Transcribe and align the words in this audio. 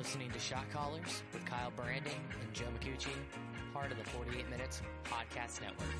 listening 0.00 0.30
to 0.30 0.38
Shot 0.38 0.64
Callers 0.72 1.22
with 1.30 1.44
Kyle 1.44 1.70
Brandon 1.76 2.10
and 2.40 2.54
Joe 2.54 2.64
McCucci, 2.74 3.10
part 3.74 3.92
of 3.92 3.98
the 3.98 4.04
48 4.04 4.48
Minutes 4.48 4.80
Podcast 5.04 5.60
Network. 5.60 5.90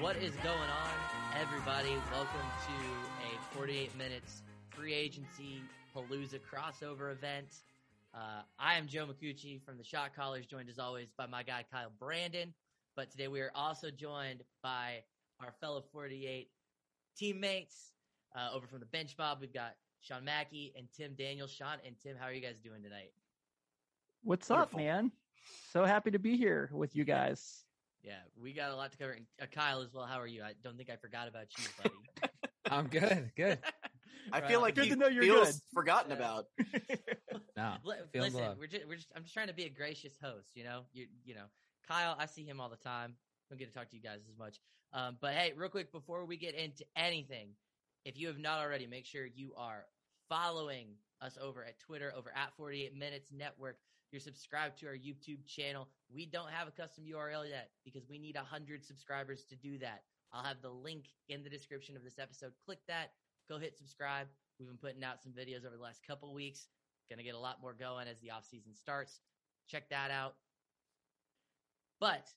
What 0.00 0.14
is 0.18 0.32
going 0.44 0.56
on, 0.56 0.90
everybody? 1.40 1.96
Welcome 2.12 2.46
to 2.68 2.72
a 3.26 3.56
48 3.56 3.98
Minutes 3.98 4.42
free 4.68 4.94
agency 4.94 5.60
Palooza 5.92 6.38
crossover 6.38 7.10
event. 7.10 7.48
Uh, 8.14 8.42
I 8.60 8.74
am 8.74 8.86
Joe 8.86 9.08
McCucci 9.08 9.60
from 9.60 9.76
the 9.76 9.82
Shot 9.82 10.14
Callers, 10.14 10.46
joined 10.46 10.68
as 10.68 10.78
always 10.78 11.08
by 11.18 11.26
my 11.26 11.42
guy 11.42 11.64
Kyle 11.68 11.90
Brandon. 11.98 12.54
But 12.94 13.10
today 13.10 13.26
we 13.26 13.40
are 13.40 13.50
also 13.56 13.90
joined 13.90 14.44
by 14.62 15.02
our 15.40 15.50
fellow 15.60 15.82
48 15.92 16.48
teammates 17.16 17.90
uh, 18.36 18.50
over 18.54 18.66
from 18.66 18.80
the 18.80 18.86
bench 18.86 19.14
mob. 19.18 19.38
We've 19.40 19.52
got 19.52 19.74
Sean 20.00 20.24
Mackey 20.24 20.72
and 20.76 20.86
Tim 20.96 21.14
Daniels. 21.16 21.50
Sean 21.52 21.78
and 21.86 21.94
Tim, 22.02 22.16
how 22.18 22.26
are 22.26 22.32
you 22.32 22.40
guys 22.40 22.56
doing 22.62 22.82
tonight? 22.82 23.12
What's 24.22 24.48
Wonderful. 24.48 24.78
up, 24.78 24.84
man? 24.84 25.12
So 25.72 25.84
happy 25.84 26.10
to 26.10 26.18
be 26.18 26.36
here 26.36 26.70
with 26.72 26.94
you 26.96 27.04
guys. 27.04 27.64
Yeah, 28.02 28.14
we 28.42 28.54
got 28.54 28.70
a 28.70 28.76
lot 28.76 28.92
to 28.92 28.96
cover. 28.96 29.10
And, 29.12 29.26
uh, 29.42 29.44
Kyle 29.54 29.82
as 29.82 29.92
well. 29.92 30.06
How 30.06 30.18
are 30.18 30.26
you? 30.26 30.42
I 30.42 30.54
don't 30.64 30.74
think 30.78 30.88
I 30.88 30.96
forgot 30.96 31.28
about 31.28 31.48
you, 31.58 31.64
buddy. 31.82 32.30
I'm 32.70 32.86
good, 32.86 33.30
good. 33.36 33.58
I 34.32 34.40
feel 34.40 34.62
like 34.62 34.74
Good 34.74 34.84
he 34.84 34.90
to 34.92 34.96
know 34.96 35.08
you're 35.08 35.22
feels 35.24 35.52
good. 35.52 35.60
forgotten 35.74 36.10
Yeah. 36.10 36.16
about. 36.16 36.46
No, 37.58 37.74
Li- 37.84 37.96
feeling 38.10 38.32
Listen, 38.32 38.48
love. 38.48 38.56
we're 38.58 38.68
just, 38.68 38.86
we're 38.88 38.94
just, 38.96 39.12
I'm 39.14 39.22
just 39.24 39.34
trying 39.34 39.48
to 39.48 39.52
be 39.52 39.64
a 39.64 39.68
gracious 39.68 40.14
host, 40.22 40.48
you 40.54 40.64
know. 40.64 40.84
You, 40.94 41.08
you 41.26 41.34
know, 41.34 41.44
Kyle, 41.86 42.16
I 42.18 42.24
see 42.24 42.42
him 42.42 42.58
all 42.58 42.70
the 42.70 42.76
time. 42.76 43.16
Don't 43.50 43.58
get 43.58 43.68
to 43.70 43.74
talk 43.78 43.90
to 43.90 43.96
you 43.96 44.02
guys 44.02 44.20
as 44.32 44.38
much. 44.38 44.60
Um, 44.94 45.18
but 45.20 45.34
hey, 45.34 45.52
real 45.54 45.68
quick 45.68 45.92
before 45.92 46.24
we 46.24 46.38
get 46.38 46.54
into 46.54 46.84
anything, 46.96 47.48
if 48.04 48.18
you 48.18 48.26
have 48.28 48.38
not 48.38 48.60
already, 48.60 48.86
make 48.86 49.06
sure 49.06 49.26
you 49.26 49.52
are 49.56 49.84
following 50.28 50.88
us 51.20 51.36
over 51.40 51.64
at 51.64 51.78
Twitter, 51.78 52.12
over 52.16 52.32
at 52.34 52.56
48 52.56 52.96
Minutes 52.96 53.30
Network. 53.32 53.76
You're 54.10 54.20
subscribed 54.20 54.78
to 54.80 54.86
our 54.86 54.94
YouTube 54.94 55.46
channel. 55.46 55.88
We 56.12 56.26
don't 56.26 56.50
have 56.50 56.66
a 56.66 56.70
custom 56.72 57.04
URL 57.04 57.48
yet 57.48 57.70
because 57.84 58.08
we 58.08 58.18
need 58.18 58.36
100 58.36 58.84
subscribers 58.84 59.44
to 59.50 59.56
do 59.56 59.78
that. 59.78 60.02
I'll 60.32 60.44
have 60.44 60.62
the 60.62 60.70
link 60.70 61.06
in 61.28 61.42
the 61.42 61.50
description 61.50 61.96
of 61.96 62.02
this 62.02 62.18
episode. 62.18 62.52
Click 62.64 62.78
that, 62.88 63.12
go 63.48 63.58
hit 63.58 63.76
subscribe. 63.76 64.26
We've 64.58 64.68
been 64.68 64.78
putting 64.78 65.04
out 65.04 65.22
some 65.22 65.32
videos 65.32 65.66
over 65.66 65.76
the 65.76 65.82
last 65.82 66.00
couple 66.06 66.32
weeks. 66.34 66.68
Gonna 67.08 67.22
get 67.22 67.34
a 67.34 67.38
lot 67.38 67.60
more 67.60 67.74
going 67.74 68.06
as 68.08 68.18
the 68.20 68.30
off 68.30 68.46
season 68.48 68.74
starts. 68.74 69.20
Check 69.68 69.88
that 69.90 70.10
out. 70.10 70.34
But 71.98 72.28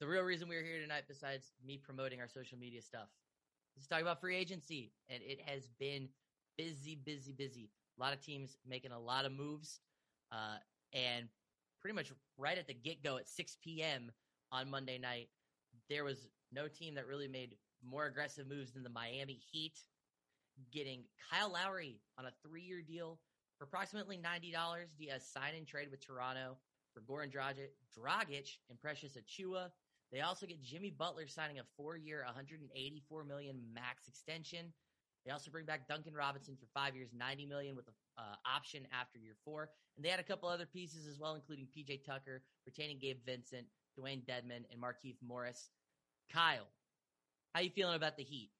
the 0.00 0.06
real 0.06 0.22
reason 0.22 0.48
we're 0.48 0.64
here 0.64 0.80
tonight, 0.80 1.04
besides 1.08 1.52
me 1.64 1.78
promoting 1.78 2.20
our 2.20 2.28
social 2.28 2.58
media 2.58 2.82
stuff, 2.82 3.08
to 3.84 3.88
talk 3.88 4.00
about 4.00 4.20
free 4.20 4.36
agency. 4.36 4.92
And 5.08 5.22
it 5.22 5.40
has 5.46 5.68
been 5.78 6.08
busy, 6.56 6.96
busy, 6.96 7.32
busy. 7.32 7.70
A 7.98 8.02
lot 8.02 8.12
of 8.12 8.20
teams 8.20 8.56
making 8.66 8.92
a 8.92 8.98
lot 8.98 9.24
of 9.24 9.32
moves. 9.32 9.80
Uh, 10.32 10.56
and 10.92 11.28
pretty 11.80 11.94
much 11.94 12.12
right 12.38 12.58
at 12.58 12.66
the 12.66 12.74
get 12.74 13.02
go 13.02 13.16
at 13.16 13.28
6 13.28 13.56
p.m. 13.62 14.10
on 14.52 14.70
Monday 14.70 14.98
night, 14.98 15.28
there 15.88 16.04
was 16.04 16.28
no 16.52 16.68
team 16.68 16.94
that 16.94 17.06
really 17.06 17.28
made 17.28 17.56
more 17.84 18.06
aggressive 18.06 18.48
moves 18.48 18.72
than 18.72 18.82
the 18.82 18.90
Miami 18.90 19.40
Heat, 19.52 19.78
getting 20.72 21.04
Kyle 21.30 21.52
Lowry 21.52 22.00
on 22.18 22.26
a 22.26 22.32
three 22.42 22.62
year 22.62 22.82
deal 22.82 23.18
for 23.58 23.64
approximately 23.64 24.18
$90 24.18 24.52
via 24.98 25.20
sign 25.20 25.54
and 25.56 25.66
trade 25.66 25.88
with 25.90 26.04
Toronto 26.04 26.56
for 26.92 27.00
Goran 27.00 27.30
Dragic, 27.30 27.70
Dragic 27.96 28.58
and 28.70 28.80
Precious 28.80 29.16
Achiuwa. 29.16 29.70
They 30.12 30.20
also 30.20 30.46
get 30.46 30.62
Jimmy 30.62 30.90
Butler 30.90 31.26
signing 31.26 31.58
a 31.58 31.62
four 31.76 31.96
year, 31.96 32.22
184 32.24 33.24
million 33.24 33.60
max 33.74 34.08
extension. 34.08 34.72
They 35.24 35.32
also 35.32 35.50
bring 35.50 35.64
back 35.64 35.88
Duncan 35.88 36.14
Robinson 36.14 36.56
for 36.56 36.66
five 36.72 36.94
years, 36.94 37.10
90 37.16 37.46
million 37.46 37.74
with 37.74 37.88
an 37.88 37.94
uh, 38.16 38.36
option 38.46 38.86
after 38.98 39.18
year 39.18 39.34
four. 39.44 39.70
And 39.96 40.04
they 40.04 40.08
had 40.08 40.20
a 40.20 40.24
couple 40.24 40.48
other 40.48 40.66
pieces 40.66 41.06
as 41.08 41.18
well, 41.18 41.34
including 41.34 41.66
PJ 41.76 42.04
Tucker, 42.04 42.42
retaining 42.64 42.98
Gabe 42.98 43.18
Vincent, 43.26 43.66
Dewayne 43.98 44.24
Dedmon, 44.24 44.64
and 44.70 44.80
Markieff 44.80 45.16
Morris. 45.26 45.70
Kyle, 46.32 46.68
how 47.54 47.60
you 47.60 47.70
feeling 47.70 47.96
about 47.96 48.16
the 48.16 48.22
Heat 48.22 48.50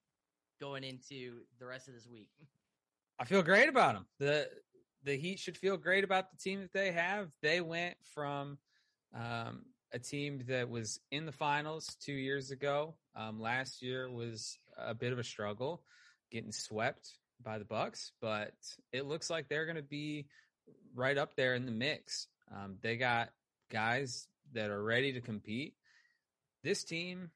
going 0.61 0.83
into 0.83 1.41
the 1.61 1.67
rest 1.67 1.87
of 1.87 1.95
this 1.95 2.09
week? 2.09 2.29
I 3.19 3.25
feel 3.25 3.43
great 3.43 3.69
about 3.69 3.95
them. 3.95 4.07
the 4.19 4.49
The 5.05 5.17
Heat 5.17 5.39
should 5.39 5.57
feel 5.57 5.77
great 5.77 6.03
about 6.03 6.31
the 6.31 6.37
team 6.37 6.61
that 6.63 6.73
they 6.73 6.91
have. 6.91 7.29
They 7.43 7.61
went 7.61 7.97
from 8.13 8.59
um, 9.15 9.67
a 9.97 9.99
team 9.99 10.45
that 10.47 10.69
was 10.69 11.01
in 11.11 11.25
the 11.25 11.33
finals 11.33 11.97
two 12.05 12.13
years 12.13 12.51
ago. 12.51 12.95
Um, 13.17 13.41
last 13.41 13.83
year 13.83 14.11
was 14.11 14.59
a 14.77 14.95
bit 14.95 15.13
of 15.13 15.19
a 15.19 15.25
struggle, 15.25 15.83
getting 16.31 16.53
swept 16.53 17.09
by 17.43 17.59
the 17.59 17.65
Bucks, 17.65 18.13
but 18.21 18.53
it 18.93 19.07
looks 19.07 19.31
like 19.31 19.49
they're 19.49 19.65
going 19.65 19.77
to 19.77 19.83
be 19.83 20.27
right 20.95 21.17
up 21.17 21.35
there 21.35 21.55
in 21.55 21.65
the 21.65 21.73
mix. 21.73 22.29
Um, 22.55 22.77
they 22.83 22.99
got 22.99 23.31
guys 23.71 24.29
that 24.53 24.71
are 24.71 24.83
ready 24.83 25.15
to 25.15 25.23
compete. 25.23 25.75
This 26.63 26.85
team 26.85 27.31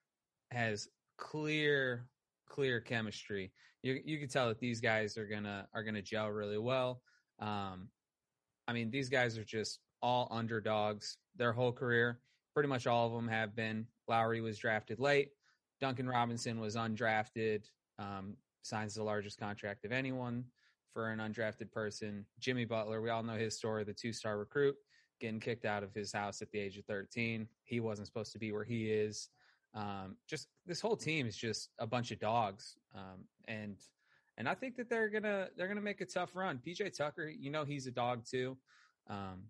has 0.51 0.87
clear, 1.17 2.05
clear 2.47 2.81
chemistry. 2.81 3.53
You 3.83 3.99
you 4.05 4.19
can 4.19 4.29
tell 4.29 4.49
that 4.49 4.61
these 4.61 4.81
guys 4.81 5.17
are 5.17 5.27
gonna 5.27 5.67
are 5.73 5.83
gonna 5.83 6.03
gel 6.03 6.29
really 6.29 6.59
well. 6.59 7.01
Um, 7.39 7.89
I 8.69 8.75
mean, 8.75 8.91
these 8.91 9.09
guys 9.09 9.39
are 9.39 9.45
just 9.45 9.79
all 10.03 10.29
underdogs 10.31 11.17
their 11.37 11.53
whole 11.53 11.73
career. 11.73 12.21
Pretty 12.55 12.69
much 12.69 12.87
all 12.87 13.07
of 13.07 13.13
them 13.13 13.29
have 13.29 13.55
been. 13.55 13.87
Lowry 14.09 14.41
was 14.41 14.59
drafted 14.59 14.99
late. 14.99 15.31
Duncan 15.81 16.09
Robinson 16.09 16.61
was 16.61 16.77
undrafted. 16.77 17.65
Um, 17.99 18.37
signs 18.63 18.95
the 18.95 19.03
largest 19.03 19.39
contract 19.39 19.85
of 19.85 19.93
anyone 19.93 20.45
for 20.93 21.11
an 21.11 21.19
undrafted 21.19 21.71
person. 21.71 22.27
Jimmy 22.39 22.65
Butler, 22.65 23.01
we 23.01 23.11
all 23.11 23.23
know 23.23 23.35
his 23.35 23.57
story, 23.57 23.85
the 23.85 23.95
two 23.95 24.13
star 24.13 24.39
recruit, 24.39 24.77
getting 25.21 25.41
kicked 25.41 25.65
out 25.65 25.83
of 25.83 25.95
his 25.95 26.13
house 26.13 26.43
at 26.43 26.51
the 26.51 26.59
age 26.59 26.77
of 26.77 26.85
13. 26.87 27.47
He 27.65 27.81
wasn't 27.81 28.07
supposed 28.07 28.33
to 28.33 28.39
be 28.39 28.53
where 28.53 28.65
he 28.65 28.91
is. 28.91 29.29
Um, 29.75 30.17
just 30.27 30.49
this 30.67 30.81
whole 30.81 30.97
team 30.97 31.27
is 31.27 31.37
just 31.37 31.71
a 31.79 31.87
bunch 31.87 32.11
of 32.11 32.19
dogs. 32.19 32.77
Um, 32.95 33.25
and 33.47 33.77
and 34.37 34.49
I 34.49 34.55
think 34.55 34.77
that 34.77 34.89
they're 34.89 35.09
gonna 35.09 35.49
they're 35.57 35.69
gonna 35.69 35.81
make 35.81 36.01
a 36.01 36.07
tough 36.07 36.35
run. 36.35 36.61
PJ 36.67 36.97
Tucker, 36.97 37.29
you 37.29 37.51
know 37.51 37.65
he's 37.65 37.87
a 37.87 37.91
dog 37.91 38.25
too. 38.29 38.57
Um, 39.09 39.45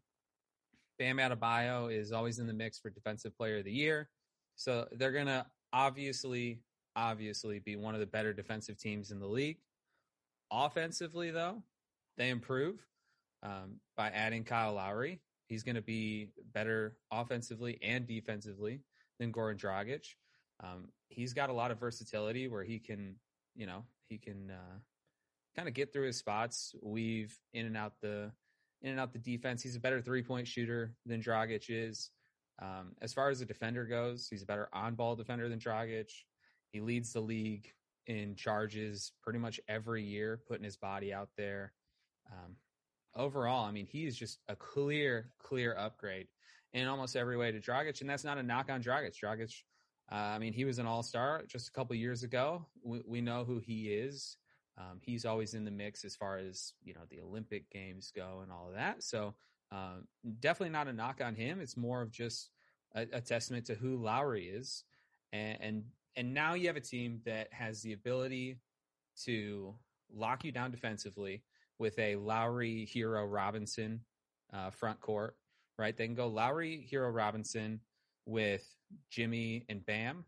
Bam 1.01 1.17
Adebayo 1.17 1.93
is 1.93 2.13
always 2.13 2.39
in 2.39 2.47
the 2.47 2.53
mix 2.53 2.79
for 2.79 2.91
Defensive 2.91 3.37
Player 3.37 3.59
of 3.59 3.65
the 3.65 3.73
Year, 3.73 4.11
so 4.55 4.87
they're 4.93 5.11
gonna 5.11 5.47
obviously 5.73 6.61
obviously 6.97 7.59
be 7.59 7.77
one 7.77 7.95
of 7.95 8.01
the 8.01 8.07
better 8.07 8.33
defensive 8.33 8.79
teams 8.79 9.11
in 9.11 9.19
the 9.19 9.27
league. 9.27 9.59
Offensively, 10.53 11.31
though, 11.31 11.63
they 12.17 12.29
improve 12.29 12.85
um, 13.43 13.77
by 13.97 14.09
adding 14.09 14.45
Kyle 14.45 14.75
Lowry. 14.75 15.21
He's 15.49 15.63
going 15.63 15.77
to 15.77 15.83
be 15.83 16.29
better 16.53 16.97
offensively 17.11 17.79
and 17.83 18.07
defensively 18.07 18.81
than 19.19 19.33
Goran 19.33 19.59
Dragic. 19.59 20.05
Um, 20.63 20.89
he's 21.09 21.33
got 21.33 21.51
a 21.51 21.53
lot 21.53 21.71
of 21.71 21.81
versatility 21.81 22.49
where 22.49 22.63
he 22.63 22.79
can, 22.79 23.17
you 23.57 23.67
know, 23.67 23.85
he 24.09 24.19
can 24.19 24.51
uh, 24.51 24.79
kind 25.57 25.69
of 25.69 25.75
get 25.75 25.93
through 25.93 26.07
his 26.07 26.19
spots, 26.19 26.75
weave 26.83 27.39
in 27.53 27.67
and 27.67 27.77
out 27.77 27.95
the 28.03 28.33
in 28.83 28.91
and 28.91 29.01
out 29.01 29.13
the 29.13 29.19
defense. 29.19 29.63
He's 29.63 29.77
a 29.77 29.81
better 29.81 30.01
three 30.01 30.23
point 30.23 30.47
shooter 30.49 30.95
than 31.07 31.23
Dragic 31.23 31.65
is. 31.69 32.11
Um, 32.61 32.93
as 33.01 33.15
far 33.15 33.31
as 33.31 33.41
a 33.41 33.47
defender 33.47 33.85
goes, 33.87 34.29
he's 34.29 34.43
a 34.43 34.47
better 34.47 34.69
on 34.73 34.95
ball 34.95 35.17
defender 35.17 35.49
than 35.49 35.59
Dragic. 35.59 36.11
He 36.73 36.81
leads 36.81 37.13
the 37.13 37.21
league 37.21 37.73
in 38.07 38.35
charges 38.35 39.13
pretty 39.23 39.39
much 39.39 39.61
every 39.69 40.03
year, 40.03 40.41
putting 40.49 40.65
his 40.65 40.77
body 40.77 41.13
out 41.13 41.29
there. 41.37 41.73
Um, 42.31 42.57
overall, 43.15 43.65
I 43.65 43.73
mean, 43.73 43.87
he 43.87 44.07
is 44.07 44.17
just 44.17 44.39
a 44.49 44.57
clear, 44.57 45.33
clear 45.39 45.75
upgrade 45.77 46.29
in 46.73 46.87
almost 46.87 47.17
every 47.17 47.37
way 47.37 47.51
to 47.51 47.61
Dragic, 47.61 48.01
and 48.01 48.11
that's 48.11 48.25
not 48.25 48.39
a 48.39 48.43
knock 48.43 48.71
on 48.71 48.83
Dragic. 48.83 49.15
Dragic, 49.19 49.53
uh, 50.13 50.15
I 50.15 50.39
mean, 50.39 50.53
he 50.53 50.65
was 50.65 50.79
an 50.79 50.87
All 50.87 51.03
Star 51.03 51.45
just 51.47 51.69
a 51.69 51.73
couple 51.73 51.97
years 51.97 52.23
ago. 52.23 52.67
We, 52.83 53.01
we 53.07 53.21
know 53.21 53.45
who 53.45 53.59
he 53.59 53.89
is. 53.89 54.37
Um, 54.81 54.99
he's 55.03 55.25
always 55.25 55.55
in 55.55 55.65
the 55.65 55.71
mix 55.71 56.05
as 56.05 56.17
far 56.17 56.39
as 56.39 56.73
you 56.83 56.95
know 56.95 57.01
the 57.11 57.21
Olympic 57.21 57.69
games 57.71 58.13
go 58.15 58.41
and 58.43 58.51
all 58.51 58.69
of 58.69 58.75
that. 58.75 59.03
So 59.03 59.35
um, 59.71 60.07
definitely 60.41 60.73
not 60.73 60.89
a 60.89 60.93
knock 60.93 61.21
on 61.23 61.35
him. 61.35 61.61
It's 61.61 61.77
more 61.77 62.01
of 62.03 62.11
just 62.11 62.51
a, 62.95 63.03
a 63.13 63.21
testament 63.21 63.67
to 63.67 63.75
who 63.75 63.97
Lowry 63.97 64.47
is, 64.47 64.85
and, 65.33 65.59
and 65.61 65.85
and 66.17 66.35
now 66.35 66.55
you 66.55 66.67
have 66.69 66.77
a 66.77 66.81
team 66.81 67.21
that 67.25 67.53
has 67.53 67.83
the 67.83 67.93
ability 67.93 68.59
to 69.25 69.75
lock 70.13 70.45
you 70.45 70.53
down 70.53 70.71
defensively 70.71 71.43
with 71.79 71.99
a 71.99 72.17
Lowry, 72.17 72.89
Herro, 72.93 73.31
Robinson 73.31 74.01
uh, 74.53 74.71
front 74.71 75.01
court. 75.01 75.37
Right? 75.79 75.97
They 75.97 76.07
can 76.07 76.15
go 76.15 76.29
Lowry, 76.29 76.87
Herro, 76.91 77.13
Robinson 77.13 77.81
with 78.27 78.67
Jimmy 79.11 79.65
and 79.69 79.85
Bam, 79.85 80.25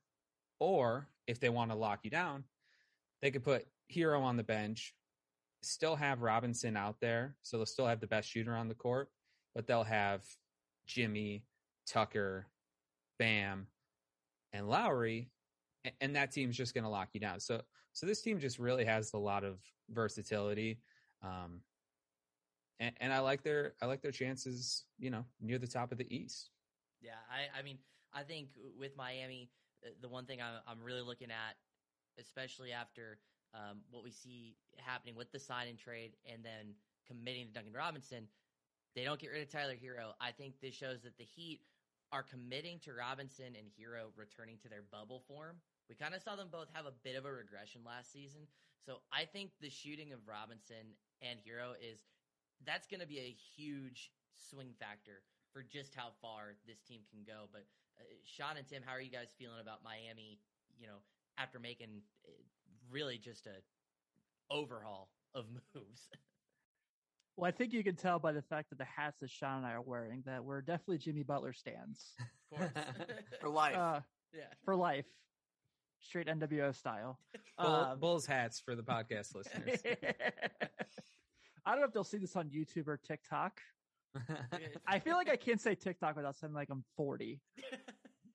or 0.60 1.08
if 1.26 1.40
they 1.40 1.48
want 1.48 1.70
to 1.70 1.76
lock 1.76 2.00
you 2.04 2.10
down, 2.10 2.44
they 3.20 3.30
could 3.30 3.44
put 3.44 3.66
Herro 3.92 4.22
on 4.22 4.36
the 4.36 4.42
bench, 4.42 4.94
still 5.62 5.96
have 5.96 6.22
Robinson 6.22 6.76
out 6.76 6.96
there, 7.00 7.36
so 7.42 7.56
they'll 7.56 7.66
still 7.66 7.86
have 7.86 8.00
the 8.00 8.06
best 8.06 8.28
shooter 8.28 8.54
on 8.54 8.68
the 8.68 8.74
court, 8.74 9.10
but 9.54 9.66
they'll 9.66 9.84
have 9.84 10.24
Jimmy, 10.86 11.44
Tucker, 11.86 12.46
Bam, 13.18 13.66
and 14.52 14.68
Lowry, 14.68 15.30
and 16.00 16.16
that 16.16 16.32
team's 16.32 16.56
just 16.56 16.74
going 16.74 16.84
to 16.84 16.90
lock 16.90 17.08
you 17.12 17.20
down. 17.20 17.40
So, 17.40 17.62
so 17.92 18.06
this 18.06 18.22
team 18.22 18.38
just 18.38 18.58
really 18.58 18.84
has 18.84 19.12
a 19.14 19.18
lot 19.18 19.44
of 19.44 19.58
versatility. 19.90 20.80
Um, 21.22 21.60
and, 22.80 22.94
and 23.00 23.12
I 23.12 23.20
like 23.20 23.42
their 23.42 23.74
I 23.80 23.86
like 23.86 24.02
their 24.02 24.12
chances, 24.12 24.84
you 24.98 25.10
know, 25.10 25.24
near 25.40 25.58
the 25.58 25.66
top 25.66 25.92
of 25.92 25.98
the 25.98 26.14
East. 26.14 26.50
Yeah, 27.00 27.18
I, 27.30 27.58
I 27.58 27.62
mean, 27.62 27.78
I 28.12 28.22
think 28.22 28.48
with 28.78 28.96
Miami, 28.96 29.50
uh, 29.84 29.90
the 30.00 30.08
one 30.08 30.24
thing 30.24 30.40
I'm, 30.40 30.60
I'm 30.66 30.82
really 30.82 31.02
looking 31.02 31.30
at, 31.30 31.56
especially 32.18 32.72
after 32.72 33.18
um, 33.54 33.78
what 33.90 34.04
we 34.04 34.10
see 34.10 34.56
happening 34.76 35.14
with 35.14 35.30
the 35.32 35.38
sign 35.38 35.68
and 35.68 35.78
trade 35.78 36.12
and 36.30 36.44
then 36.44 36.74
committing 37.06 37.46
to 37.46 37.52
Duncan 37.52 37.72
Robinson, 37.72 38.28
they 38.94 39.04
don't 39.04 39.20
get 39.20 39.30
rid 39.30 39.42
of 39.42 39.50
Tyler 39.50 39.76
Herro. 39.76 40.12
I 40.20 40.32
think 40.32 40.54
this 40.60 40.74
shows 40.74 41.02
that 41.02 41.16
the 41.18 41.24
Heat 41.24 41.60
are 42.12 42.22
committing 42.22 42.78
to 42.84 42.92
Robinson 42.92 43.56
and 43.56 43.66
Herro 43.78 44.12
returning 44.16 44.58
to 44.62 44.68
their 44.68 44.84
bubble 44.90 45.22
form. 45.26 45.56
We 45.88 45.94
kind 45.94 46.14
of 46.14 46.22
saw 46.22 46.36
them 46.36 46.48
both 46.52 46.68
have 46.72 46.86
a 46.86 46.92
bit 47.02 47.16
of 47.16 47.24
a 47.24 47.32
regression 47.32 47.80
last 47.84 48.12
season. 48.12 48.42
So 48.84 49.00
I 49.12 49.24
think 49.24 49.50
the 49.60 49.70
shooting 49.70 50.12
of 50.12 50.20
Robinson 50.26 50.96
and 51.20 51.38
Herro 51.40 51.72
is 51.80 52.00
that's 52.64 52.86
going 52.86 53.00
to 53.00 53.06
be 53.06 53.18
a 53.18 53.36
huge 53.56 54.10
swing 54.34 54.74
factor 54.78 55.22
for 55.52 55.62
just 55.62 55.94
how 55.94 56.12
far 56.20 56.54
this 56.66 56.80
team 56.80 57.00
can 57.10 57.24
go. 57.26 57.48
But 57.52 57.66
uh, 57.98 58.04
Sean 58.24 58.56
and 58.56 58.66
Tim, 58.66 58.82
how 58.84 58.92
are 58.92 59.00
you 59.00 59.10
guys 59.10 59.34
feeling 59.38 59.60
about 59.60 59.84
Miami? 59.84 60.38
You 60.78 60.86
know, 60.86 61.00
after 61.38 61.58
making 61.58 62.02
uh, 62.26 62.32
really 62.92 63.18
just 63.18 63.46
a 63.46 64.54
overhaul 64.54 65.08
of 65.34 65.46
moves. 65.74 66.08
Well, 67.36 67.48
I 67.48 67.50
think 67.52 67.72
you 67.72 67.82
can 67.82 67.96
tell 67.96 68.18
by 68.18 68.32
the 68.32 68.42
fact 68.42 68.68
that 68.70 68.78
the 68.78 68.84
hats 68.84 69.20
that 69.20 69.30
Sean 69.30 69.58
and 69.58 69.66
I 69.66 69.72
are 69.72 69.80
wearing 69.80 70.22
that 70.26 70.44
we're 70.44 70.60
definitely 70.60 70.98
Jimmy 70.98 71.22
Butler 71.22 71.52
stands 71.54 72.12
Of 72.52 72.58
course. 72.58 72.70
For 73.40 73.48
life. 73.48 73.74
uh, 73.76 74.00
yeah. 74.34 74.42
for 74.64 74.76
life, 74.76 75.06
straight 76.00 76.26
NWO 76.26 76.74
style. 76.74 77.18
Bull, 77.58 77.66
Um, 77.66 77.98
Bulls 77.98 78.26
hats 78.26 78.60
for 78.60 78.74
the 78.76 78.82
podcast 78.82 79.34
listeners. 79.34 79.80
I 81.64 81.70
don't 81.70 81.80
know 81.80 81.86
if 81.86 81.92
they'll 81.92 82.04
see 82.04 82.18
this 82.18 82.34
on 82.36 82.48
YouTube 82.50 82.88
or 82.88 82.96
TikTok. 82.98 83.60
I 84.86 84.98
feel 84.98 85.16
like 85.16 85.30
I 85.30 85.36
can't 85.36 85.60
say 85.60 85.74
TikTok 85.74 86.16
without 86.16 86.36
sounding 86.36 86.54
like 86.54 86.68
I'm 86.70 86.84
40. 86.96 87.40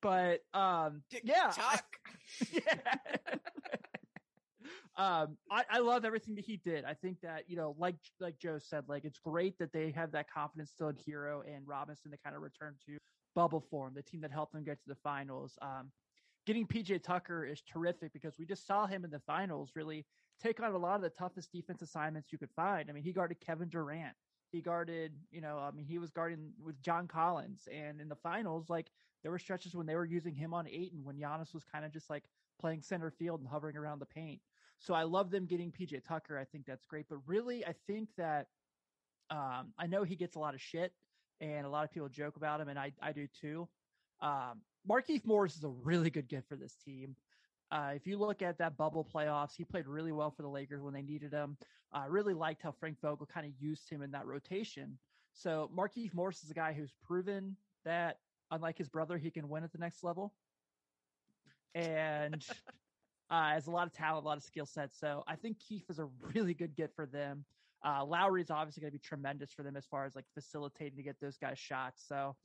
But 0.01 0.41
um, 0.53 1.01
yeah, 1.23 1.51
I- 1.57 1.79
yeah. 2.51 2.61
Um, 4.97 5.37
I, 5.51 5.63
I 5.69 5.79
love 5.79 6.05
everything 6.05 6.33
that 6.35 6.45
he 6.45 6.57
did. 6.57 6.83
I 6.83 6.93
think 6.95 7.21
that 7.21 7.43
you 7.47 7.55
know, 7.55 7.75
like 7.77 7.95
like 8.19 8.39
Joe 8.39 8.57
said, 8.57 8.85
like 8.89 9.05
it's 9.05 9.19
great 9.19 9.57
that 9.59 9.71
they 9.71 9.91
have 9.91 10.11
that 10.11 10.29
confidence 10.29 10.71
still 10.71 10.89
in 10.89 10.97
Herro 10.97 11.41
and 11.47 11.67
Robinson 11.67 12.11
to 12.11 12.17
kind 12.17 12.35
of 12.35 12.41
return 12.41 12.75
to 12.87 12.97
bubble 13.35 13.61
form, 13.61 13.93
the 13.93 14.01
team 14.01 14.21
that 14.21 14.31
helped 14.31 14.53
them 14.53 14.63
get 14.63 14.81
to 14.81 14.89
the 14.89 14.95
finals. 14.95 15.57
Um, 15.61 15.91
getting 16.47 16.65
PJ 16.65 17.03
Tucker 17.03 17.45
is 17.45 17.61
terrific 17.61 18.11
because 18.13 18.39
we 18.39 18.45
just 18.45 18.65
saw 18.65 18.87
him 18.87 19.05
in 19.05 19.11
the 19.11 19.19
finals 19.19 19.71
really 19.75 20.05
take 20.41 20.59
on 20.61 20.73
a 20.73 20.77
lot 20.77 20.95
of 20.95 21.01
the 21.01 21.09
toughest 21.09 21.51
defense 21.51 21.81
assignments 21.81 22.31
you 22.31 22.39
could 22.39 22.51
find. 22.55 22.89
I 22.89 22.93
mean, 22.93 23.03
he 23.03 23.13
guarded 23.13 23.39
Kevin 23.39 23.69
Durant. 23.69 24.15
He 24.51 24.61
guarded, 24.61 25.13
you 25.29 25.41
know, 25.41 25.59
I 25.59 25.71
mean, 25.71 25.85
he 25.85 25.99
was 25.99 26.09
guarding 26.09 26.53
with 26.63 26.81
John 26.81 27.07
Collins, 27.07 27.67
and 27.71 27.99
in 27.99 28.07
the 28.07 28.15
finals, 28.15 28.69
like 28.69 28.87
there 29.21 29.31
were 29.31 29.39
stretches 29.39 29.75
when 29.75 29.85
they 29.85 29.95
were 29.95 30.05
using 30.05 30.33
him 30.33 30.53
on 30.53 30.67
Ayton 30.67 31.03
when 31.03 31.17
Giannis 31.17 31.53
was 31.53 31.65
kind 31.65 31.83
of 31.83 31.91
just 31.91 32.09
like 32.09 32.23
playing 32.59 32.81
center 32.81 33.11
field 33.11 33.41
and 33.41 33.49
hovering 33.49 33.75
around 33.75 33.99
the 33.99 34.05
paint. 34.05 34.41
So 34.79 34.93
I 34.93 35.03
love 35.03 35.31
them 35.31 35.45
getting 35.45 35.71
PJ 35.71 36.03
Tucker. 36.07 36.37
I 36.37 36.45
think 36.45 36.65
that's 36.65 36.85
great. 36.85 37.05
But 37.09 37.19
really, 37.25 37.65
I 37.65 37.73
think 37.87 38.09
that 38.17 38.47
um, 39.29 39.73
I 39.77 39.87
know 39.87 40.03
he 40.03 40.15
gets 40.15 40.35
a 40.35 40.39
lot 40.39 40.53
of 40.53 40.61
shit 40.61 40.93
and 41.41 41.65
a 41.65 41.69
lot 41.69 41.83
of 41.83 41.91
people 41.91 42.09
joke 42.09 42.35
about 42.35 42.61
him, 42.61 42.69
and 42.69 42.79
I, 42.79 42.93
I 43.01 43.11
do 43.11 43.27
too. 43.39 43.67
Um, 44.21 44.61
Markieff 44.89 45.25
Morris 45.25 45.55
is 45.55 45.63
a 45.63 45.69
really 45.69 46.09
good 46.09 46.27
get 46.27 46.47
for 46.47 46.55
this 46.55 46.75
team. 46.83 47.15
Uh, 47.71 47.91
if 47.95 48.07
you 48.07 48.17
look 48.17 48.41
at 48.41 48.57
that 48.57 48.77
bubble 48.77 49.07
playoffs, 49.13 49.55
he 49.55 49.63
played 49.63 49.87
really 49.87 50.11
well 50.11 50.31
for 50.31 50.41
the 50.41 50.47
Lakers 50.47 50.81
when 50.81 50.93
they 50.93 51.01
needed 51.01 51.33
him. 51.33 51.57
I 51.91 52.05
uh, 52.05 52.09
really 52.09 52.33
liked 52.33 52.61
how 52.61 52.71
Frank 52.71 52.99
Vogel 53.01 53.27
kind 53.31 53.45
of 53.45 53.53
used 53.59 53.89
him 53.89 54.01
in 54.01 54.11
that 54.11 54.25
rotation. 54.25 54.97
So 55.33 55.69
Markieff 55.75 56.13
Morris 56.13 56.43
is 56.43 56.49
a 56.49 56.53
guy 56.53 56.73
who's 56.73 56.93
proven 57.05 57.55
that, 57.85 58.19
unlike 58.51 58.77
his 58.77 58.89
brother, 58.89 59.17
he 59.17 59.29
can 59.29 59.49
win 59.49 59.63
at 59.63 59.71
the 59.71 59.77
next 59.77 60.03
level. 60.03 60.33
And 61.75 62.43
uh, 63.29 63.49
has 63.49 63.67
a 63.67 63.71
lot 63.71 63.87
of 63.87 63.93
talent, 63.93 64.25
a 64.25 64.27
lot 64.27 64.37
of 64.37 64.43
skill 64.43 64.65
sets. 64.65 64.97
So 64.99 65.23
I 65.27 65.35
think 65.35 65.59
Keith 65.59 65.89
is 65.89 65.99
a 65.99 66.07
really 66.33 66.53
good 66.53 66.75
get 66.75 66.95
for 66.95 67.05
them. 67.05 67.45
Uh, 67.85 68.03
Lowry 68.03 68.41
is 68.41 68.49
obviously 68.49 68.81
going 68.81 68.91
to 68.91 68.97
be 68.97 68.99
tremendous 68.99 69.51
for 69.53 69.63
them 69.63 69.75
as 69.77 69.85
far 69.85 70.05
as 70.05 70.15
like 70.15 70.25
facilitating 70.33 70.97
to 70.97 71.03
get 71.03 71.15
those 71.21 71.37
guys 71.37 71.59
shots. 71.59 72.03
So 72.07 72.35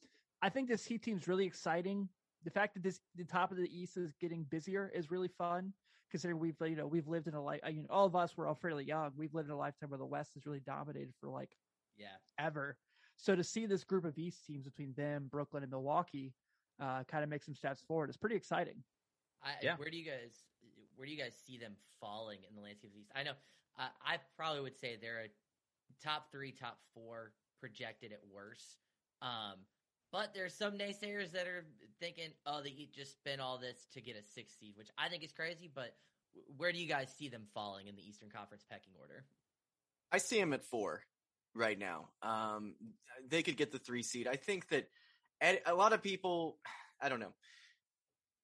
I 0.42 0.48
think 0.48 0.68
this 0.68 0.84
Heat 0.84 1.02
team's 1.02 1.26
really 1.26 1.46
exciting. 1.46 2.08
The 2.44 2.50
fact 2.50 2.74
that 2.74 2.82
this 2.82 3.00
the 3.14 3.24
top 3.24 3.50
of 3.50 3.56
the 3.56 3.70
East 3.74 3.96
is 3.96 4.12
getting 4.20 4.44
busier 4.50 4.90
is 4.94 5.10
really 5.10 5.28
fun, 5.28 5.72
considering 6.10 6.38
we've 6.40 6.56
you 6.60 6.76
know 6.76 6.86
we've 6.86 7.08
lived 7.08 7.28
in 7.28 7.34
a 7.34 7.42
like 7.42 7.60
I 7.64 7.70
mean, 7.70 7.86
all 7.88 8.04
of 8.04 8.16
us 8.16 8.36
were 8.36 8.46
all 8.46 8.54
fairly 8.54 8.84
young. 8.84 9.12
We've 9.16 9.32
lived 9.32 9.48
in 9.48 9.54
a 9.54 9.58
lifetime 9.58 9.90
where 9.90 9.98
the 9.98 10.04
West 10.04 10.34
has 10.34 10.44
really 10.44 10.60
dominated 10.60 11.14
for 11.20 11.28
like 11.28 11.56
Yeah. 11.96 12.08
ever. 12.38 12.76
So 13.16 13.36
to 13.36 13.44
see 13.44 13.66
this 13.66 13.84
group 13.84 14.04
of 14.04 14.18
East 14.18 14.44
teams 14.44 14.64
between 14.64 14.92
them, 14.94 15.28
Brooklyn, 15.30 15.62
and 15.62 15.70
Milwaukee, 15.70 16.34
uh, 16.80 17.04
kind 17.04 17.22
of 17.22 17.30
make 17.30 17.42
some 17.44 17.54
steps 17.54 17.80
forward. 17.80 18.08
It's 18.08 18.16
pretty 18.18 18.36
exciting. 18.36 18.82
I, 19.42 19.54
Yeah. 19.62 19.76
Where 19.76 19.90
do 19.90 19.96
you 19.96 20.04
guys 20.04 20.44
where 21.02 21.08
do 21.08 21.12
you 21.12 21.20
guys 21.20 21.34
see 21.44 21.58
them 21.58 21.74
falling 22.00 22.38
in 22.48 22.54
the 22.54 22.62
landscape 22.62 22.90
of 22.90 22.94
the 22.94 23.00
East? 23.00 23.10
I 23.16 23.24
know 23.24 23.32
uh, 23.76 23.88
I 24.06 24.18
probably 24.36 24.60
would 24.60 24.78
say 24.78 24.96
they're 25.02 25.24
a 25.24 26.00
top 26.00 26.30
three, 26.30 26.52
top 26.52 26.78
four 26.94 27.32
projected 27.58 28.12
at 28.12 28.20
worst. 28.32 28.76
Um, 29.20 29.58
but 30.12 30.32
there's 30.32 30.54
some 30.54 30.74
naysayers 30.74 31.32
that 31.32 31.48
are 31.48 31.64
thinking, 31.98 32.28
oh, 32.46 32.62
the 32.62 32.68
Heat 32.68 32.94
just 32.94 33.16
spent 33.16 33.40
all 33.40 33.58
this 33.58 33.88
to 33.94 34.00
get 34.00 34.14
a 34.14 34.22
six 34.32 34.52
seed, 34.56 34.74
which 34.76 34.90
I 34.96 35.08
think 35.08 35.24
is 35.24 35.32
crazy. 35.32 35.68
But 35.74 35.96
where 36.56 36.70
do 36.70 36.78
you 36.78 36.86
guys 36.86 37.12
see 37.18 37.28
them 37.28 37.48
falling 37.52 37.88
in 37.88 37.96
the 37.96 38.08
Eastern 38.08 38.30
Conference 38.30 38.64
pecking 38.70 38.92
order? 39.00 39.24
I 40.12 40.18
see 40.18 40.38
them 40.38 40.52
at 40.52 40.62
four 40.62 41.02
right 41.52 41.80
now. 41.80 42.10
Um, 42.22 42.76
they 43.28 43.42
could 43.42 43.56
get 43.56 43.72
the 43.72 43.80
three 43.80 44.04
seed. 44.04 44.28
I 44.28 44.36
think 44.36 44.68
that 44.68 44.88
a 45.66 45.74
lot 45.74 45.92
of 45.92 46.00
people, 46.00 46.58
I 47.02 47.08
don't 47.08 47.18
know. 47.18 47.34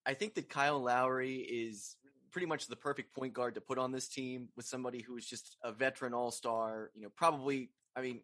I 0.04 0.14
think 0.14 0.34
that 0.34 0.48
Kyle 0.48 0.80
Lowry 0.80 1.36
is 1.36 1.94
pretty 2.30 2.46
much 2.46 2.66
the 2.66 2.76
perfect 2.76 3.14
point 3.14 3.32
guard 3.32 3.54
to 3.54 3.60
put 3.60 3.78
on 3.78 3.92
this 3.92 4.08
team 4.08 4.48
with 4.56 4.66
somebody 4.66 5.02
who 5.02 5.16
is 5.16 5.26
just 5.26 5.56
a 5.62 5.72
veteran 5.72 6.14
all 6.14 6.30
star. 6.30 6.90
You 6.94 7.02
know, 7.02 7.10
probably. 7.14 7.70
I 7.96 8.00
mean, 8.00 8.20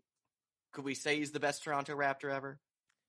could 0.72 0.84
we 0.84 0.94
say 0.94 1.18
he's 1.18 1.32
the 1.32 1.40
best 1.40 1.64
Toronto 1.64 1.96
Raptor 1.96 2.32
ever? 2.32 2.60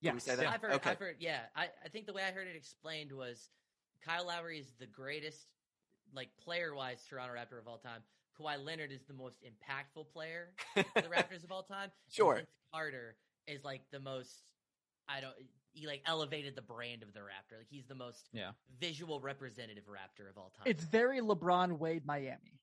Can 0.04 0.16
we 0.16 0.20
say 0.20 0.36
that? 0.36 0.48
I've 0.48 0.62
heard, 0.62 0.74
okay. 0.74 0.92
I've 0.92 1.00
heard, 1.00 1.16
yeah. 1.20 1.40
I, 1.56 1.68
I 1.84 1.90
think 1.90 2.06
the 2.06 2.14
way 2.14 2.22
I 2.22 2.32
heard 2.32 2.48
it 2.48 2.56
explained 2.56 3.12
was 3.12 3.50
Kyle 4.06 4.28
Lowry 4.28 4.60
is 4.60 4.72
the 4.80 4.86
greatest, 4.86 5.48
like 6.14 6.30
player 6.44 6.76
wise, 6.76 7.04
Toronto 7.10 7.34
Raptor 7.34 7.60
of 7.60 7.68
all 7.68 7.78
time. 7.78 8.02
Kawhi 8.40 8.64
Leonard 8.64 8.92
is 8.92 9.04
the 9.08 9.14
most 9.14 9.38
impactful 9.44 10.06
player 10.14 10.50
for 10.74 10.84
the 10.96 11.02
Raptors 11.16 11.44
of 11.44 11.52
all 11.52 11.64
time. 11.64 11.90
Sure. 12.10 12.36
Vince 12.36 12.48
Carter 12.74 13.16
is 13.48 13.64
like 13.64 13.82
the 13.92 14.00
most. 14.00 14.52
I 15.08 15.22
don't. 15.22 15.34
He 15.76 15.86
like 15.88 16.02
elevated 16.06 16.56
the 16.56 16.62
brand 16.62 17.04
of 17.04 17.14
the 17.14 17.20
Raptor. 17.20 17.58
Like 17.60 17.68
he's 17.70 17.86
the 17.86 17.96
most 17.96 18.30
Yeah. 18.34 18.52
visual 18.80 19.20
representative 19.20 19.84
Raptor 19.86 20.30
of 20.30 20.38
all 20.38 20.52
time. 20.58 20.64
It's 20.66 20.84
very 20.84 21.20
LeBron 21.20 21.78
Wade 21.78 22.06
Miami. 22.06 22.60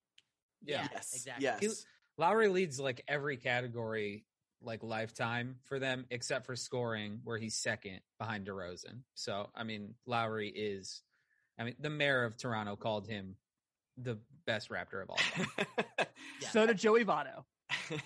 yeah, 0.65 0.89
yes. 0.93 1.13
exactly. 1.15 1.45
Yes. 1.45 1.61
He- 1.61 1.71
Lowry 2.19 2.49
leads 2.49 2.79
like 2.81 3.03
every 3.09 3.37
category, 3.37 4.25
like 4.63 4.83
lifetime 4.83 5.57
for 5.65 5.79
them, 5.79 6.07
except 6.11 6.47
for 6.47 6.57
scoring, 6.57 7.21
where 7.25 7.39
he's 7.39 7.55
second 7.55 8.01
behind 8.19 8.47
DeRozan. 8.47 9.01
So, 9.15 9.49
I 9.55 9.65
mean, 9.65 9.95
Lowry 10.07 10.49
is, 10.51 11.03
I 11.59 11.65
mean, 11.65 11.75
the 11.81 11.91
mayor 11.91 12.25
of 12.25 12.37
Toronto 12.37 12.77
called 12.77 13.07
him 13.09 13.37
the 13.97 14.19
best 14.47 14.69
Raptor 14.71 15.03
of 15.03 15.11
all 15.11 15.17
time. 15.17 15.47
Yeah. 15.99 16.05
So 16.51 16.67
did 16.67 16.79
Joey 16.79 17.05
Votto. 17.05 17.45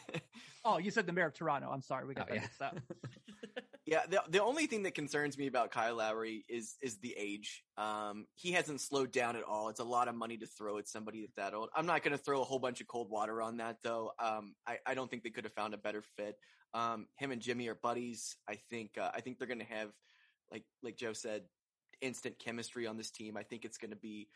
Oh, 0.69 0.79
you 0.79 0.91
said 0.91 1.07
the 1.07 1.13
mayor 1.13 1.27
of 1.27 1.33
Toronto. 1.35 1.71
I'm 1.71 1.81
sorry, 1.81 2.07
we 2.07 2.15
got 2.15 2.25
Oh, 2.29 2.35
that 2.35 2.35
yeah. 2.35 2.41
mixed 2.41 2.61
up. 2.61 2.77
Yeah, 3.87 4.01
the 4.11 4.21
the 4.29 4.43
only 4.43 4.67
thing 4.67 4.83
that 4.83 4.97
concerns 4.97 5.39
me 5.39 5.47
about 5.47 5.71
Kyle 5.71 5.95
Lowry 5.95 6.45
is 6.49 6.77
is 6.83 6.99
the 6.99 7.15
age. 7.17 7.63
Um, 7.79 8.27
he 8.35 8.51
hasn't 8.51 8.81
slowed 8.81 9.13
down 9.13 9.37
at 9.37 9.45
all. 9.45 9.69
It's 9.69 9.79
a 9.79 9.85
lot 9.85 10.09
of 10.09 10.17
money 10.17 10.37
to 10.39 10.47
throw 10.47 10.79
at 10.79 10.89
somebody 10.89 11.29
that 11.37 11.55
old. 11.55 11.69
I'm 11.75 11.87
not 11.87 12.03
going 12.03 12.17
to 12.17 12.23
throw 12.23 12.41
a 12.41 12.45
whole 12.45 12.59
bunch 12.59 12.81
of 12.81 12.89
cold 12.89 13.09
water 13.11 13.41
on 13.41 13.59
that 13.59 13.77
though. 13.85 14.11
Um, 14.19 14.57
I, 14.67 14.79
I 14.85 14.95
don't 14.95 15.09
think 15.09 15.23
they 15.23 15.31
could 15.31 15.45
have 15.45 15.53
found 15.53 15.73
a 15.73 15.79
better 15.79 16.03
fit. 16.17 16.37
Um, 16.75 17.07
him 17.17 17.31
and 17.31 17.41
Jimmy 17.41 17.69
are 17.69 17.77
buddies. 17.77 18.37
I 18.49 18.57
think 18.71 18.99
uh, 19.01 19.11
I 19.15 19.21
think 19.21 19.39
they're 19.39 19.47
going 19.47 19.61
to 19.61 19.65
have 19.67 19.91
like 20.51 20.65
like 20.83 20.97
Joe 20.97 21.13
said, 21.13 21.43
instant 22.01 22.41
chemistry 22.41 22.89
on 22.89 22.97
this 22.97 23.13
team. 23.13 23.37
I 23.37 23.45
think 23.45 23.65
it's 23.65 23.79
going 23.79 23.93
to 23.93 23.97
be 23.97 24.27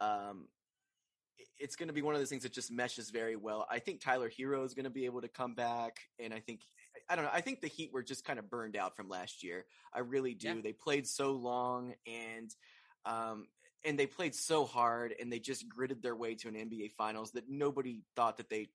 um, 0.00 0.46
it's 1.58 1.74
going 1.74 1.88
to 1.88 1.92
be 1.92 2.02
one 2.02 2.14
of 2.14 2.20
those 2.20 2.28
things 2.30 2.44
that 2.44 2.52
just 2.52 2.70
meshes 2.70 3.10
very 3.10 3.34
well. 3.34 3.66
I 3.68 3.80
think 3.80 4.00
Tyler 4.00 4.30
Herro 4.30 4.64
is 4.64 4.74
going 4.74 4.84
to 4.84 4.90
be 4.90 5.06
able 5.06 5.22
to 5.22 5.28
come 5.28 5.54
back, 5.54 5.98
and 6.20 6.32
I 6.32 6.38
think 6.38 6.60
I 7.08 7.16
don't 7.16 7.24
know. 7.24 7.30
I 7.32 7.40
think 7.40 7.60
the 7.60 7.68
Heat 7.68 7.92
were 7.92 8.02
just 8.02 8.24
kind 8.24 8.38
of 8.38 8.50
burned 8.50 8.76
out 8.76 8.96
from 8.96 9.08
last 9.08 9.42
year. 9.42 9.64
I 9.92 10.00
really 10.00 10.34
do. 10.34 10.48
Yeah. 10.48 10.54
They 10.62 10.72
played 10.72 11.06
so 11.06 11.32
long 11.32 11.94
and 12.06 12.50
um 13.04 13.46
and 13.84 13.98
they 13.98 14.06
played 14.06 14.34
so 14.34 14.64
hard 14.64 15.14
and 15.20 15.32
they 15.32 15.40
just 15.40 15.68
gritted 15.68 16.02
their 16.02 16.14
way 16.14 16.36
to 16.36 16.48
an 16.48 16.54
NBA 16.54 16.92
finals 16.92 17.32
that 17.32 17.44
nobody 17.48 18.02
thought 18.14 18.36
that 18.36 18.48
they 18.48 18.68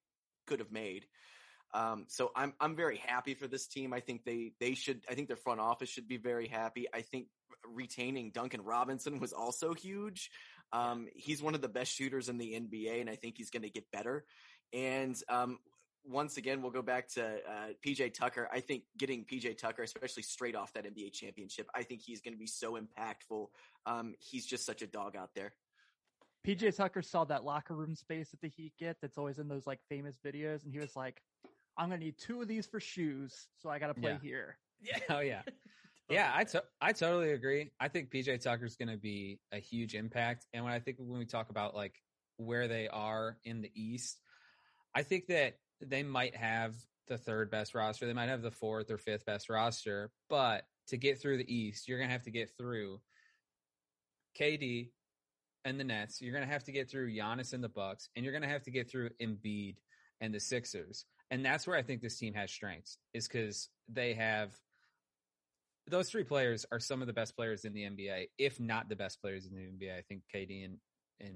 could 0.46 0.60
have 0.60 0.72
made. 0.72 1.06
Um 1.74 2.06
so 2.08 2.32
I'm 2.36 2.54
I'm 2.60 2.76
very 2.76 2.98
happy 2.98 3.34
for 3.34 3.48
this 3.48 3.68
team. 3.68 3.94
I 3.94 4.00
think 4.00 4.24
they 4.26 4.54
they 4.60 4.74
should 4.74 5.02
I 5.10 5.16
think 5.16 5.28
their 5.28 5.38
front 5.38 5.60
office 5.60 5.90
should 5.90 6.08
be 6.08 6.18
very 6.18 6.48
happy. 6.48 6.88
I 6.94 7.02
think 7.02 7.28
retaining 7.66 8.32
Duncan 8.32 8.62
Robinson 8.62 9.20
was 9.20 9.34
also 9.34 9.74
huge. 9.74 10.30
Um 10.72 11.08
he's 11.16 11.42
one 11.42 11.56
of 11.56 11.62
the 11.62 11.70
best 11.70 11.92
shooters 11.92 12.30
in 12.30 12.38
the 12.38 12.54
NBA 12.54 13.02
and 13.02 13.10
I 13.10 13.16
think 13.16 13.38
he's 13.38 13.50
going 13.50 13.64
to 13.64 13.70
get 13.70 13.92
better. 13.92 14.26
And 14.74 15.16
um 15.30 15.60
once 16.08 16.38
again, 16.38 16.62
we'll 16.62 16.72
go 16.72 16.82
back 16.82 17.08
to 17.10 17.24
uh, 17.26 17.68
PJ 17.86 18.14
Tucker. 18.14 18.48
I 18.52 18.60
think 18.62 18.84
getting 18.98 19.26
PJ 19.26 19.58
Tucker, 19.58 19.84
especially 19.84 20.24
straight 20.24 20.56
off 20.56 20.74
that 20.74 20.86
NBA 20.86 21.12
championship, 21.14 21.68
I 21.76 21.84
think 21.84 22.02
he's 22.02 22.22
going 22.22 22.34
to 22.34 22.40
be 22.40 22.48
so 22.48 22.78
impactful. 22.80 23.48
Um, 23.86 24.16
he's 24.20 24.46
just 24.46 24.66
such 24.66 24.82
a 24.82 24.88
dog 24.88 25.16
out 25.16 25.32
there. 25.36 25.54
PJ 26.46 26.76
Tucker 26.78 27.02
saw 27.02 27.26
that 27.26 27.44
locker 27.44 27.76
room 27.76 27.94
space 27.96 28.30
that 28.32 28.40
the 28.42 28.48
Heat 28.48 28.74
get 28.80 28.98
that's 29.02 29.18
always 29.18 29.38
in 29.38 29.48
those 29.50 29.68
like 29.68 29.80
famous 29.90 30.18
videos, 30.26 30.64
and 30.64 30.72
he 30.72 30.80
was 30.80 30.96
like, 30.96 31.22
"I'm 31.78 31.90
gonna 31.90 32.00
need 32.00 32.18
two 32.18 32.42
of 32.42 32.48
these 32.48 32.66
for 32.66 32.80
shoes, 32.80 33.48
so 33.62 33.70
I 33.70 33.80
got 33.80 33.88
to 33.88 33.94
play 33.94 34.12
Yeah. 34.12 34.20
here." 34.22 34.58
Yeah. 34.82 35.00
Oh 35.10 35.20
yeah. 35.20 35.42
Yeah, 36.10 36.32
I 36.34 36.46
to- 36.46 36.64
I 36.80 36.94
totally 36.94 37.34
agree. 37.34 37.72
I 37.82 37.90
think 37.90 38.12
PJ 38.12 38.42
Tucker's 38.42 38.78
going 38.78 38.88
to 38.88 38.96
be 38.96 39.42
a 39.52 39.58
huge 39.58 39.94
impact. 39.94 40.46
And 40.54 40.64
when 40.64 40.72
I 40.72 40.80
think 40.80 41.00
when 41.00 41.20
we 41.20 41.26
talk 41.26 41.50
about 41.50 41.76
like 41.76 41.96
where 42.38 42.70
they 42.70 42.88
are 42.88 43.38
in 43.44 43.60
the 43.60 43.70
East, 43.76 44.22
I 44.96 45.04
think 45.04 45.28
that 45.28 45.56
they 45.82 46.04
might 46.04 46.36
have 46.36 46.76
the 47.08 47.18
third 47.18 47.50
best 47.50 47.74
roster. 47.74 48.06
They 48.06 48.14
might 48.14 48.30
have 48.30 48.42
the 48.42 48.52
fourth 48.52 48.92
or 48.92 48.98
fifth 48.98 49.26
best 49.26 49.50
roster, 49.50 50.12
but 50.30 50.66
to 50.88 50.98
get 50.98 51.20
through 51.20 51.38
the 51.38 51.54
East, 51.54 51.88
you're 51.88 51.98
going 51.98 52.10
to 52.10 52.14
have 52.14 52.24
to 52.24 52.32
get 52.32 52.52
through 52.58 53.00
KD 54.40 54.90
and 55.66 55.80
the 55.80 55.84
Nets. 55.84 56.22
You're 56.22 56.34
going 56.34 56.46
to 56.46 56.52
have 56.52 56.64
to 56.66 56.72
get 56.72 56.90
through 56.90 57.14
Giannis 57.14 57.54
and 57.54 57.64
the 57.64 57.70
Bucks, 57.70 58.10
and 58.16 58.24
you're 58.24 58.34
going 58.34 58.44
to 58.44 58.50
have 58.50 58.64
to 58.64 58.72
get 58.72 58.90
through 58.90 59.10
Embiid 59.22 59.76
and 60.22 60.34
the 60.34 60.40
Sixers. 60.40 61.06
And 61.30 61.46
that's 61.46 61.68
where 61.68 61.78
I 61.78 61.82
think 61.82 62.02
this 62.02 62.18
team 62.18 62.34
has 62.34 62.52
strengths, 62.52 62.98
is 63.14 63.28
because 63.28 63.70
they 63.90 64.14
have 64.14 64.54
those 65.90 66.10
three 66.10 66.24
players 66.24 66.66
are 66.72 66.80
some 66.80 67.02
of 67.02 67.08
the 67.08 67.14
best 67.14 67.36
players 67.36 67.64
in 67.64 67.74
the 67.74 67.84
NBA, 67.84 68.28
if 68.38 68.60
not 68.60 68.90
the 68.90 68.96
best 68.96 69.22
players 69.22 69.46
in 69.46 69.56
the 69.56 69.62
NBA. 69.62 69.98
I 69.98 70.02
think 70.02 70.24
KD 70.34 70.66
and 70.66 70.78
and 71.20 71.36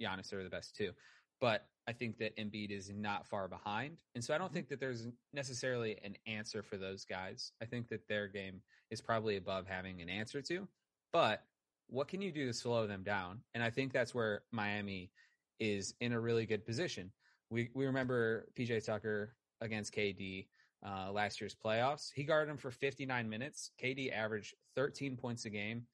Giannis 0.00 0.32
are 0.32 0.42
the 0.42 0.50
best 0.50 0.76
too. 0.76 0.92
But 1.40 1.66
I 1.86 1.92
think 1.92 2.18
that 2.18 2.36
Embiid 2.36 2.70
is 2.70 2.90
not 2.94 3.26
far 3.26 3.48
behind. 3.48 4.02
And 4.14 4.22
so 4.22 4.34
I 4.34 4.38
don't 4.38 4.52
think 4.52 4.68
that 4.68 4.78
there's 4.78 5.06
necessarily 5.32 5.96
an 6.04 6.16
answer 6.26 6.62
for 6.62 6.76
those 6.76 7.04
guys. 7.04 7.52
I 7.62 7.64
think 7.64 7.88
that 7.88 8.06
their 8.08 8.28
game 8.28 8.60
is 8.90 9.00
probably 9.00 9.36
above 9.36 9.66
having 9.66 10.02
an 10.02 10.08
answer 10.08 10.42
to. 10.42 10.68
But 11.12 11.44
what 11.88 12.08
can 12.08 12.20
you 12.20 12.30
do 12.30 12.46
to 12.46 12.52
slow 12.52 12.86
them 12.86 13.02
down? 13.02 13.40
And 13.54 13.62
I 13.62 13.70
think 13.70 13.92
that's 13.92 14.14
where 14.14 14.42
Miami 14.52 15.10
is 15.58 15.94
in 16.00 16.12
a 16.12 16.20
really 16.20 16.46
good 16.46 16.66
position. 16.66 17.10
We 17.50 17.70
we 17.74 17.86
remember 17.86 18.48
PJ 18.54 18.84
Tucker 18.84 19.34
against 19.60 19.94
KD 19.94 20.46
uh, 20.86 21.10
last 21.10 21.40
year's 21.40 21.54
playoffs. 21.54 22.10
He 22.14 22.24
guarded 22.24 22.50
him 22.50 22.58
for 22.58 22.70
59 22.70 23.28
minutes. 23.28 23.70
KD 23.82 24.12
averaged 24.12 24.54
13 24.76 25.16
points 25.16 25.44
a 25.46 25.50
game, 25.50 25.86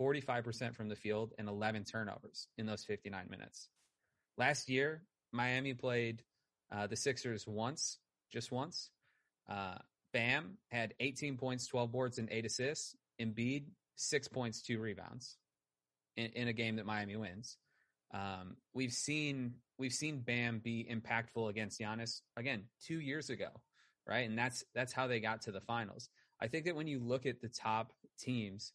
45% 0.00 0.74
from 0.74 0.88
the 0.88 0.96
field, 0.96 1.32
and 1.38 1.48
11 1.48 1.84
turnovers 1.84 2.48
in 2.58 2.66
those 2.66 2.84
59 2.84 3.26
minutes. 3.30 3.68
Last 4.38 4.68
year, 4.68 5.02
Miami 5.32 5.74
played 5.74 6.22
uh, 6.70 6.86
the 6.86 6.96
Sixers 6.96 7.46
once, 7.46 7.98
just 8.32 8.50
once. 8.50 8.90
Uh, 9.48 9.76
Bam 10.12 10.58
had 10.70 10.94
18 11.00 11.36
points, 11.36 11.66
12 11.66 11.90
boards, 11.90 12.18
and 12.18 12.28
eight 12.30 12.46
assists. 12.46 12.94
Embiid, 13.20 13.64
six 13.96 14.28
points, 14.28 14.62
two 14.62 14.78
rebounds 14.78 15.36
in, 16.16 16.26
in 16.34 16.48
a 16.48 16.52
game 16.52 16.76
that 16.76 16.86
Miami 16.86 17.16
wins. 17.16 17.56
Um, 18.12 18.56
we've 18.74 18.92
seen 18.92 19.54
we've 19.78 19.92
seen 19.92 20.20
Bam 20.20 20.60
be 20.62 20.86
impactful 20.90 21.48
against 21.48 21.80
Giannis 21.80 22.20
again 22.36 22.64
two 22.84 23.00
years 23.00 23.30
ago, 23.30 23.48
right? 24.06 24.28
And 24.28 24.38
that's 24.38 24.64
that's 24.74 24.92
how 24.92 25.06
they 25.06 25.20
got 25.20 25.42
to 25.42 25.52
the 25.52 25.60
finals. 25.60 26.08
I 26.40 26.48
think 26.48 26.66
that 26.66 26.76
when 26.76 26.86
you 26.86 26.98
look 26.98 27.24
at 27.24 27.40
the 27.40 27.48
top 27.48 27.92
teams, 28.18 28.72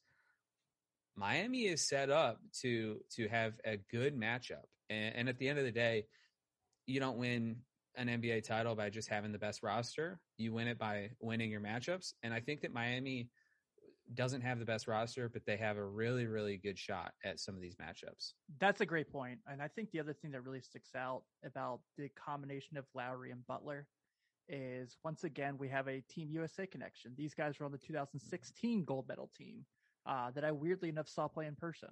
Miami 1.18 1.66
is 1.66 1.88
set 1.88 2.10
up 2.10 2.40
to 2.62 3.00
to 3.16 3.28
have 3.28 3.54
a 3.66 3.78
good 3.92 4.16
matchup. 4.16 4.66
And, 4.90 5.16
and 5.16 5.30
at 5.30 5.40
the 5.40 5.50
end 5.50 5.60
of 5.60 5.66
the 5.66 5.72
day, 5.72 6.06
you 6.86 7.00
don't 7.00 7.18
win 7.18 7.58
an 7.96 8.08
NBA 8.08 8.44
title 8.44 8.76
by 8.76 8.90
just 8.90 9.10
having 9.10 9.32
the 9.32 9.40
best 9.40 9.64
roster. 9.64 10.20
You 10.38 10.54
win 10.54 10.68
it 10.68 10.78
by 10.78 11.10
winning 11.20 11.50
your 11.50 11.60
matchups. 11.60 12.14
And 12.22 12.34
I 12.34 12.40
think 12.40 12.62
that 12.62 12.72
Miami 12.72 13.30
doesn't 14.14 14.42
have 14.42 14.60
the 14.60 14.66
best 14.66 14.88
roster, 14.88 15.28
but 15.28 15.42
they 15.46 15.58
have 15.58 15.78
a 15.78 15.84
really, 15.84 16.28
really 16.28 16.58
good 16.58 16.78
shot 16.78 17.12
at 17.26 17.40
some 17.40 17.56
of 17.56 17.62
these 17.62 17.76
matchups. 17.76 18.34
That's 18.60 18.80
a 18.80 18.86
great 18.86 19.12
point. 19.12 19.40
And 19.52 19.62
I 19.62 19.68
think 19.68 19.92
the 19.92 20.00
other 20.00 20.14
thing 20.14 20.32
that 20.32 20.46
really 20.46 20.62
sticks 20.62 20.96
out 20.96 21.24
about 21.44 21.82
the 21.98 22.10
combination 22.10 22.78
of 22.78 22.86
Lowry 22.94 23.32
and 23.32 23.46
Butler 23.48 23.88
is 24.48 24.96
once 25.04 25.24
again, 25.24 25.58
we 25.58 25.68
have 25.68 25.88
a 25.88 26.02
Team 26.02 26.30
USA 26.32 26.66
connection. 26.66 27.14
These 27.18 27.34
guys 27.34 27.60
were 27.60 27.66
on 27.66 27.72
the 27.72 27.78
2016 27.80 28.86
gold 28.86 29.08
medal 29.10 29.30
team 29.36 29.66
uh, 30.08 30.32
that 30.32 30.46
I 30.46 30.52
weirdly 30.52 30.90
enough 30.90 31.10
saw 31.10 31.28
play 31.28 31.48
in 31.48 31.56
person. 31.56 31.90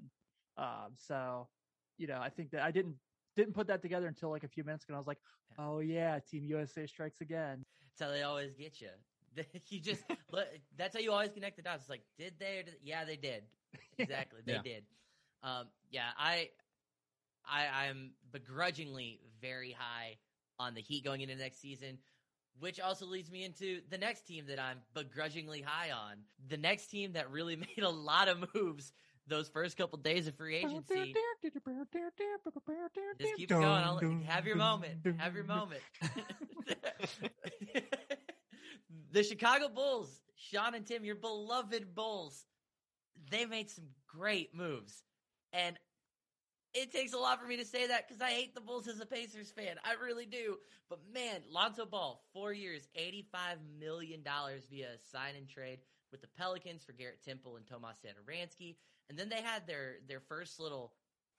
Um, 0.57 0.93
so, 0.97 1.49
you 1.97 2.07
know, 2.07 2.19
I 2.21 2.29
think 2.29 2.51
that 2.51 2.61
I 2.61 2.71
didn't 2.71 2.95
didn't 3.35 3.53
put 3.53 3.67
that 3.67 3.81
together 3.81 4.07
until 4.07 4.29
like 4.31 4.43
a 4.43 4.49
few 4.49 4.63
minutes 4.63 4.85
ago. 4.85 4.95
I 4.95 4.99
was 4.99 5.07
like, 5.07 5.19
oh 5.59 5.79
yeah, 5.79 6.19
Team 6.19 6.45
USA 6.45 6.87
strikes 6.87 7.21
again. 7.21 7.63
That's 7.81 8.01
how 8.09 8.15
they 8.15 8.23
always 8.23 8.53
get 8.55 8.81
you. 8.81 8.89
you 9.69 9.79
just 9.79 10.03
look, 10.31 10.47
that's 10.77 10.95
how 10.95 11.01
you 11.01 11.11
always 11.11 11.31
connect 11.31 11.57
the 11.57 11.63
dots. 11.63 11.83
It's 11.83 11.89
like, 11.89 12.03
did 12.17 12.33
they? 12.39 12.59
Or 12.59 12.63
did, 12.63 12.75
yeah, 12.83 13.05
they 13.05 13.17
did. 13.17 13.43
Exactly, 13.99 14.41
they 14.45 14.53
Yeah. 14.53 14.61
did. 14.61 14.83
Um, 15.43 15.67
yeah, 15.89 16.09
I, 16.17 16.49
I, 17.45 17.87
I'm 17.87 18.13
begrudgingly 18.31 19.21
very 19.41 19.71
high 19.71 20.17
on 20.59 20.73
the 20.73 20.81
Heat 20.81 21.03
going 21.03 21.21
into 21.21 21.35
next 21.35 21.59
season, 21.61 21.99
which 22.59 22.79
also 22.79 23.05
leads 23.05 23.31
me 23.31 23.43
into 23.43 23.81
the 23.89 23.97
next 23.97 24.21
team 24.27 24.45
that 24.47 24.59
I'm 24.59 24.77
begrudgingly 24.93 25.61
high 25.61 25.91
on. 25.91 26.17
The 26.47 26.57
next 26.57 26.87
team 26.87 27.13
that 27.13 27.29
really 27.31 27.55
made 27.55 27.83
a 27.83 27.89
lot 27.89 28.27
of 28.27 28.43
moves 28.53 28.93
those 29.27 29.49
first 29.49 29.77
couple 29.77 29.97
days 29.97 30.27
of 30.27 30.35
free 30.35 30.55
agency. 30.55 31.13
Just 33.19 33.35
keep 33.35 33.49
going. 33.49 33.63
I'll, 33.63 33.99
have 34.27 34.45
your 34.45 34.55
moment. 34.55 34.99
Have 35.17 35.35
your 35.35 35.43
moment. 35.45 35.81
the 39.11 39.23
Chicago 39.23 39.67
Bulls, 39.69 40.21
Sean 40.35 40.75
and 40.75 40.85
Tim, 40.85 41.03
your 41.03 41.15
beloved 41.15 41.95
Bulls, 41.95 42.45
they 43.31 43.45
made 43.45 43.69
some 43.69 43.85
great 44.07 44.53
moves. 44.53 45.03
And 45.53 45.77
it 46.75 46.91
takes 46.91 47.13
a 47.13 47.17
lot 47.17 47.41
for 47.41 47.47
me 47.47 47.55
to 47.55 47.65
say 47.65 47.87
that 47.87 48.07
because 48.07 48.21
I 48.21 48.31
hate 48.31 48.53
the 48.53 48.59
Bulls 48.59 48.87
as 48.89 48.99
a 48.99 49.05
Pacers 49.05 49.49
fan. 49.49 49.77
I 49.85 49.93
really 50.03 50.25
do. 50.25 50.57
But 50.89 50.99
man, 51.13 51.41
Lonzo 51.49 51.85
Ball, 51.85 52.21
four 52.33 52.51
years, 52.51 52.87
$85 52.99 53.23
million 53.79 54.21
via 54.69 54.87
sign 55.09 55.35
and 55.37 55.47
trade 55.47 55.79
with 56.11 56.21
the 56.21 56.27
Pelicans 56.37 56.83
for 56.83 56.91
Garrett 56.91 57.23
Temple 57.23 57.55
and 57.55 57.65
Tomas 57.65 57.97
Satoransky. 58.05 58.75
And 59.09 59.17
then 59.17 59.29
they 59.29 59.41
had 59.41 59.65
their, 59.65 59.95
their 60.07 60.19
first 60.19 60.59
little, 60.59 60.91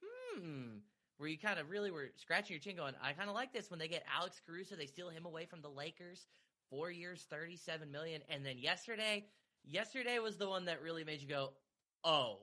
hmm, 0.02 0.78
where 1.18 1.28
you 1.28 1.38
kind 1.38 1.58
of 1.58 1.68
really 1.68 1.90
were 1.90 2.08
scratching 2.16 2.54
your 2.54 2.60
chin 2.60 2.76
going, 2.76 2.94
I 3.02 3.12
kind 3.12 3.28
of 3.28 3.34
like 3.34 3.52
this 3.52 3.70
when 3.70 3.78
they 3.78 3.88
get 3.88 4.04
Alex 4.18 4.40
Caruso, 4.46 4.74
they 4.74 4.86
steal 4.86 5.10
him 5.10 5.26
away 5.26 5.44
from 5.44 5.60
the 5.60 5.68
Lakers, 5.68 6.26
four 6.70 6.90
years, 6.90 7.26
37 7.28 7.92
million. 7.92 8.22
And 8.30 8.44
then 8.44 8.56
yesterday, 8.56 9.26
yesterday 9.64 10.18
was 10.18 10.38
the 10.38 10.48
one 10.48 10.64
that 10.64 10.80
really 10.80 11.04
made 11.04 11.20
you 11.20 11.28
go, 11.28 11.52
oh, 12.04 12.38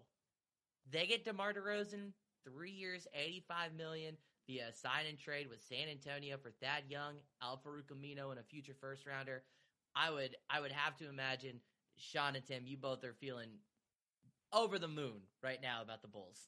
they 0.91 1.07
get 1.07 1.25
DeMar 1.25 1.53
DeRozan, 1.53 2.11
three 2.45 2.71
years, 2.71 3.07
85 3.13 3.73
million 3.75 4.17
via 4.47 4.73
sign 4.73 5.05
and 5.09 5.17
trade 5.17 5.47
with 5.49 5.61
San 5.61 5.87
Antonio 5.89 6.37
for 6.37 6.51
Thad 6.61 6.83
Young, 6.89 7.15
Al-Farouq 7.41 7.91
Aminu, 7.91 8.31
and 8.31 8.39
a 8.39 8.43
future 8.43 8.75
first 8.79 9.05
rounder. 9.05 9.43
I 9.95 10.11
would, 10.11 10.35
I 10.49 10.59
would 10.59 10.71
have 10.71 10.97
to 10.97 11.09
imagine 11.09 11.59
Sean 11.97 12.35
and 12.35 12.45
Tim, 12.45 12.63
you 12.65 12.77
both 12.77 13.03
are 13.03 13.13
feeling 13.19 13.49
over 14.51 14.79
the 14.79 14.87
moon 14.87 15.21
right 15.41 15.59
now 15.61 15.81
about 15.81 16.01
the 16.01 16.07
Bulls. 16.07 16.47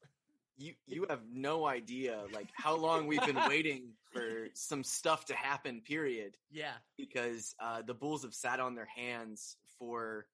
You 0.58 0.74
you 0.88 1.06
have 1.10 1.20
no 1.34 1.66
idea 1.66 2.24
like 2.34 2.48
how 2.54 2.78
long 2.78 3.08
we've 3.08 3.26
been 3.26 3.40
waiting 3.50 3.90
for 4.14 4.48
some 4.54 4.84
stuff 4.86 5.26
to 5.26 5.36
happen. 5.36 5.82
Period. 5.82 6.38
Yeah. 6.50 6.72
because 6.98 7.56
uh, 7.60 7.82
the 7.82 7.94
Bulls 7.94 8.24
have 8.24 8.34
sat 8.34 8.60
on 8.62 8.74
their 8.74 8.88
hands 8.96 9.58
for 9.78 10.28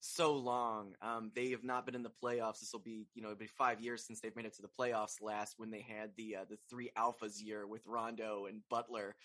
so 0.00 0.34
long. 0.34 0.94
Um, 1.02 1.30
they 1.34 1.50
have 1.50 1.64
not 1.64 1.86
been 1.86 1.94
in 1.94 2.02
the 2.02 2.12
playoffs. 2.22 2.60
This 2.60 2.70
will 2.72 2.80
be, 2.80 3.06
you 3.14 3.22
know, 3.22 3.28
it'll 3.28 3.38
be 3.38 3.46
five 3.46 3.80
years 3.80 4.04
since 4.06 4.20
they've 4.20 4.36
made 4.36 4.46
it 4.46 4.54
to 4.56 4.62
the 4.62 4.68
playoffs 4.68 5.20
last 5.20 5.54
when 5.58 5.70
they 5.70 5.80
had 5.80 6.10
the 6.16 6.36
uh, 6.36 6.44
the 6.48 6.58
three 6.70 6.90
alphas 6.96 7.42
year 7.42 7.66
with 7.66 7.82
Rondo 7.86 8.46
and 8.46 8.60
Butler. 8.68 9.16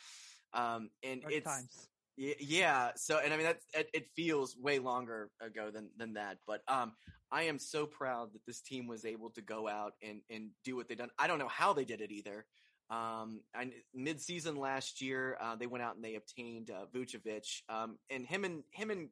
Um, 0.53 0.89
and 1.03 1.21
Dark 1.21 1.33
it's 1.33 1.45
times. 1.47 1.87
Yeah. 2.15 2.91
So, 2.95 3.19
and 3.23 3.33
I 3.33 3.37
mean, 3.37 3.47
that's, 3.47 3.65
it, 3.73 3.89
it 3.91 4.07
feels 4.15 4.55
way 4.55 4.77
longer 4.77 5.31
ago 5.41 5.71
than, 5.71 5.89
than 5.97 6.13
that, 6.13 6.37
but, 6.45 6.61
um, 6.67 6.93
I 7.31 7.43
am 7.43 7.57
so 7.57 7.87
proud 7.87 8.33
that 8.33 8.45
this 8.45 8.61
team 8.61 8.85
was 8.85 9.03
able 9.03 9.31
to 9.31 9.41
go 9.41 9.67
out 9.67 9.93
and, 10.03 10.21
and 10.29 10.51
do 10.63 10.75
what 10.75 10.87
they 10.87 10.93
done. 10.93 11.09
I 11.17 11.25
don't 11.25 11.39
know 11.39 11.47
how 11.47 11.73
they 11.73 11.85
did 11.85 12.01
it 12.01 12.11
either. 12.11 12.45
Um, 12.91 13.41
I, 13.55 13.71
mid 13.95 14.21
season 14.21 14.57
last 14.57 15.01
year, 15.01 15.39
uh, 15.41 15.55
they 15.55 15.65
went 15.65 15.83
out 15.83 15.95
and 15.95 16.05
they 16.05 16.13
obtained, 16.13 16.69
uh, 16.69 16.85
Vucevic, 16.93 17.63
um, 17.67 17.97
and 18.11 18.27
him 18.27 18.45
and, 18.45 18.61
him 18.69 18.91
and 18.91 19.09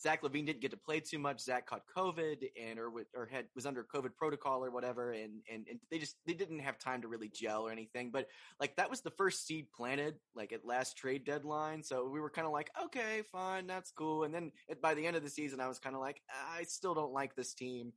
Zach 0.00 0.22
LaVine 0.22 0.46
didn't 0.46 0.60
get 0.60 0.70
to 0.70 0.76
play 0.76 1.00
too 1.00 1.18
much. 1.18 1.40
Zach 1.40 1.66
caught 1.66 1.82
COVID 1.94 2.44
and, 2.60 2.78
or, 2.78 2.90
or 3.14 3.26
had, 3.30 3.46
was 3.54 3.66
under 3.66 3.84
COVID 3.84 4.16
protocol 4.16 4.64
or 4.64 4.70
whatever. 4.70 5.12
And, 5.12 5.42
and, 5.52 5.66
and 5.68 5.78
they 5.90 5.98
just, 5.98 6.16
they 6.26 6.32
didn't 6.32 6.60
have 6.60 6.78
time 6.78 7.02
to 7.02 7.08
really 7.08 7.28
gel 7.28 7.66
or 7.66 7.70
anything, 7.70 8.10
but 8.10 8.26
like 8.58 8.76
that 8.76 8.88
was 8.88 9.02
the 9.02 9.10
first 9.10 9.46
seed 9.46 9.66
planted 9.76 10.14
like 10.34 10.52
at 10.52 10.64
last 10.64 10.96
trade 10.96 11.24
deadline 11.24 11.82
so 11.82 12.08
we 12.08 12.20
were 12.20 12.30
kind 12.30 12.46
of 12.46 12.52
like 12.52 12.70
okay 12.82 13.22
fine 13.30 13.66
that's 13.66 13.90
cool 13.90 14.24
and 14.24 14.34
then 14.34 14.52
at, 14.70 14.80
by 14.80 14.94
the 14.94 15.06
end 15.06 15.16
of 15.16 15.22
the 15.22 15.28
season 15.30 15.60
i 15.60 15.68
was 15.68 15.78
kind 15.78 15.94
of 15.94 16.00
like 16.00 16.20
i 16.54 16.62
still 16.64 16.94
don't 16.94 17.12
like 17.12 17.34
this 17.34 17.52
team 17.54 17.92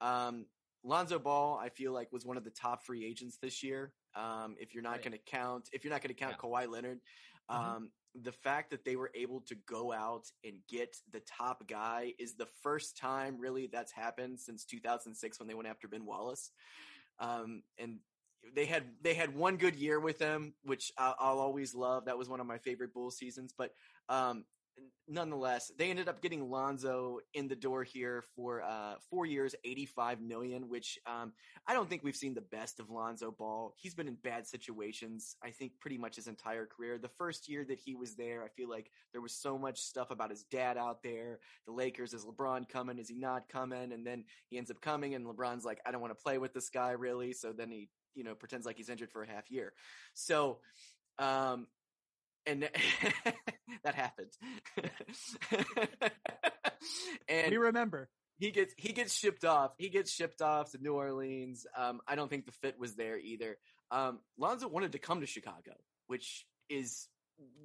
um 0.00 0.44
lonzo 0.84 1.18
ball 1.18 1.58
i 1.62 1.68
feel 1.68 1.92
like 1.92 2.12
was 2.12 2.26
one 2.26 2.36
of 2.36 2.44
the 2.44 2.50
top 2.50 2.84
free 2.84 3.04
agents 3.04 3.38
this 3.42 3.62
year 3.62 3.92
Um, 4.14 4.56
if 4.58 4.74
you're 4.74 4.82
not 4.82 4.96
yeah. 4.98 5.08
going 5.10 5.18
to 5.18 5.30
count, 5.30 5.68
if 5.72 5.84
you're 5.84 5.92
not 5.92 6.02
going 6.02 6.14
to 6.14 6.20
count 6.20 6.36
Yeah. 6.42 6.48
Kawhi 6.48 6.68
Leonard, 6.68 7.00
Mhm. 7.50 7.54
um, 7.54 7.90
the 8.14 8.32
fact 8.32 8.70
that 8.70 8.84
they 8.84 8.96
were 8.96 9.10
able 9.14 9.40
to 9.42 9.54
go 9.66 9.92
out 9.92 10.24
and 10.44 10.54
get 10.68 10.96
the 11.12 11.20
top 11.20 11.66
guy 11.68 12.14
is 12.18 12.34
the 12.34 12.48
first 12.62 12.96
time 12.96 13.38
really 13.38 13.68
that's 13.70 13.92
happened 13.92 14.40
since 14.40 14.64
2006 14.64 15.38
when 15.38 15.48
they 15.48 15.54
went 15.54 15.68
after 15.68 15.88
Ben 15.88 16.04
Wallace. 16.04 16.50
Um, 17.20 17.62
and 17.78 17.98
they 18.54 18.66
had 18.66 18.84
they 19.02 19.14
had 19.14 19.34
one 19.34 19.56
good 19.56 19.76
year 19.76 20.00
with 20.00 20.18
them, 20.18 20.54
which 20.62 20.92
I'll, 20.96 21.38
always 21.38 21.74
love. 21.74 22.06
That 22.06 22.18
was 22.18 22.28
one 22.28 22.40
of 22.40 22.46
my 22.46 22.58
favorite 22.58 22.94
Bull 22.94 23.10
seasons. 23.10 23.52
But 23.56 23.72
um, 24.08 24.44
nonetheless, 25.08 25.72
they 25.78 25.90
ended 25.90 26.08
up 26.08 26.20
getting 26.20 26.50
Lonzo 26.50 27.18
in 27.34 27.48
the 27.48 27.56
door 27.56 27.82
here 27.82 28.24
for 28.36 28.62
uh, 28.62 28.94
four 29.10 29.26
years, 29.26 29.54
eighty-five 29.64 30.20
million. 30.20 30.68
Which 30.68 30.98
um, 31.06 31.32
I 31.66 31.72
don't 31.72 31.88
think 31.88 32.02
we've 32.04 32.16
seen 32.16 32.34
the 32.34 32.40
best 32.40 32.80
of 32.80 32.90
Lonzo 32.90 33.30
Ball. 33.30 33.74
He's 33.76 33.94
been 33.94 34.08
in 34.08 34.16
bad 34.22 34.46
situations. 34.46 35.36
I 35.42 35.50
think 35.50 35.72
pretty 35.80 35.98
much 35.98 36.16
his 36.16 36.26
entire 36.26 36.66
career. 36.66 36.98
The 36.98 37.08
first 37.08 37.48
year 37.48 37.64
that 37.64 37.78
he 37.78 37.94
was 37.94 38.14
there, 38.16 38.42
I 38.42 38.48
feel 38.48 38.68
like 38.68 38.90
there 39.12 39.22
was 39.22 39.32
so 39.32 39.58
much 39.58 39.80
stuff 39.80 40.10
about 40.10 40.30
his 40.30 40.44
dad 40.44 40.76
out 40.76 41.02
there. 41.02 41.40
The 41.66 41.72
Lakers, 41.72 42.14
is 42.14 42.24
LeBron 42.24 42.68
coming? 42.68 42.98
Is 42.98 43.08
he 43.08 43.16
not 43.16 43.48
coming? 43.48 43.92
And 43.92 44.06
then 44.06 44.24
he 44.48 44.58
ends 44.58 44.70
up 44.70 44.80
coming, 44.80 45.14
and 45.14 45.26
LeBron's 45.26 45.64
like, 45.64 45.80
I 45.86 45.90
don't 45.90 46.00
want 46.00 46.16
to 46.16 46.22
play 46.22 46.38
with 46.38 46.52
this 46.52 46.70
guy 46.70 46.90
really. 46.90 47.32
So 47.32 47.52
then 47.52 47.70
he, 47.70 47.88
you 48.14 48.24
know, 48.24 48.34
pretends 48.34 48.66
like 48.66 48.76
he's 48.76 48.88
injured 48.88 49.10
for 49.10 49.22
a 49.22 49.28
half 49.28 49.50
year. 49.50 49.72
So, 50.14 50.58
um, 51.18 51.66
and 52.46 52.68
that 53.84 53.94
happened. 53.94 54.30
and 57.28 57.50
we 57.50 57.56
remember. 57.56 58.08
he 58.38 58.50
gets 58.50 58.74
he 58.76 58.92
gets 58.92 59.14
shipped 59.14 59.44
off. 59.44 59.72
He 59.78 59.88
gets 59.88 60.10
shipped 60.12 60.42
off 60.42 60.72
to 60.72 60.78
New 60.78 60.94
Orleans. 60.94 61.66
Um, 61.76 62.00
I 62.06 62.14
don't 62.14 62.28
think 62.28 62.46
the 62.46 62.52
fit 62.52 62.78
was 62.78 62.94
there 62.94 63.18
either. 63.18 63.56
Um, 63.90 64.20
Lonzo 64.38 64.68
wanted 64.68 64.92
to 64.92 64.98
come 64.98 65.20
to 65.20 65.26
Chicago, 65.26 65.72
which 66.06 66.46
is 66.68 67.08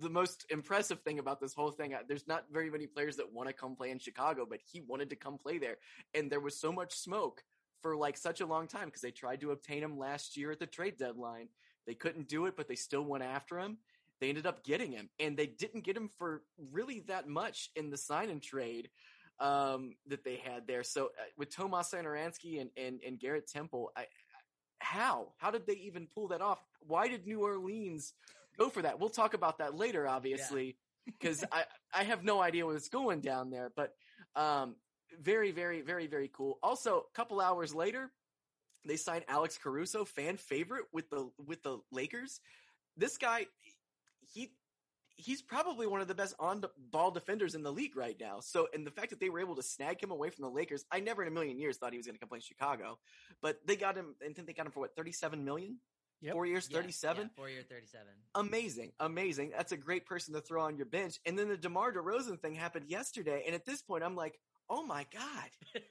the 0.02 0.10
most 0.10 0.46
impressive 0.50 1.02
thing 1.02 1.20
about 1.20 1.42
this 1.42 1.54
whole 1.54 1.72
thing. 1.72 1.94
Uh, 1.94 2.00
There's 2.08 2.28
not 2.28 2.46
very 2.52 2.70
many 2.70 2.88
players 2.88 3.18
that 3.18 3.34
want 3.34 3.50
to 3.50 3.54
come 3.54 3.76
play 3.76 3.92
in 3.92 4.00
Chicago, 4.00 4.46
but 4.50 4.60
he 4.72 4.82
wanted 4.82 5.10
to 5.10 5.16
come 5.16 5.38
play 5.38 5.58
there, 5.58 5.78
and 6.14 6.32
there 6.32 6.40
was 6.40 6.60
so 6.60 6.72
much 6.72 6.96
smoke 6.96 7.44
for 7.82 7.96
like 7.98 8.18
such 8.18 8.40
a 8.40 8.46
long 8.46 8.68
time 8.68 8.86
because 8.86 9.02
they 9.02 9.12
tried 9.12 9.42
to 9.42 9.52
obtain 9.52 9.84
him 9.84 9.98
last 9.98 10.38
year 10.38 10.52
at 10.52 10.60
the 10.60 10.66
trade 10.68 10.98
deadline. 10.98 11.50
They 11.86 11.96
couldn't 11.96 12.30
do 12.30 12.46
it, 12.46 12.56
but 12.56 12.68
they 12.70 12.76
still 12.76 13.04
went 13.04 13.26
after 13.26 13.60
him. 13.60 13.78
They 14.24 14.30
ended 14.30 14.48
up 14.48 14.64
getting 14.64 14.94
him, 14.94 15.10
and 15.20 15.36
they 15.36 15.48
didn't 15.48 15.84
get 15.84 15.98
him 15.98 16.10
for 16.18 16.44
really 16.72 17.04
that 17.08 17.28
much 17.28 17.70
in 17.76 17.90
the 17.90 17.98
sign 17.98 18.30
and 18.30 18.42
trade 18.42 18.90
um, 19.42 19.96
that 20.08 20.24
they 20.24 20.38
had 20.38 20.66
there. 20.66 20.82
So 20.82 21.08
uh, 21.08 21.24
with 21.38 21.54
Tomas 21.54 21.92
Satoransky 21.92 22.62
and, 22.62 22.70
and 22.78 23.02
and 23.06 23.20
Garrett 23.20 23.50
Temple, 23.50 23.92
I, 23.98 24.06
how 24.80 25.34
how 25.40 25.52
did 25.52 25.68
they 25.68 25.74
even 25.74 26.08
pull 26.16 26.30
that 26.30 26.40
off? 26.40 26.64
Why 26.88 27.10
did 27.10 27.28
New 27.28 27.42
Orleans 27.42 28.14
go 28.58 28.70
for 28.70 28.82
that? 28.84 28.98
We'll 28.98 29.10
talk 29.10 29.34
about 29.34 29.58
that 29.58 29.76
later, 29.76 30.08
obviously, 30.08 30.78
because 31.06 31.44
I 31.52 31.66
I 31.94 32.04
have 32.06 32.24
no 32.24 32.42
idea 32.42 32.66
what's 32.66 32.88
going 32.88 33.20
down 33.20 33.50
there. 33.50 33.74
But 33.76 33.94
um, 34.38 34.78
very 35.22 35.52
very 35.52 35.82
very 35.82 36.08
very 36.08 36.32
cool. 36.32 36.60
Also, 36.64 37.08
a 37.12 37.14
couple 37.14 37.42
hours 37.42 37.76
later, 37.76 38.10
they 38.88 38.96
signed 38.96 39.26
Alex 39.28 39.60
Caruso, 39.62 40.06
fan 40.06 40.38
favorite 40.38 40.86
with 40.94 41.10
the 41.10 41.30
with 41.46 41.62
the 41.62 41.80
Lakers. 41.92 42.40
This 42.96 43.18
guy, 43.18 43.48
he 44.34 44.52
he's 45.16 45.42
probably 45.44 45.86
one 45.88 46.02
of 46.02 46.08
the 46.08 46.16
best 46.16 46.34
on 46.40 46.64
ball 46.92 47.12
defenders 47.12 47.54
in 47.56 47.62
the 47.62 47.72
league 47.72 47.96
right 47.96 48.18
now. 48.20 48.40
So, 48.40 48.68
and 48.74 48.86
the 48.86 48.92
fact 48.92 49.12
that 49.12 49.20
they 49.20 49.30
were 49.30 49.40
able 49.40 49.56
to 49.56 49.64
snag 49.64 50.02
him 50.02 50.10
away 50.12 50.30
from 50.32 50.44
the 50.44 50.50
Lakers, 50.50 50.84
I 50.92 51.00
never 51.02 51.22
in 51.22 51.28
a 51.28 51.32
million 51.32 51.60
years 51.60 51.78
thought 51.78 51.92
he 51.92 51.98
was 51.98 52.08
going 52.08 52.16
to 52.16 52.20
come 52.20 52.30
play 52.30 52.38
in 52.38 52.42
Chicago, 52.42 52.98
but 53.42 53.60
they 53.66 53.76
got 53.76 53.96
him. 53.96 54.16
I 54.22 54.34
think 54.34 54.48
they 54.48 54.54
got 54.54 54.66
him 54.66 54.72
for 54.72 54.80
what 54.82 54.96
thirty 54.96 55.12
seven 55.12 55.46
million. 55.46 55.78
Yep. 56.22 56.34
Four 56.34 56.46
years, 56.46 56.68
Yeah, 56.72 56.78
thirty 56.80 56.94
seven. 56.94 57.24
yeah, 57.24 57.36
four 57.36 57.50
year, 57.50 57.64
thirty-seven. 57.70 58.08
Amazing, 58.36 58.94
amazing. 59.02 59.52
That's 59.56 59.74
a 59.74 59.78
great 59.78 60.06
person 60.06 60.34
to 60.36 60.40
throw 60.42 60.64
on 60.64 60.78
your 60.78 60.86
bench. 60.86 61.20
And 61.26 61.38
then 61.38 61.50
the 61.50 61.58
DeMar 61.58 61.92
DeRozan 61.92 62.40
thing 62.40 62.56
happened 62.56 62.86
yesterday, 62.88 63.44
and 63.46 63.54
at 63.54 63.66
this 63.66 63.82
point, 63.82 64.04
I'm 64.06 64.16
like, 64.16 64.40
oh 64.70 64.84
my 64.86 65.06
god, 65.14 65.50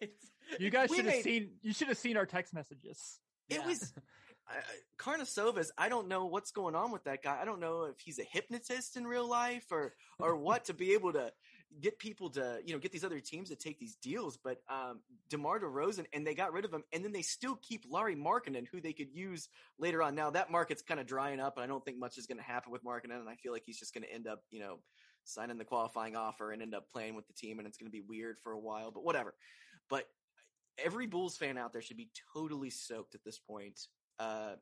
It's- 0.00 0.60
You 0.60 0.70
guys 0.70 0.90
should 0.94 1.04
have 1.04 1.22
seen. 1.22 1.50
You 1.62 1.72
should 1.72 1.88
have 1.88 1.98
seen 1.98 2.16
our 2.16 2.26
text 2.26 2.54
messages. 2.54 3.20
it 3.50 3.56
Yeah. 3.56 3.66
was. 3.66 3.92
I- 4.48 4.62
Karnisovas, 4.98 5.70
I 5.76 5.88
don't 5.88 6.08
know 6.08 6.26
what's 6.26 6.50
going 6.50 6.74
on 6.74 6.90
with 6.90 7.04
that 7.04 7.22
guy. 7.22 7.38
I 7.40 7.44
don't 7.44 7.60
know 7.60 7.84
if 7.84 8.00
he's 8.00 8.18
a 8.18 8.24
hypnotist 8.24 8.96
in 8.96 9.06
real 9.06 9.28
life 9.28 9.66
or 9.70 9.94
or 10.18 10.36
what 10.36 10.64
to 10.66 10.74
be 10.74 10.94
able 10.94 11.12
to 11.12 11.32
get 11.80 11.98
people 11.98 12.30
to 12.30 12.58
you 12.64 12.72
know 12.72 12.78
get 12.78 12.92
these 12.92 13.04
other 13.04 13.20
teams 13.20 13.50
to 13.50 13.56
take 13.56 13.78
these 13.78 13.96
deals. 13.96 14.36
But 14.36 14.58
um, 14.68 15.00
Demar 15.28 15.60
Derozan, 15.60 16.06
and 16.12 16.26
they 16.26 16.34
got 16.34 16.52
rid 16.52 16.64
of 16.64 16.72
him, 16.72 16.82
and 16.92 17.04
then 17.04 17.12
they 17.12 17.22
still 17.22 17.56
keep 17.56 17.84
Lauri 17.88 18.16
Markkanen, 18.16 18.66
who 18.70 18.80
they 18.80 18.92
could 18.92 19.12
use 19.12 19.48
later 19.78 20.02
on. 20.02 20.14
Now 20.14 20.30
that 20.30 20.50
market's 20.50 20.82
kind 20.82 21.00
of 21.00 21.06
drying 21.06 21.40
up, 21.40 21.56
and 21.56 21.64
I 21.64 21.66
don't 21.66 21.84
think 21.84 21.98
much 21.98 22.18
is 22.18 22.26
going 22.26 22.38
to 22.38 22.44
happen 22.44 22.72
with 22.72 22.84
Markkinen, 22.84 23.20
and 23.20 23.28
I 23.28 23.36
feel 23.36 23.52
like 23.52 23.64
he's 23.64 23.78
just 23.78 23.94
going 23.94 24.04
to 24.04 24.12
end 24.12 24.26
up 24.26 24.42
you 24.50 24.60
know 24.60 24.78
signing 25.24 25.58
the 25.58 25.64
qualifying 25.64 26.16
offer 26.16 26.52
and 26.52 26.62
end 26.62 26.74
up 26.74 26.88
playing 26.90 27.14
with 27.14 27.26
the 27.26 27.34
team, 27.34 27.58
and 27.58 27.68
it's 27.68 27.78
going 27.78 27.90
to 27.90 27.96
be 27.96 28.04
weird 28.06 28.36
for 28.42 28.52
a 28.52 28.58
while. 28.58 28.90
But 28.90 29.04
whatever. 29.04 29.34
But 29.90 30.06
every 30.82 31.06
Bulls 31.06 31.36
fan 31.36 31.58
out 31.58 31.72
there 31.72 31.82
should 31.82 31.96
be 31.96 32.10
totally 32.34 32.70
stoked 32.70 33.14
at 33.14 33.24
this 33.24 33.38
point. 33.38 33.78
Uh, 34.18 34.52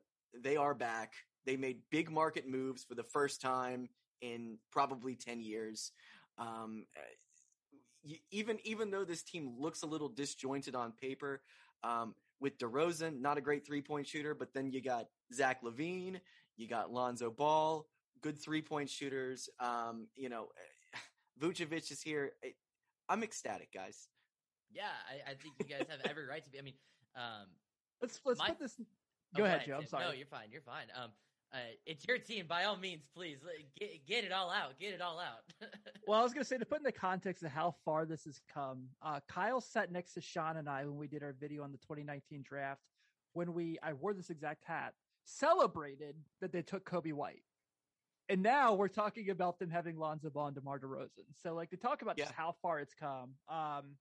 they 0.43 0.55
are 0.57 0.73
back. 0.73 1.13
They 1.45 1.57
made 1.57 1.79
big 1.91 2.11
market 2.11 2.47
moves 2.47 2.83
for 2.83 2.95
the 2.95 3.03
first 3.03 3.41
time 3.41 3.89
in 4.21 4.57
probably 4.71 5.15
10 5.15 5.41
years. 5.41 5.91
Um, 6.37 6.85
uh, 6.95 8.13
even 8.31 8.57
even 8.63 8.89
though 8.91 9.03
this 9.03 9.23
team 9.23 9.55
looks 9.59 9.81
a 9.81 9.85
little 9.85 10.07
disjointed 10.09 10.75
on 10.75 10.91
paper, 10.93 11.41
um, 11.83 12.13
with 12.39 12.57
DeRozan, 12.59 13.19
not 13.19 13.37
a 13.37 13.41
great 13.41 13.65
three 13.65 13.81
point 13.81 14.07
shooter, 14.07 14.33
but 14.35 14.53
then 14.53 14.71
you 14.71 14.81
got 14.81 15.07
Zach 15.33 15.61
LaVine, 15.63 16.19
you 16.55 16.67
got 16.67 16.91
Lonzo 16.93 17.31
Ball, 17.31 17.85
good 18.21 18.37
three 18.39 18.61
point 18.61 18.89
shooters. 18.89 19.49
Um, 19.59 20.07
you 20.15 20.29
know, 20.29 20.47
Vucevic 21.41 21.91
is 21.91 22.01
here. 22.01 22.31
I- 22.43 22.53
I'm 23.09 23.23
ecstatic, 23.23 23.69
guys. 23.73 24.09
yeah, 24.71 24.83
I, 25.09 25.31
I 25.31 25.33
think 25.35 25.53
you 25.59 25.65
guys 25.65 25.87
have 25.89 26.01
every 26.09 26.25
right 26.27 26.43
to 26.43 26.49
be. 26.51 26.59
I 26.59 26.61
mean, 26.61 26.73
um, 27.15 27.47
Let's 28.01 28.19
let's 28.25 28.37
My- 28.39 28.49
put 28.49 28.59
this. 28.59 28.79
Go 29.35 29.45
ahead, 29.45 29.63
Joe. 29.65 29.77
I'm 29.79 29.85
sorry. 29.85 30.05
No, 30.05 30.11
you're 30.11 30.27
fine. 30.27 30.47
You're 30.51 30.61
fine. 30.61 30.85
Um, 30.95 31.11
uh, 31.53 31.57
it's 31.85 32.05
your 32.07 32.17
team. 32.17 32.45
By 32.47 32.65
all 32.65 32.77
means, 32.77 33.03
please 33.15 33.37
get 33.79 34.05
get 34.05 34.23
it 34.23 34.31
all 34.31 34.49
out. 34.49 34.79
Get 34.79 34.93
it 34.93 35.01
all 35.01 35.19
out. 35.19 35.43
Well, 36.07 36.21
I 36.21 36.23
was 36.23 36.31
going 36.31 36.41
to 36.41 36.47
say 36.47 36.57
to 36.57 36.65
put 36.65 36.77
in 36.77 36.85
the 36.85 36.91
context 36.91 37.43
of 37.43 37.51
how 37.51 37.75
far 37.83 38.05
this 38.05 38.23
has 38.23 38.39
come. 38.53 38.87
Uh, 39.01 39.19
Kyle 39.27 39.59
sat 39.59 39.91
next 39.91 40.13
to 40.13 40.21
Sean 40.21 40.55
and 40.55 40.69
I 40.69 40.85
when 40.85 40.95
we 40.95 41.05
did 41.05 41.21
our 41.21 41.35
video 41.37 41.63
on 41.63 41.73
the 41.73 41.77
2019 41.79 42.45
draft. 42.47 42.79
When 43.33 43.53
we, 43.53 43.77
I 43.83 43.91
wore 43.91 44.13
this 44.13 44.29
exact 44.29 44.63
hat, 44.63 44.93
celebrated 45.25 46.15
that 46.39 46.53
they 46.53 46.61
took 46.61 46.89
Coby 46.89 47.11
White, 47.11 47.43
and 48.29 48.41
now 48.41 48.73
we're 48.73 48.87
talking 48.87 49.29
about 49.31 49.59
them 49.59 49.69
having 49.69 49.97
Lonzo 49.97 50.29
Ball 50.29 50.47
and 50.47 50.55
DeMar 50.55 50.79
DeRozan. 50.79 51.25
So, 51.43 51.53
like, 51.53 51.69
to 51.71 51.77
talk 51.77 52.01
about 52.01 52.15
just 52.15 52.31
how 52.31 52.55
far 52.61 52.79
it's 52.79 52.93
come. 52.93 53.31
Um, 53.49 53.97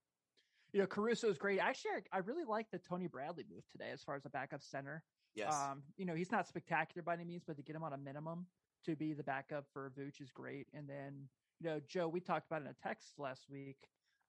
you 0.72 0.80
know, 0.80 0.86
Caruso 0.86 1.28
is 1.28 1.38
great. 1.38 1.58
Actually, 1.58 1.90
I, 2.12 2.18
I 2.18 2.20
really 2.20 2.44
like 2.44 2.70
the 2.70 2.78
Tony 2.78 3.08
Bradley 3.08 3.44
move 3.52 3.64
today 3.72 3.90
as 3.92 4.02
far 4.02 4.14
as 4.14 4.24
a 4.26 4.30
backup 4.30 4.62
center. 4.62 5.02
Yes. 5.36 5.54
Um, 5.54 5.82
you 5.96 6.06
know, 6.06 6.14
he's 6.14 6.32
not 6.32 6.48
spectacular 6.48 7.02
by 7.02 7.14
any 7.14 7.24
means, 7.24 7.44
but 7.46 7.56
to 7.56 7.62
get 7.62 7.76
him 7.76 7.84
on 7.84 7.92
a 7.92 7.98
minimum 7.98 8.46
to 8.86 8.96
be 8.96 9.12
the 9.12 9.22
backup 9.22 9.66
for 9.72 9.92
Vooch 9.96 10.20
is 10.20 10.30
great. 10.32 10.66
And 10.72 10.88
then, 10.88 11.28
you 11.60 11.68
know, 11.68 11.80
Joe, 11.86 12.08
we 12.08 12.20
talked 12.20 12.46
about 12.46 12.62
in 12.62 12.68
a 12.68 12.74
text 12.74 13.18
last 13.18 13.48
week. 13.48 13.76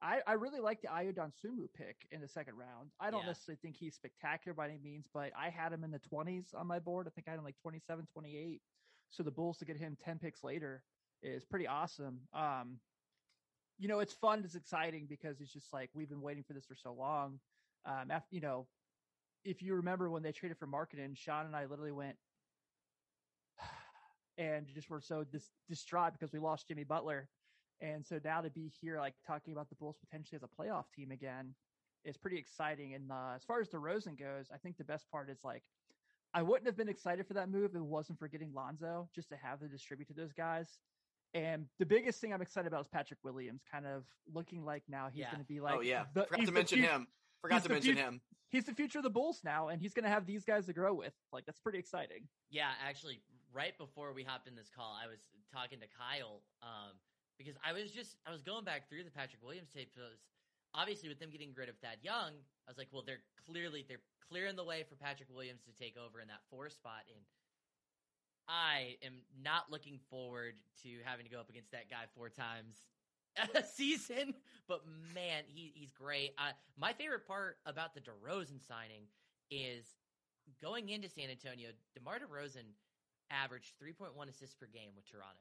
I, 0.02 0.20
I 0.28 0.34
really 0.34 0.60
like 0.60 0.82
the 0.82 0.90
Ayo 0.90 1.14
Sumu 1.16 1.68
pick 1.74 1.96
in 2.12 2.22
the 2.22 2.28
second 2.28 2.56
round. 2.56 2.92
I 3.00 3.10
don't 3.10 3.22
Yeah. 3.22 3.28
necessarily 3.28 3.58
think 3.62 3.78
he's 3.78 3.96
spectacular 3.96 4.54
by 4.54 4.68
any 4.68 4.78
means, 4.78 5.08
but 5.12 5.32
I 5.36 5.50
had 5.50 5.74
him 5.74 5.84
in 5.84 5.90
the 5.92 6.00
20s 6.00 6.54
on 6.54 6.68
my 6.68 6.78
board. 6.80 7.08
I 7.08 7.10
think 7.12 7.28
I 7.28 7.32
had 7.32 7.40
him 7.40 7.46
like 7.46 7.58
27, 7.58 8.06
28. 8.14 8.62
So 9.10 9.24
the 9.24 9.32
Bulls 9.32 9.58
to 9.60 9.66
get 9.66 9.78
him 9.78 9.96
10 10.04 10.20
picks 10.20 10.44
later 10.44 10.84
is 11.24 11.46
pretty 11.46 11.66
awesome. 11.68 12.20
Um, 12.34 12.80
you 13.80 13.88
know, 13.88 14.00
it's 14.00 14.14
fun, 14.14 14.44
it's 14.44 14.56
exciting 14.56 15.08
because 15.08 15.40
it's 15.40 15.54
just 15.54 15.72
like 15.74 15.90
we've 15.94 16.10
been 16.10 16.22
waiting 16.22 16.44
for 16.44 16.54
this 16.54 16.66
for 16.66 16.76
so 16.76 16.94
long. 16.94 17.40
Um, 17.86 18.12
after, 18.12 18.36
you 18.36 18.42
know, 18.42 18.68
if 19.44 19.62
you 19.62 19.76
remember 19.76 20.10
when 20.10 20.24
they 20.24 20.32
traded 20.32 20.58
for 20.58 20.68
Markkanen, 20.68 21.16
Sean 21.18 21.46
and 21.46 21.56
I 21.56 21.66
literally 21.66 21.92
went 21.92 22.18
and 24.38 24.68
just 24.74 24.90
were 24.90 25.02
so 25.02 25.24
dis- 25.24 25.52
distraught 25.70 26.14
because 26.14 26.32
we 26.32 26.40
lost 26.40 26.68
Jimmy 26.68 26.84
Butler. 26.84 27.28
And 27.82 28.06
so 28.06 28.20
now 28.24 28.42
to 28.42 28.50
be 28.50 28.72
here, 28.82 29.00
like 29.00 29.14
talking 29.26 29.54
about 29.54 29.70
the 29.70 29.76
Bulls 29.76 29.98
potentially 30.00 30.38
as 30.38 30.44
a 30.44 30.62
playoff 30.62 30.86
team 30.96 31.12
again, 31.12 31.54
is 32.04 32.18
pretty 32.18 32.38
exciting. 32.38 32.94
And 32.94 33.12
uh, 33.12 33.34
as 33.36 33.44
far 33.44 33.60
as 33.62 33.70
DeRozan 33.70 34.18
goes, 34.20 34.48
I 34.54 34.58
think 34.58 34.78
the 34.78 34.84
best 34.84 35.10
part 35.12 35.30
is 35.30 35.40
like, 35.44 35.64
I 36.34 36.42
wouldn't 36.42 36.68
have 36.68 36.78
been 36.78 36.90
excited 36.90 37.26
for 37.28 37.34
that 37.36 37.50
move 37.50 37.72
if 37.72 37.76
it 37.76 37.82
wasn't 37.82 38.20
for 38.20 38.28
getting 38.28 38.54
Lonzo, 38.54 39.10
just 39.16 39.30
to 39.30 39.36
have 39.38 39.60
the 39.60 39.68
distribute 39.68 40.08
to 40.08 40.14
those 40.14 40.34
guys. 40.34 40.68
And 41.34 41.66
the 41.80 41.86
biggest 41.86 42.22
thing 42.22 42.34
I'm 42.34 42.42
excited 42.42 42.68
about 42.68 42.82
is 42.82 42.88
Patrick 42.88 43.20
Williams 43.24 43.62
kind 43.72 43.86
of 43.86 44.04
looking 44.34 44.64
like 44.64 44.84
now 44.88 45.10
he's 45.12 45.22
Yeah. 45.22 45.32
going 45.32 45.42
to 45.42 45.48
be 45.48 45.60
like, 45.60 45.76
oh 45.78 45.82
yeah, 45.82 46.06
the- 46.14 46.26
forgot 46.26 46.46
to 46.46 46.52
mention 46.52 46.82
fut- 46.82 46.90
him. 46.90 47.08
Forgot 47.42 47.56
he's 47.56 47.64
to 47.64 47.70
mention 47.70 47.96
fut- 47.96 48.04
him. 48.04 48.22
He's 48.50 48.66
the 48.66 48.74
future 48.74 49.00
of 49.00 49.04
the 49.04 49.10
Bulls 49.10 49.42
now, 49.44 49.68
and 49.68 49.82
he's 49.82 49.94
going 49.94 50.06
to 50.06 50.10
have 50.10 50.26
these 50.26 50.46
guys 50.46 50.66
to 50.68 50.74
grow 50.74 50.94
with. 50.94 51.14
Like 51.34 51.46
that's 51.46 51.60
pretty 51.60 51.80
exciting. 51.80 52.28
Yeah, 52.50 52.72
actually, 52.86 53.22
right 53.54 53.78
before 53.78 54.14
we 54.14 54.24
hopped 54.24 54.48
in 54.48 54.56
this 54.56 54.70
call, 54.74 54.96
I 54.96 55.08
was 55.08 55.20
talking 55.54 55.80
to 55.82 55.88
Kyle 55.88 56.42
um, 56.64 56.96
because 57.38 57.56
I 57.64 57.74
was 57.74 57.92
just 57.92 58.16
I 58.26 58.32
was 58.32 58.42
going 58.42 58.64
back 58.64 58.88
through 58.90 59.04
the 59.04 59.12
Patrick 59.12 59.44
Williams 59.44 59.70
tape. 59.74 59.92
'cause 59.94 60.24
obviously 60.74 61.10
with 61.10 61.20
them 61.20 61.30
getting 61.32 61.54
rid 61.56 61.70
of 61.70 61.76
Thad 61.80 61.98
Young, 62.02 62.34
I 62.66 62.72
was 62.72 62.78
like, 62.78 62.88
well, 62.92 63.04
they're 63.06 63.24
clearly 63.46 63.84
they're 63.88 64.04
clearing 64.30 64.56
the 64.56 64.64
way 64.64 64.84
for 64.88 64.96
Patrick 64.96 65.30
Williams 65.30 65.64
to 65.66 65.72
take 65.74 65.96
over 65.98 66.20
in 66.22 66.28
that 66.28 66.44
four 66.50 66.70
spot. 66.70 67.04
And 67.14 67.24
I 68.48 68.96
am 69.04 69.20
not 69.44 69.70
looking 69.70 70.00
forward 70.10 70.56
to 70.84 70.90
having 71.04 71.26
to 71.26 71.32
go 71.32 71.40
up 71.40 71.50
against 71.50 71.72
that 71.72 71.90
guy 71.90 72.08
four 72.16 72.30
times 72.30 72.80
a 72.80 72.97
season. 73.76 74.34
But 74.68 74.82
man, 75.14 75.44
he 75.48 75.72
he's 75.76 75.92
great. 75.92 76.32
Uh, 76.38 76.52
my 76.78 76.94
favorite 76.94 77.28
part 77.28 77.58
about 77.66 77.94
the 77.94 78.02
DeRozan 78.02 78.66
signing 78.66 79.04
is 79.50 79.86
going 80.62 80.90
into 80.90 81.10
San 81.10 81.30
Antonio. 81.30 81.70
DeMar 81.96 82.20
DeRozan 82.20 82.68
averaged 83.32 83.74
3.1 83.82 84.12
assists 84.30 84.56
per 84.56 84.68
game 84.68 84.92
with 84.96 85.10
Toronto. 85.10 85.40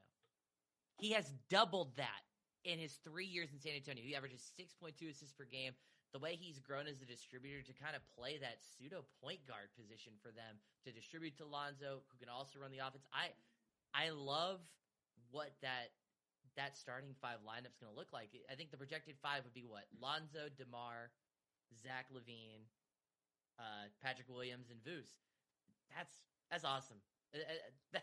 He 0.98 1.12
has 1.12 1.32
doubled 1.50 1.96
that 1.96 2.24
in 2.64 2.78
his 2.78 2.98
three 3.04 3.26
years 3.26 3.52
in 3.52 3.60
San 3.60 3.74
Antonio. 3.74 4.02
He 4.02 4.16
averages 4.16 4.50
6.2 4.58 5.10
assists 5.10 5.34
per 5.34 5.44
game. 5.44 5.72
The 6.12 6.18
way 6.18 6.38
he's 6.38 6.58
grown 6.58 6.86
as 6.86 7.02
a 7.02 7.04
distributor 7.04 7.62
to 7.62 7.74
kind 7.76 7.94
of 7.94 8.02
play 8.16 8.38
that 8.38 8.62
pseudo 8.62 9.04
point 9.22 9.44
guard 9.46 9.68
position 9.76 10.14
for 10.22 10.30
them 10.32 10.56
to 10.86 10.92
distribute 10.92 11.36
to 11.38 11.44
Lonzo, 11.44 12.02
who 12.08 12.16
can 12.18 12.32
also 12.32 12.58
run 12.58 12.70
the 12.70 12.80
offense. 12.80 13.04
I 13.12 13.34
I 13.92 14.10
love 14.10 14.60
what 15.30 15.52
that 15.62 15.92
that 16.56 16.76
starting 16.76 17.10
five 17.20 17.38
lineup's 17.46 17.78
going 17.78 17.92
to 17.92 17.98
look 17.98 18.12
like. 18.12 18.30
I 18.50 18.54
think 18.54 18.70
the 18.70 18.76
projected 18.76 19.16
five 19.22 19.44
would 19.44 19.54
be 19.54 19.64
what 19.66 19.84
Lonzo, 20.00 20.48
Demar, 20.56 21.10
Zach 21.82 22.06
LaVine, 22.12 22.64
uh, 23.58 23.88
Patrick 24.02 24.28
Williams, 24.28 24.70
and 24.70 24.80
Vooch. 24.80 25.12
That's 25.94 26.14
that's 26.50 26.64
awesome. 26.64 26.98
Uh, 27.34 27.38
uh, 27.38 27.98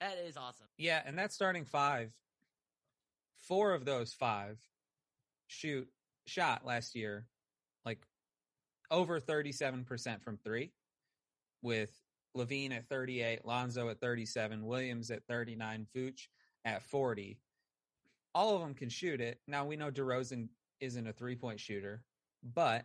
That, 0.00 0.14
that 0.16 0.24
is 0.26 0.36
awesome. 0.36 0.66
Yeah, 0.76 1.00
and 1.06 1.18
that 1.18 1.32
starting 1.32 1.64
five, 1.64 2.12
four 3.46 3.72
of 3.72 3.84
those 3.84 4.12
five 4.12 4.58
shoot 5.46 5.88
shot 6.26 6.66
last 6.66 6.94
year 6.94 7.26
like 7.86 8.04
over 8.90 9.20
37% 9.20 10.20
from 10.22 10.36
three, 10.36 10.72
with 11.62 11.90
LaVine 12.36 12.72
at 12.76 12.88
38, 12.88 13.46
Lonzo 13.46 13.88
at 13.88 14.00
37, 14.00 14.66
Williams 14.66 15.10
at 15.10 15.22
39, 15.28 15.86
Vooch 15.96 16.28
at 16.64 16.82
40. 16.82 17.38
All 18.36 18.54
of 18.54 18.60
them 18.60 18.74
can 18.74 18.90
shoot 18.90 19.22
it. 19.22 19.40
Now 19.48 19.64
we 19.64 19.76
know 19.76 19.90
DeRozan 19.90 20.48
isn't 20.80 21.06
a 21.06 21.12
three 21.14 21.36
point 21.36 21.58
shooter, 21.58 22.02
but 22.42 22.84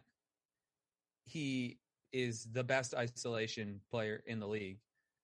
he 1.26 1.78
is 2.14 2.48
the 2.54 2.64
best 2.64 2.94
isolation 2.96 3.82
player 3.92 4.24
in 4.28 4.40
the 4.40 4.48
league. 4.48 4.80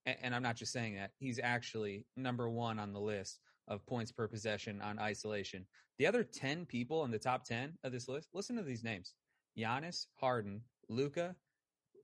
A- 0.06 0.22
And 0.22 0.36
I'm 0.36 0.44
not 0.44 0.58
just 0.58 0.74
saying 0.74 0.96
that. 0.96 1.12
He's 1.18 1.40
actually 1.42 2.06
number 2.18 2.50
one 2.50 2.78
on 2.78 2.92
the 2.92 3.00
list 3.00 3.40
of 3.70 3.86
points 3.86 4.12
per 4.12 4.28
possession 4.28 4.82
on 4.82 5.00
isolation. 5.00 5.66
The 5.98 6.08
other 6.08 6.26
10 6.26 6.66
people 6.66 7.06
in 7.06 7.12
the 7.12 7.18
top 7.18 7.46
10 7.46 7.78
of 7.86 7.94
this 7.94 8.10
list, 8.10 8.28
listen 8.34 8.58
to 8.58 8.63
these 8.63 8.84
names 8.84 9.13
Giannis, 9.58 10.08
Harden, 10.16 10.62
Luka, 10.90 11.38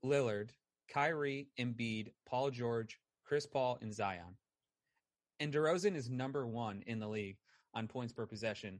Lillard, 0.01 0.51
Kyrie, 0.88 1.49
Embiid, 1.59 2.13
Paul 2.25 2.51
George, 2.51 3.01
Chris 3.25 3.45
Paul, 3.45 3.79
and 3.81 3.93
Zion. 3.93 4.38
And 5.41 5.53
DeRozan 5.53 5.95
is 5.97 6.09
number 6.09 6.47
one 6.47 6.83
in 6.88 6.99
the 6.99 7.07
league 7.09 7.38
on 7.73 7.88
points 7.88 8.13
per 8.13 8.25
possession 8.25 8.79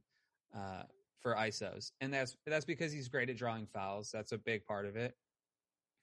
uh, 0.56 0.84
for 1.20 1.36
ISOs, 1.36 1.92
and 2.02 2.14
that's 2.14 2.36
that's 2.46 2.66
because 2.66 2.92
he's 2.92 3.08
great 3.08 3.30
at 3.30 3.38
drawing 3.38 3.66
fouls. 3.66 4.12
That's 4.12 4.32
a 4.32 4.38
big 4.38 4.66
part 4.66 4.86
of 4.86 4.96
it. 4.96 5.16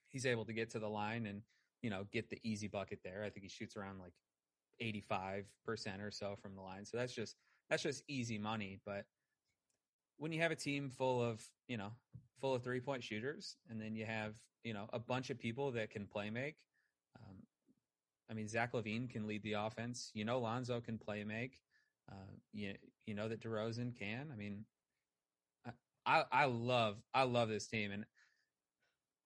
He's 0.07 0.25
able 0.25 0.45
to 0.45 0.53
get 0.53 0.69
to 0.71 0.79
the 0.79 0.89
line 0.89 1.25
and 1.25 1.41
you 1.81 1.89
know 1.89 2.05
get 2.11 2.29
the 2.29 2.39
easy 2.43 2.67
bucket 2.67 2.99
there. 3.03 3.23
I 3.25 3.29
think 3.29 3.43
he 3.43 3.49
shoots 3.49 3.75
around 3.75 3.99
like 3.99 4.13
eighty 4.79 5.01
five 5.01 5.45
percent 5.65 6.01
or 6.01 6.11
so 6.11 6.35
from 6.41 6.55
the 6.55 6.61
line, 6.61 6.85
so 6.85 6.97
that's 6.97 7.13
just 7.13 7.35
that's 7.69 7.83
just 7.83 8.03
easy 8.07 8.37
money. 8.37 8.79
But 8.85 9.05
when 10.17 10.31
you 10.31 10.41
have 10.41 10.51
a 10.51 10.55
team 10.55 10.89
full 10.89 11.21
of 11.21 11.41
you 11.67 11.77
know 11.77 11.91
full 12.39 12.55
of 12.55 12.63
three 12.63 12.79
point 12.79 13.03
shooters, 13.03 13.55
and 13.69 13.79
then 13.79 13.95
you 13.95 14.05
have 14.05 14.35
you 14.63 14.73
know 14.73 14.89
a 14.91 14.99
bunch 14.99 15.29
of 15.29 15.39
people 15.39 15.71
that 15.71 15.89
can 15.91 16.05
play 16.05 16.29
make. 16.29 16.55
Um, 17.17 17.37
I 18.29 18.33
mean, 18.33 18.47
Zach 18.47 18.73
LaVine 18.73 19.09
can 19.09 19.27
lead 19.27 19.43
the 19.43 19.53
offense. 19.53 20.11
You 20.13 20.25
know, 20.25 20.39
Lonzo 20.39 20.81
can 20.81 20.97
play 20.97 21.23
make. 21.23 21.59
Uh, 22.11 22.15
you 22.53 22.73
you 23.05 23.15
know 23.15 23.27
that 23.27 23.41
DeRozan 23.41 23.97
can. 23.97 24.29
I 24.31 24.35
mean, 24.35 24.65
I 26.05 26.23
I, 26.31 26.45
love 26.45 26.97
I 27.13 27.23
love 27.23 27.49
this 27.49 27.67
team, 27.67 27.91
and 27.91 28.05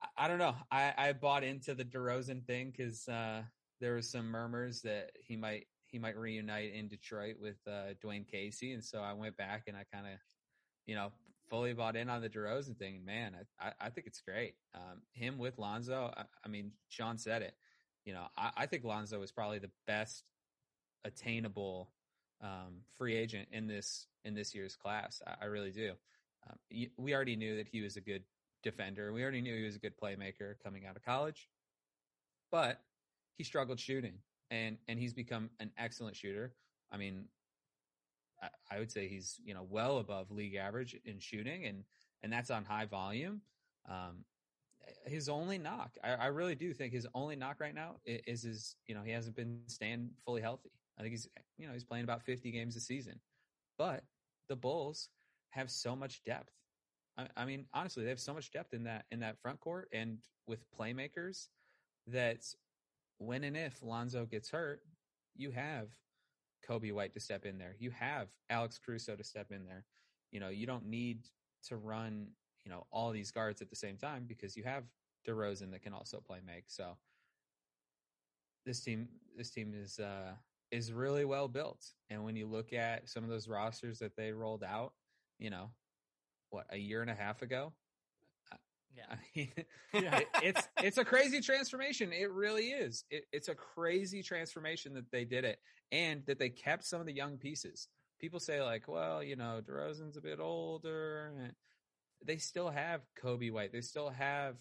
I, 0.01 0.25
I 0.25 0.27
don't 0.27 0.39
know. 0.39 0.55
I 0.71 0.93
I 0.97 1.13
bought 1.13 1.43
into 1.43 1.73
the 1.73 1.85
DeRozan 1.85 2.45
thing 2.45 2.71
because 2.75 3.07
uh, 3.07 3.43
there 3.81 3.95
was 3.95 4.09
some 4.09 4.27
murmurs 4.27 4.81
that 4.81 5.11
he 5.19 5.35
might 5.35 5.67
he 5.87 5.99
might 5.99 6.17
reunite 6.17 6.73
in 6.73 6.87
Detroit 6.87 7.35
with 7.39 7.57
uh, 7.67 7.93
Dwane 8.03 8.27
Casey, 8.27 8.73
and 8.73 8.83
so 8.83 8.99
I 8.99 9.13
went 9.13 9.37
back 9.37 9.63
and 9.67 9.75
I 9.75 9.85
kind 9.91 10.07
of 10.07 10.19
you 10.85 10.95
know 10.95 11.11
fully 11.49 11.73
bought 11.73 11.95
in 11.95 12.09
on 12.09 12.21
the 12.21 12.29
DeRozan 12.29 12.77
thing. 12.77 13.03
Man, 13.05 13.35
I 13.61 13.67
I, 13.67 13.73
I 13.81 13.89
think 13.89 14.07
it's 14.07 14.21
great. 14.21 14.55
Um, 14.73 15.01
him 15.13 15.37
with 15.37 15.57
Lonzo. 15.57 16.13
I, 16.15 16.23
I 16.43 16.47
mean, 16.47 16.71
Sean 16.89 17.17
said 17.17 17.41
it. 17.41 17.55
You 18.05 18.13
know, 18.13 18.27
I, 18.37 18.51
I 18.57 18.65
think 18.67 18.83
Lonzo 18.83 19.21
is 19.23 19.31
probably 19.31 19.59
the 19.59 19.71
best 19.87 20.23
attainable 21.03 21.89
um, 22.41 22.81
free 22.97 23.15
agent 23.15 23.47
in 23.51 23.67
this 23.67 24.07
in 24.23 24.33
this 24.33 24.53
year's 24.55 24.75
class. 24.75 25.21
I, 25.25 25.43
I 25.43 25.45
really 25.45 25.71
do. 25.71 25.93
Um, 26.49 26.57
we 26.97 27.15
already 27.15 27.35
knew 27.35 27.57
that 27.57 27.67
he 27.67 27.81
was 27.81 27.97
a 27.97 28.01
good 28.01 28.23
defender. 28.63 29.11
We 29.13 29.23
already 29.23 29.41
knew 29.41 29.55
he 29.55 29.63
was 29.65 29.75
a 29.75 29.79
good 29.79 29.97
playmaker 29.97 30.55
coming 30.63 30.85
out 30.85 30.95
of 30.95 31.03
college, 31.03 31.49
but 32.51 32.81
he 33.37 33.43
struggled 33.43 33.79
shooting, 33.79 34.19
and 34.51 34.77
and 34.87 34.99
he's 34.99 35.13
become 35.13 35.49
an 35.59 35.71
excellent 35.77 36.15
shooter. 36.15 36.55
I 36.91 36.97
mean, 36.97 37.25
I, 38.41 38.49
I 38.71 38.79
would 38.79 38.91
say 38.91 39.07
he's 39.07 39.39
you 39.43 39.53
know 39.53 39.63
well 39.69 39.97
above 39.97 40.31
league 40.31 40.55
average 40.55 40.95
in 41.05 41.19
shooting, 41.19 41.65
and 41.65 41.83
and 42.23 42.31
that's 42.31 42.49
on 42.51 42.65
high 42.65 42.85
volume. 42.85 43.41
Um, 43.89 44.25
his 45.05 45.29
only 45.29 45.57
knock, 45.57 45.97
I, 46.03 46.13
I 46.13 46.25
really 46.27 46.55
do 46.55 46.73
think 46.73 46.93
his 46.93 47.07
only 47.15 47.35
knock 47.35 47.59
right 47.59 47.73
now 47.73 47.95
i- 48.07 48.21
is 48.27 48.43
his 48.43 48.75
you 48.87 48.95
know 48.95 49.01
he 49.03 49.11
hasn't 49.11 49.35
been 49.35 49.61
staying 49.67 50.11
fully 50.23 50.41
healthy. 50.41 50.71
I 50.97 51.01
think 51.01 51.11
he's 51.11 51.27
you 51.57 51.67
know 51.67 51.73
he's 51.73 51.83
playing 51.83 52.03
about 52.03 52.23
50 52.23 52.51
games 52.51 52.75
a 52.75 52.79
season, 52.79 53.19
but 53.77 54.03
the 54.49 54.55
Bulls 54.55 55.09
have 55.49 55.69
so 55.69 55.95
much 55.95 56.23
depth. 56.23 56.53
I, 57.17 57.27
I 57.35 57.45
mean, 57.45 57.65
honestly, 57.73 58.03
they 58.03 58.09
have 58.09 58.19
so 58.19 58.33
much 58.33 58.51
depth 58.51 58.73
in 58.73 58.83
that 58.83 59.05
in 59.11 59.19
that 59.21 59.39
front 59.39 59.59
court 59.59 59.89
and 59.91 60.19
with 60.47 60.65
playmakers 60.77 61.47
that 62.07 62.45
when 63.17 63.43
and 63.43 63.57
if 63.57 63.81
Lonzo 63.81 64.25
gets 64.25 64.49
hurt, 64.49 64.81
you 65.35 65.51
have 65.51 65.89
Coby 66.67 66.91
White 66.91 67.13
to 67.13 67.19
step 67.19 67.45
in 67.45 67.57
there. 67.57 67.75
You 67.79 67.91
have 67.91 68.27
Alex 68.49 68.79
Caruso 68.83 69.15
to 69.15 69.23
step 69.23 69.51
in 69.51 69.65
there. 69.65 69.85
You 70.31 70.39
know, 70.39 70.49
you 70.49 70.65
don't 70.65 70.85
need 70.85 71.27
to 71.67 71.77
run, 71.77 72.27
you 72.65 72.71
know, 72.71 72.85
all 72.91 73.11
these 73.11 73.31
guards 73.31 73.61
at 73.61 73.69
the 73.69 73.75
same 73.75 73.97
time 73.97 74.25
because 74.27 74.55
you 74.55 74.63
have 74.63 74.83
DeRozan 75.27 75.71
that 75.71 75.81
can 75.81 75.93
also 75.93 76.19
play 76.19 76.39
make. 76.45 76.65
So 76.67 76.97
this 78.65 78.81
team 78.81 79.07
this 79.37 79.51
team 79.51 79.73
is 79.75 79.99
uh 79.99 80.33
is 80.71 80.91
really 80.91 81.25
well 81.25 81.47
built. 81.47 81.85
And 82.09 82.23
when 82.23 82.35
you 82.35 82.47
look 82.47 82.73
at 82.73 83.07
some 83.09 83.23
of 83.23 83.29
those 83.29 83.47
rosters 83.47 83.99
that 83.99 84.15
they 84.15 84.31
rolled 84.31 84.63
out, 84.63 84.93
you 85.39 85.49
know, 85.49 85.71
what, 86.49 86.65
a 86.69 86.77
year 86.77 87.01
and 87.01 87.09
a 87.11 87.15
half 87.15 87.41
ago, 87.41 87.73
Yeah. 88.95 89.05
I 89.09 89.17
mean, 89.35 89.51
Yeah. 89.93 90.17
it- 90.19 90.27
it's 90.43 90.67
it's 90.81 90.97
a 90.97 91.05
crazy 91.05 91.41
transformation. 91.41 92.13
It 92.13 92.31
really 92.31 92.67
is. 92.69 93.03
It, 93.09 93.25
it's 93.31 93.49
a 93.49 93.55
crazy 93.55 94.23
transformation 94.23 94.93
that 94.93 95.11
they 95.11 95.25
did 95.25 95.43
it, 95.45 95.59
and 95.91 96.25
that 96.27 96.39
they 96.39 96.49
kept 96.49 96.85
some 96.85 96.99
of 97.01 97.05
the 97.05 97.13
young 97.13 97.37
pieces. 97.37 97.87
People 98.19 98.39
say 98.39 98.61
like, 98.61 98.87
well, 98.87 99.21
you 99.21 99.35
know, 99.35 99.61
DeRozan's 99.67 100.15
a 100.17 100.21
bit 100.21 100.39
older. 100.39 101.33
and 101.37 101.53
They 102.25 102.37
still 102.37 102.69
have 102.69 103.01
Coby 103.21 103.51
White. 103.51 103.73
They 103.73 103.81
still 103.81 104.09
have, 104.09 104.55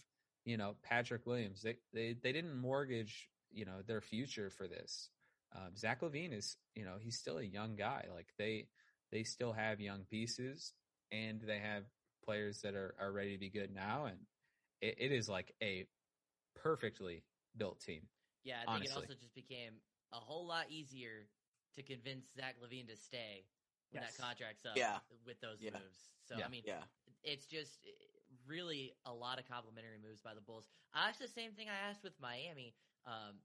you 0.45 0.57
know, 0.57 0.75
Patrick 0.83 1.27
Williams. 1.27 1.63
They 1.63 1.77
they 1.93 2.15
they 2.21 2.33
didn't 2.33 2.57
mortgage, 2.59 3.29
you 3.53 3.65
know, 3.65 3.83
their 3.87 4.01
future 4.01 4.51
for 4.51 4.67
this. 4.67 5.11
Um, 5.55 5.77
Zach 5.77 6.01
LaVine 6.01 6.33
is, 6.33 6.57
you 6.75 6.85
know, 6.85 6.97
he's 7.01 7.19
still 7.19 7.39
a 7.39 7.43
young 7.43 7.77
guy. 7.77 8.07
Like 8.13 8.35
they 8.39 8.69
they 9.13 9.23
still 9.25 9.53
have 9.53 9.81
young 9.81 10.05
pieces, 10.05 10.75
and 11.13 11.41
they 11.41 11.59
have 11.59 11.85
players 12.25 12.61
that 12.63 12.75
are 12.75 12.95
are 12.99 13.13
ready 13.13 13.33
to 13.33 13.39
be 13.39 13.51
good 13.51 13.73
now, 13.73 14.07
and 14.07 14.19
it, 14.81 14.97
it 14.99 15.13
is 15.13 15.29
like 15.29 15.55
a 15.63 15.87
perfectly 16.55 17.25
built 17.57 17.81
team. 17.81 18.03
Yeah, 18.43 18.57
I 18.63 18.67
think 18.67 18.85
it 18.85 18.91
honestly. 18.91 19.03
also 19.03 19.15
just 19.15 19.35
became 19.35 19.75
a 20.13 20.17
whole 20.17 20.47
lot 20.47 20.67
easier 20.71 21.29
to 21.75 21.83
convince 21.83 22.27
Zach 22.35 22.57
LaVine 22.63 22.89
to 22.89 22.97
stay 22.97 23.47
when 23.91 24.03
Yes. 24.03 24.17
that 24.17 24.23
contract's 24.23 24.65
up 24.65 24.77
Yeah. 24.77 24.99
with 25.25 25.41
those 25.41 25.61
Yeah. 25.61 25.71
moves. 25.73 26.11
So 26.23 26.37
Yeah. 26.37 26.47
I 26.47 26.49
mean, 26.49 26.65
Yeah. 26.67 26.83
it's 27.23 27.47
just 27.47 27.79
eh, 27.87 27.91
really 28.47 28.93
a 29.05 29.13
lot 29.13 29.39
of 29.39 29.49
complimentary 29.49 29.99
moves 29.99 30.21
by 30.21 30.35
the 30.35 30.41
Bulls. 30.41 30.67
I 30.93 31.09
asked 31.09 31.21
the 31.21 31.29
same 31.29 31.53
thing 31.53 31.69
I 31.69 31.89
asked 31.91 32.03
with 32.03 32.15
Miami. 32.21 32.75
Um, 33.07 33.41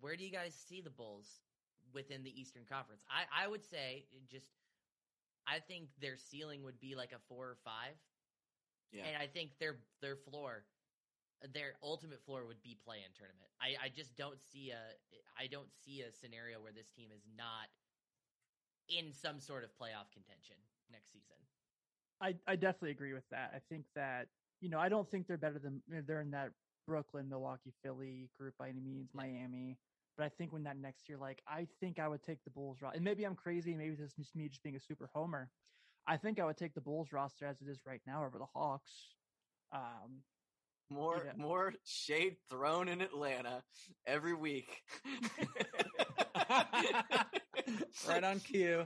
where 0.00 0.16
do 0.16 0.24
you 0.24 0.30
guys 0.30 0.54
see 0.54 0.80
the 0.80 0.90
Bulls 0.90 1.42
within 1.94 2.22
the 2.24 2.40
Eastern 2.40 2.62
Conference? 2.68 3.02
I, 3.10 3.44
I 3.44 3.48
would 3.48 3.64
say 3.64 4.04
just 4.30 4.46
I 5.46 5.58
think 5.58 5.88
their 6.00 6.16
ceiling 6.16 6.62
would 6.64 6.80
be 6.80 6.94
like 6.94 7.12
a 7.12 7.20
four 7.28 7.46
or 7.46 7.56
five. 7.64 7.96
Yeah. 8.92 9.04
And 9.06 9.16
I 9.16 9.26
think 9.26 9.52
their 9.58 9.76
their 10.00 10.16
floor 10.16 10.64
their 11.50 11.74
ultimate 11.82 12.22
floor 12.24 12.46
would 12.46 12.62
be 12.62 12.78
play 12.84 12.98
in 13.02 13.10
tournament. 13.18 13.50
I, 13.58 13.86
I 13.86 13.88
just 13.88 14.14
don't 14.16 14.38
see 14.52 14.70
a 14.70 14.82
I 15.34 15.46
don't 15.48 15.70
see 15.84 16.02
a 16.02 16.12
scenario 16.12 16.60
where 16.60 16.72
this 16.72 16.90
team 16.94 17.10
is 17.14 17.22
not 17.36 17.66
in 18.88 19.12
some 19.12 19.40
sort 19.40 19.64
of 19.64 19.70
playoff 19.70 20.10
contention 20.12 20.56
next 20.90 21.10
season. 21.10 21.34
I 22.20 22.34
I 22.46 22.54
definitely 22.56 22.92
agree 22.92 23.14
with 23.14 23.28
that. 23.30 23.50
I 23.54 23.58
think 23.68 23.84
that 23.96 24.28
you 24.60 24.70
know 24.70 24.78
I 24.78 24.88
don't 24.88 25.10
think 25.10 25.26
they're 25.26 25.40
better 25.40 25.58
than 25.58 25.82
they're 26.06 26.20
in 26.20 26.30
that 26.30 26.50
Brooklyn, 26.86 27.28
Milwaukee, 27.28 27.72
Philly 27.82 28.28
group 28.38 28.54
by 28.58 28.68
any 28.68 28.80
means, 28.80 29.10
Miami. 29.14 29.78
But 30.16 30.26
I 30.26 30.28
think 30.28 30.52
when 30.52 30.64
that 30.64 30.76
next 30.76 31.08
year, 31.08 31.16
like 31.18 31.40
I 31.48 31.66
think 31.80 31.98
I 31.98 32.06
would 32.08 32.22
take 32.22 32.44
the 32.44 32.50
Bulls 32.50 32.78
roster, 32.82 32.96
and 32.96 33.04
maybe 33.04 33.24
I'm 33.24 33.34
crazy, 33.34 33.74
maybe 33.74 33.94
this 33.96 34.12
is 34.18 34.30
me 34.34 34.48
just 34.48 34.62
being 34.62 34.76
a 34.76 34.80
super 34.80 35.08
homer. 35.14 35.50
I 36.06 36.16
think 36.16 36.38
I 36.40 36.44
would 36.44 36.56
take 36.56 36.74
the 36.74 36.80
Bulls 36.80 37.12
roster 37.12 37.46
as 37.46 37.60
it 37.60 37.68
is 37.68 37.80
right 37.86 38.00
now 38.06 38.24
over 38.24 38.38
the 38.38 38.46
Hawks. 38.54 38.92
Um, 39.72 40.22
More 40.90 41.22
Yeah. 41.24 41.32
more 41.36 41.72
shade 41.84 42.36
thrown 42.50 42.88
in 42.88 43.00
Atlanta 43.00 43.62
every 44.06 44.34
week. 44.34 44.82
right 48.08 48.24
on 48.24 48.40
cue. 48.40 48.84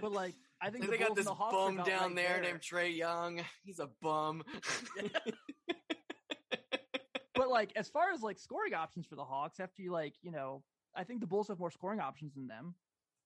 but 0.00 0.12
like 0.12 0.34
I 0.60 0.70
think 0.70 0.84
the 0.84 0.90
they 0.90 0.98
got 0.98 1.08
Bulls 1.14 1.18
and 1.18 1.26
this 1.26 1.32
the 1.32 1.34
bum 1.50 1.76
down 1.76 2.08
right 2.08 2.16
there, 2.16 2.40
named 2.40 2.60
Trae 2.60 2.94
Young. 2.94 3.40
He's 3.64 3.78
a 3.78 3.88
bum. 4.02 4.42
But 7.52 7.58
like 7.58 7.72
as 7.76 7.88
far 7.88 8.10
as 8.12 8.22
like 8.22 8.38
scoring 8.38 8.74
options 8.74 9.06
for 9.06 9.16
the 9.16 9.24
Hawks, 9.24 9.60
after 9.60 9.82
you 9.82 9.92
like 9.92 10.14
you 10.22 10.30
know, 10.30 10.62
I 10.96 11.04
think 11.04 11.20
the 11.20 11.26
Bulls 11.26 11.48
have 11.48 11.58
more 11.58 11.70
scoring 11.70 12.00
options 12.00 12.34
than 12.34 12.46
them. 12.48 12.74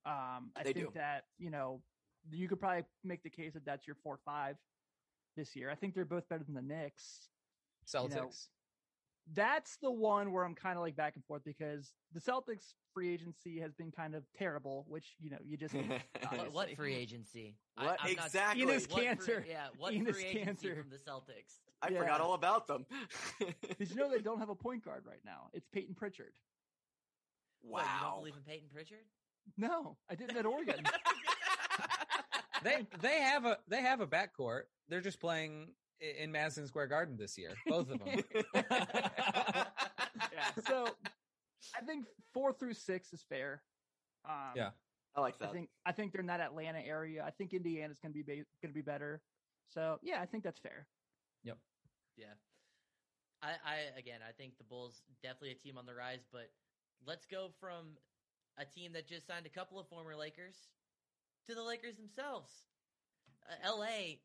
Um, 0.04 0.50
I 0.56 0.62
They 0.64 0.72
think 0.72 0.86
do. 0.88 0.92
that 0.94 1.24
you 1.38 1.50
know 1.50 1.82
you 2.30 2.48
could 2.48 2.60
probably 2.60 2.84
make 3.04 3.22
the 3.22 3.30
case 3.30 3.54
that 3.54 3.64
that's 3.64 3.86
your 3.86 3.96
four 4.02 4.18
five 4.24 4.56
this 5.36 5.54
year. 5.54 5.70
I 5.70 5.74
think 5.74 5.94
they're 5.94 6.04
both 6.04 6.28
better 6.28 6.44
than 6.44 6.54
the 6.54 6.62
Knicks. 6.62 7.28
Celtics. 7.86 8.48
That's 9.34 9.76
the 9.82 9.90
one 9.90 10.30
where 10.32 10.44
I'm 10.44 10.54
kind 10.54 10.76
of 10.76 10.82
like 10.82 10.94
back 10.96 11.16
and 11.16 11.24
forth 11.24 11.42
because 11.44 11.92
the 12.12 12.20
Celtics 12.20 12.74
free 12.94 13.12
agency 13.12 13.58
has 13.60 13.72
been 13.74 13.90
kind 13.90 14.14
of 14.14 14.22
terrible, 14.38 14.86
which 14.88 15.14
you 15.20 15.30
know 15.30 15.38
you 15.44 15.56
just 15.56 15.74
What, 16.30 16.52
what 16.52 16.76
free 16.76 16.94
agency? 16.94 17.56
What? 17.76 17.98
I'm 18.02 18.14
not- 18.14 18.26
Exactly. 18.26 18.62
Enos 18.62 18.86
what 18.88 18.98
free- 18.98 19.04
Cancer. 19.06 19.44
yeah, 19.48 19.66
what 19.78 19.92
Enos 19.94 20.14
free 20.14 20.26
agency 20.26 20.68
Cancer. 20.68 20.76
from 20.82 20.90
the 20.90 20.96
Celtics? 20.98 21.58
I 21.82 21.88
Yeah. 21.90 21.98
forgot 22.00 22.20
all 22.20 22.34
about 22.34 22.66
them. 22.66 22.86
Did 23.78 23.90
you 23.90 23.96
know 23.96 24.10
they 24.10 24.20
don't 24.20 24.38
have 24.38 24.48
a 24.48 24.54
point 24.54 24.84
guard 24.84 25.04
right 25.06 25.20
now? 25.24 25.50
It's 25.52 25.66
Peyton 25.68 25.94
Pritchard. 25.94 26.32
What, 27.60 27.82
you 27.82 27.88
don't 28.00 28.10
wow. 28.10 28.18
believe 28.18 28.34
in 28.36 28.42
Peyton 28.42 28.68
Pritchard? 28.72 29.04
No, 29.56 29.96
I 30.10 30.14
didn't 30.14 30.36
at 30.36 30.46
Oregon. 30.46 30.84
They 32.64 32.86
they 33.00 33.20
have 33.20 33.44
a 33.44 33.58
they 33.68 33.82
have 33.82 34.00
a 34.00 34.06
backcourt. 34.06 34.62
They're 34.88 35.02
just 35.02 35.20
playing 35.20 35.68
in 36.00 36.32
Madison 36.32 36.66
Square 36.66 36.86
Garden 36.88 37.16
this 37.16 37.36
year. 37.38 37.50
Both 37.66 37.90
of 37.90 37.98
them. 37.98 38.24
yeah. 38.54 39.64
So 40.66 40.88
I 41.76 41.84
think 41.84 42.06
four 42.32 42.52
through 42.52 42.74
six 42.74 43.12
is 43.12 43.22
fair. 43.28 43.62
Um, 44.24 44.52
Yeah. 44.54 44.70
I 45.14 45.20
like 45.20 45.38
that. 45.38 45.50
I 45.50 45.52
think 45.52 45.68
I 45.84 45.92
think 45.92 46.12
they're 46.12 46.20
in 46.22 46.26
that 46.26 46.40
Atlanta 46.40 46.80
area. 46.80 47.22
I 47.24 47.30
think 47.30 47.52
Indiana's 47.54 47.98
going 47.98 48.12
to 48.12 48.22
be 48.22 48.22
ba- 48.22 48.46
going 48.62 48.72
to 48.72 48.74
be 48.74 48.82
better. 48.82 49.22
So 49.68 49.98
yeah, 50.02 50.20
I 50.20 50.26
think 50.26 50.42
that's 50.42 50.58
fair. 50.58 50.86
Yeah. 52.16 52.34
I, 53.42 53.56
I 53.64 53.76
again, 53.98 54.20
I 54.26 54.32
think 54.32 54.58
the 54.58 54.64
Bulls 54.64 55.02
definitely 55.22 55.52
a 55.52 55.54
team 55.54 55.78
on 55.78 55.86
the 55.86 55.94
rise, 55.94 56.24
but 56.32 56.50
let's 57.06 57.26
go 57.26 57.50
from 57.60 57.96
a 58.58 58.64
team 58.64 58.92
that 58.94 59.06
just 59.06 59.26
signed 59.26 59.46
a 59.46 59.52
couple 59.52 59.78
of 59.78 59.88
former 59.88 60.16
Lakers 60.16 60.56
to 61.46 61.54
the 61.54 61.62
Lakers 61.62 61.96
themselves. 61.96 62.50
Uh, 63.44 63.76
LA 63.76 64.18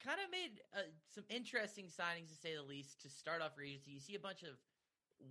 kind 0.00 0.16
of 0.22 0.30
made 0.30 0.62
uh, 0.72 0.88
some 1.12 1.24
interesting 1.28 1.86
signings 1.86 2.30
to 2.30 2.38
say 2.40 2.54
the 2.54 2.62
least 2.62 3.02
to 3.02 3.10
start 3.10 3.42
off 3.42 3.54
free 3.54 3.76
agency. 3.76 3.90
You 3.90 4.00
see 4.00 4.14
a 4.14 4.22
bunch 4.22 4.42
of 4.42 4.56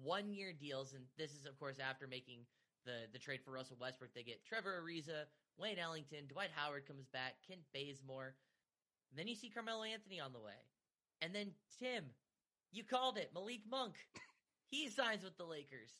one 0.04 0.34
year 0.34 0.54
deals, 0.54 0.94
and 0.94 1.04
this 1.18 1.32
is 1.32 1.46
of 1.46 1.58
course 1.58 1.78
after 1.80 2.06
making 2.08 2.46
the 2.86 3.10
the 3.12 3.20
trade 3.20 3.40
for 3.44 3.52
Russell 3.52 3.78
Westbrook. 3.80 4.14
They 4.14 4.24
get 4.24 4.46
Trevor 4.46 4.84
Ariza, 4.84 5.26
Wayne 5.58 5.80
Ellington, 5.80 6.28
Dwight 6.28 6.52
Howard 6.56 6.86
comes 6.86 7.08
back, 7.08 7.36
Kent 7.48 7.62
Bazemore. 7.74 8.36
Then 9.16 9.28
you 9.28 9.36
see 9.36 9.50
Carmelo 9.50 9.84
Anthony 9.84 10.20
on 10.20 10.34
the 10.34 10.40
way. 10.40 10.62
And 11.22 11.34
then 11.34 11.52
Tim, 11.80 12.06
you 12.72 12.84
called 12.84 13.18
it, 13.18 13.32
Malik 13.34 13.62
Monk. 13.70 13.96
he 14.70 14.90
signs 14.90 15.24
with 15.24 15.38
the 15.38 15.46
Lakers. 15.46 15.92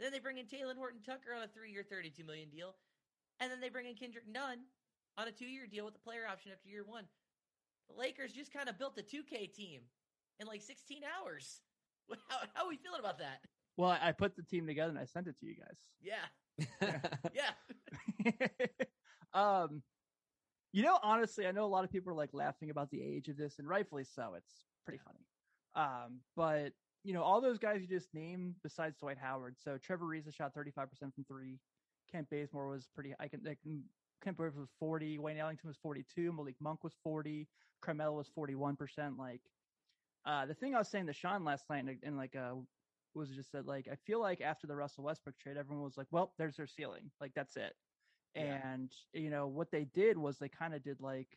Then 0.00 0.12
they 0.12 0.18
bring 0.18 0.38
in 0.38 0.46
Talen 0.46 0.76
Horton 0.76 1.00
Tucker 1.04 1.34
on 1.36 1.42
a 1.42 1.48
three 1.48 1.70
year, 1.72 1.84
32 1.88 2.24
million 2.24 2.48
deal. 2.48 2.74
And 3.40 3.50
then 3.50 3.60
they 3.60 3.68
bring 3.68 3.86
in 3.86 3.94
Kendrick 3.94 4.28
Nunn 4.30 4.58
on 5.16 5.28
a 5.28 5.32
two 5.32 5.46
year 5.46 5.66
deal 5.66 5.84
with 5.84 5.96
a 5.96 5.98
player 5.98 6.26
option 6.30 6.52
after 6.52 6.68
year 6.68 6.84
one. 6.86 7.04
The 7.88 7.96
Lakers 8.00 8.32
just 8.32 8.52
kind 8.52 8.68
of 8.68 8.78
built 8.78 8.98
a 8.98 9.02
2K 9.02 9.52
team 9.52 9.82
in 10.40 10.46
like 10.46 10.62
16 10.62 11.02
hours. 11.04 11.60
How, 12.28 12.36
how 12.52 12.64
are 12.64 12.68
we 12.68 12.76
feeling 12.76 13.00
about 13.00 13.18
that? 13.18 13.40
Well, 13.78 13.88
I, 13.90 14.08
I 14.08 14.12
put 14.12 14.36
the 14.36 14.42
team 14.42 14.66
together 14.66 14.90
and 14.90 14.98
I 14.98 15.06
sent 15.06 15.26
it 15.26 15.38
to 15.40 15.46
you 15.46 15.56
guys. 15.56 15.78
Yeah. 16.02 17.00
Yeah. 17.34 18.36
um, 19.32 19.82
you 20.74 20.82
know, 20.82 20.98
honestly, 21.04 21.46
I 21.46 21.52
know 21.52 21.64
a 21.64 21.66
lot 21.66 21.84
of 21.84 21.92
people 21.92 22.10
are 22.10 22.16
like 22.16 22.34
laughing 22.34 22.68
about 22.68 22.90
the 22.90 23.00
age 23.00 23.28
of 23.28 23.36
this, 23.36 23.60
and 23.60 23.68
rightfully 23.68 24.02
so. 24.02 24.34
It's 24.36 24.64
pretty 24.84 24.98
funny. 24.98 25.24
Um, 25.76 26.18
but 26.34 26.72
you 27.04 27.14
know, 27.14 27.22
all 27.22 27.40
those 27.40 27.58
guys 27.58 27.80
you 27.80 27.86
just 27.86 28.12
named 28.12 28.56
besides 28.60 28.98
Dwight 28.98 29.16
Howard. 29.16 29.54
So 29.62 29.78
Trevor 29.78 30.06
Ariza 30.06 30.34
shot 30.34 30.52
35% 30.52 30.88
from 31.14 31.24
three. 31.28 31.60
Kent 32.10 32.28
Bazemore 32.28 32.68
was 32.68 32.88
pretty. 32.92 33.14
I 33.20 33.28
can. 33.28 33.46
I 33.46 33.56
can 33.62 33.84
Kent 34.24 34.36
Bazemore 34.36 34.62
was 34.62 34.70
40. 34.80 35.20
Wayne 35.20 35.38
Ellington 35.38 35.68
was 35.68 35.76
42. 35.80 36.32
Malik 36.32 36.56
Monk 36.60 36.82
was 36.82 36.94
40. 37.04 37.46
Carmelo 37.80 38.16
was 38.16 38.28
41%. 38.36 39.16
Like, 39.16 39.42
uh, 40.26 40.46
the 40.46 40.54
thing 40.54 40.74
I 40.74 40.78
was 40.78 40.88
saying 40.88 41.06
to 41.06 41.12
Sean 41.12 41.44
last 41.44 41.70
night, 41.70 41.84
and, 41.84 41.98
and 42.02 42.16
like, 42.16 42.34
uh, 42.34 42.54
was 43.14 43.30
just 43.30 43.52
that 43.52 43.64
like 43.64 43.86
I 43.86 43.94
feel 43.94 44.20
like 44.20 44.40
after 44.40 44.66
the 44.66 44.74
Russell 44.74 45.04
Westbrook 45.04 45.38
trade, 45.38 45.56
everyone 45.56 45.84
was 45.84 45.96
like, 45.96 46.08
"Well, 46.10 46.32
there's 46.36 46.56
their 46.56 46.66
ceiling. 46.66 47.12
Like 47.20 47.32
that's 47.32 47.56
it." 47.56 47.74
Yeah. 48.34 48.72
And 48.72 48.92
you 49.12 49.30
know 49.30 49.46
what 49.46 49.70
they 49.70 49.84
did 49.84 50.18
was 50.18 50.38
they 50.38 50.48
kind 50.48 50.74
of 50.74 50.82
did 50.82 51.00
like 51.00 51.28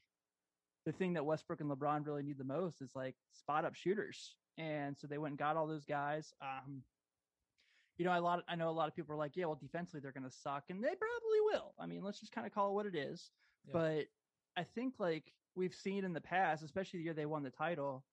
the 0.85 0.91
thing 0.91 1.13
that 1.13 1.25
Westbrook 1.25 1.59
and 1.59 1.69
LeBron 1.69 2.05
really 2.05 2.23
need 2.23 2.37
the 2.37 2.43
most 2.43 2.81
is 2.81 2.95
like 2.95 3.15
spot 3.33 3.65
up 3.65 3.75
shooters. 3.75 4.35
And 4.57 4.97
so 4.97 5.05
they 5.05 5.17
went 5.17 5.33
and 5.33 5.39
got 5.39 5.57
all 5.57 5.67
those 5.67 5.85
guys. 5.85 6.33
Um, 6.41 6.83
you 7.97 8.05
know, 8.05 8.17
a 8.17 8.21
lot. 8.21 8.43
I 8.47 8.55
know 8.55 8.69
a 8.69 8.71
lot 8.71 8.87
of 8.87 8.95
people 8.95 9.13
are 9.13 9.17
like, 9.17 9.35
"Yeah, 9.35 9.45
well, 9.45 9.55
defensively 9.55 9.99
they're 9.99 10.11
going 10.11 10.23
to 10.23 10.31
suck," 10.31 10.65
and 10.69 10.83
they 10.83 10.95
probably 10.95 11.41
will. 11.41 11.73
I 11.79 11.87
mean, 11.87 12.03
let's 12.03 12.19
just 12.19 12.31
kind 12.31 12.45
of 12.45 12.53
call 12.53 12.69
it 12.69 12.73
what 12.73 12.85
it 12.85 12.95
is. 12.95 13.31
Yeah. 13.65 13.73
But 13.73 14.05
I 14.55 14.63
think 14.63 14.95
like 14.99 15.33
we've 15.55 15.73
seen 15.73 16.05
in 16.05 16.13
the 16.13 16.21
past, 16.21 16.63
especially 16.63 16.99
the 16.99 17.05
year 17.05 17.13
they 17.13 17.25
won 17.25 17.43
the 17.43 17.49
title, 17.49 18.05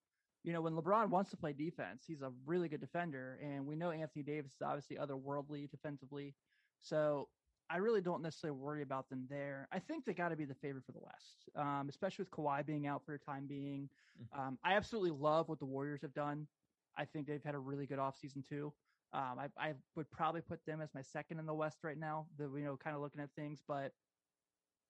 you 0.43 0.53
know, 0.53 0.61
when 0.61 0.73
LeBron 0.73 1.09
wants 1.09 1.31
to 1.31 1.37
play 1.37 1.53
defense, 1.53 2.03
he's 2.05 2.21
a 2.21 2.31
really 2.45 2.67
good 2.67 2.81
defender. 2.81 3.39
And 3.41 3.65
we 3.65 3.75
know 3.75 3.91
Anthony 3.91 4.23
Davis 4.23 4.51
is 4.51 4.61
obviously 4.63 4.97
otherworldly 4.97 5.69
defensively. 5.69 6.35
So 6.81 7.29
I 7.69 7.77
really 7.77 8.01
don't 8.01 8.21
necessarily 8.21 8.59
worry 8.59 8.83
about 8.83 9.09
them 9.09 9.27
there. 9.27 9.67
I 9.71 9.79
think 9.79 10.05
they 10.05 10.13
got 10.13 10.29
to 10.29 10.35
be 10.35 10.45
the 10.45 10.55
favorite 10.55 10.85
for 10.85 10.91
the 10.91 10.99
West, 10.99 11.49
um, 11.55 11.89
especially 11.89 12.23
with 12.23 12.31
Kawhi 12.31 12.65
being 12.65 12.85
out 12.87 13.03
for 13.05 13.17
the 13.17 13.23
time 13.23 13.47
being. 13.47 13.89
Mhm. 14.19 14.37
Um, 14.37 14.59
I 14.63 14.75
absolutely 14.75 15.11
love 15.11 15.49
what 15.49 15.59
the 15.59 15.65
Warriors 15.65 16.01
have 16.03 16.13
done. 16.13 16.47
I 16.95 17.05
think 17.05 17.27
they've 17.27 17.43
had 17.43 17.55
a 17.55 17.59
really 17.59 17.87
good 17.87 17.99
offseason 17.99 18.45
too. 18.45 18.73
Um, 19.11 19.39
I, 19.39 19.49
I 19.57 19.75
would 19.95 20.11
probably 20.11 20.41
put 20.41 20.65
them 20.65 20.81
as 20.81 20.93
my 20.93 21.01
second 21.01 21.39
in 21.39 21.45
the 21.45 21.53
West 21.53 21.83
right 21.83 21.97
now. 21.97 22.29
The 22.35 22.51
you 22.53 22.63
know 22.65 22.77
kind 22.77 22.95
of 22.95 23.01
looking 23.01 23.21
at 23.21 23.33
things, 23.33 23.61
but 23.61 23.95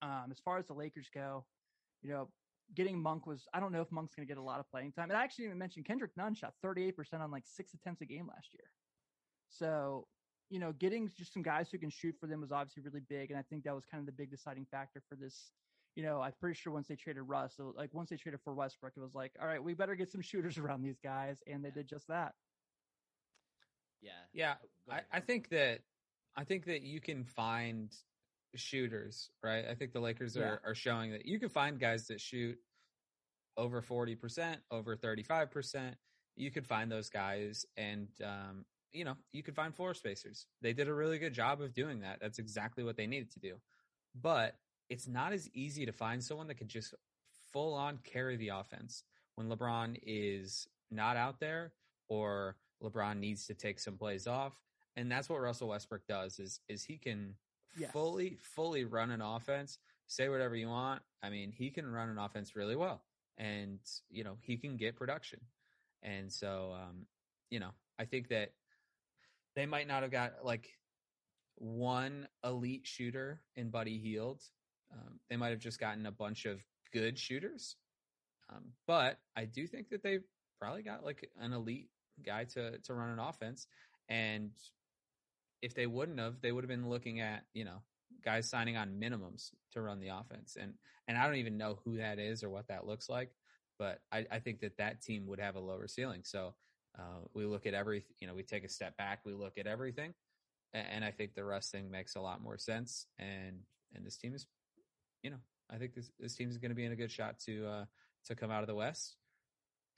um, 0.01 0.31
as 0.31 0.39
far 0.39 0.57
as 0.57 0.67
the 0.67 0.73
Lakers 0.73 1.09
go, 1.09 1.47
you 2.01 2.09
know, 2.09 2.33
getting 2.73 3.01
Monk 3.01 3.25
was 3.25 3.47
I 3.53 3.59
don't 3.59 3.71
know 3.71 3.81
if 3.81 3.91
Monk's 3.91 4.15
going 4.15 4.27
to 4.27 4.31
get 4.31 4.38
a 4.38 4.43
lot 4.43 4.59
of 4.59 4.69
playing 4.69 4.93
time. 4.93 5.09
And 5.09 5.17
I 5.17 5.23
actually 5.23 5.45
even 5.45 5.57
mentioned 5.57 5.85
Kendrick 5.85 6.17
Nunn 6.17 6.35
shot 6.35 6.55
38% 6.63 7.21
on 7.21 7.31
like 7.31 7.47
six 7.47 7.73
attempts 7.73 8.01
a 8.01 8.05
game 8.05 8.27
last 8.27 8.53
year. 8.53 8.71
So, 9.47 10.09
you 10.49 10.60
know, 10.60 10.71
getting 10.73 11.10
just 11.17 11.34
some 11.34 11.41
guys 11.43 11.69
who 11.71 11.77
can 11.77 11.89
shoot 11.89 12.15
for 12.19 12.27
them 12.27 12.41
was 12.41 12.51
obviously 12.51 12.84
really 12.84 13.01
big. 13.10 13.31
And 13.31 13.39
I 13.39 13.43
think 13.43 13.63
that 13.63 13.73
was 13.75 13.86
kind 13.86 13.99
of 14.01 14.05
the 14.05 14.12
big 14.12 14.29
deciding 14.31 14.65
factor 14.69 15.01
for 15.10 15.15
this. 15.15 15.51
You 15.95 16.03
know, 16.03 16.21
I'm 16.21 16.34
pretty 16.39 16.55
sure 16.60 16.73
once 16.73 16.88
they 16.88 16.95
traded 16.95 17.23
Russ, 17.25 17.53
so 17.55 17.73
like 17.75 17.93
once 17.93 18.10
they 18.10 18.17
traded 18.17 18.41
for 18.43 18.53
Westbrook, 18.53 18.93
it 18.97 18.99
was 18.99 19.15
like, 19.15 19.31
all 19.41 19.47
right, 19.47 19.63
we 19.63 19.73
better 19.73 19.95
get 19.95 20.12
some 20.12 20.21
shooters 20.29 20.58
around 20.58 20.81
these 20.81 20.99
guys. 21.03 21.39
And 21.47 21.63
they 21.63 21.71
did 21.71 21.88
just 21.88 22.08
that. 22.10 22.34
Yeah. 24.01 24.12
Yeah, 24.34 24.55
Oh, 24.89 24.93
I, 24.93 25.01
I 25.13 25.19
think 25.19 25.49
that 25.49 25.79
I 26.36 26.43
think 26.43 26.65
that 26.65 26.81
you 26.81 26.99
can 26.99 27.23
find 27.23 27.91
shooters, 28.55 29.29
right? 29.41 29.65
I 29.67 29.73
think 29.73 29.93
the 29.93 29.99
Lakers 29.99 30.36
Yeah. 30.36 30.43
are, 30.43 30.62
are 30.65 30.75
showing 30.75 31.12
that 31.12 31.25
you 31.25 31.39
can 31.39 31.49
find 31.49 31.79
guys 31.79 32.08
that 32.08 32.19
shoot 32.21 32.58
over 33.58 33.81
40%, 33.81 34.58
over 34.69 34.95
35%. 34.97 35.95
You 36.36 36.51
could 36.51 36.67
find 36.67 36.91
those 36.91 37.10
guys 37.10 37.65
and 37.77 38.10
um, 38.23 38.65
you 38.95 39.03
know, 39.05 39.15
you 39.34 39.43
could 39.43 39.55
find 39.55 39.75
floor 39.75 39.93
spacers. 39.93 40.47
They 40.62 40.73
did 40.73 40.88
a 40.88 40.93
really 40.93 41.19
good 41.19 41.34
job 41.34 41.62
of 41.62 41.73
doing 41.73 41.99
that. 42.01 42.19
That's 42.21 42.39
exactly 42.39 42.84
what 42.84 42.95
they 42.97 43.08
needed 43.08 43.31
to 43.31 43.39
do. 43.39 43.55
But 44.19 44.55
it's 44.89 45.08
not 45.08 45.34
as 45.34 45.49
easy 45.53 45.86
to 45.86 45.91
find 45.91 46.23
someone 46.23 46.47
that 46.47 46.58
can 46.58 46.67
just 46.67 46.93
full 47.51 47.73
on 47.73 47.99
carry 48.03 48.38
the 48.38 48.49
offense 48.49 49.03
when 49.36 49.49
LeBron 49.49 49.99
is 50.03 50.67
not 50.91 51.17
out 51.17 51.39
there 51.39 51.73
or 52.08 52.55
LeBron 52.81 53.17
needs 53.19 53.47
to 53.47 53.53
take 53.53 53.79
some 53.79 53.97
plays 53.97 54.27
off. 54.27 54.62
And 54.95 55.12
that's 55.12 55.27
what 55.27 55.41
Russell 55.41 55.69
Westbrook 55.69 56.08
does 56.08 56.39
is 56.39 56.60
is 56.69 56.84
he 56.84 56.97
can 56.97 57.36
Yes. 57.77 57.91
fully, 57.91 58.38
fully 58.39 58.86
run 58.86 59.12
an 59.12 59.21
offense, 59.21 59.79
say 60.08 60.29
whatever 60.29 60.55
you 60.55 60.69
want. 60.69 61.01
I 61.21 61.29
mean, 61.29 61.51
he 61.51 61.69
can 61.69 61.86
run 61.86 62.08
an 62.08 62.17
offense 62.17 62.55
really 62.55 62.77
well. 62.77 63.03
And, 63.38 63.79
you 64.10 64.23
know, 64.23 64.38
he 64.39 64.55
can 64.55 64.77
get 64.77 64.95
production. 64.95 65.41
And 66.01 66.31
so 66.31 66.73
um, 66.73 67.05
you 67.49 67.60
know, 67.60 67.71
I 67.99 68.05
think 68.05 68.29
that 68.29 68.53
they 69.56 69.65
might 69.65 69.88
not 69.88 70.04
have 70.04 70.12
got 70.12 70.34
like 70.44 70.68
one 71.56 72.28
elite 72.44 72.86
shooter 72.86 73.41
in 73.56 73.70
Buddy 73.70 73.98
Hield. 73.98 74.41
Um, 74.91 75.20
they 75.30 75.38
might 75.38 75.50
have 75.50 75.60
just 75.60 75.80
gotten 75.80 76.06
a 76.06 76.12
bunch 76.12 76.46
of 76.46 76.62
good 76.94 77.18
shooters. 77.18 77.76
Um, 78.50 78.74
but 78.86 79.18
I 79.36 79.46
do 79.46 79.65
think 79.68 79.89
that 79.89 80.04
they 80.04 80.20
probably 80.60 80.84
got 80.84 81.04
like 81.04 81.30
an 81.39 81.54
elite 81.54 81.89
guy 82.24 82.46
to 82.46 82.78
to 82.80 82.94
run 82.94 83.10
an 83.10 83.20
offense. 83.20 83.68
And 84.10 84.52
if 85.62 85.74
they 85.74 85.88
wouldn't 85.88 86.20
have, 86.20 86.41
they 86.41 86.52
would 86.52 86.63
have 86.63 86.70
been 86.70 86.89
looking 86.89 87.22
at, 87.22 87.44
you 87.54 87.65
know, 87.65 87.82
guys 88.24 88.50
signing 88.50 88.78
on 88.78 89.00
minimums 89.02 89.52
to 89.72 89.82
run 89.82 90.00
the 90.00 90.10
offense. 90.10 90.58
And 90.60 90.74
and 91.08 91.18
I 91.18 91.26
don't 91.26 91.38
even 91.38 91.58
know 91.58 91.80
who 91.84 91.98
that 91.98 92.20
is 92.20 92.44
or 92.44 92.50
what 92.50 92.68
that 92.68 92.86
looks 92.86 93.10
like, 93.10 93.32
but 93.80 94.00
I, 94.12 94.26
I 94.32 94.39
think 94.39 94.62
that 94.62 94.78
that 94.78 95.02
team 95.02 95.28
would 95.28 95.39
have 95.39 95.56
a 95.56 95.60
lower 95.60 95.88
ceiling. 95.88 96.22
So 96.24 96.56
uh, 96.97 97.19
we 97.34 97.45
look 97.45 97.65
at 97.65 97.73
every, 97.73 98.05
you 98.19 98.27
know, 98.27 98.34
we 98.34 98.43
take 98.43 98.63
a 98.63 98.69
step 98.69 98.97
back, 98.97 99.19
we 99.25 99.34
look 99.34 99.58
at 99.58 99.67
everything, 99.67 100.13
and, 100.73 101.05
I 101.05 101.12
think 101.12 101.34
the 101.34 101.43
Russ 101.43 101.69
thing 101.69 101.89
makes 101.89 102.15
a 102.15 102.21
lot 102.21 102.41
more 102.41 102.58
sense. 102.58 103.08
And 103.17 103.62
and 103.93 104.05
this 104.05 104.17
team 104.17 104.34
is, 104.34 104.47
you 105.23 105.29
know, 105.29 105.39
I 105.69 105.77
think 105.77 105.93
this 105.93 106.12
this 106.19 106.36
team 106.36 106.49
is 106.49 106.58
going 106.58 106.69
to 106.71 106.75
be 106.75 106.86
in 106.86 106.91
a 106.91 106.97
good 106.97 107.12
shot 107.12 107.39
to 107.45 107.65
uh, 107.67 107.86
to 108.25 108.36
come 108.36 108.51
out 108.51 108.62
of 108.62 108.67
the 108.67 108.75
West. 108.75 109.15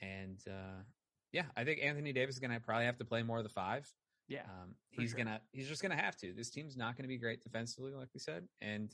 And 0.01 0.39
uh, 0.47 0.83
yeah, 1.31 1.45
I 1.55 1.63
think 1.63 1.79
Anthony 1.81 2.13
Davis 2.13 2.35
is 2.35 2.39
going 2.39 2.51
to 2.51 2.59
probably 2.59 2.85
have 2.85 2.97
to 2.97 3.05
play 3.05 3.23
more 3.23 3.37
of 3.37 3.43
the 3.43 3.49
five. 3.49 3.91
Yeah. 4.27 4.41
Um, 4.41 4.75
he's 4.91 5.11
sure. 5.11 5.19
gonna 5.19 5.41
he's 5.51 5.67
just 5.67 5.81
gonna 5.81 5.95
have 5.95 6.17
to. 6.17 6.33
This 6.33 6.49
team's 6.49 6.75
not 6.75 6.97
gonna 6.97 7.07
be 7.07 7.17
great 7.17 7.41
defensively, 7.41 7.93
like 7.93 8.09
we 8.13 8.19
said, 8.19 8.47
and 8.61 8.93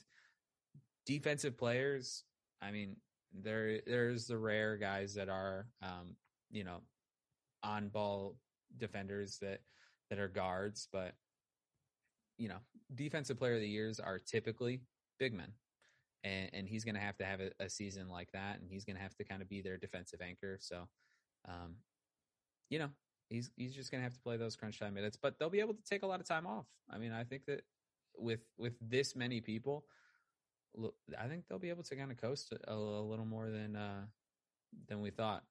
defensive 1.06 1.58
players. 1.58 2.24
I 2.62 2.70
mean, 2.70 2.96
there 3.32 3.80
there's 3.86 4.26
the 4.26 4.38
rare 4.38 4.76
guys 4.76 5.14
that 5.14 5.28
are, 5.28 5.66
um, 5.82 6.16
you 6.50 6.64
know, 6.64 6.82
on 7.64 7.88
ball 7.88 8.36
defenders 8.78 9.38
that 9.40 9.60
that 10.10 10.18
are 10.18 10.28
guards, 10.28 10.88
but 10.92 11.14
you 12.36 12.48
know, 12.48 12.58
defensive 12.94 13.38
player 13.38 13.54
of 13.54 13.60
the 13.60 13.68
years 13.68 14.00
are 14.00 14.18
typically 14.18 14.80
big 15.18 15.32
men. 15.32 15.52
And, 16.24 16.50
and 16.52 16.68
he's 16.68 16.84
going 16.84 16.94
to 16.94 17.00
have 17.00 17.16
to 17.18 17.24
have 17.24 17.40
a, 17.40 17.50
a 17.60 17.68
season 17.68 18.08
like 18.08 18.32
that, 18.32 18.58
and 18.58 18.68
he's 18.70 18.84
going 18.84 18.96
to 18.96 19.02
have 19.02 19.14
to 19.16 19.24
kind 19.24 19.42
of 19.42 19.48
be 19.48 19.60
their 19.60 19.76
defensive 19.76 20.20
anchor. 20.22 20.56
So, 20.58 20.88
um, 21.46 21.76
you 22.70 22.78
know, 22.78 22.88
he's 23.28 23.50
he's 23.56 23.74
just 23.74 23.90
going 23.90 24.00
to 24.00 24.04
have 24.04 24.14
to 24.14 24.20
play 24.20 24.38
those 24.38 24.56
crunch 24.56 24.80
time 24.80 24.94
minutes, 24.94 25.18
but 25.20 25.38
they'll 25.38 25.50
be 25.50 25.60
able 25.60 25.74
to 25.74 25.82
take 25.84 26.02
a 26.02 26.06
lot 26.06 26.20
of 26.20 26.26
time 26.26 26.46
off. 26.46 26.64
I 26.90 26.96
mean, 26.96 27.12
I 27.12 27.24
think 27.24 27.44
that 27.46 27.62
with 28.16 28.40
with 28.56 28.72
this 28.80 29.14
many 29.14 29.42
people, 29.42 29.84
I 31.18 31.28
think 31.28 31.44
they'll 31.46 31.58
be 31.58 31.70
able 31.70 31.82
to 31.84 31.96
kind 31.96 32.10
of 32.10 32.16
coast 32.20 32.52
a, 32.52 32.72
a 32.72 32.74
little 32.74 33.26
more 33.26 33.50
than 33.50 33.76
uh 33.76 34.06
than 34.88 35.00
we 35.00 35.10
thought. 35.10 35.44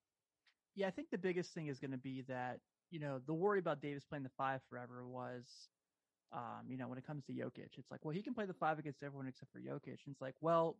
Yeah, 0.75 0.87
I 0.87 0.91
think 0.91 1.09
the 1.09 1.17
biggest 1.17 1.53
thing 1.53 1.67
is 1.67 1.79
going 1.79 1.91
to 1.91 1.97
be 1.97 2.21
that 2.23 2.61
you 2.89 2.99
know 2.99 3.19
the 3.19 3.33
worry 3.33 3.59
about 3.59 3.81
Davis 3.81 4.05
playing 4.05 4.23
the 4.23 4.29
five 4.29 4.63
forever 4.63 5.07
was, 5.07 5.69
um, 6.31 6.67
you 6.69 6.77
know, 6.77 6.87
when 6.87 6.97
it 6.99 7.05
comes 7.05 7.25
to 7.27 7.33
Jokic, 7.33 7.77
it's 7.77 7.91
like, 7.91 8.05
well, 8.05 8.15
he 8.15 8.23
can 8.23 8.33
play 8.35 8.45
the 8.45 8.53
five 8.53 8.79
against 8.79 9.03
everyone 9.03 9.27
except 9.27 9.51
for 9.51 9.61
Jokic, 9.61 10.05
and 10.05 10.13
it's 10.13 10.21
like, 10.21 10.35
well, 10.41 10.79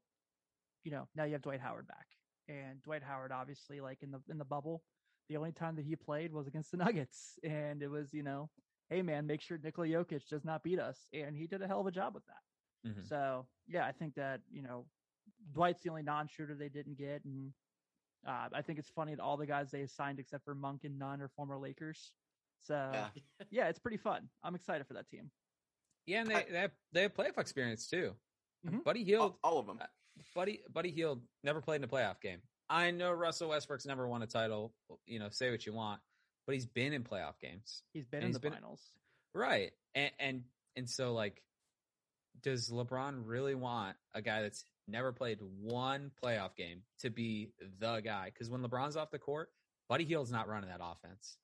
you 0.84 0.92
know, 0.92 1.10
now 1.16 1.26
you 1.26 1.34
have 1.34 1.42
Dwight 1.44 1.62
Howard 1.62 1.88
back, 1.88 2.08
and 2.48 2.82
Dwight 2.84 3.04
Howard 3.04 3.32
obviously, 3.32 3.82
like 3.82 4.04
in 4.04 4.12
the 4.12 4.22
in 4.30 4.38
the 4.40 4.46
bubble, 4.46 4.86
the 5.30 5.38
only 5.38 5.52
time 5.54 5.76
that 5.78 5.86
he 5.86 5.96
played 5.96 6.34
was 6.34 6.48
against 6.48 6.72
the 6.72 6.78
Nuggets, 6.86 7.40
and 7.44 7.84
it 7.84 7.90
was, 7.90 8.14
you 8.14 8.24
know, 8.24 8.52
hey 8.90 9.02
man, 9.04 9.28
make 9.28 9.42
sure 9.42 9.58
Nikola 9.58 9.88
Jokic 9.88 10.28
does 10.30 10.46
not 10.46 10.64
beat 10.64 10.80
us, 10.80 11.10
and 11.14 11.38
he 11.38 11.48
did 11.48 11.62
a 11.62 11.68
hell 11.68 11.82
of 11.82 11.88
a 11.88 11.92
job 11.92 12.16
with 12.16 12.26
that. 12.28 12.44
Mhm. 12.84 13.02
So 13.02 13.50
yeah, 13.68 13.86
I 13.88 13.92
think 13.92 14.16
that 14.16 14.42
you 14.50 14.64
know 14.64 14.90
Dwight's 15.52 15.84
the 15.84 15.90
only 15.90 16.04
non-shooter 16.04 16.56
they 16.56 16.70
didn't 16.70 16.96
get, 16.96 17.26
and 17.26 17.54
uh, 18.28 18.48
I 18.54 18.62
think 18.62 18.80
it's 18.80 18.90
funny 18.90 19.16
that 19.16 19.22
all 19.22 19.38
the 19.38 19.46
guys 19.46 19.72
they 19.72 19.86
signed 19.86 20.20
except 20.20 20.46
for 20.46 20.56
Monk 20.56 20.82
and 20.84 20.98
Nunn 21.00 21.22
are 21.22 21.30
former 21.36 21.58
Lakers. 21.58 22.12
So 22.64 22.74
yeah. 22.94 23.08
Yeah. 23.52 23.68
it's 23.68 23.80
pretty 23.80 23.98
fun. 23.98 24.30
I'm 24.44 24.56
excited 24.56 24.88
for 24.88 24.94
that 24.94 25.10
team. 25.10 25.30
Yeah, 26.06 26.22
and 26.22 26.30
they 26.30 26.36
I- 26.36 26.46
they 26.50 26.58
have, 26.60 26.72
they 26.94 27.02
have 27.04 27.14
playoff 27.14 27.38
experience 27.38 27.88
too. 27.88 28.14
Mhm. 28.68 28.84
Buddy 28.84 29.16
all, 29.16 29.38
all 29.44 29.58
of 29.60 29.68
them. 29.68 29.80
Buddy 30.36 30.62
Buddy 30.72 30.92
Hield 30.92 31.22
never 31.44 31.60
played 31.62 31.78
in 31.78 31.84
a 31.84 31.88
playoff 31.88 32.22
game. 32.22 32.40
I 32.70 32.92
know 32.92 33.12
Russell 33.12 33.50
Westbrook's 33.50 33.86
never 33.86 34.08
won 34.08 34.22
a 34.24 34.28
title. 34.28 34.74
You 35.06 35.20
know, 35.20 35.30
say 35.30 35.52
what 35.52 35.66
you 35.66 35.74
want, 35.74 36.00
but 36.46 36.54
he's 36.54 36.66
been 36.66 36.94
in 36.94 37.04
playoff 37.04 37.40
games. 37.42 37.84
He's 37.94 38.06
been 38.06 38.22
in 38.22 38.28
he's 38.28 38.36
the 38.36 38.40
been- 38.40 38.54
finals. 38.54 38.82
Right. 39.34 39.72
And 39.96 40.12
and 40.20 40.44
and 40.76 40.90
so 40.90 41.14
like 41.14 41.44
does 42.42 42.70
LeBron 42.70 43.24
really 43.26 43.56
want 43.56 43.96
a 44.14 44.22
guy 44.22 44.42
that's 44.42 44.64
never 44.88 45.12
played 45.12 45.40
one 45.62 46.12
playoff 46.24 46.56
game 46.56 46.84
to 47.00 47.10
be 47.10 47.52
the 47.80 48.00
guy? 48.02 48.32
Cuz 48.38 48.50
when 48.50 48.62
LeBron's 48.62 48.98
off 48.98 49.12
the 49.12 49.20
court, 49.20 49.50
Buddy 49.90 50.06
Hield's 50.06 50.32
not 50.32 50.48
running 50.48 50.70
that 50.70 50.82
offense. 50.82 51.38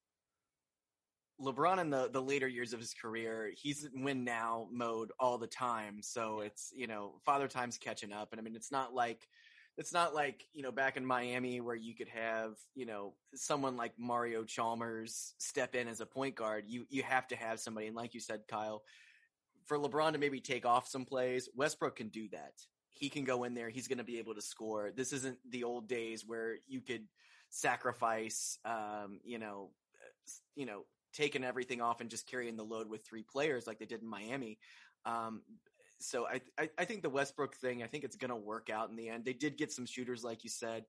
LeBron 1.41 1.80
in 1.80 1.89
the 1.89 2.10
the 2.10 2.21
later 2.21 2.47
years 2.47 2.73
of 2.73 2.80
his 2.80 2.93
career, 2.93 3.52
he's 3.56 3.86
in 3.86 4.04
win 4.04 4.23
now 4.23 4.67
mode 4.71 5.12
all 5.19 5.38
the 5.38 5.47
time. 5.47 6.02
So 6.02 6.41
it's 6.41 6.71
you 6.75 6.88
know 6.88 7.21
father 7.25 7.47
time's 7.47 7.78
catching 7.78 8.12
up, 8.12 8.30
and 8.32 8.39
I 8.39 8.43
mean 8.43 8.56
it's 8.56 8.71
not 8.71 8.93
like 8.93 9.28
it's 9.78 9.93
not 9.93 10.13
like 10.13 10.45
you 10.54 10.62
know 10.62 10.71
back 10.71 10.97
in 10.97 11.06
Miami 11.06 11.62
where 11.62 11.75
you 11.75 11.95
could 11.95 12.10
have 12.10 12.56
you 12.75 12.86
know 12.86 13.13
someone 13.36 13.78
like 13.78 13.93
Mario 13.97 14.43
Chalmers 14.43 15.34
step 15.38 15.75
in 15.75 15.88
as 15.88 16.02
a 16.02 16.06
point 16.06 16.36
guard. 16.36 16.65
You 16.67 16.86
you 16.89 17.04
have 17.04 17.28
to 17.30 17.38
have 17.38 17.60
somebody, 17.60 17.88
and 17.88 17.95
like 17.95 18.13
you 18.13 18.19
said, 18.19 18.41
Kyle, 18.49 18.84
for 19.65 19.78
LeBron 19.78 20.13
to 20.13 20.17
maybe 20.17 20.41
take 20.41 20.65
off 20.65 20.88
some 20.88 21.06
plays, 21.06 21.47
Westbrook 21.56 21.95
can 21.95 22.10
do 22.10 22.28
that. 22.34 22.54
He 22.93 23.10
can 23.10 23.23
go 23.23 23.43
in 23.43 23.54
there. 23.54 23.69
He's 23.69 23.88
going 23.88 23.99
to 23.99 24.04
be 24.04 24.19
able 24.19 24.36
to 24.36 24.41
score. 24.41 24.91
This 24.95 25.13
isn't 25.13 25.38
the 25.49 25.63
old 25.63 25.88
days 25.88 26.25
where 26.25 26.56
you 26.67 26.82
could 26.82 27.04
sacrifice, 27.49 28.58
um, 28.65 29.19
you 29.23 29.39
know, 29.39 29.71
you 30.56 30.65
know, 30.65 30.86
taking 31.13 31.43
everything 31.43 31.82
off 31.82 32.02
and 32.02 32.10
just 32.10 32.28
carrying 32.28 32.56
the 32.56 32.63
load 32.63 32.89
with 32.89 33.06
three 33.06 33.23
players 33.23 33.65
like 33.65 33.80
they 33.80 33.86
did 33.86 34.02
in 34.02 34.08
Miami. 34.08 34.60
Um, 35.06 35.41
so 35.99 36.28
I, 36.28 36.41
I, 36.58 36.69
I 36.78 36.86
think 36.86 37.02
the 37.02 37.10
Westbrook 37.10 37.56
thing, 37.56 37.84
I 37.84 37.88
think 37.88 38.04
it's 38.04 38.15
going 38.15 38.30
to 38.30 38.36
work 38.36 38.69
out 38.69 38.89
in 38.89 38.95
the 38.95 39.10
end. 39.10 39.25
They 39.25 39.34
did 39.34 39.58
get 39.58 39.71
some 39.71 39.86
shooters, 39.86 40.23
like 40.23 40.43
you 40.43 40.49
said. 40.49 40.86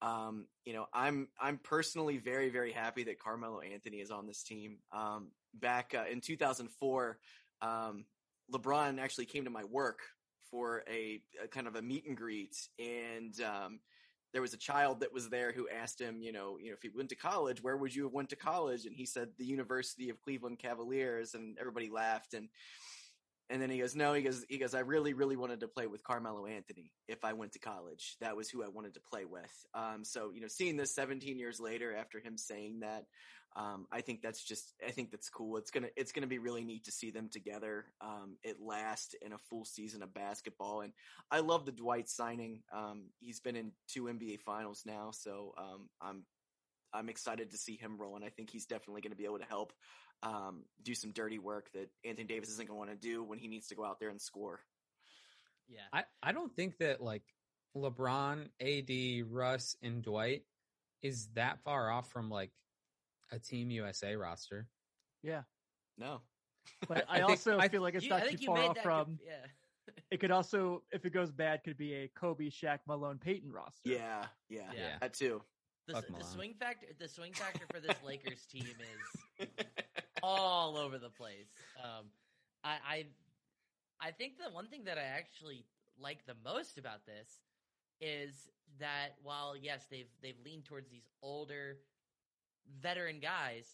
Um, 0.00 0.46
you 0.64 0.72
know, 0.72 0.86
I'm, 0.92 1.28
I'm 1.40 1.58
personally 1.58 2.18
very, 2.18 2.50
very 2.50 2.72
happy 2.72 3.04
that 3.04 3.18
Carmelo 3.18 3.60
Anthony 3.60 3.98
is 3.98 4.10
on 4.10 4.26
this 4.26 4.42
team. 4.42 4.78
Um, 4.92 5.28
back 5.54 5.94
uh, 5.96 6.04
in 6.10 6.20
2004, 6.20 7.18
um, 7.62 8.04
LeBron 8.52 9.00
actually 9.00 9.26
came 9.26 9.44
to 9.44 9.50
my 9.50 9.64
work 9.64 10.00
for 10.54 10.84
a, 10.88 11.20
a 11.42 11.48
kind 11.48 11.66
of 11.66 11.74
a 11.74 11.82
meet 11.82 12.06
and 12.06 12.16
greet, 12.16 12.54
and 12.78 13.34
um, 13.40 13.80
there 14.32 14.40
was 14.40 14.54
a 14.54 14.58
child 14.58 15.00
that 15.00 15.12
was 15.12 15.28
there 15.28 15.50
who 15.50 15.68
asked 15.68 16.00
him, 16.00 16.22
you 16.22 16.30
know, 16.30 16.58
you 16.60 16.68
know, 16.68 16.74
if 16.74 16.82
he 16.82 16.90
went 16.94 17.08
to 17.08 17.16
college, 17.16 17.60
where 17.60 17.76
would 17.76 17.92
you 17.92 18.04
have 18.04 18.12
went 18.12 18.28
to 18.28 18.36
college? 18.36 18.86
And 18.86 18.94
he 18.94 19.04
said 19.04 19.30
the 19.36 19.44
University 19.44 20.10
of 20.10 20.20
Cleveland 20.20 20.60
Cavaliers, 20.60 21.34
and 21.34 21.58
everybody 21.58 21.90
laughed. 21.90 22.34
And 22.34 22.48
and 23.50 23.60
then 23.60 23.68
he 23.68 23.78
goes, 23.78 23.96
no, 23.96 24.14
he 24.14 24.22
goes, 24.22 24.44
he 24.48 24.58
goes, 24.58 24.74
I 24.74 24.80
really, 24.80 25.12
really 25.12 25.36
wanted 25.36 25.60
to 25.60 25.68
play 25.68 25.86
with 25.86 26.04
Carmelo 26.04 26.46
Anthony 26.46 26.92
if 27.08 27.24
I 27.24 27.32
went 27.34 27.52
to 27.52 27.58
college. 27.58 28.16
That 28.20 28.36
was 28.36 28.48
who 28.48 28.62
I 28.62 28.68
wanted 28.68 28.94
to 28.94 29.00
play 29.00 29.24
with. 29.24 29.66
Um, 29.74 30.04
so 30.04 30.30
you 30.32 30.40
know, 30.40 30.48
seeing 30.48 30.76
this 30.76 30.94
17 30.94 31.36
years 31.36 31.58
later 31.58 31.94
after 31.96 32.20
him 32.20 32.38
saying 32.38 32.80
that, 32.80 33.06
um, 33.56 33.86
I 33.92 34.00
think 34.00 34.22
that's 34.22 34.42
just, 34.42 34.74
I 34.86 34.90
think 34.90 35.10
that's 35.10 35.28
cool. 35.28 35.56
It's 35.56 35.70
gonna, 35.70 35.88
it's 35.96 36.12
gonna 36.12 36.26
be 36.26 36.38
really 36.38 36.64
neat 36.64 36.84
to 36.84 36.92
see 36.92 37.10
them 37.10 37.28
together 37.30 37.86
um, 38.00 38.36
at 38.44 38.60
last 38.60 39.16
in 39.22 39.32
a 39.32 39.38
full 39.50 39.64
season 39.64 40.02
of 40.02 40.12
basketball. 40.12 40.80
And 40.80 40.92
I 41.30 41.40
love 41.40 41.64
the 41.64 41.72
Dwight 41.72 42.08
signing. 42.08 42.62
Um, 42.74 43.04
he's 43.20 43.40
been 43.40 43.56
in 43.56 43.72
two 43.88 44.04
NBA 44.04 44.40
finals 44.40 44.82
now, 44.84 45.10
so 45.12 45.54
um, 45.58 45.88
I'm 46.00 46.24
I'm 46.92 47.08
excited 47.08 47.50
to 47.50 47.58
see 47.58 47.76
him 47.76 47.98
roll, 47.98 48.16
and 48.16 48.24
I 48.24 48.28
think 48.28 48.50
he's 48.50 48.66
definitely 48.66 49.00
going 49.00 49.10
to 49.10 49.16
be 49.16 49.24
able 49.24 49.40
to 49.40 49.44
help 49.44 49.72
um, 50.22 50.64
do 50.82 50.94
some 50.94 51.10
dirty 51.10 51.38
work 51.38 51.68
that 51.74 51.90
Anthony 52.04 52.26
Davis 52.26 52.50
isn't 52.50 52.68
going 52.68 52.76
to 52.76 52.86
want 52.86 53.00
to 53.00 53.08
do 53.08 53.22
when 53.24 53.38
he 53.38 53.48
needs 53.48 53.66
to 53.68 53.74
go 53.74 53.84
out 53.84 53.98
there 53.98 54.10
and 54.10 54.20
score. 54.20 54.60
Yeah. 55.68 55.80
I 55.92 56.04
I 56.22 56.32
don't 56.32 56.54
think 56.54 56.78
that 56.78 57.00
like 57.00 57.22
LeBron, 57.76 58.48
AD, 58.60 59.30
Russ 59.30 59.76
and 59.82 60.02
Dwight 60.02 60.42
is 61.02 61.28
that 61.34 61.62
far 61.64 61.90
off 61.90 62.10
from 62.10 62.30
like 62.30 62.50
a 63.32 63.38
team 63.38 63.70
USA 63.70 64.14
roster. 64.16 64.68
Yeah, 65.22 65.42
No, 65.98 66.20
but 66.88 67.04
I 67.08 67.18
I, 67.18 67.20
also 67.22 67.58
I- 67.58 67.68
feel 67.68 67.82
like 67.82 67.94
it's 67.94 68.04
You- 68.04 68.10
not 68.10 68.22
I 68.24 68.28
too 68.30 68.36
you 68.38 68.46
far 68.46 68.56
made 68.56 68.68
off 68.68 68.74
that 68.76 68.82
from. 68.84 69.04
good- 69.16 69.18
yeah. 69.26 69.46
It 70.10 70.18
could 70.18 70.30
also, 70.30 70.82
if 70.92 71.04
it 71.04 71.10
goes 71.10 71.30
bad, 71.30 71.62
could 71.62 71.76
be 71.76 71.92
a 71.94 72.08
Kobe, 72.08 72.48
Shaq, 72.48 72.78
Malone, 72.86 73.18
Peyton 73.18 73.52
roster. 73.52 73.90
yeah, 73.90 74.26
yeah, 74.48 74.70
Yeah. 74.74 74.98
that 75.00 75.12
too. 75.14 75.42
The, 75.86 76.02
the 76.16 76.24
swing 76.24 76.54
factor 76.54 76.86
the 76.98 77.06
swing 77.08 77.34
factor 77.34 77.66
for 77.70 77.80
this 77.80 77.96
Lakers 78.02 78.46
team 78.50 78.64
is 79.38 79.48
all 80.22 80.78
over 80.78 80.98
the 80.98 81.10
place. 81.10 81.48
Um, 81.82 82.06
I, 82.64 82.76
I 82.88 83.06
I 84.00 84.10
think 84.12 84.38
the 84.38 84.50
one 84.50 84.68
thing 84.68 84.84
that 84.84 84.96
I 84.96 85.02
actually 85.02 85.66
like 85.98 86.24
the 86.26 86.36
most 86.42 86.78
about 86.78 87.04
this 87.04 87.28
is 88.00 88.48
that 88.80 89.16
while 89.22 89.54
yes 89.56 89.84
they've 89.90 90.08
they've 90.22 90.38
leaned 90.44 90.64
towards 90.64 90.88
these 90.88 91.08
older 91.22 91.76
veteran 92.80 93.20
guys, 93.20 93.66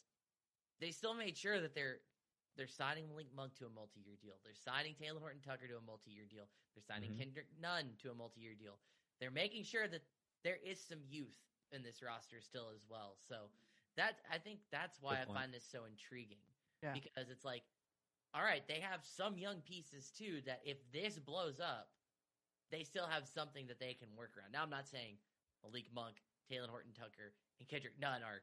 they 0.80 0.91
still 0.91 1.14
made 1.14 1.36
sure 1.36 1.61
that 1.61 1.74
they're 1.74 1.99
they're 2.57 2.66
signing 2.68 3.09
Malik 3.09 3.28
Monk 3.34 3.55
to 3.57 3.66
a 3.66 3.70
multi-year 3.70 4.16
deal. 4.20 4.34
They're 4.45 4.53
signing 4.55 4.95
Talen 4.95 5.20
Horton 5.20 5.41
Tucker 5.41 5.68
to 5.68 5.78
a 5.78 5.80
multi-year 5.80 6.26
deal. 6.28 6.49
They're 6.74 6.82
signing 6.82 7.12
Mhm. 7.12 7.18
Kendrick 7.18 7.47
Nunn 7.59 7.97
to 8.03 8.11
a 8.11 8.14
multi-year 8.14 8.55
deal. 8.55 8.78
They're 9.20 9.30
making 9.30 9.64
sure 9.64 9.86
that 9.88 10.03
there 10.43 10.57
is 10.57 10.82
some 10.84 11.03
youth 11.09 11.38
in 11.70 11.82
this 11.82 12.03
roster 12.03 12.41
still 12.41 12.68
as 12.70 12.84
well. 12.88 13.16
So 13.28 13.51
that 13.97 14.20
I 14.28 14.38
think 14.38 14.61
that's 14.70 15.01
why 15.01 15.14
Good 15.14 15.22
I 15.22 15.24
point. 15.26 15.38
find 15.38 15.55
this 15.55 15.64
so 15.64 15.84
intriguing. 15.84 16.43
Yeah. 16.82 16.93
Because 16.93 17.30
it's 17.30 17.45
like, 17.45 17.62
all 18.34 18.43
right, 18.43 18.66
they 18.66 18.80
have 18.80 19.05
some 19.07 19.38
young 19.38 19.62
pieces 19.62 20.11
too 20.11 20.41
that 20.43 20.61
if 20.64 20.91
this 20.93 21.18
blows 21.18 21.61
up, 21.61 21.95
they 22.70 22.84
still 22.84 23.07
have 23.07 23.26
something 23.28 23.66
that 23.68 23.78
they 23.78 23.95
can 23.95 24.14
work 24.16 24.36
around. 24.36 24.53
Now, 24.53 24.62
I'm 24.62 24.70
not 24.70 24.88
saying 24.88 25.18
Malik 25.62 25.91
Monk, 25.93 26.22
Talen 26.51 26.68
Horton 26.68 26.93
Tucker, 26.95 27.32
and 27.59 27.68
Kendrick 27.68 27.99
Nunn 27.99 28.22
are, 28.22 28.43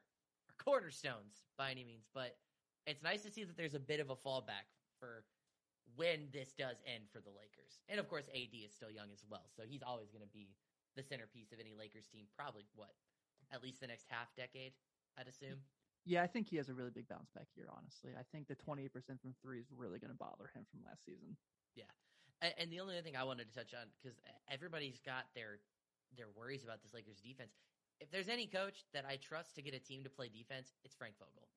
cornerstones 0.58 1.46
by 1.56 1.70
any 1.70 1.84
means, 1.84 2.06
but 2.14 2.36
it's 2.86 3.02
nice 3.02 3.22
to 3.22 3.30
see 3.30 3.44
that 3.44 3.56
there's 3.56 3.74
a 3.74 3.80
bit 3.80 4.00
of 4.00 4.10
a 4.10 4.16
fallback 4.16 4.68
for 4.98 5.24
when 5.96 6.28
this 6.32 6.52
does 6.52 6.76
end 6.84 7.04
for 7.12 7.20
the 7.20 7.30
Lakers. 7.30 7.80
And 7.88 7.98
of 7.98 8.08
course, 8.08 8.28
AD 8.34 8.52
is 8.52 8.74
still 8.74 8.90
young 8.90 9.08
as 9.12 9.24
well, 9.28 9.48
so 9.56 9.62
he's 9.66 9.82
always 9.82 10.10
going 10.10 10.24
to 10.24 10.32
be 10.32 10.54
the 10.96 11.02
centerpiece 11.02 11.52
of 11.52 11.60
any 11.60 11.74
Lakers 11.78 12.06
team. 12.06 12.26
Probably 12.36 12.66
what, 12.74 12.92
at 13.52 13.62
least 13.62 13.80
the 13.80 13.86
next 13.86 14.06
half 14.08 14.28
decade, 14.36 14.72
I'd 15.18 15.28
assume. 15.28 15.62
Yeah, 16.04 16.22
I 16.22 16.26
think 16.26 16.48
he 16.48 16.56
has 16.56 16.68
a 16.68 16.74
really 16.74 16.90
big 16.90 17.08
bounce 17.08 17.28
back 17.34 17.48
here. 17.54 17.68
Honestly, 17.68 18.12
I 18.16 18.24
think 18.32 18.48
the 18.48 18.56
28% 18.56 18.88
from 19.20 19.34
three 19.42 19.60
is 19.60 19.68
really 19.74 19.98
going 19.98 20.12
to 20.12 20.16
bother 20.16 20.48
him 20.54 20.64
from 20.70 20.80
last 20.86 21.04
season. 21.04 21.36
Yeah, 21.76 21.92
And 22.40 22.72
the 22.72 22.80
only 22.80 22.96
other 22.96 23.04
thing 23.04 23.16
I 23.16 23.24
wanted 23.24 23.52
to 23.52 23.54
touch 23.54 23.74
on 23.74 23.86
because 24.00 24.16
everybody's 24.50 24.98
got 25.04 25.28
their 25.34 25.60
their 26.16 26.32
worries 26.32 26.64
about 26.64 26.80
this 26.80 26.94
Lakers 26.94 27.20
defense. 27.20 27.52
If 28.00 28.10
there's 28.10 28.28
any 28.28 28.46
coach 28.46 28.84
that 28.92 29.04
I 29.04 29.16
trust 29.16 29.54
to 29.56 29.62
get 29.62 29.74
a 29.74 29.78
team 29.80 30.04
to 30.04 30.10
play 30.10 30.28
defense, 30.28 30.74
it's 30.84 30.94
Frank 30.94 31.18
Vogel. 31.18 31.48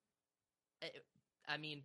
I- 0.83 1.01
I 1.47 1.57
mean, 1.57 1.83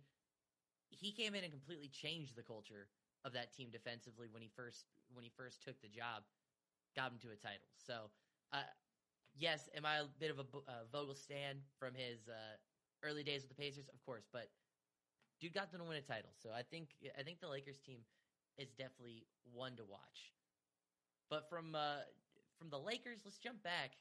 he 0.89 1.11
came 1.11 1.35
in 1.35 1.43
and 1.43 1.51
completely 1.53 1.89
changed 1.89 2.35
the 2.35 2.43
culture 2.43 2.89
of 3.25 3.33
that 3.33 3.53
team 3.53 3.71
defensively 3.71 4.27
when 4.29 4.41
he 4.41 4.49
first 4.49 4.85
when 5.13 5.23
he 5.23 5.29
first 5.29 5.63
took 5.63 5.81
the 5.81 5.87
job, 5.89 6.23
got 6.95 7.11
him 7.11 7.19
to 7.19 7.31
a 7.31 7.35
title. 7.37 7.67
So, 7.77 8.11
uh, 8.53 8.63
yes, 9.35 9.69
am 9.75 9.85
I 9.85 9.97
a 9.97 10.05
bit 10.19 10.31
of 10.31 10.39
a 10.39 10.43
uh, 10.67 10.85
Vogel 10.91 11.15
stand 11.15 11.61
from 11.79 11.95
his 11.95 12.27
uh, 12.29 12.57
early 13.03 13.23
days 13.23 13.41
with 13.43 13.49
the 13.49 13.55
Pacers? 13.55 13.89
Of 13.89 14.03
course, 14.03 14.27
but 14.31 14.51
dude 15.39 15.53
got 15.53 15.71
them 15.71 15.81
to 15.81 15.87
win 15.87 15.97
a 15.97 16.01
title. 16.01 16.31
So 16.35 16.51
I 16.53 16.63
think 16.63 16.95
I 17.17 17.23
think 17.23 17.39
the 17.39 17.49
Lakers 17.49 17.79
team 17.79 18.01
is 18.57 18.71
definitely 18.73 19.27
one 19.43 19.75
to 19.77 19.85
watch. 19.85 20.33
But 21.29 21.49
from 21.49 21.75
uh, 21.75 22.01
from 22.57 22.69
the 22.69 22.79
Lakers, 22.79 23.21
let's 23.25 23.37
jump 23.37 23.63
back 23.63 23.97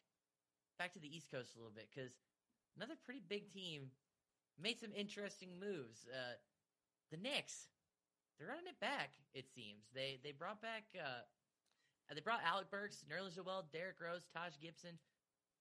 back 0.79 0.93
to 0.95 1.01
the 1.01 1.11
East 1.11 1.31
Coast 1.31 1.55
a 1.55 1.59
little 1.59 1.75
bit 1.75 1.89
because 1.93 2.13
another 2.77 2.95
pretty 3.05 3.23
big 3.29 3.53
team 3.53 3.91
made 4.61 4.81
some 4.81 4.93
interesting 4.95 5.51
moves. 5.61 6.07
Uh, 6.09 6.37
the 7.11 7.17
Knicks, 7.17 7.69
they're 8.39 8.49
running 8.49 8.69
it 8.69 8.81
back. 8.81 9.13
It 9.35 9.47
seems 9.55 9.89
they 9.95 10.19
they 10.23 10.33
brought 10.33 10.61
back 10.61 10.85
uh, 10.97 11.25
they 12.15 12.21
brought 12.21 12.45
Alec 12.45 12.71
Burks, 12.71 13.05
Nerlens 13.11 13.37
Noel, 13.37 13.67
Derrick 13.73 13.97
Rose, 14.01 14.27
Taj 14.33 14.53
Gibson, 14.61 14.99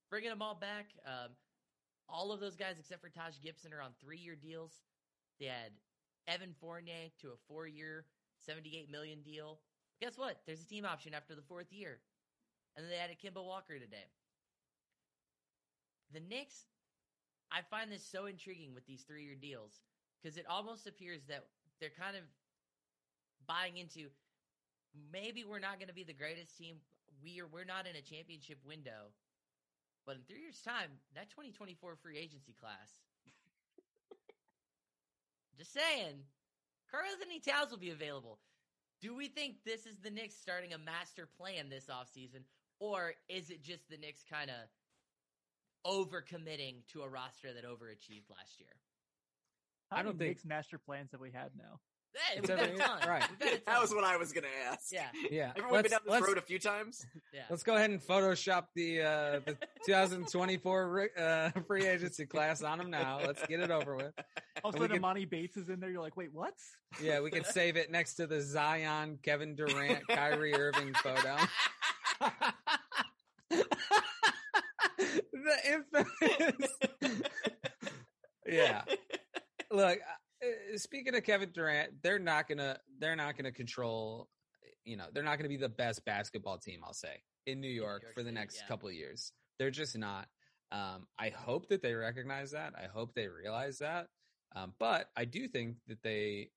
bringing 0.10 0.30
them 0.30 0.42
all 0.42 0.56
back. 0.56 0.92
Um, 1.06 1.32
all 2.08 2.32
of 2.32 2.40
those 2.40 2.56
guys 2.56 2.78
except 2.80 3.02
for 3.02 3.10
Taj 3.10 3.36
Gibson 3.42 3.74
are 3.74 3.82
on 3.82 3.92
three 4.00 4.20
year 4.20 4.36
deals. 4.36 4.74
They 5.40 5.48
had 5.48 5.72
Evan 6.28 6.54
Fournier 6.62 7.10
to 7.22 7.30
a 7.30 7.38
four 7.48 7.68
year, 7.68 8.06
78 8.46 8.92
million 8.92 9.22
deal. 9.22 9.60
Guess 10.02 10.18
what? 10.18 10.42
There's 10.46 10.62
a 10.62 10.68
team 10.68 10.86
option 10.86 11.14
after 11.14 11.36
the 11.36 11.42
fourth 11.42 11.72
year. 11.72 12.00
And 12.76 12.84
then 12.84 12.92
they 12.92 12.98
added 12.98 13.18
Kemba 13.24 13.44
Walker 13.44 13.80
today. 13.80 14.06
The 16.14 16.20
Knicks, 16.20 16.66
I 17.52 17.62
find 17.70 17.92
this 17.92 18.06
so 18.06 18.26
intriguing 18.26 18.74
with 18.74 18.86
these 18.86 19.04
three 19.04 19.24
year 19.24 19.36
deals 19.36 19.80
because 20.22 20.38
it 20.38 20.46
almost 20.50 20.88
appears 20.88 21.22
that 21.28 21.46
they're 21.80 21.90
kind 21.90 22.16
of 22.16 22.24
buying 23.48 23.78
into 23.78 24.10
maybe 25.12 25.44
we're 25.44 25.60
not 25.60 25.78
going 25.78 25.90
to 25.90 25.94
be 25.94 26.04
the 26.04 26.14
greatest 26.14 26.58
team. 26.58 26.78
We 27.24 27.42
are, 27.42 27.48
we're 27.48 27.66
not 27.66 27.88
in 27.88 27.96
a 27.96 28.02
championship 28.02 28.60
window. 28.66 29.12
But 30.06 30.18
in 30.18 30.22
three 30.28 30.42
years' 30.42 30.62
time, 30.62 30.90
that 31.16 31.30
2024 31.32 31.96
free 31.96 32.18
agency 32.18 32.54
class, 32.54 32.94
just 35.58 35.74
saying, 35.74 36.22
Karl 36.92 37.10
Anthony 37.12 37.40
Towns 37.40 37.72
will 37.72 37.80
be 37.80 37.90
available. 37.90 38.40
Do 39.02 39.16
we 39.16 39.28
think 39.28 39.58
this 39.66 39.86
is 39.86 39.98
the 39.98 40.12
Knicks 40.12 40.36
starting 40.36 40.74
a 40.74 40.78
master 40.78 41.28
plan 41.28 41.70
this 41.70 41.88
offseason, 41.90 42.46
or 42.80 43.14
is 43.28 43.50
it 43.50 43.64
just 43.64 43.90
the 43.90 43.98
Knicks 43.98 44.24
kind 44.30 44.50
of 44.50 44.70
overcommitting 45.86 46.76
to 46.94 47.02
a 47.04 47.10
roster 47.10 47.54
that 47.54 47.64
overachieved 47.66 48.30
last 48.30 48.60
year? 48.60 48.70
How 49.92 49.98
I 49.98 50.04
don't 50.04 50.18
think- 50.18 50.30
Knicks 50.32 50.46
master 50.46 50.78
plans 50.80 51.12
that 51.12 51.20
we 51.22 51.32
had 51.32 51.52
now? 51.58 51.80
Hey, 52.32 52.40
we've 52.40 52.50
had 52.50 52.60
a 52.70 52.78
ton. 52.78 53.10
right. 53.10 53.24
We've 53.42 53.50
had 53.50 53.60
a 53.60 53.66
That 53.66 53.82
was 53.82 53.94
what 53.94 54.06
I 54.06 54.16
was 54.16 54.32
gonna 54.32 54.48
ask. 54.72 54.90
Yeah, 54.90 55.08
Yeah. 55.30 55.52
Everyone 55.58 55.84
been 55.84 55.92
Let's- 55.92 56.06
down 56.06 56.20
this 56.22 56.28
road 56.30 56.38
a 56.38 56.42
few 56.42 56.60
times. 56.60 57.06
yeah. 57.34 57.42
Let's 57.50 57.62
go 57.64 57.76
ahead 57.76 57.90
and 57.90 58.02
Photoshop 58.02 58.68
the 58.74 59.02
uh, 59.02 59.40
the 59.46 59.58
2024 59.86 60.90
ri- 60.90 61.10
uh, 61.18 61.52
free 61.68 61.86
agency 61.86 62.26
class 62.34 62.64
on 62.64 62.78
them 62.78 62.90
now. 62.90 63.20
Let's 63.20 63.46
get 63.48 63.60
it 63.60 63.70
over 63.70 63.98
with. 63.98 64.14
Also, 64.16 64.24
of 64.24 64.24
a 64.64 64.66
And 64.68 64.74
we 64.76 64.80
sudden, 64.80 64.88
could- 64.92 64.98
Amani 65.04 65.26
Bates 65.26 65.58
is 65.58 65.68
in 65.68 65.82
there. 65.82 65.90
You're 65.90 66.02
like, 66.02 66.16
wait, 66.16 66.30
what? 66.32 66.54
Yeah, 67.04 67.20
we 67.20 67.32
can 67.32 67.44
save 67.44 67.76
it 67.76 67.92
next 67.92 68.14
to 68.16 68.28
the 68.28 68.40
Zion, 68.42 69.20
Kevin 69.22 69.54
Durant, 69.54 70.08
Kyrie 70.08 70.54
Irving 70.56 70.94
photo. 70.94 71.36
The 75.46 75.74
infamous. 75.74 77.22
yeah. 78.48 78.84
Look, 79.72 80.00
uh, 80.44 80.78
speaking 80.78 81.16
of 81.16 81.24
Kevin 81.24 81.52
Durant, 81.54 82.02
they're 82.02 82.20
not 82.20 82.48
gonna 82.48 82.78
they're 83.00 83.16
not 83.16 83.38
gonna 83.38 83.52
control. 83.52 84.30
You 84.84 84.98
know, 84.98 85.06
they're 85.14 85.24
not 85.24 85.38
gonna 85.38 85.50
be 85.50 85.58
the 85.58 85.70
best 85.70 86.06
basketball 86.06 86.58
team. 86.58 86.82
I'll 86.86 86.94
say 86.94 87.22
in 87.46 87.62
New 87.62 87.70
York, 87.70 88.04
York 88.04 88.14
for 88.14 88.24
the 88.24 88.32
next 88.32 88.58
yeah. 88.62 88.68
couple 88.68 88.90
of 88.90 88.96
years. 88.96 89.32
They're 89.60 89.72
just 89.72 89.98
not. 89.98 90.28
Um, 90.72 91.08
I 91.18 91.30
hope 91.30 91.70
that 91.70 91.82
they 91.82 91.94
recognize 91.94 92.52
that. 92.52 92.74
I 92.76 92.88
hope 92.88 93.14
they 93.14 93.28
realize 93.28 93.80
that. 93.80 94.08
Um, 94.56 94.74
but 94.80 95.10
I 95.16 95.26
do 95.26 95.48
think 95.48 95.78
that 95.88 96.02
they 96.04 96.50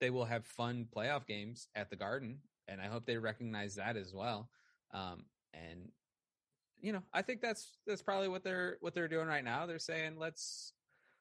they 0.00 0.10
will 0.10 0.24
have 0.24 0.46
fun 0.46 0.86
playoff 0.94 1.26
games 1.26 1.68
at 1.74 1.90
the 1.90 1.96
Garden, 1.96 2.38
and 2.68 2.80
I 2.80 2.86
hope 2.86 3.04
they 3.06 3.18
recognize 3.18 3.74
that 3.76 3.96
as 3.96 4.12
well. 4.14 4.48
Um, 4.92 5.24
and 5.54 5.90
you 6.80 6.92
know, 6.92 7.02
I 7.12 7.22
think 7.22 7.40
that's 7.40 7.78
that's 7.86 8.02
probably 8.02 8.28
what 8.28 8.42
they're 8.44 8.76
what 8.80 8.94
they're 8.94 9.08
doing 9.08 9.26
right 9.26 9.44
now. 9.44 9.66
They're 9.66 9.78
saying 9.78 10.18
let's 10.18 10.72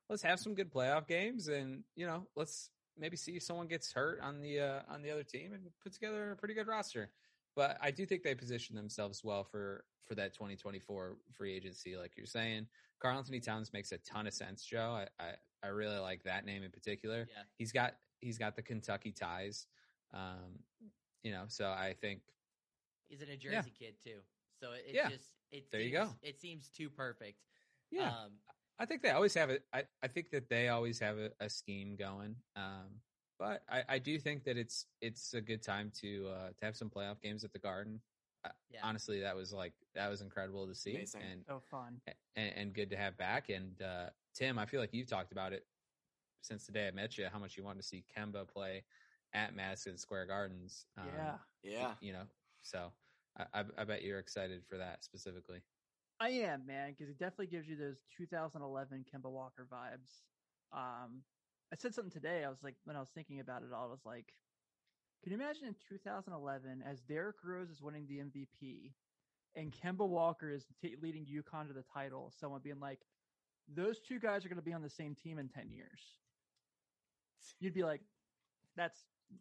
let's 0.10 0.24
have 0.24 0.40
some 0.40 0.54
good 0.56 0.72
playoff 0.72 1.08
games, 1.08 1.48
and 1.48 1.84
you 1.96 2.06
know, 2.08 2.28
let's 2.36 2.70
maybe 2.98 3.16
see 3.18 3.34
if 3.38 3.44
someone 3.44 3.68
gets 3.68 3.92
hurt 3.94 4.20
on 4.22 4.42
the 4.42 4.60
uh, 4.60 4.80
on 4.90 5.02
the 5.02 5.12
other 5.12 5.24
team 5.24 5.54
and 5.54 5.64
put 5.84 5.94
together 5.94 6.32
a 6.32 6.36
pretty 6.36 6.54
good 6.54 6.68
roster. 6.68 7.10
But 7.56 7.78
I 7.82 7.92
do 7.92 8.06
think 8.06 8.24
they 8.24 8.36
position 8.36 8.76
themselves 8.76 9.24
well 9.24 9.44
for 9.44 9.84
for 10.06 10.16
that 10.16 10.34
2024 10.34 11.18
free 11.34 11.54
agency, 11.56 11.96
like 11.98 12.14
you're 12.18 12.26
saying. 12.26 12.68
Karl 13.00 13.18
Anthony 13.18 13.40
Towns 13.40 13.72
makes 13.72 13.92
a 13.92 13.98
ton 14.00 14.28
of 14.28 14.34
sense, 14.34 14.64
Joe. 14.66 14.98
I, 15.20 15.24
I 15.24 15.32
I 15.64 15.68
really 15.68 16.00
like 16.00 16.24
that 16.24 16.46
name 16.46 16.64
in 16.64 16.72
particular 16.72 17.28
Yeah. 17.30 17.44
he's 17.58 17.72
got 17.74 17.96
he's 18.22 18.38
got 18.38 18.56
the 18.56 18.62
Kentucky 18.62 19.12
ties. 19.12 19.68
Um, 20.14 20.60
you 21.24 21.32
know, 21.32 21.44
so 21.48 21.68
I 21.70 21.96
think 22.00 22.22
He's 23.08 23.22
a 23.22 23.26
New 23.26 23.38
Yeah. 23.42 23.62
Jersey 23.62 23.74
kid 23.78 23.96
too, 24.04 24.20
so 24.62 24.72
it, 24.74 24.84
it 24.88 24.96
Yeah. 24.96 25.10
just 25.10 25.26
it 25.52 25.72
There 25.72 25.82
you 25.82 25.92
go. 25.92 26.10
It 26.22 26.40
seems 26.40 26.70
too 26.70 26.90
perfect. 26.90 27.38
yeah, 27.92 28.10
Um, 28.10 28.32
I 28.78 28.86
think 28.86 29.02
they 29.02 29.12
always 29.12 29.34
have 29.34 29.50
it. 29.50 29.66
I, 29.74 29.84
I 30.02 30.08
think 30.08 30.30
that 30.32 30.50
they 30.50 30.70
always 30.70 31.00
have 31.00 31.18
a, 31.18 31.32
a 31.40 31.50
scheme 31.50 31.96
going. 31.96 32.36
Um, 32.56 33.02
but 33.38 33.64
I, 33.70 33.84
I 33.88 34.00
do 34.00 34.20
think 34.20 34.44
that 34.46 34.58
it's 34.58 34.86
it's 35.02 35.34
a 35.34 35.42
good 35.42 35.62
time 35.62 35.92
to 36.02 36.28
uh, 36.28 36.50
to 36.58 36.66
have 36.66 36.76
some 36.76 36.90
playoff 36.90 37.22
games 37.22 37.44
at 37.44 37.54
the 37.54 37.60
Garden. 37.60 38.02
Uh, 38.46 38.50
Yeah. 38.70 38.80
Honestly, 38.84 39.22
that 39.22 39.36
was 39.36 39.52
like 39.54 39.74
that 39.96 40.10
was 40.10 40.22
incredible 40.22 40.68
to 40.68 40.76
see 40.76 40.96
Amazing. 40.96 41.22
and, 41.22 41.46
So 41.46 41.60
fun. 41.72 42.02
and 42.36 42.54
and 42.56 42.74
good 42.74 42.90
to 42.92 42.98
have 42.98 43.18
back. 43.18 43.50
And 43.50 43.82
uh, 43.82 44.10
Tim, 44.34 44.58
I 44.60 44.66
feel 44.66 44.80
like 44.82 44.94
you've 44.94 45.08
talked 45.10 45.32
about 45.32 45.54
it 45.54 45.66
since 46.42 46.66
the 46.66 46.72
day 46.72 46.88
I 46.88 46.92
met 46.92 47.18
you. 47.18 47.28
How 47.32 47.40
much 47.40 47.58
you 47.58 47.64
wanted 47.64 47.82
to 47.82 47.88
see 47.88 48.04
Kemba 48.16 48.48
play 48.48 48.84
at 49.34 49.56
Madison 49.56 49.98
Square 49.98 50.28
Gardens. 50.28 50.86
Um, 50.98 51.06
yeah, 51.08 51.38
Yeah. 51.64 51.94
you 52.02 52.14
know. 52.14 52.24
So 52.62 52.92
I, 53.54 53.64
I, 53.78 53.84
bet 53.84 54.04
you're 54.04 54.20
excited 54.20 54.64
for 54.68 54.78
that 54.78 55.04
specifically. 55.04 55.62
I 56.20 56.30
am, 56.30 56.66
man, 56.66 56.92
because 56.92 57.10
it 57.10 57.18
definitely 57.18 57.48
gives 57.48 57.68
you 57.68 57.78
those 57.78 57.98
2011 58.18 59.06
Kemba 59.14 59.32
Walker 59.32 59.68
vibes. 59.72 60.24
Um, 60.74 61.22
I 61.72 61.78
said 61.78 61.94
something 61.94 62.12
today. 62.12 62.44
I 62.44 62.50
was 62.50 62.64
like, 62.64 62.76
when 62.84 62.96
I 62.96 63.00
was 63.00 63.10
thinking 63.14 63.40
about 63.40 63.64
it 63.64 63.74
all, 63.74 63.86
I 63.86 63.92
was 63.92 64.06
like, 64.06 64.34
can 65.24 65.32
you 65.32 65.38
imagine 65.38 65.68
in 65.68 65.76
2011 65.90 66.84
as 66.86 67.02
Derrick 67.02 67.38
Rose 67.44 67.70
is 67.70 67.82
winning 67.82 68.06
the 68.08 68.18
MVP 68.18 68.92
and 69.56 69.74
Kemba 69.74 70.08
Walker 70.08 70.50
is 70.50 70.66
t- 70.82 70.96
leading 71.02 71.26
UConn 71.26 71.68
to 71.68 71.74
the 71.74 71.84
title? 71.94 72.32
Someone 72.40 72.62
being 72.64 72.80
like, 72.80 73.00
those 73.74 74.00
two 74.00 74.20
guys 74.20 74.46
are 74.46 74.50
going 74.50 74.58
to 74.58 74.64
be 74.64 74.74
on 74.74 74.82
the 74.82 74.90
same 74.90 75.16
team 75.16 75.38
in 75.38 75.48
10 75.48 75.72
years. 75.72 76.02
You'd 77.60 77.74
be 77.74 77.84
like, 77.84 78.02
that's 78.76 79.00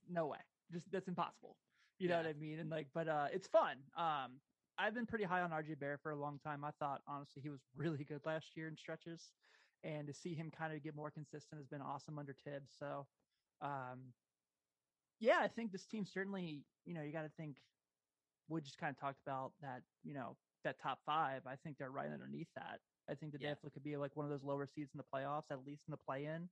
no 0.08 0.26
way. 0.26 0.38
Just 0.72 0.90
that's 0.92 1.08
impossible. 1.08 1.56
You 1.98 2.08
know 2.08 2.16
Yeah. 2.16 2.18
what 2.18 2.26
I 2.26 2.32
mean? 2.34 2.58
And 2.58 2.70
like, 2.70 2.92
but 2.92 3.08
uh, 3.08 3.28
it's 3.32 3.48
fun. 3.48 3.90
Um, 3.94 4.42
I've 4.78 4.94
been 4.94 5.06
pretty 5.06 5.24
high 5.24 5.42
on 5.42 5.50
RJ 5.50 5.78
Barrett 5.78 6.00
for 6.02 6.10
a 6.12 6.16
long 6.16 6.38
time. 6.38 6.64
I 6.64 6.70
thought 6.72 7.02
honestly 7.06 7.42
he 7.42 7.50
was 7.50 7.68
really 7.74 8.04
good 8.04 8.24
last 8.26 8.56
year 8.56 8.68
in 8.68 8.76
stretches, 8.76 9.34
and 9.82 10.06
to 10.08 10.14
see 10.14 10.34
him 10.34 10.50
kind 10.50 10.74
of 10.74 10.82
get 10.82 10.94
more 10.94 11.10
consistent 11.10 11.58
has 11.60 11.68
been 11.68 11.82
awesome 11.82 12.18
under 12.18 12.34
Tibbs. 12.34 12.72
So, 12.72 13.08
um, 13.60 14.14
yeah, 15.18 15.40
I 15.40 15.48
think 15.48 15.72
this 15.72 15.86
team 15.86 16.06
certainly. 16.06 16.66
You 16.84 16.94
know, 16.94 17.02
you 17.02 17.12
got 17.12 17.22
to 17.22 17.30
think. 17.30 17.64
We 18.48 18.60
just 18.62 18.78
kind 18.78 18.96
of 18.96 19.00
talked 19.00 19.20
about 19.20 19.60
that. 19.60 19.84
You 20.02 20.14
know, 20.14 20.38
that 20.64 20.78
top 20.78 21.04
five. 21.04 21.46
I 21.46 21.56
think 21.56 21.78
they're 21.78 21.90
right 21.90 22.10
underneath 22.10 22.52
that. 22.54 22.82
I 23.08 23.14
think 23.14 23.32
that 23.32 23.40
Yeah. 23.40 23.50
definitely 23.50 23.72
could 23.72 23.82
be 23.84 23.96
like 23.96 24.16
one 24.16 24.26
of 24.26 24.30
those 24.30 24.44
lower 24.44 24.66
seeds 24.66 24.94
in 24.94 24.98
the 24.98 25.04
playoffs, 25.04 25.50
at 25.50 25.64
least 25.64 25.88
in 25.88 25.92
the 25.92 25.98
play-in. 25.98 26.50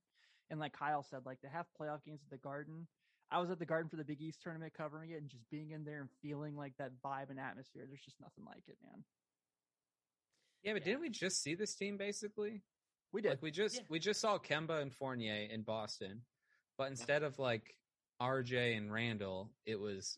And 0.49 0.59
like 0.59 0.73
Kyle 0.73 1.03
said, 1.03 1.25
like 1.25 1.41
to 1.41 1.49
have 1.49 1.67
playoff 1.73 2.03
games 2.03 2.23
at 2.23 2.29
the 2.29 2.37
Garden, 2.37 2.89
I 3.31 3.39
was 3.39 3.49
at 3.51 3.59
the 3.59 3.65
Garden 3.65 3.89
for 3.89 3.97
the 3.97 4.03
Big 4.05 4.21
East 4.21 4.41
tournament 4.41 4.73
covering 4.73 5.11
it, 5.11 5.15
and 5.21 5.29
just 5.29 5.43
being 5.49 5.71
in 5.71 5.83
there 5.83 5.99
and 5.99 6.09
feeling 6.21 6.55
like 6.55 6.73
that 6.77 6.91
vibe 7.03 7.29
and 7.29 7.39
atmosphere. 7.39 7.83
There's 7.87 8.03
just 8.03 8.19
nothing 8.21 8.45
like 8.45 8.63
it, 8.67 8.77
man. 8.81 9.03
Yeah, 10.63 10.73
but 10.73 10.81
Yeah. 10.81 10.85
didn't 10.85 11.01
we 11.01 11.09
just 11.09 11.41
see 11.41 11.53
this 11.55 11.75
team 11.75 11.97
basically? 11.97 12.63
We 13.11 13.21
did. 13.21 13.29
Like 13.29 13.41
we 13.41 13.51
just 13.51 13.75
Yeah. 13.75 13.85
we 13.89 13.99
just 13.99 14.21
saw 14.21 14.37
Kemba 14.37 14.81
and 14.81 14.93
Fournier 14.93 15.47
in 15.49 15.63
Boston, 15.63 16.25
but 16.77 16.89
instead 16.89 17.23
of 17.23 17.37
like 17.39 17.75
RJ 18.21 18.75
and 18.77 18.91
Randall, 18.91 19.53
it 19.65 19.75
was 19.75 20.17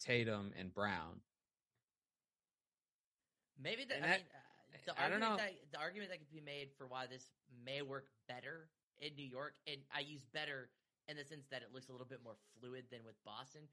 Tatum 0.00 0.52
and 0.56 0.72
Brown. 0.72 1.22
Maybe 3.58 3.84
the, 3.84 3.96
And 3.96 4.04
I 4.04 4.08
that- 4.08 4.18
mean, 4.20 4.26
uh, 4.34 4.78
the 4.86 5.00
I 5.00 5.08
don't 5.08 5.22
argument 5.22 5.30
know. 5.30 5.36
that 5.36 5.70
the 5.72 5.78
argument 5.78 6.10
that 6.10 6.18
could 6.18 6.30
be 6.30 6.40
made 6.40 6.72
for 6.78 6.86
why 6.86 7.06
this 7.06 7.30
may 7.62 7.82
work 7.82 8.10
better 8.26 8.70
in 8.98 9.14
New 9.16 9.26
York, 9.26 9.58
and 9.66 9.84
I 9.90 10.00
use 10.00 10.24
better 10.32 10.70
in 11.10 11.16
the 11.18 11.24
sense 11.26 11.46
that 11.50 11.62
it 11.66 11.74
looks 11.74 11.88
a 11.90 11.92
little 11.92 12.06
bit 12.06 12.22
more 12.22 12.38
fluid 12.54 12.86
than 12.90 13.02
with 13.04 13.18
Boston, 13.26 13.66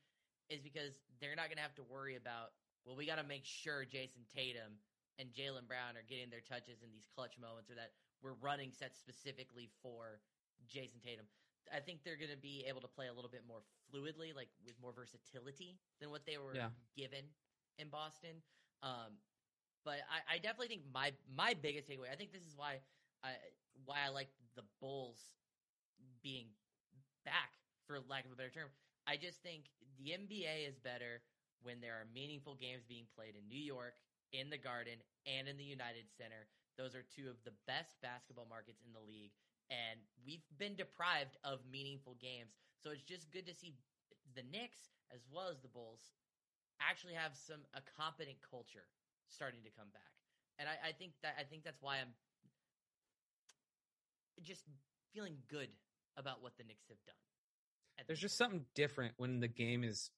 is 0.50 0.60
because 0.60 1.06
they're 1.22 1.38
not 1.38 1.48
going 1.54 1.62
to 1.62 1.66
have 1.66 1.76
to 1.78 1.86
worry 1.86 2.16
about. 2.18 2.58
Well, 2.86 2.96
we 2.98 3.06
got 3.06 3.22
to 3.22 3.28
make 3.28 3.46
sure 3.46 3.86
Jayson 3.86 4.26
Tatum 4.34 4.82
and 5.20 5.30
Jaylen 5.30 5.68
Brown 5.68 5.94
are 5.98 6.06
getting 6.08 6.30
their 6.34 6.42
touches 6.42 6.82
in 6.82 6.90
these 6.90 7.06
clutch 7.14 7.38
moments, 7.38 7.70
or 7.70 7.76
that 7.76 7.94
we're 8.24 8.38
running 8.42 8.72
sets 8.74 8.98
specifically 8.98 9.70
for 9.84 10.20
Jayson 10.66 11.00
Tatum. 11.04 11.26
I 11.70 11.80
think 11.84 12.02
they're 12.04 12.18
going 12.18 12.32
to 12.32 12.40
be 12.40 12.64
able 12.68 12.82
to 12.82 12.88
play 12.88 13.08
a 13.08 13.14
little 13.14 13.30
bit 13.30 13.44
more 13.46 13.60
fluidly, 13.92 14.34
like 14.34 14.48
with 14.66 14.80
more 14.82 14.94
versatility 14.96 15.78
than 16.00 16.10
what 16.10 16.26
they 16.26 16.38
were 16.38 16.56
Yeah. 16.56 16.70
given 16.96 17.26
in 17.78 17.90
Boston. 17.90 18.42
Um, 18.82 19.20
but 19.84 20.00
I, 20.10 20.36
I 20.36 20.38
definitely 20.40 20.68
think 20.70 20.84
my 20.94 21.12
my 21.28 21.54
biggest 21.54 21.90
takeaway. 21.90 22.12
I 22.12 22.16
think 22.16 22.32
this 22.32 22.44
is 22.48 22.56
why 22.56 22.80
I 23.24 23.36
why 23.86 23.98
I 24.06 24.10
like 24.10 24.30
the 24.56 24.64
Bulls 24.80 25.20
being 26.24 26.48
back, 27.28 27.52
for 27.84 28.00
lack 28.08 28.24
of 28.24 28.32
a 28.32 28.40
better 28.40 28.54
term. 28.54 28.72
I 29.04 29.20
just 29.20 29.44
think 29.44 29.68
the 30.00 30.16
NBA 30.16 30.64
is 30.64 30.80
better 30.80 31.20
when 31.60 31.84
there 31.84 32.00
are 32.00 32.08
meaningful 32.16 32.56
games 32.56 32.88
being 32.88 33.08
played 33.12 33.36
in 33.36 33.44
New 33.52 33.60
York, 33.60 34.00
in 34.32 34.48
the 34.48 34.60
Garden, 34.60 35.04
and 35.28 35.48
in 35.52 35.60
the 35.60 35.68
United 35.68 36.08
Center. 36.16 36.48
Those 36.80 36.96
are 36.96 37.04
two 37.04 37.28
of 37.28 37.36
the 37.44 37.56
best 37.68 38.00
basketball 38.00 38.48
markets 38.48 38.80
in 38.86 38.94
the 38.96 39.04
league, 39.04 39.34
and 39.68 40.00
we've 40.24 40.46
been 40.56 40.78
deprived 40.80 41.36
of 41.44 41.60
meaningful 41.68 42.16
games. 42.22 42.56
So 42.80 42.92
it's 42.96 43.04
just 43.04 43.32
good 43.36 43.48
to 43.48 43.56
see 43.56 43.76
the 44.36 44.44
Knicks 44.48 44.96
as 45.12 45.26
well 45.28 45.50
as 45.52 45.60
the 45.60 45.72
Bulls 45.72 46.14
actually 46.82 47.14
have 47.16 47.36
some 47.36 47.66
a 47.74 47.82
competent 47.98 48.38
culture 48.46 48.88
starting 49.28 49.64
to 49.66 49.72
come 49.74 49.90
back. 49.92 50.14
And 50.60 50.70
I, 50.70 50.90
I 50.90 50.92
think 50.94 51.14
that 51.24 51.36
I 51.40 51.44
think 51.44 51.64
that's 51.64 51.82
why 51.82 51.98
I'm 52.00 52.14
just 54.44 54.64
feeling 55.14 55.38
good 55.50 55.70
about 56.18 56.42
what 56.42 56.54
the 56.58 56.64
Knicks 56.64 56.88
have 56.90 56.98
done. 57.06 57.16
There's 58.08 58.20
just 58.20 58.38
something 58.38 58.66
different 58.76 59.14
when 59.18 59.40
the 59.40 59.48
game 59.48 59.84
is 59.84 60.12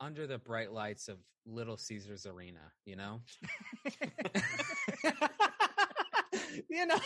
under 0.00 0.26
the 0.26 0.38
bright 0.38 0.72
lights 0.72 1.08
of 1.08 1.18
Little 1.46 1.76
Caesars 1.76 2.26
Arena, 2.26 2.60
you 2.84 2.96
know? 2.96 3.20
you 6.68 6.86
know, 6.86 6.96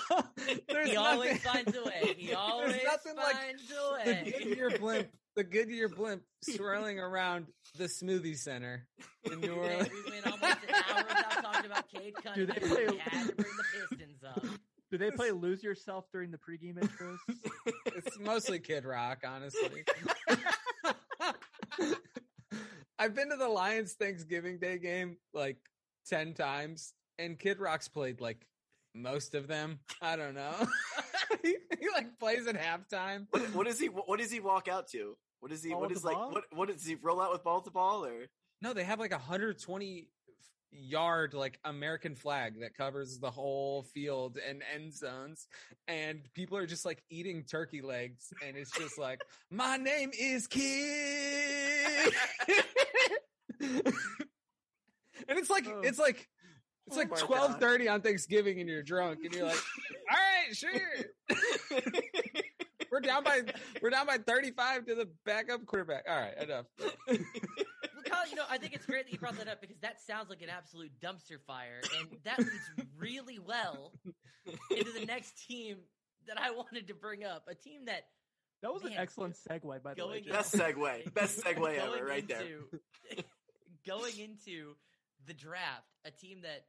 there's 0.69 0.91
he 0.91 0.97
always 0.97 1.45
nothing- 1.45 1.65
finds 1.65 1.77
a 1.77 1.85
way. 1.85 2.15
He 2.17 2.33
always 2.35 2.77
nothing 2.85 3.17
like 3.17 3.35
finds 3.37 3.63
a 3.71 3.75
the 3.75 3.93
way. 4.13 4.35
Goodyear 4.39 4.71
blimp, 4.79 5.09
the 5.35 5.45
Goodyear 5.45 5.89
blimp 5.89 6.23
swirling 6.43 6.99
around 7.01 7.47
the 7.77 7.85
smoothie 7.85 8.37
center 8.37 8.87
in 9.25 9.41
New 9.41 9.53
Orleans. 9.55 9.89
we 9.93 10.11
went 10.13 10.27
almost 10.27 10.43
an 10.69 10.75
hour 10.89 11.05
without 11.09 11.43
talking 11.43 11.67
about 11.71 11.89
Cade 11.89 12.15
Do 12.35 12.47
they 12.47 12.55
play- 12.61 12.87
We 12.89 12.99
had 12.99 13.29
to 13.29 13.35
bring 13.35 13.51
the 13.57 13.65
Pistons 13.97 14.23
up. 14.25 14.45
Do 14.91 14.99
they 14.99 15.11
play 15.11 15.31
"Lose 15.33 15.63
Yourself" 15.65 16.05
during 16.13 16.31
the 16.31 16.39
pregame 16.39 16.79
intros? 16.79 17.19
It's 17.97 18.19
mostly 18.19 18.59
Kid 18.61 18.85
Rock, 18.85 19.25
honestly. 19.27 19.85
I've 22.99 23.15
been 23.15 23.31
to 23.31 23.37
the 23.37 23.49
Lions 23.49 23.95
Thanksgiving 23.95 24.59
Day 24.59 24.79
game 24.79 25.17
like 25.35 25.57
10 26.09 26.35
times, 26.35 26.93
and 27.19 27.39
Kid 27.39 27.59
Rock's 27.59 27.89
played 27.89 28.21
like 28.21 28.47
most 28.95 29.35
of 29.35 29.49
them. 29.49 29.81
I 30.01 30.17
don't 30.17 30.35
know. 30.35 30.55
he, 31.43 31.57
he 31.81 31.89
like 31.95 32.19
plays 32.19 32.47
at 32.47 32.57
halftime. 32.57 33.27
What, 33.31 33.55
what 33.55 33.67
does 33.67 33.81
he? 33.81 33.87
What 33.87 34.19
does 34.19 34.31
he 34.31 34.41
walk 34.41 34.69
out 34.69 34.89
to? 34.89 35.17
What 35.41 35.53
is 35.53 35.63
he? 35.63 35.71
Ball 35.71 35.81
what 35.81 35.89
to 35.89 35.95
is 35.95 36.05
like? 36.05 36.15
ball? 36.15 36.31
What 36.33 36.45
what 36.53 36.69
does 36.69 36.87
he 36.87 36.97
roll 36.97 37.21
out 37.21 37.33
with 37.33 37.43
ball 37.43 37.61
to 37.63 37.71
ball 37.71 38.05
or? 38.05 38.27
No, 38.63 38.73
they 38.73 38.85
have 38.85 38.99
like 38.99 39.13
a 39.13 39.17
120 39.17 40.09
yard 40.79 41.35
like 41.35 41.59
American 41.65 42.15
flag 42.15 42.61
that 42.61 42.75
covers 42.77 43.19
the 43.19 43.31
whole 43.31 43.83
field 43.95 44.39
and 44.49 44.63
end 44.75 44.95
zones 44.95 45.47
and 45.89 46.21
people 46.35 46.57
are 46.57 46.67
just 46.67 46.85
like 46.85 47.03
eating 47.11 47.43
turkey 47.45 47.81
legs 47.83 48.33
and 48.47 48.57
it's 48.57 48.71
just 48.71 48.99
like 48.99 49.21
my 49.51 49.77
name 49.77 50.11
is 50.19 50.47
Kid 50.47 52.13
and 53.61 53.93
it's 55.29 55.51
like 55.51 55.67
Oh. 55.69 55.81
it's 55.83 55.99
like 55.99 56.29
it's 56.87 56.97
Oh 56.97 57.01
like 57.01 57.17
twelve 57.17 57.59
thirty 57.59 57.89
on 57.89 58.01
Thanksgiving 58.01 58.61
and 58.61 58.69
you're 58.69 58.83
drunk 58.83 59.21
and 59.25 59.35
you're 59.35 59.47
like, 59.47 59.59
all 60.09 60.17
right, 60.17 60.55
sure. 60.57 60.71
we're 62.93 63.01
down 63.01 63.25
by 63.25 63.41
we're 63.83 63.91
down 63.91 64.07
by 64.07 64.19
thirty 64.19 64.53
five 64.53 64.87
to 64.87 64.95
the 64.95 65.09
backup 65.25 65.67
quarterback. 65.67 66.05
All 66.09 66.17
right, 66.17 66.41
enough. 66.41 66.67
Well, 68.11 68.21
Kyle, 68.21 68.31
you 68.31 68.37
know, 68.37 68.45
I 68.49 68.59
think 68.59 68.75
it's 68.75 68.87
great 68.87 69.07
that 69.07 69.13
you 69.13 69.19
brought 69.19 69.37
that 69.39 69.49
up 69.49 69.61
because 69.61 69.79
that 69.81 70.01
sounds 70.01 70.31
like 70.31 70.43
an 70.43 70.49
absolute 70.49 70.93
dumpster 71.01 71.41
fire, 71.47 71.81
and 71.99 72.09
that 72.25 72.39
leads 72.39 72.71
really 72.99 73.39
well 73.39 73.93
into 74.71 74.93
the 74.93 75.07
next 75.07 75.47
team 75.47 75.79
that 76.27 76.41
I 76.41 76.51
wanted 76.51 76.89
to 76.89 76.95
bring 76.95 77.25
up. 77.25 77.45
A 77.49 77.55
team 77.55 77.87
that 77.87 78.05
That 78.63 78.73
was 78.73 78.85
an 78.85 78.95
excellent 78.97 79.37
segue, 79.37 79.83
by 79.83 79.95
the 79.95 80.07
way. 80.07 80.21
going 80.21 80.25
Best 80.31 80.55
segue. 80.55 81.15
Best 81.15 81.41
segue 81.43 81.79
ever, 81.79 82.05
right 82.05 82.27
there. 82.27 82.45
going 83.87 84.19
into 84.19 84.75
the 85.27 85.35
draft, 85.35 85.87
a 86.05 86.11
team 86.11 86.43
that 86.43 86.67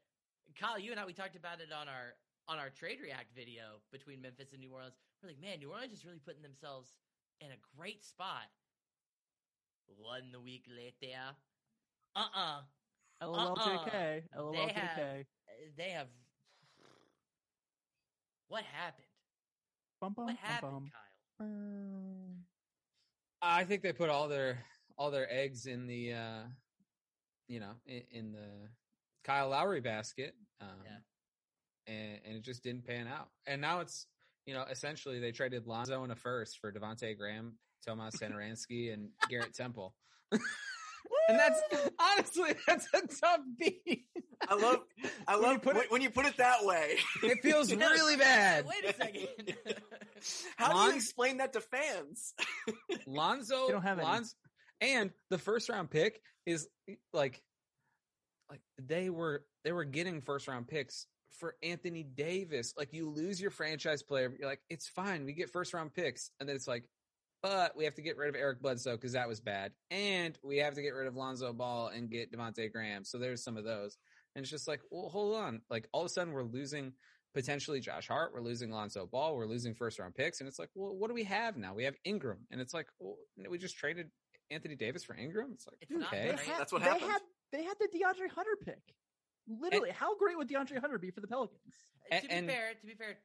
Kyle, 0.60 0.80
you 0.80 0.92
and 0.92 1.00
I, 1.00 1.06
we 1.06 1.14
talked 1.14 1.36
about 1.36 1.60
it 1.60 1.72
on 1.72 1.88
our 1.88 2.14
on 2.48 2.60
our 2.60 2.70
trade 2.70 3.00
react 3.04 3.36
video 3.36 3.84
between 3.92 4.22
Memphis 4.22 4.52
and 4.54 4.62
New 4.62 4.72
Orleans. 4.72 4.96
We're 5.22 5.30
like, 5.30 5.42
man, 5.42 5.60
New 5.60 5.72
Orleans 5.72 5.94
is 5.94 6.06
really 6.06 6.20
putting 6.24 6.42
themselves 6.42 6.94
in 7.42 7.48
a 7.48 7.60
great 7.78 8.04
spot. 8.06 8.48
One 9.96 10.32
week 10.44 10.66
later, 10.70 11.16
uh 12.16 12.26
uh 12.36 12.62
LLJK. 13.24 13.92
They 13.92 14.20
LLJK. 14.38 14.74
have- 14.74 15.26
they 15.76 15.90
have. 15.90 16.08
What 18.48 18.64
happened? 18.64 19.08
Bum, 20.00 20.14
bum, 20.14 20.26
What 20.28 20.36
happened, 20.38 20.72
bum. 20.72 20.92
Kyle? 21.40 22.38
I 23.42 23.64
think 23.66 23.82
they 23.82 23.94
put 23.94 24.10
all 24.10 24.28
their 24.28 24.64
all 24.98 25.12
their 25.12 25.32
eggs 25.32 25.66
in 25.68 25.88
the 25.88 26.14
uh 26.14 26.44
you 27.48 27.60
know 27.60 27.72
in, 27.86 28.04
in 28.12 28.32
the 28.32 28.70
Kyle 29.24 29.50
Lowry 29.50 29.82
basket. 29.82 30.36
Um, 30.62 30.70
Yeah. 30.86 31.94
and, 31.94 32.20
and 32.26 32.36
it 32.38 32.42
just 32.44 32.64
didn't 32.64 32.86
pan 32.86 33.08
out. 33.08 33.30
And 33.46 33.62
now 33.62 33.80
it's 33.82 34.06
you 34.46 34.54
know 34.54 34.64
essentially 34.70 35.20
they 35.20 35.32
traded 35.32 35.66
Lonzo 35.68 36.04
in 36.04 36.12
a 36.12 36.16
first 36.16 36.60
for 36.60 36.72
Devonte 36.72 37.18
Graham, 37.18 37.58
Tomas 37.86 38.16
Satoransky, 38.18 38.94
and 38.94 39.10
Garrett 39.30 39.54
Temple. 39.54 39.94
and 40.32 40.42
that's 41.30 41.62
honestly 42.00 42.54
that's 42.68 42.88
a 42.94 43.02
tough 43.08 43.40
beat. 43.58 44.06
I 44.50 44.56
love. 44.56 44.80
I 45.28 45.36
When 45.36 45.42
you 45.44 45.48
love 45.54 45.62
put 45.62 45.74
when, 45.76 45.84
it- 45.86 45.92
when 45.92 46.02
you 46.02 46.10
put 46.10 46.26
it 46.26 46.38
that 46.38 46.64
way. 46.66 46.98
It 47.24 47.42
feels 47.42 47.72
No, 47.72 47.90
really 47.90 48.18
bad. 48.18 48.66
Wait 48.66 48.90
a 48.90 48.94
second. 48.96 49.28
How 50.58 50.74
do 50.74 50.90
you 50.92 50.96
explain 50.96 51.38
that 51.38 51.54
to 51.54 51.62
fans? 51.62 52.34
Lonzo, 53.06 53.68
They 53.68 53.74
don't 53.74 53.82
have 53.84 54.00
any. 54.00 54.20
And 54.82 55.12
the 55.30 55.38
first 55.38 55.70
round 55.70 55.90
pick 55.90 56.22
is 56.46 56.68
like, 57.14 57.42
like 58.50 58.62
they 58.80 59.10
were 59.10 59.44
they 59.64 59.72
were 59.72 59.84
getting 59.86 60.22
first 60.22 60.48
round 60.48 60.68
picks 60.68 61.08
for 61.32 61.56
Anthony 61.64 62.04
Davis. 62.04 62.74
Like 62.78 62.94
you 62.94 63.10
lose 63.10 63.40
your 63.42 63.52
franchise 63.52 64.02
player, 64.04 64.34
you're 64.40 64.48
like, 64.50 64.62
it's 64.70 64.88
fine, 64.88 65.26
we 65.26 65.34
get 65.34 65.52
first 65.52 65.74
round 65.74 65.94
picks, 65.94 66.32
and 66.40 66.48
then 66.50 66.56
it's 66.56 66.68
like, 66.68 66.84
but 67.42 67.76
we 67.78 67.86
have 67.86 67.96
to 67.96 68.02
get 68.02 68.18
rid 68.18 68.30
of 68.30 68.36
Eric 68.36 68.62
Bledsoe 68.62 68.96
because 68.96 69.14
that 69.14 69.28
was 69.28 69.40
bad, 69.40 69.72
and 69.92 70.38
we 70.44 70.58
have 70.58 70.76
to 70.76 70.82
get 70.82 70.94
rid 70.94 71.08
of 71.08 71.16
Lonzo 71.16 71.54
Ball 71.54 71.88
and 71.90 72.10
get 72.10 72.32
Devontae 72.32 72.72
Graham. 72.72 73.04
So 73.04 73.18
there's 73.18 73.44
some 73.44 73.58
of 73.58 73.64
those, 73.64 73.98
and 74.36 74.44
it's 74.44 74.52
just 74.52 74.68
like, 74.68 74.82
well, 74.92 75.10
hold 75.10 75.36
on, 75.36 75.62
like 75.70 75.88
all 75.92 76.02
of 76.02 76.06
a 76.08 76.10
sudden 76.10 76.34
we're 76.34 76.44
losing. 76.44 76.94
Potentially 77.34 77.80
Josh 77.80 78.08
Hart, 78.08 78.32
we're 78.34 78.42
losing 78.42 78.72
Lonzo 78.72 79.06
Ball, 79.06 79.36
we're 79.36 79.46
losing 79.46 79.76
first 79.76 80.00
round 80.00 80.16
picks, 80.16 80.40
and 80.40 80.48
it's 80.48 80.58
like, 80.58 80.70
well, 80.74 80.96
what 80.96 81.08
do 81.10 81.14
we 81.14 81.26
have 81.26 81.56
now? 81.56 81.76
We 81.76 81.84
have 81.84 81.94
Ingram, 82.04 82.40
and 82.50 82.60
it's 82.60 82.74
like, 82.74 82.88
well, 83.00 83.18
we 83.48 83.60
just 83.60 83.78
traded 83.78 84.08
Anthony 84.50 84.76
Davis 84.76 85.04
for 85.04 85.16
Ingram. 85.16 85.52
It's 85.54 85.68
like, 85.68 85.78
It's 85.82 85.92
not 85.92 86.08
okay, 86.08 86.32
They 86.32 86.44
had, 86.46 86.60
That's 86.60 86.72
what 86.72 86.82
they 86.82 86.88
happened. 86.90 87.12
Had, 87.12 87.22
they 87.52 87.64
had 87.64 87.76
the 87.80 87.90
DeAndre 87.90 88.32
Hunter 88.34 88.58
pick. 88.66 88.82
Literally, 89.48 89.92
how 89.92 90.18
great 90.18 90.36
would 90.38 90.50
DeAndre 90.50 90.80
Hunter 90.80 90.98
be 90.98 91.12
for 91.12 91.22
the 91.22 91.28
Pelicans? 91.28 91.62
A- 92.12 92.22
to 92.22 92.28
be 92.28 92.34
and- 92.34 92.48
fair, 92.48 92.74
to 92.80 92.88
be 92.88 92.96
fair, 92.96 93.18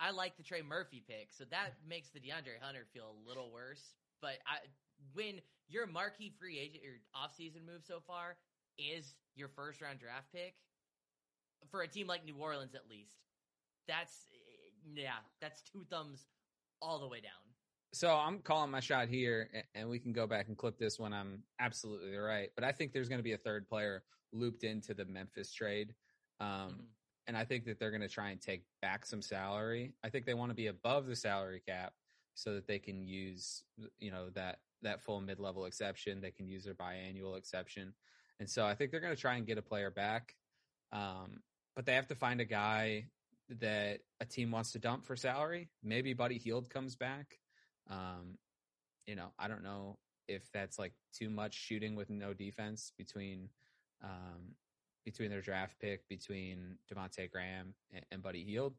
I 0.00 0.10
like 0.10 0.36
the 0.36 0.42
Trey 0.42 0.62
Murphy 0.62 1.02
pick, 1.06 1.28
so 1.32 1.44
that 1.50 1.74
makes 1.88 2.10
the 2.10 2.20
DeAndre 2.20 2.60
Hunter 2.60 2.86
feel 2.92 3.14
a 3.14 3.28
little 3.28 3.50
worse. 3.52 3.94
But 4.20 4.38
I, 4.46 4.58
when 5.12 5.40
your 5.68 5.86
marquee 5.86 6.32
free 6.38 6.58
agent, 6.58 6.82
your 6.82 6.94
offseason 7.14 7.66
move 7.66 7.82
so 7.84 8.00
far 8.06 8.36
is 8.78 9.14
your 9.34 9.48
first 9.48 9.80
round 9.80 9.98
draft 9.98 10.26
pick 10.32 10.54
for 11.70 11.82
a 11.82 11.88
team 11.88 12.06
like 12.06 12.24
New 12.24 12.36
Orleans, 12.36 12.74
at 12.74 12.88
least, 12.88 13.16
that's 13.86 14.28
yeah, 14.94 15.18
that's 15.40 15.62
two 15.62 15.84
thumbs 15.90 16.26
all 16.80 17.00
the 17.00 17.08
way 17.08 17.20
down. 17.20 17.32
So 17.92 18.14
I'm 18.14 18.38
calling 18.40 18.70
my 18.70 18.80
shot 18.80 19.08
here, 19.08 19.48
and 19.74 19.88
we 19.88 19.98
can 19.98 20.12
go 20.12 20.26
back 20.26 20.48
and 20.48 20.56
clip 20.56 20.78
this 20.78 20.98
when 20.98 21.12
I'm 21.12 21.42
absolutely 21.58 22.16
right. 22.16 22.50
But 22.54 22.64
I 22.64 22.70
think 22.70 22.92
there's 22.92 23.08
going 23.08 23.18
to 23.18 23.24
be 23.24 23.32
a 23.32 23.38
third 23.38 23.66
player 23.66 24.04
looped 24.32 24.62
into 24.62 24.94
the 24.94 25.06
Memphis 25.06 25.52
trade. 25.52 25.94
Um, 26.38 26.48
Mhm. 26.48 26.86
And 27.28 27.36
I 27.36 27.44
think 27.44 27.66
that 27.66 27.78
they're 27.78 27.90
going 27.90 28.00
to 28.00 28.08
try 28.08 28.30
and 28.30 28.40
take 28.40 28.62
back 28.82 29.06
some 29.06 29.22
salary. 29.22 29.92
I 30.02 30.08
think 30.08 30.24
they 30.24 30.34
want 30.34 30.50
to 30.50 30.56
be 30.56 30.66
above 30.66 31.06
the 31.06 31.14
salary 31.14 31.62
cap 31.64 31.92
so 32.34 32.54
that 32.54 32.66
they 32.66 32.78
can 32.78 33.04
use, 33.04 33.62
you 33.98 34.10
know, 34.10 34.30
that 34.30 34.58
that 34.82 35.02
full 35.02 35.20
mid 35.20 35.38
level 35.38 35.66
exception. 35.66 36.20
They 36.20 36.30
can 36.30 36.48
use 36.48 36.64
their 36.64 36.74
biannual 36.74 37.36
exception, 37.36 37.92
and 38.40 38.48
so 38.48 38.64
I 38.64 38.74
think 38.74 38.90
they're 38.90 39.00
going 39.00 39.14
to 39.14 39.20
try 39.20 39.36
and 39.36 39.46
get 39.46 39.58
a 39.58 39.62
player 39.62 39.90
back. 39.90 40.34
Um, 40.90 41.42
but 41.76 41.84
they 41.84 41.94
have 41.94 42.08
to 42.08 42.14
find 42.14 42.40
a 42.40 42.44
guy 42.44 43.06
that 43.60 44.00
a 44.20 44.24
team 44.24 44.50
wants 44.50 44.72
to 44.72 44.78
dump 44.78 45.06
for 45.06 45.16
salary. 45.16 45.68
Maybe 45.82 46.12
Buddy 46.12 46.38
Hield 46.38 46.70
comes 46.70 46.96
back. 46.96 47.38
Um, 47.90 48.38
you 49.06 49.16
know, 49.16 49.32
I 49.38 49.48
don't 49.48 49.62
know 49.62 49.98
if 50.28 50.50
that's 50.52 50.78
like 50.78 50.92
too 51.14 51.30
much 51.30 51.54
shooting 51.54 51.94
with 51.94 52.10
no 52.10 52.34
defense 52.34 52.92
between 52.96 53.48
um, 54.02 54.54
between 55.10 55.30
their 55.30 55.40
draft 55.40 55.74
pick, 55.80 56.06
between 56.06 56.76
Devonte 56.92 57.30
Graham 57.30 57.72
and, 57.94 58.04
and 58.10 58.22
Buddy 58.22 58.44
Hield. 58.44 58.74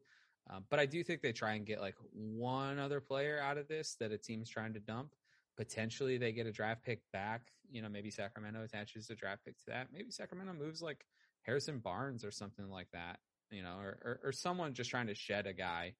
Um, 0.48 0.64
but 0.70 0.78
I 0.78 0.86
do 0.86 1.02
think 1.02 1.22
they 1.22 1.32
try 1.32 1.54
and 1.54 1.66
get 1.66 1.80
like 1.80 1.96
one 2.12 2.78
other 2.78 3.00
player 3.00 3.40
out 3.42 3.58
of 3.58 3.66
this 3.66 3.96
that 3.98 4.12
a 4.12 4.18
team's 4.18 4.48
trying 4.48 4.72
to 4.74 4.80
dump. 4.80 5.14
Potentially 5.56 6.18
they 6.18 6.32
get 6.32 6.46
a 6.46 6.52
draft 6.52 6.84
pick 6.84 7.00
back. 7.12 7.50
You 7.68 7.82
know, 7.82 7.88
maybe 7.88 8.10
Sacramento 8.10 8.62
attaches 8.62 9.10
a 9.10 9.16
draft 9.16 9.44
pick 9.44 9.58
to 9.58 9.64
that. 9.68 9.88
Maybe 9.92 10.10
Sacramento 10.10 10.52
moves 10.52 10.80
like 10.80 11.04
Harrison 11.42 11.78
Barnes 11.78 12.24
or 12.24 12.30
something 12.30 12.70
like 12.70 12.88
that. 12.92 13.18
You 13.50 13.62
know, 13.62 13.76
or, 13.80 13.98
or, 14.04 14.20
or 14.24 14.32
someone 14.32 14.72
just 14.72 14.90
trying 14.90 15.08
to 15.08 15.14
shed 15.14 15.48
a 15.48 15.52
guy 15.52 15.94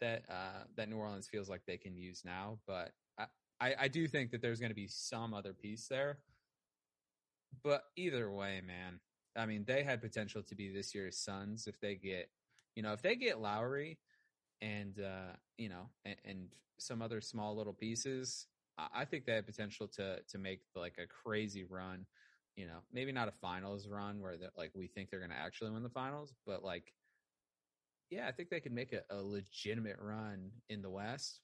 that 0.00 0.24
uh, 0.28 0.64
that 0.76 0.90
New 0.90 0.96
Orleans 0.96 1.26
feels 1.26 1.48
like 1.48 1.62
they 1.66 1.78
can 1.78 1.96
use 1.96 2.22
now. 2.22 2.58
But 2.66 2.92
I, 3.18 3.24
I, 3.60 3.74
I 3.80 3.88
do 3.88 4.06
think 4.06 4.30
that 4.32 4.42
there's 4.42 4.60
going 4.60 4.70
to 4.70 4.76
be 4.76 4.88
some 4.88 5.32
other 5.32 5.54
piece 5.54 5.88
there. 5.88 6.18
But 7.62 7.84
either 7.96 8.30
way, 8.30 8.60
man, 8.66 9.00
I 9.36 9.46
mean, 9.46 9.64
they 9.66 9.82
had 9.82 10.00
potential 10.00 10.42
to 10.42 10.54
be 10.54 10.72
this 10.72 10.94
year's 10.94 11.18
Suns 11.18 11.66
if 11.66 11.80
they 11.80 11.94
get, 11.94 12.30
you 12.74 12.82
know, 12.82 12.92
if 12.92 13.02
they 13.02 13.16
get 13.16 13.40
Lowry 13.40 13.98
and 14.60 14.98
uh, 14.98 15.32
you 15.58 15.68
know, 15.68 15.88
and, 16.04 16.16
and 16.24 16.48
some 16.78 17.02
other 17.02 17.20
small 17.20 17.56
little 17.56 17.72
pieces. 17.72 18.46
I, 18.78 18.88
I 18.94 19.04
think 19.04 19.24
they 19.24 19.34
have 19.34 19.46
potential 19.46 19.88
to 19.88 20.20
to 20.28 20.38
make 20.38 20.60
like 20.74 20.98
a 20.98 21.06
crazy 21.06 21.64
run. 21.64 22.06
You 22.56 22.66
know, 22.66 22.78
maybe 22.92 23.12
not 23.12 23.28
a 23.28 23.32
finals 23.32 23.86
run 23.86 24.20
where 24.20 24.36
like 24.56 24.70
we 24.74 24.86
think 24.86 25.10
they're 25.10 25.20
going 25.20 25.30
to 25.30 25.36
actually 25.36 25.70
win 25.70 25.82
the 25.82 25.90
finals, 25.90 26.32
but 26.46 26.64
like, 26.64 26.94
yeah, 28.10 28.26
I 28.26 28.32
think 28.32 28.48
they 28.48 28.60
could 28.60 28.72
make 28.72 28.94
a, 28.94 29.02
a 29.10 29.20
legitimate 29.20 29.98
run 30.00 30.50
in 30.70 30.80
the 30.80 30.88
West. 30.88 31.40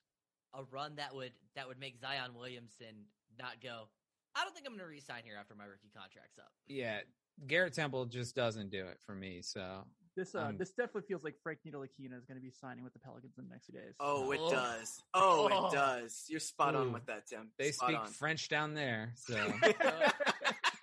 A 0.55 0.63
run 0.65 0.97
that 0.97 1.15
would 1.15 1.33
that 1.55 1.69
would 1.69 1.79
make 1.79 1.99
Zion 1.99 2.35
Williamson 2.35 3.07
not 3.39 3.61
go. 3.63 3.89
I 4.35 4.45
don't 4.45 4.55
think 4.55 4.67
I'm 4.67 4.73
going 4.73 4.81
to 4.81 4.87
resign 4.87 5.23
here 5.25 5.37
after 5.39 5.55
my 5.55 5.65
rookie 5.65 5.91
contract's 5.95 6.39
up. 6.39 6.51
Yeah, 6.67 7.01
Garrett 7.47 7.75
Temple 7.75 8.07
just 8.07 8.35
doesn't 8.35 8.71
do 8.71 8.87
it 8.87 8.99
for 9.05 9.15
me. 9.15 9.41
So 9.43 9.85
This 10.17 10.35
uh, 10.35 10.41
Um, 10.49 10.59
this 10.59 10.71
definitely 10.71 11.03
feels 11.09 11.25
like 11.25 11.37
Frank 11.43 11.61
Ntilikina 11.67 12.17
is 12.19 12.25
going 12.27 12.37
to 12.37 12.43
be 12.43 12.51
signing 12.51 12.85
with 12.85 12.93
the 12.93 12.99
Pelicans 12.99 13.37
in 13.39 13.45
the 13.45 13.51
next 13.51 13.67
few 13.67 13.75
days. 13.79 13.95
Oh, 14.01 14.31
it 14.33 14.41
Oh. 14.43 14.51
does. 14.51 15.03
Oh, 15.15 15.49
Oh. 15.51 15.69
it 15.69 15.73
does. 15.73 16.27
You're 16.29 16.41
spot 16.41 16.75
Ooh. 16.75 16.79
on 16.79 16.93
with 16.93 17.07
that, 17.07 17.27
Tim. 17.27 17.51
they 17.59 17.73
spot 17.73 17.89
speak 17.91 18.01
on. 18.01 18.07
French 18.09 18.49
down 18.49 18.75
there. 18.75 19.13
So 19.17 19.37
Uh, 19.37 19.73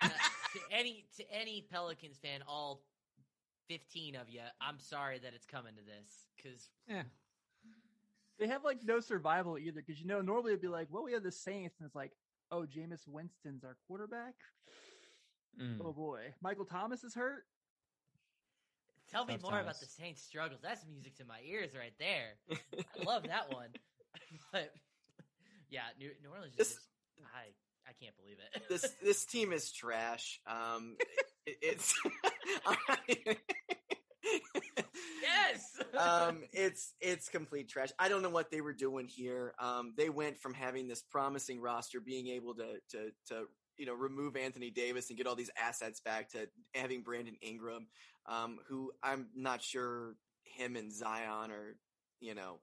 to 0.00 0.60
any 0.72 1.04
to 1.16 1.24
any 1.32 1.66
Pelicans 1.70 2.18
fan, 2.18 2.40
all 2.48 2.82
15 3.68 4.16
of 4.16 4.28
you, 4.28 4.40
I'm 4.60 4.78
sorry 4.80 5.18
that 5.20 5.32
it's 5.34 5.46
coming 5.46 5.74
to 5.76 5.82
this 5.82 6.26
because 6.36 6.68
yeah, 6.88 7.02
they 8.38 8.48
have 8.48 8.64
like 8.64 8.78
no 8.84 8.98
survival 9.00 9.58
either 9.58 9.80
because 9.80 10.00
you 10.00 10.06
know 10.08 10.20
normally 10.20 10.50
it'd 10.52 10.62
be 10.62 10.66
like, 10.68 10.88
well, 10.90 11.04
we 11.04 11.12
have 11.12 11.22
the 11.22 11.30
Saints, 11.30 11.78
and 11.78 11.86
it's 11.86 11.94
like, 11.94 12.10
oh, 12.50 12.62
Jameis 12.66 13.06
Winston's 13.06 13.64
our 13.64 13.76
quarterback. 13.86 14.34
Mm. 15.60 15.78
Oh 15.84 15.92
boy, 15.92 16.20
Michael 16.42 16.64
Thomas 16.64 17.02
is 17.04 17.14
hurt. 17.14 17.44
tell 19.10 19.24
me 19.24 19.34
Tough 19.34 19.42
more 19.42 19.60
about 19.60 19.74
the 19.80 19.86
times. 19.86 19.96
Saints' 19.98 20.22
struggles. 20.22 20.60
That's 20.62 20.84
music 20.86 21.16
to 21.16 21.24
my 21.24 21.38
ears 21.44 21.70
right 21.76 21.92
there. 21.98 22.38
I 23.00 23.04
love 23.04 23.24
that 23.24 23.52
one. 23.52 23.68
but 24.52 24.72
yeah, 25.68 25.82
New, 25.98 26.10
New 26.22 26.30
Orleans 26.30 26.54
This- 26.56 26.68
just 26.74 26.80
I 27.34 27.48
I 27.88 27.92
can't 28.00 28.16
believe 28.16 28.36
it. 28.54 28.62
this 28.68 28.92
this 29.02 29.24
team 29.24 29.52
is 29.52 29.72
trash. 29.72 30.40
Um, 30.46 30.96
it, 31.46 31.56
it's 31.62 31.94
yes. 33.08 34.84
Um, 35.98 36.42
it's 36.52 36.94
it's 37.00 37.28
complete 37.28 37.68
trash. 37.68 37.90
I 37.98 38.08
don't 38.08 38.22
know 38.22 38.30
what 38.30 38.50
they 38.50 38.60
were 38.60 38.72
doing 38.72 39.08
here. 39.08 39.54
Um, 39.58 39.94
they 39.96 40.08
went 40.08 40.38
from 40.38 40.54
having 40.54 40.88
this 40.88 41.02
promising 41.02 41.60
roster, 41.60 42.00
being 42.00 42.28
able 42.28 42.54
to 42.54 42.78
to 42.90 43.10
to 43.28 43.44
you 43.76 43.86
know 43.86 43.94
remove 43.94 44.36
Anthony 44.36 44.70
Davis 44.70 45.08
and 45.08 45.16
get 45.16 45.26
all 45.26 45.36
these 45.36 45.50
assets 45.60 46.00
back, 46.00 46.30
to 46.30 46.48
having 46.74 47.02
Brandon 47.02 47.36
Ingram, 47.42 47.86
um, 48.26 48.58
who 48.68 48.92
I'm 49.02 49.28
not 49.34 49.62
sure 49.62 50.14
him 50.44 50.76
and 50.76 50.92
Zion 50.92 51.50
are 51.50 51.76
you 52.20 52.34
know 52.34 52.60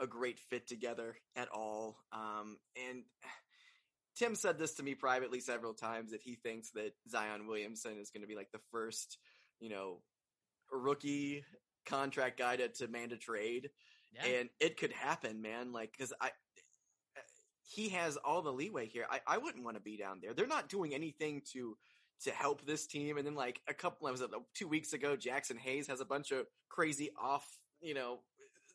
a 0.00 0.06
great 0.06 0.38
fit 0.38 0.66
together 0.66 1.16
at 1.36 1.48
all. 1.48 1.96
Um, 2.12 2.56
and 2.88 3.04
Tim 4.16 4.34
said 4.34 4.58
this 4.58 4.74
to 4.74 4.82
me 4.82 4.94
privately 4.94 5.40
several 5.40 5.74
times 5.74 6.10
that 6.10 6.22
he 6.22 6.34
thinks 6.34 6.70
that 6.70 6.92
Zion 7.08 7.46
Williamson 7.46 7.98
is 7.98 8.10
going 8.10 8.22
to 8.22 8.26
be 8.26 8.36
like 8.36 8.50
the 8.52 8.60
first, 8.70 9.18
you 9.60 9.68
know, 9.70 10.00
rookie 10.70 11.44
contract 11.86 12.38
guy 12.38 12.56
to, 12.56 12.68
to 12.68 12.86
demand 12.86 13.12
a 13.12 13.16
trade. 13.16 13.70
yeah. 14.14 14.40
And 14.40 14.48
it 14.60 14.76
could 14.76 14.92
happen, 14.92 15.42
man. 15.42 15.72
Like, 15.72 15.94
cause 15.98 16.12
I, 16.20 16.26
uh, 16.26 17.20
he 17.62 17.88
has 17.90 18.16
all 18.16 18.42
the 18.42 18.52
leeway 18.52 18.86
here. 18.86 19.06
I, 19.10 19.20
I 19.26 19.38
wouldn't 19.38 19.64
want 19.64 19.76
to 19.76 19.82
be 19.82 19.96
down 19.96 20.18
there. 20.22 20.34
They're 20.34 20.46
not 20.46 20.68
doing 20.68 20.94
anything 20.94 21.42
to, 21.52 21.76
to 22.24 22.30
help 22.30 22.64
this 22.64 22.86
team. 22.86 23.16
And 23.16 23.26
then 23.26 23.34
like 23.34 23.60
a 23.68 23.74
couple, 23.74 24.06
I 24.06 24.10
was 24.10 24.22
two 24.54 24.68
weeks 24.68 24.92
ago, 24.92 25.16
Jaxson 25.16 25.58
Hayes 25.58 25.86
has 25.88 26.00
a 26.00 26.04
bunch 26.04 26.30
of 26.30 26.46
crazy 26.68 27.10
off, 27.20 27.46
you 27.80 27.94
know, 27.94 28.20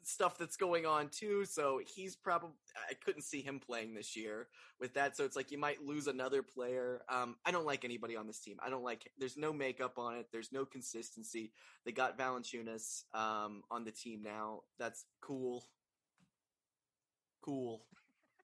stuff 0.08 0.38
that's 0.38 0.56
going 0.56 0.86
on 0.86 1.10
too. 1.10 1.46
So 1.46 1.82
he's 1.86 2.16
probably, 2.16 2.56
I 2.90 2.94
couldn't 2.94 3.24
see 3.24 3.42
him 3.42 3.60
playing 3.60 3.94
this 3.94 4.16
year 4.16 4.48
with 4.80 4.94
that. 4.94 5.18
So 5.18 5.26
it's 5.26 5.36
like 5.36 5.52
you 5.52 5.58
might 5.58 5.84
lose 5.84 6.08
another 6.08 6.42
player. 6.42 7.02
Um, 7.10 7.36
I 7.46 7.52
don't 7.52 7.66
like 7.66 7.84
anybody 7.84 8.16
on 8.16 8.26
this 8.26 8.40
team. 8.40 8.58
I 8.66 8.70
don't 8.70 8.84
like, 8.84 9.12
there's 9.18 9.38
no 9.38 9.52
makeup 9.52 9.98
on 9.98 10.16
it. 10.16 10.28
There's 10.32 10.52
no 10.52 10.66
consistency. 10.66 11.52
They 11.86 11.92
got 11.92 12.18
Valanciunas 12.18 13.04
um, 13.14 13.64
on 13.70 13.84
the 13.84 13.92
team 13.92 14.22
now. 14.24 14.62
That's 14.80 15.06
cool. 15.22 15.66
Cool. 17.42 17.82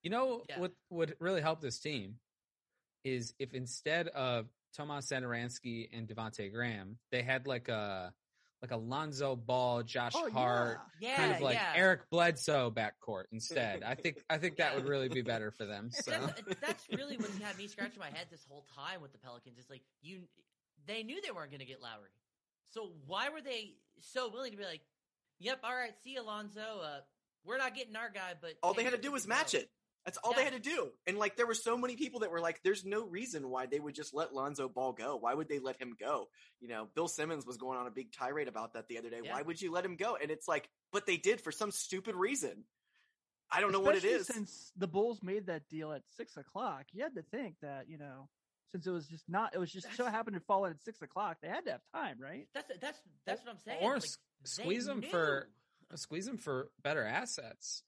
You 0.02 0.10
know 0.10 0.42
Yeah. 0.48 0.60
what 0.60 0.72
would 0.90 1.16
really 1.18 1.40
help 1.40 1.60
this 1.60 1.80
team 1.80 2.16
is 3.04 3.34
if 3.38 3.54
instead 3.54 4.08
of 4.08 4.46
Tomas 4.76 5.06
Satoransky 5.06 5.88
and 5.92 6.08
Devonte 6.08 6.52
Graham, 6.52 6.98
they 7.10 7.22
had 7.22 7.46
like 7.46 7.68
a 7.68 8.12
like 8.64 8.70
Alonzo 8.70 9.36
Ball, 9.36 9.82
Josh 9.82 10.12
Oh 10.14 10.30
Hart, 10.30 10.80
yeah. 10.98 11.10
yeah, 11.10 11.16
kind 11.16 11.32
of 11.32 11.40
like 11.42 11.56
yeah. 11.56 11.72
Eric 11.74 12.08
Bledsoe 12.10 12.70
backcourt 12.70 13.24
instead. 13.30 13.82
I 13.82 13.94
think 13.94 14.24
I 14.30 14.38
think 14.38 14.56
that 14.56 14.74
would 14.74 14.88
really 14.88 15.08
be 15.08 15.20
better 15.32 15.50
for 15.50 15.66
them. 15.66 15.90
So 15.92 16.10
That's, 16.10 16.60
that's 16.60 16.84
really 16.90 17.16
what's 17.18 17.36
had 17.38 17.58
me 17.58 17.66
scratching 17.68 18.00
my 18.00 18.06
head 18.06 18.26
this 18.30 18.44
whole 18.48 18.64
time 18.74 19.02
with 19.02 19.12
the 19.12 19.18
Pelicans. 19.18 19.58
It's 19.58 19.68
like 19.68 19.82
you, 20.00 20.22
they 20.86 21.02
knew 21.02 21.20
they 21.20 21.30
weren't 21.30 21.50
going 21.50 21.60
to 21.60 21.66
get 21.66 21.82
Lowry, 21.82 22.10
so 22.70 22.92
why 23.06 23.28
were 23.28 23.42
they 23.42 23.74
so 24.00 24.30
willing 24.30 24.52
to 24.52 24.56
be 24.56 24.64
like, 24.64 24.80
"Yep, 25.40 25.60
all 25.62 25.74
right, 25.74 25.92
see 26.02 26.16
Alonzo. 26.16 26.80
Uh, 26.82 27.00
we're 27.44 27.58
not 27.58 27.74
getting 27.74 27.94
our 27.96 28.10
guy, 28.10 28.32
but 28.40 28.52
All 28.62 28.72
they 28.72 28.84
had 28.84 28.92
to 28.94 28.98
do 28.98 29.12
was 29.12 29.24
go." 29.26 29.30
match 29.30 29.52
it. 29.52 29.68
That's 30.04 30.18
all 30.18 30.34
they 30.34 30.44
had 30.44 30.52
to 30.52 30.58
do. 30.58 30.90
And 31.06 31.16
like 31.18 31.36
there 31.36 31.46
were 31.46 31.54
so 31.54 31.78
many 31.78 31.96
people 31.96 32.20
that 32.20 32.30
were 32.30 32.40
like, 32.40 32.62
there's 32.62 32.84
no 32.84 33.04
reason 33.06 33.48
why 33.48 33.66
they 33.66 33.80
would 33.80 33.94
just 33.94 34.12
let 34.12 34.34
Lonzo 34.34 34.68
Ball 34.68 34.92
go. 34.92 35.16
Why 35.16 35.32
would 35.32 35.48
they 35.48 35.58
let 35.58 35.80
him 35.80 35.96
go? 35.98 36.28
You 36.60 36.68
know, 36.68 36.88
Bill 36.94 37.08
Simmons 37.08 37.46
was 37.46 37.56
going 37.56 37.78
on 37.78 37.86
a 37.86 37.90
big 37.90 38.12
tirade 38.12 38.46
about 38.48 38.74
that 38.74 38.86
the 38.88 38.98
other 38.98 39.08
day. 39.08 39.20
Yeah. 39.24 39.32
Why 39.32 39.40
would 39.42 39.60
you 39.62 39.72
let 39.72 39.84
him 39.84 39.96
go? 39.96 40.16
And 40.20 40.30
it's 40.30 40.46
like, 40.46 40.68
but 40.92 41.06
they 41.06 41.16
did 41.16 41.40
for 41.40 41.50
some 41.52 41.70
stupid 41.70 42.14
reason. 42.16 42.64
I 43.50 43.60
don't 43.60 43.72
know 43.72 43.80
what 43.80 43.96
it 43.96 44.04
is. 44.04 44.26
Since 44.26 44.72
the 44.76 44.86
Bulls 44.88 45.22
made 45.22 45.46
that 45.46 45.68
deal 45.68 45.92
at 45.92 46.02
six 46.16 46.36
o'clock, 46.36 46.84
you 46.92 47.02
had 47.02 47.14
to 47.14 47.22
think 47.22 47.54
that 47.62 47.88
you 47.88 47.96
know, 47.98 48.28
since 48.72 48.86
it 48.86 48.90
was 48.90 49.06
just 49.06 49.24
not, 49.28 49.54
it 49.54 49.58
was 49.58 49.70
just 49.72 49.86
so 49.96 50.04
happened 50.06 50.34
to 50.34 50.40
fall 50.40 50.64
in 50.66 50.72
at 50.72 50.82
six 50.82 51.00
o'clock. 51.02 51.36
They 51.40 51.48
had 51.48 51.64
to 51.66 51.70
have 51.72 51.80
time, 51.94 52.16
right? 52.20 52.46
That's 52.52 52.70
that's 52.80 52.98
that's 53.26 53.42
what 53.44 53.52
I'm 53.52 53.58
saying. 53.64 53.78
Or 53.82 53.94
Like, 53.94 54.02
s- 54.04 54.16
they 54.56 54.62
squeeze 54.64 54.88
'em 54.88 55.00
for- 55.02 55.48
squeeze 55.94 56.26
them 56.26 56.38
for 56.38 56.70
better 56.82 57.04
assets. 57.04 57.82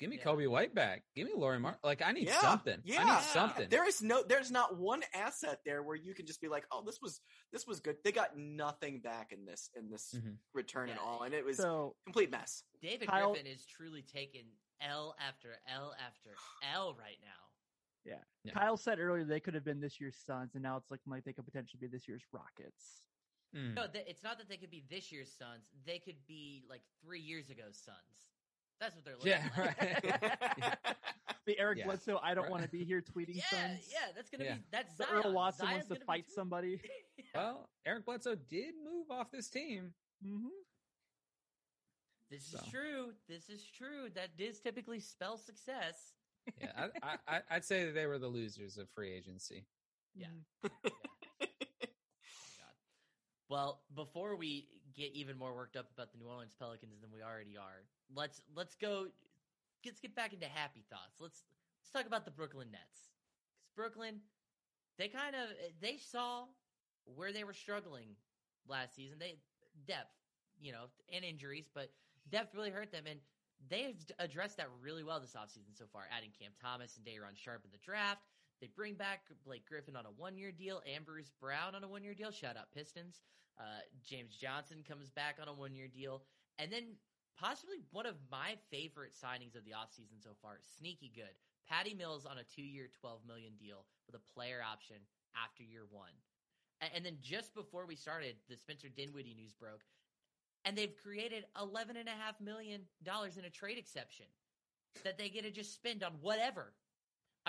Give 0.00 0.08
me 0.10 0.16
Yeah. 0.16 0.24
Coby 0.24 0.48
White 0.48 0.74
back. 0.74 1.04
Give 1.14 1.26
me 1.28 1.34
Lauri 1.36 1.60
Mark. 1.60 1.78
Like 1.84 2.00
I 2.02 2.10
need 2.12 2.26
Yeah, 2.26 2.40
something. 2.40 2.80
yeah, 2.84 3.02
I 3.04 3.16
need 3.16 3.24
something. 3.26 3.68
There 3.68 3.86
is 3.86 4.02
no, 4.02 4.22
there's 4.22 4.50
not 4.50 4.78
one 4.78 5.02
asset 5.14 5.60
there 5.66 5.82
where 5.82 5.94
you 5.94 6.14
can 6.14 6.24
just 6.26 6.40
be 6.40 6.48
like, 6.48 6.64
oh, 6.72 6.82
this 6.84 7.00
was, 7.02 7.20
this 7.52 7.66
was 7.66 7.80
good. 7.80 7.96
They 8.02 8.10
got 8.10 8.36
nothing 8.36 9.00
back 9.00 9.30
in 9.32 9.44
this, 9.44 9.68
in 9.76 9.90
this 9.90 10.14
Mhm. 10.16 10.38
return 10.54 10.88
and 10.88 10.98
Yeah. 10.98 11.04
all, 11.04 11.22
and 11.22 11.34
it 11.34 11.44
was 11.44 11.58
So 11.58 11.96
complete 12.04 12.30
mess. 12.30 12.64
David 12.80 13.08
Kyle- 13.08 13.32
Griffin 13.32 13.46
is 13.46 13.66
truly 13.66 14.02
taking 14.02 14.46
L 14.80 15.14
after 15.20 15.60
L 15.68 15.94
after 16.04 16.30
L 16.62 16.94
right 16.94 17.18
now. 17.22 17.28
Yeah. 18.42 18.52
Kyle 18.54 18.78
said 18.78 18.98
earlier 18.98 19.24
they 19.24 19.40
could 19.40 19.52
have 19.52 19.64
been 19.64 19.80
this 19.80 20.00
year's 20.00 20.16
Suns, 20.16 20.54
and 20.54 20.62
now 20.62 20.78
it's 20.78 20.90
looking 20.90 21.10
like 21.12 21.24
they 21.24 21.34
could 21.34 21.44
potentially 21.44 21.78
be 21.78 21.86
this 21.86 22.08
year's 22.08 22.22
Rockets. 22.32 23.02
Mm. 23.54 23.74
No, 23.74 23.86
th- 23.86 24.06
it's 24.08 24.22
not 24.22 24.38
that 24.38 24.48
they 24.48 24.56
could 24.56 24.70
be 24.70 24.80
this 24.88 25.12
year's 25.12 25.30
Suns. 25.36 25.68
They 25.84 25.98
could 25.98 26.26
be 26.26 26.64
like 26.70 26.80
three 27.02 27.20
years 27.20 27.50
ago 27.50 27.64
Suns. 27.72 28.29
That's 28.80 28.94
what 28.96 29.04
they're 29.04 29.14
looking 29.14 29.30
Yeah, 29.32 29.48
like. 29.56 29.80
right. 29.80 30.76
The 31.46 31.58
Eric 31.58 31.78
Yeah. 31.78 31.86
Bledsoe, 31.86 32.20
I 32.22 32.34
don't 32.34 32.44
Right. 32.44 32.50
want 32.50 32.62
to 32.64 32.68
be 32.68 32.84
here 32.84 33.02
tweeting 33.16 33.36
yeah, 33.36 33.42
sons. 33.50 33.88
yeah, 33.90 34.12
that's 34.14 34.28
gonna 34.30 34.44
Yeah. 34.44 34.54
be 34.56 34.62
that's 34.70 34.94
The 34.96 35.04
Zion. 35.04 35.16
Earl 35.24 35.32
Watson 35.32 35.66
Zion's 35.66 35.88
wants 35.88 36.00
to 36.00 36.04
fight 36.06 36.26
tweeting- 36.28 36.34
somebody. 36.34 36.80
Yeah. 37.16 37.24
Well, 37.34 37.68
Eric 37.86 38.04
Bledsoe 38.06 38.34
did 38.34 38.74
move 38.84 39.10
off 39.10 39.30
this 39.30 39.48
team. 39.48 39.94
hmm 40.22 40.48
This 42.30 42.52
is 42.52 42.60
true. 42.70 43.12
This 43.28 43.48
is 43.48 43.64
true. 43.64 44.08
That 44.14 44.36
does 44.36 44.60
typically 44.60 45.00
spell 45.00 45.36
success. 45.38 46.12
Yeah, 46.60 46.72
I, 46.76 46.88
I, 47.02 47.16
I, 47.36 47.40
I'd 47.50 47.64
say 47.64 47.84
that 47.86 47.92
they 47.94 48.06
were 48.06 48.18
the 48.18 48.28
losers 48.28 48.78
of 48.78 48.88
free 48.90 49.12
agency. 49.12 49.66
Yeah. 50.14 50.26
Mm-hmm. 50.64 50.88
Well, 53.48 53.82
before 53.94 54.36
we 54.36 54.68
get 54.96 55.12
even 55.14 55.36
more 55.38 55.54
worked 55.54 55.76
up 55.76 55.86
about 55.94 56.12
the 56.12 56.18
New 56.18 56.26
Orleans 56.28 56.54
Pelicans 56.58 57.00
than 57.00 57.10
we 57.12 57.22
already 57.22 57.56
are, 57.56 57.84
let's 58.14 58.40
let's 58.54 58.74
go. 58.74 59.06
Let's 59.84 60.00
get 60.00 60.14
back 60.14 60.32
into 60.32 60.46
happy 60.46 60.84
thoughts. 60.90 61.16
Let's 61.20 61.44
let's 61.80 61.90
talk 61.90 62.06
about 62.06 62.24
the 62.24 62.30
Brooklyn 62.30 62.68
Nets. 62.70 63.08
Because 63.58 63.72
Brooklyn, 63.74 64.20
they 64.98 65.08
kind 65.08 65.34
of 65.34 65.48
they 65.80 65.96
saw 65.96 66.44
where 67.04 67.32
they 67.32 67.44
were 67.44 67.54
struggling 67.54 68.08
last 68.68 68.94
season. 68.94 69.18
They 69.18 69.38
depth, 69.86 70.14
you 70.60 70.72
know, 70.72 70.86
and 71.12 71.24
injuries, 71.24 71.68
but 71.74 71.90
depth 72.30 72.54
really 72.54 72.70
hurt 72.70 72.92
them, 72.92 73.04
and 73.08 73.20
they 73.68 73.82
have 73.82 73.94
addressed 74.18 74.56
that 74.56 74.68
really 74.82 75.04
well 75.04 75.20
this 75.20 75.36
offseason 75.36 75.76
so 75.76 75.84
far. 75.92 76.02
Adding 76.16 76.30
Cam 76.38 76.52
Thomas 76.60 76.96
and 76.96 77.04
Day'Ron 77.04 77.34
Sharpe 77.34 77.64
in 77.64 77.70
the 77.72 77.78
draft. 77.84 78.22
They 78.60 78.68
bring 78.76 78.94
back 78.94 79.22
Blake 79.44 79.66
Griffin 79.66 79.96
on 79.96 80.06
a 80.06 80.10
one 80.10 80.36
year 80.36 80.52
deal 80.52 80.82
and 80.92 81.04
Bruce 81.04 81.30
Brown 81.40 81.74
on 81.74 81.84
a 81.84 81.88
one 81.88 82.04
year 82.04 82.14
deal. 82.14 82.30
Shout 82.30 82.56
out 82.56 82.72
Pistons. 82.74 83.22
Uh, 83.58 83.80
James 84.04 84.36
Johnson 84.36 84.84
comes 84.86 85.10
back 85.10 85.36
on 85.40 85.48
a 85.48 85.52
one 85.52 85.74
year 85.74 85.88
deal. 85.88 86.22
And 86.58 86.70
then 86.70 86.96
possibly 87.38 87.76
one 87.90 88.06
of 88.06 88.16
my 88.30 88.56
favorite 88.70 89.12
signings 89.12 89.56
of 89.56 89.64
the 89.64 89.72
offseason 89.72 90.22
so 90.22 90.30
far, 90.42 90.58
sneaky 90.78 91.10
good. 91.14 91.32
Patty 91.68 91.94
Mills 91.94 92.26
on 92.26 92.38
a 92.38 92.44
two 92.44 92.62
year, 92.62 92.88
12 93.00 93.20
million 93.26 93.52
deal 93.58 93.84
with 94.06 94.14
a 94.14 94.32
player 94.34 94.60
option 94.60 94.96
after 95.36 95.62
year 95.62 95.86
one. 95.90 96.12
And 96.94 97.04
then 97.04 97.16
just 97.20 97.54
before 97.54 97.86
we 97.86 97.94
started, 97.94 98.36
the 98.48 98.56
Spencer 98.56 98.88
Dinwiddie 98.88 99.34
news 99.34 99.52
broke. 99.52 99.82
And 100.64 100.76
they've 100.76 100.94
created 101.02 101.44
$11.5 101.56 102.04
million 102.42 102.82
in 103.06 103.44
a 103.44 103.50
trade 103.50 103.78
exception 103.78 104.26
that 105.04 105.16
they 105.18 105.28
get 105.28 105.44
to 105.44 105.50
just 105.50 105.74
spend 105.74 106.02
on 106.02 106.12
whatever. 106.20 106.72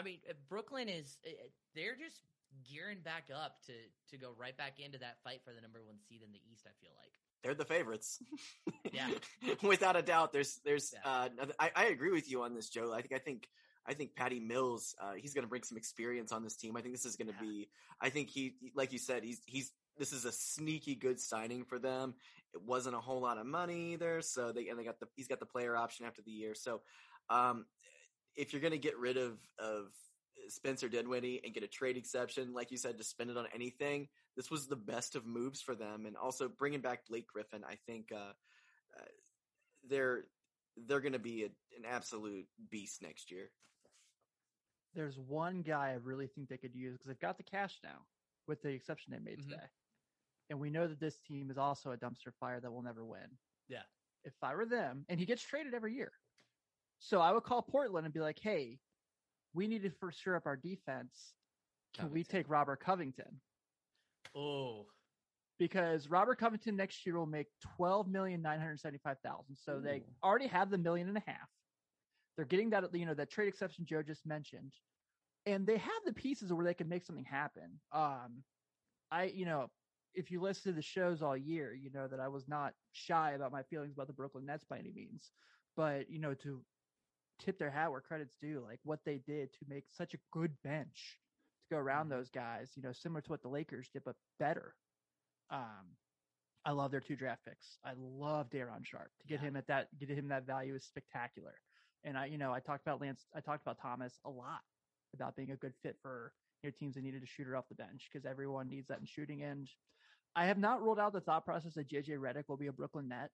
I 0.02 0.04
mean, 0.04 0.20
Brooklyn 0.50 0.90
is 0.90 1.18
uh, 1.26 1.30
they're 1.76 1.96
just 1.96 2.24
gearing 2.70 3.00
back 3.00 3.26
up 3.34 3.62
to 3.68 3.74
to 4.10 4.18
go 4.18 4.34
right 4.38 4.58
back 4.58 4.80
into 4.80 4.98
that 4.98 5.18
fight 5.24 5.42
for 5.46 5.54
the 5.54 5.62
number 5.62 5.80
one 5.86 5.96
seed 6.10 6.22
in 6.26 6.32
the 6.32 6.42
East. 6.52 6.66
I 6.66 6.74
feel 6.82 6.92
like. 6.98 7.12
They're 7.44 7.56
the 7.56 7.66
favorites. 7.66 8.20
Yeah. 8.94 9.08
Without 9.64 9.96
a 9.96 10.02
doubt. 10.02 10.34
There's 10.34 10.60
there's 10.66 10.94
yeah. 10.94 11.10
uh, 11.10 11.46
I, 11.60 11.72
I 11.76 11.86
agree 11.86 12.12
with 12.12 12.30
you 12.30 12.42
on 12.44 12.54
this, 12.54 12.70
Joe. 12.70 12.92
I 12.92 13.02
think 13.02 13.14
I 13.14 13.20
think 13.20 13.48
I 13.88 13.94
think 13.94 14.16
Patty 14.16 14.40
Mills, 14.40 14.96
uh, 15.02 15.14
he's 15.14 15.34
gonna 15.34 15.48
bring 15.48 15.64
some 15.64 15.78
experience 15.78 16.32
on 16.34 16.44
this 16.44 16.58
team. 16.58 16.76
I 16.76 16.82
think 16.82 16.94
this 16.94 17.06
is 17.06 17.16
gonna 17.16 17.32
Yeah. 17.40 17.48
be 17.48 17.70
I 18.02 18.10
think 18.10 18.30
he 18.30 18.56
like 18.76 18.92
you 18.92 19.00
said, 19.00 19.24
he's 19.24 19.42
he's 19.46 19.72
this 19.98 20.12
is 20.12 20.26
a 20.26 20.32
sneaky 20.32 20.96
good 20.96 21.20
signing 21.22 21.64
for 21.64 21.80
them. 21.80 22.16
It 22.54 22.62
wasn't 22.62 22.96
a 22.96 23.00
whole 23.00 23.22
lot 23.22 23.38
of 23.38 23.46
money 23.46 23.94
either, 23.94 24.22
so 24.22 24.52
they 24.52 24.68
and 24.68 24.78
they 24.78 24.84
got 24.84 25.00
the 25.00 25.08
he's 25.16 25.28
got 25.28 25.40
the 25.40 25.46
player 25.46 25.76
option 25.78 26.06
after 26.06 26.22
the 26.22 26.32
year. 26.32 26.54
So 26.54 26.82
um 27.30 27.66
if 28.36 28.54
you're 28.54 28.62
gonna 28.62 28.78
get 28.78 28.98
rid 28.98 29.18
of 29.18 29.38
of 29.60 29.94
Spencer 30.48 30.90
Dinwiddie 30.90 31.42
and 31.44 31.54
get 31.54 31.64
a 31.64 31.68
trade 31.68 31.98
exception, 31.98 32.54
like 32.54 32.72
you 32.72 32.78
said, 32.78 32.98
to 32.98 33.04
spend 33.04 33.30
it 33.30 33.38
on 33.38 33.46
anything, 33.54 34.08
this 34.36 34.50
was 34.50 34.68
the 34.68 34.76
best 34.76 35.16
of 35.16 35.26
moves 35.26 35.62
for 35.62 35.76
them. 35.76 36.06
And 36.06 36.18
also 36.18 36.50
bringing 36.50 36.82
back 36.82 37.06
Blake 37.08 37.28
Griffin, 37.28 37.64
I 37.64 37.76
think 37.86 38.12
uh, 38.12 38.34
uh, 38.98 39.06
they're 39.88 40.26
they're 40.88 41.02
going 41.02 41.14
to 41.14 41.20
be 41.20 41.44
a, 41.44 41.48
an 41.78 41.86
absolute 41.86 42.48
beast 42.70 43.02
next 43.02 43.30
year. 43.30 43.52
There's 44.94 45.18
one 45.18 45.62
guy 45.62 45.90
I 45.90 45.94
really 46.02 46.28
think 46.28 46.50
they 46.50 46.58
could 46.58 46.76
use 46.76 46.94
because 46.94 47.08
they've 47.08 47.20
got 47.20 47.38
the 47.38 47.44
cash 47.44 47.80
now, 47.84 48.06
with 48.48 48.62
the 48.62 48.70
exception 48.70 49.14
they 49.14 49.20
made 49.20 49.40
Mhm. 49.40 49.50
today. 49.50 49.70
And 50.50 50.60
we 50.60 50.70
know 50.70 50.88
that 50.88 51.00
this 51.00 51.20
team 51.22 51.50
is 51.50 51.58
also 51.58 51.92
a 51.92 51.98
dumpster 51.98 52.34
fire 52.40 52.60
that 52.60 52.72
will 52.72 52.82
never 52.82 53.06
win. 53.06 53.38
Yeah. 53.70 53.84
If 54.24 54.34
I 54.44 54.54
were 54.56 54.66
them, 54.66 55.06
and 55.08 55.20
he 55.20 55.26
gets 55.26 55.44
traded 55.44 55.74
every 55.74 55.94
year. 55.94 56.12
So 57.04 57.20
I 57.20 57.32
would 57.32 57.44
call 57.44 57.64
Portland 57.64 58.06
and 58.06 58.14
be 58.14 58.20
like, 58.20 58.38
hey, 58.40 58.78
we 59.54 59.68
need 59.68 59.82
to 59.82 59.90
for 60.00 60.12
sure 60.12 60.36
up 60.36 60.46
our 60.46 60.56
defense. 60.56 61.34
Can 61.98 62.12
we 62.12 62.24
take 62.24 62.48
Robert 62.48 62.80
Covington? 62.80 63.42
Oh, 64.36 64.86
because 65.58 66.08
Robert 66.08 66.40
Covington 66.40 66.76
next 66.76 67.06
year 67.06 67.18
will 67.18 67.26
make 67.26 67.48
twelve 67.76 68.08
million 68.08 68.42
nine 68.42 68.60
hundred 68.60 68.80
seventy 68.80 69.00
five 69.04 69.18
thousand. 69.26 69.58
So 69.58 69.80
they 69.80 70.04
already 70.24 70.48
have 70.48 70.70
the 70.70 70.78
million 70.78 71.08
and 71.08 71.18
a 71.18 71.24
half. 71.26 71.50
They're 72.36 72.46
getting 72.46 72.70
that 72.70 72.94
you 72.94 73.06
know 73.06 73.16
that 73.16 73.32
trade 73.32 73.48
exception 73.48 73.86
Joe 73.86 74.04
just 74.04 74.26
mentioned, 74.26 74.72
and 75.48 75.66
they 75.66 75.78
have 75.78 76.02
the 76.06 76.14
pieces 76.14 76.54
where 76.54 76.66
they 76.66 76.74
can 76.76 76.88
make 76.88 77.04
something 77.04 77.26
happen. 77.26 77.80
Um, 77.92 78.44
I 79.12 79.26
you 79.26 79.46
know 79.46 79.70
if 80.14 80.30
you 80.30 80.40
listen 80.40 80.72
to 80.72 80.76
the 80.76 80.82
shows 80.82 81.22
all 81.22 81.36
year, 81.36 81.74
you 81.74 81.90
know 81.92 82.08
that 82.08 82.20
I 82.20 82.28
was 82.28 82.48
not 82.48 82.74
shy 82.92 83.32
about 83.32 83.52
my 83.52 83.64
feelings 83.64 83.94
about 83.94 84.08
the 84.08 84.14
Brooklyn 84.14 84.46
Nets 84.46 84.66
by 84.70 84.78
any 84.78 84.92
means, 84.92 85.32
but 85.76 86.10
you 86.12 86.20
know 86.20 86.36
to 86.36 86.64
tip 87.44 87.58
their 87.58 87.72
hat 87.72 87.92
where 87.92 88.02
credit's 88.02 88.36
due, 88.42 88.62
like 88.62 88.80
what 88.84 89.00
they 89.06 89.18
did 89.20 89.52
to 89.54 89.60
make 89.68 89.86
such 89.92 90.14
a 90.14 90.20
good 90.32 90.52
bench 90.64 91.20
to 91.70 91.76
go 91.76 91.78
around 91.80 92.08
Mhm. 92.08 92.10
those 92.12 92.30
guys, 92.30 92.72
you 92.76 92.84
know, 92.84 92.92
similar 92.92 93.22
to 93.22 93.30
what 93.30 93.42
the 93.42 93.50
Lakers 93.50 93.90
did, 93.90 94.04
but 94.04 94.16
better. 94.40 94.76
Um, 95.50 95.98
I 96.64 96.72
love 96.72 96.92
their 96.92 97.02
two 97.02 97.16
draft 97.16 97.44
picks. 97.46 97.80
I 97.84 97.94
love 97.94 98.50
Day'Ron 98.52 98.84
Sharpe. 98.84 99.12
To 99.20 99.28
get 99.28 99.40
Yeah. 99.42 99.48
him 99.48 99.56
at 99.56 99.68
that, 99.68 99.98
get 99.98 100.10
him 100.10 100.28
that 100.28 100.44
value 100.46 100.76
is 100.76 100.86
spectacular. 100.86 101.60
And 102.04 102.18
I, 102.18 102.26
you 102.26 102.38
know, 102.38 102.54
I 102.54 102.60
talked 102.60 102.84
about 102.86 103.02
Lance, 103.02 103.26
I 103.34 103.42
talked 103.42 103.62
about 103.64 103.80
Thomas 103.80 104.20
a 104.26 104.30
lot 104.30 104.64
about 105.14 105.36
being 105.36 105.52
a 105.52 105.58
good 105.58 105.76
fit 105.78 106.00
for 106.02 106.34
your 106.62 106.72
teams 106.72 106.96
that 106.96 107.02
needed 107.02 107.24
a 107.24 107.26
shooter 107.26 107.56
off 107.56 107.68
the 107.70 107.76
bench 107.76 108.08
because 108.12 108.26
everyone 108.26 108.70
needs 108.70 108.88
that 108.88 109.00
in 109.00 109.06
shooting. 109.06 109.42
And 109.44 109.70
I 110.36 110.46
have 110.46 110.58
not 110.60 110.82
ruled 110.82 111.00
out 111.00 111.12
the 111.14 111.22
thought 111.22 111.44
process 111.46 111.74
that 111.74 111.88
JJ 111.88 112.18
Redick 112.18 112.48
will 112.48 112.58
be 112.58 112.68
a 112.68 112.74
Brooklyn 112.74 113.08
net. 113.08 113.32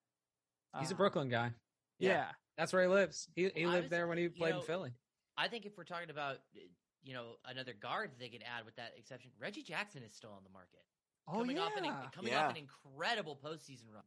He's 0.78 0.90
a 0.90 0.94
Um, 0.94 0.98
Brooklyn 0.98 1.28
guy. 1.28 1.54
Yeah. 1.98 2.26
That's 2.56 2.72
where 2.72 2.82
he 2.82 2.88
lives. 2.88 3.28
He 3.34 3.50
he 3.54 3.64
I 3.64 3.68
lived 3.68 3.84
was- 3.84 3.90
there 3.90 4.06
when 4.06 4.18
he 4.18 4.28
played 4.28 4.52
know, 4.54 4.60
in 4.60 4.66
Philly. 4.66 4.92
I 5.36 5.48
think 5.48 5.66
if 5.66 5.76
we're 5.78 5.84
talking 5.84 6.10
about 6.10 6.36
uh, 6.56 6.60
you 7.04 7.14
know 7.14 7.36
another 7.44 7.72
guard 7.72 8.10
that 8.10 8.18
they 8.18 8.28
could 8.28 8.42
add 8.42 8.64
with 8.64 8.76
that 8.76 8.92
exception, 8.96 9.30
Reggie 9.40 9.62
Jackson 9.62 10.02
is 10.02 10.12
still 10.14 10.30
on 10.30 10.42
the 10.44 10.50
market. 10.50 10.80
Oh 11.28 11.38
coming 11.38 11.56
yeah. 11.56 11.62
off 11.62 11.76
an 11.76 11.84
coming 12.14 12.32
Yeah. 12.32 12.44
off 12.46 12.50
an 12.50 12.56
incredible 12.56 13.38
postseason 13.44 13.92
run. 13.94 14.02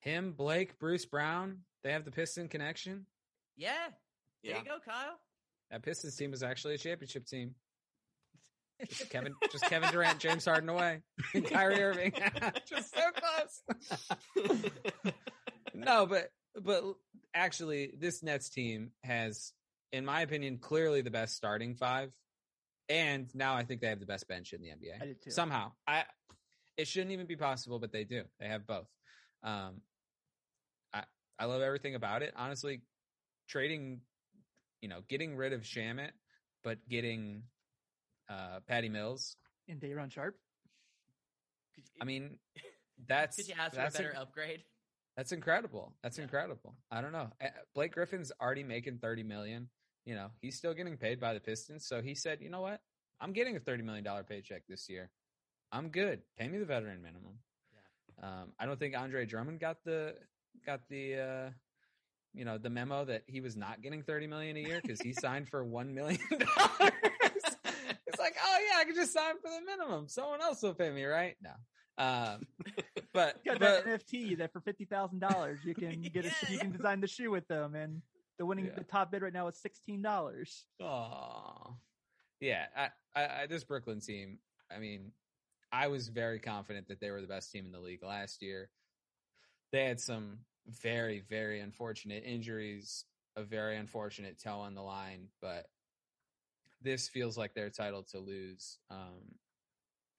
Him, 0.00 0.32
Blake, 0.32 0.78
Bruce 0.78 1.06
Brown, 1.06 1.62
they 1.82 1.92
have 1.92 2.04
the 2.04 2.10
Piston 2.12 2.48
connection. 2.48 3.06
Yeah, 3.56 3.72
there 4.44 4.52
Yeah. 4.52 4.58
you 4.58 4.64
go, 4.64 4.78
Kyle. 4.84 5.18
That 5.70 5.82
Pistons 5.82 6.14
team 6.14 6.30
was 6.30 6.42
actually 6.44 6.74
a 6.74 6.78
championship 6.78 7.26
team. 7.26 7.54
Just 8.88 9.08
Kevin, 9.10 9.34
just 9.50 9.64
Kevin 9.64 9.90
Durant, 9.90 10.18
James 10.20 10.44
Harden 10.44 10.68
away, 10.68 11.00
and 11.34 11.44
Kyrie 11.50 11.82
Irving, 11.82 12.12
just 12.68 12.94
so 12.94 13.00
close. 13.16 13.62
no, 15.74 16.06
but 16.06 16.30
but 16.62 16.84
actually, 17.36 17.92
this 17.98 18.22
Nets 18.22 18.48
team 18.48 18.90
has, 19.04 19.52
in 19.92 20.04
my 20.04 20.22
opinion, 20.22 20.58
clearly 20.58 21.02
the 21.02 21.10
best 21.10 21.36
starting 21.36 21.74
five, 21.74 22.10
and 22.88 23.32
now 23.34 23.54
I 23.54 23.64
think 23.64 23.80
they 23.80 23.88
have 23.88 24.00
the 24.00 24.06
best 24.06 24.26
bench 24.26 24.52
in 24.52 24.60
the 24.60 24.68
NBA. 24.68 25.02
I 25.02 25.14
too. 25.22 25.30
Somehow, 25.30 25.72
I 25.86 26.04
it 26.76 26.88
shouldn't 26.88 27.12
even 27.12 27.26
be 27.26 27.36
possible, 27.36 27.78
but 27.78 27.92
they 27.92 28.04
do. 28.04 28.22
They 28.40 28.48
have 28.48 28.66
both. 28.66 28.88
Um, 29.42 29.80
I 30.92 31.04
I 31.38 31.44
love 31.44 31.62
everything 31.62 31.94
about 31.94 32.22
it. 32.22 32.32
Honestly, 32.36 32.82
trading, 33.48 34.00
you 34.80 34.88
know, 34.88 35.00
getting 35.08 35.36
rid 35.36 35.52
of 35.52 35.62
Shamet, 35.62 36.10
but 36.64 36.78
getting 36.88 37.42
uh 38.28 38.60
Patty 38.66 38.88
Mills. 38.88 39.36
And 39.68 39.80
Day'Ron 39.80 40.10
Sharpe. 40.10 40.36
You, 41.76 41.82
I 42.00 42.04
mean, 42.04 42.38
that's 43.06 43.36
could 43.36 43.48
you 43.48 43.54
ask 43.58 43.74
for 43.74 43.80
a 43.80 43.90
better 43.90 44.14
inc- 44.14 44.20
upgrade? 44.20 44.62
That's 45.16 45.32
incredible. 45.32 45.94
That's 46.02 46.18
Yeah. 46.18 46.24
incredible. 46.24 46.76
I 46.90 47.00
don't 47.00 47.12
know. 47.12 47.30
Uh, 47.40 47.48
Blake 47.74 47.92
Griffin's 47.92 48.32
already 48.40 48.62
making 48.64 48.98
30 48.98 49.22
million. 49.22 49.68
You 50.04 50.14
know, 50.14 50.30
he's 50.40 50.56
still 50.56 50.74
getting 50.74 50.96
paid 50.96 51.18
by 51.20 51.34
the 51.34 51.40
Pistons. 51.40 51.86
So 51.86 52.00
he 52.00 52.14
said, 52.14 52.40
you 52.40 52.48
know 52.50 52.60
what? 52.60 52.80
I'm 53.20 53.32
getting 53.32 53.56
a 53.56 53.60
$30 53.60 53.82
million 53.82 54.04
paycheck 54.28 54.62
this 54.68 54.88
year. 54.88 55.10
I'm 55.72 55.88
good. 55.88 56.22
Pay 56.38 56.48
me 56.48 56.58
the 56.58 56.64
veteran 56.66 57.02
minimum. 57.02 57.38
Um, 58.22 58.52
I 58.58 58.66
don't 58.66 58.78
think 58.78 58.96
Andre 58.96 59.26
Drummond 59.26 59.58
got 59.60 59.82
the, 59.84 60.14
got 60.64 60.80
the, 60.88 61.16
uh, 61.16 61.50
you 62.34 62.44
know, 62.44 62.58
the 62.58 62.70
memo 62.70 63.04
that 63.06 63.24
he 63.26 63.40
was 63.40 63.56
not 63.56 63.82
getting 63.82 64.02
30 64.02 64.26
million 64.26 64.56
a 64.56 64.60
year 64.60 64.80
because 64.82 65.00
he 65.00 65.12
signed 65.18 65.48
for 65.48 65.64
$1 65.64 65.88
million. 65.92 66.20
it's 66.30 68.18
like, 68.18 68.36
oh 68.42 68.58
yeah, 68.70 68.78
I 68.78 68.84
can 68.84 68.94
just 68.94 69.12
sign 69.12 69.34
for 69.42 69.50
the 69.50 69.64
minimum. 69.64 70.08
Someone 70.08 70.40
else 70.42 70.62
will 70.62 70.74
pay 70.74 70.90
me, 70.90 71.04
right? 71.04 71.36
No. 71.42 71.50
Um, 71.98 72.46
but, 73.14 73.40
You 73.44 73.52
got 73.52 73.60
but 73.60 73.84
that 73.84 73.86
NFT 73.86 74.38
that 74.38 74.52
for 74.52 74.60
fifty 74.60 74.84
thousand 74.84 75.20
dollars 75.20 75.60
you 75.64 75.74
can 75.74 76.02
get 76.14 76.24
a, 76.26 76.28
Yeah, 76.28 76.50
you 76.50 76.58
can 76.58 76.72
design 76.72 77.00
the 77.00 77.06
shoe 77.06 77.30
with 77.30 77.48
them, 77.48 77.74
and 77.74 78.02
the 78.38 78.44
winning 78.46 78.66
Yeah. 78.66 78.74
the 78.76 78.84
top 78.84 79.10
bid 79.10 79.22
right 79.22 79.32
now 79.32 79.48
is 79.48 79.56
sixteen 79.56 80.02
dollars. 80.02 80.66
Oh, 80.80 81.76
yeah. 82.40 82.66
I, 82.76 82.88
I, 83.14 83.42
I, 83.42 83.46
this 83.46 83.64
Brooklyn 83.64 84.00
team. 84.00 84.38
I 84.74 84.78
mean, 84.78 85.12
I 85.72 85.88
was 85.88 86.08
very 86.08 86.38
confident 86.38 86.88
that 86.88 87.00
they 87.00 87.10
were 87.10 87.20
the 87.20 87.26
best 87.26 87.50
team 87.52 87.64
in 87.66 87.72
the 87.72 87.80
league 87.80 88.02
last 88.02 88.42
year. 88.42 88.68
They 89.72 89.84
had 89.84 90.00
some 90.00 90.40
very, 90.82 91.20
very 91.28 91.60
unfortunate 91.60 92.24
injuries. 92.26 93.04
a 93.36 93.42
very 93.42 93.76
unfortunate 93.76 94.38
toe 94.42 94.58
on 94.60 94.74
the 94.74 94.82
line, 94.82 95.28
but 95.40 95.66
this 96.82 97.08
feels 97.08 97.36
like 97.38 97.54
their 97.54 97.70
title 97.70 98.02
to 98.02 98.18
lose. 98.18 98.78
Um, 98.90 99.34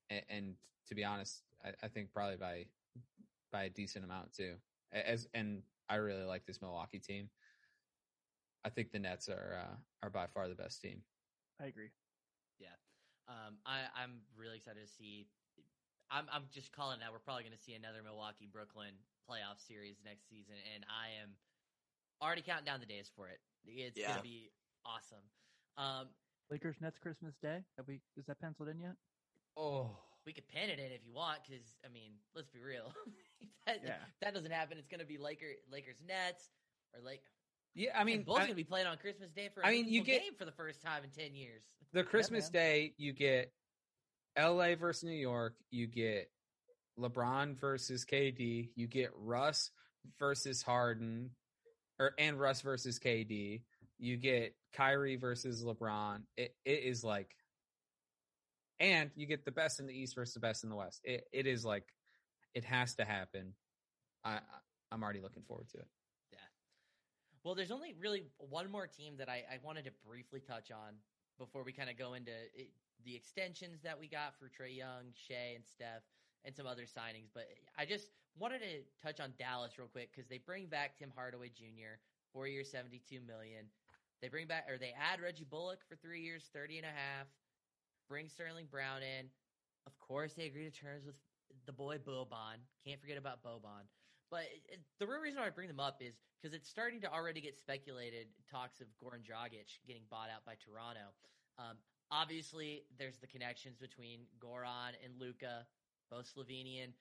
and, 0.10 0.22
and 0.30 0.54
to 0.88 0.96
be 0.96 1.04
honest, 1.04 1.42
I, 1.68 1.86
I 1.86 1.88
think 1.90 2.14
probably 2.14 2.38
by 2.38 2.66
by 3.52 3.64
a 3.64 3.70
decent 3.70 4.06
amount 4.06 4.34
too. 4.34 4.56
As 4.92 5.28
and 5.34 5.64
I 5.90 5.96
really 5.96 6.24
like 6.24 6.46
this 6.46 6.62
Milwaukee 6.62 7.00
team. 7.00 7.30
I 8.64 8.70
think 8.70 8.92
the 8.92 9.00
Nets 9.00 9.30
are 9.30 9.56
uh, 9.56 9.76
are 10.04 10.10
by 10.10 10.28
far 10.28 10.48
the 10.48 10.56
best 10.56 10.82
team. 10.82 11.04
I 11.60 11.66
agree. 11.68 11.92
Yeah, 12.60 12.76
um, 13.28 13.60
I, 13.66 13.88
I'm 13.96 14.22
really 14.36 14.58
excited 14.58 14.86
to 14.86 14.92
see. 14.92 15.28
I'm 16.10 16.26
I'm 16.32 16.44
just 16.52 16.72
calling 16.72 17.00
that 17.00 17.12
we're 17.12 17.20
probably 17.20 17.44
going 17.44 17.56
to 17.56 17.64
see 17.64 17.74
another 17.74 18.02
Milwaukee 18.04 18.48
Brooklyn 18.52 18.94
playoff 19.30 19.60
series 19.60 19.98
next 20.04 20.30
season, 20.30 20.56
and 20.74 20.86
I 20.90 21.22
am 21.22 21.36
already 22.22 22.42
counting 22.42 22.66
down 22.66 22.80
the 22.80 22.86
days 22.86 23.12
for 23.16 23.28
it. 23.28 23.40
It's 23.66 23.98
Yeah. 23.98 24.08
going 24.08 24.18
to 24.18 24.24
be 24.24 24.52
awesome. 24.86 25.24
Um, 25.78 26.08
Lakers 26.50 26.76
Nets 26.82 26.98
Christmas 27.00 27.36
Day. 27.42 27.64
Have 27.78 27.88
we 27.88 28.02
is 28.16 28.26
that 28.28 28.40
penciled 28.40 28.70
in 28.70 28.80
yet? 28.80 28.96
Oh, 29.56 30.07
we 30.28 30.34
could 30.34 30.48
pin 30.50 30.70
it 30.70 30.78
in 30.78 30.92
if 30.92 31.02
you 31.04 31.14
want, 31.14 31.40
because 31.48 31.64
I 31.84 31.90
mean, 31.92 32.12
let's 32.36 32.50
be 32.50 32.60
real. 32.62 32.94
that, 33.66 33.80
Yeah. 33.84 33.96
that 34.22 34.34
doesn't 34.36 34.52
happen. 34.52 34.78
It's 34.78 34.88
going 34.90 35.00
to 35.00 35.06
be 35.08 35.18
Laker 35.18 35.48
Lakers 35.72 35.98
Nets 36.08 36.52
or 36.94 37.02
like. 37.04 37.22
yeah. 37.74 37.98
I 37.98 38.04
mean, 38.04 38.22
both 38.24 38.38
going 38.38 38.50
to 38.50 38.56
be 38.56 38.64
playing 38.66 38.86
on 38.88 38.98
Christmas 38.98 39.32
Day 39.32 39.50
for. 39.54 39.66
I 39.66 39.72
mean, 39.72 39.88
you 39.88 40.04
get- 40.04 40.22
game 40.22 40.34
for 40.38 40.46
the 40.46 40.52
first 40.52 40.82
time 40.84 41.04
in 41.04 41.10
ten 41.10 41.34
years. 41.34 41.64
the 41.94 42.04
Christmas. 42.04 42.50
Day, 42.50 42.94
you 42.98 43.14
get 43.14 43.52
L.A. 44.36 44.76
versus 44.76 45.04
New 45.06 45.12
York. 45.16 45.56
You 45.72 45.88
get 45.88 46.30
LeBron 47.00 47.58
versus 47.60 48.06
KD. 48.06 48.70
You 48.76 48.88
get 48.88 49.12
Russ 49.16 49.72
versus 50.20 50.62
Harden, 50.62 51.32
or 52.00 52.12
and 52.20 52.40
Russ 52.40 52.62
versus 52.62 53.00
KD. 53.00 53.62
You 53.98 54.18
get 54.18 54.56
Kyrie 54.74 55.16
versus 55.16 55.64
LeBron. 55.64 56.24
It 56.36 56.54
it 56.66 56.84
is 56.84 57.04
like, 57.04 57.34
and 58.80 59.12
you 59.16 59.26
get 59.26 59.46
the 59.46 59.52
best 59.52 59.80
in 59.80 59.88
the 59.88 59.94
East 59.94 60.16
versus 60.16 60.34
the 60.34 60.40
best 60.40 60.64
in 60.64 60.70
the 60.70 60.76
West. 60.76 61.02
It 61.04 61.28
it 61.32 61.48
is 61.48 61.66
like, 61.66 61.94
it 62.54 62.64
has 62.64 62.96
to 62.96 63.06
happen. 63.06 63.54
I 64.24 64.40
I'm 64.92 65.04
already 65.04 65.22
looking 65.22 65.44
forward 65.44 65.70
to 65.70 65.78
it. 65.78 65.88
Yeah. 66.32 66.40
Well, 67.44 67.56
there's 67.56 67.72
only 67.72 67.96
really 68.00 68.24
one 68.38 68.72
more 68.72 68.88
team 68.88 69.16
that 69.18 69.30
I, 69.30 69.44
I 69.52 69.58
wanted 69.64 69.86
to 69.86 69.92
briefly 70.08 70.40
touch 70.40 70.72
on 70.72 70.96
before 71.38 71.64
we 71.64 71.72
kind 71.72 71.90
of 71.90 71.98
go 71.98 72.14
into 72.14 72.32
it, 72.56 72.70
the 73.06 73.16
extensions 73.16 73.82
that 73.84 74.00
we 74.00 74.08
got 74.08 74.34
for 74.40 74.46
Trae 74.46 74.76
Young, 74.76 75.14
Shai, 75.14 75.54
and 75.56 75.66
Steph, 75.66 76.02
and 76.46 76.56
some 76.56 76.66
other 76.66 76.84
signings. 76.84 77.30
But 77.34 77.48
I 77.78 77.86
just 77.86 78.10
wanted 78.40 78.60
to 78.60 79.06
touch 79.06 79.20
on 79.20 79.34
Dallas 79.38 79.78
real 79.78 79.88
quick 79.88 80.10
because 80.12 80.28
they 80.28 80.40
bring 80.40 80.68
back 80.68 80.98
Tim 80.98 81.12
Hardaway 81.16 81.50
Jr. 81.50 82.00
four 82.34 82.48
years, 82.48 82.72
seventy-two 82.72 83.20
million. 83.26 83.66
They 84.22 84.30
bring 84.30 84.48
back 84.48 84.66
or 84.70 84.78
they 84.78 84.94
add 84.98 85.22
Reggie 85.22 85.46
Bullock 85.50 85.80
for 85.88 85.96
three 85.96 86.22
years, 86.22 86.50
thirty 86.54 86.78
and 86.78 86.86
a 86.86 86.90
half. 86.90 87.28
Bring 88.10 88.30
Sterling 88.30 88.68
Brown 88.70 89.02
in. 89.04 89.28
Of 89.86 89.98
course, 90.00 90.34
they 90.34 90.46
agree 90.46 90.70
to 90.70 90.72
terms 90.72 91.06
with 91.06 91.16
the 91.66 91.72
boy 91.72 91.98
Boban. 91.98 92.60
Can't 92.86 93.00
forget 93.00 93.18
about 93.18 93.44
Boban. 93.44 93.88
But 94.30 94.44
it, 94.52 94.62
it- 94.74 94.82
the 95.00 95.08
real 95.08 95.20
reason 95.20 95.40
why 95.40 95.48
I 95.48 95.50
bring 95.52 95.68
them 95.68 95.80
up 95.80 96.02
is 96.02 96.16
because 96.42 96.54
it's 96.56 96.70
starting 96.70 97.02
to 97.02 97.12
already 97.12 97.42
get 97.42 97.58
speculated 97.58 98.28
talks 98.50 98.80
of 98.82 98.88
Goran 99.02 99.24
Dragic 99.24 99.68
getting 99.88 100.04
bought 100.10 100.30
out 100.34 100.46
by 100.46 100.54
Toronto. 100.60 101.12
Um, 101.58 101.78
obviously, 102.12 102.84
there's 102.98 103.18
the 103.18 103.28
connections 103.28 103.78
between 103.78 104.22
Goran 104.40 104.96
and 105.04 105.14
Luka, 105.20 105.66
both 106.12 106.28
Slovenian, 106.32 106.92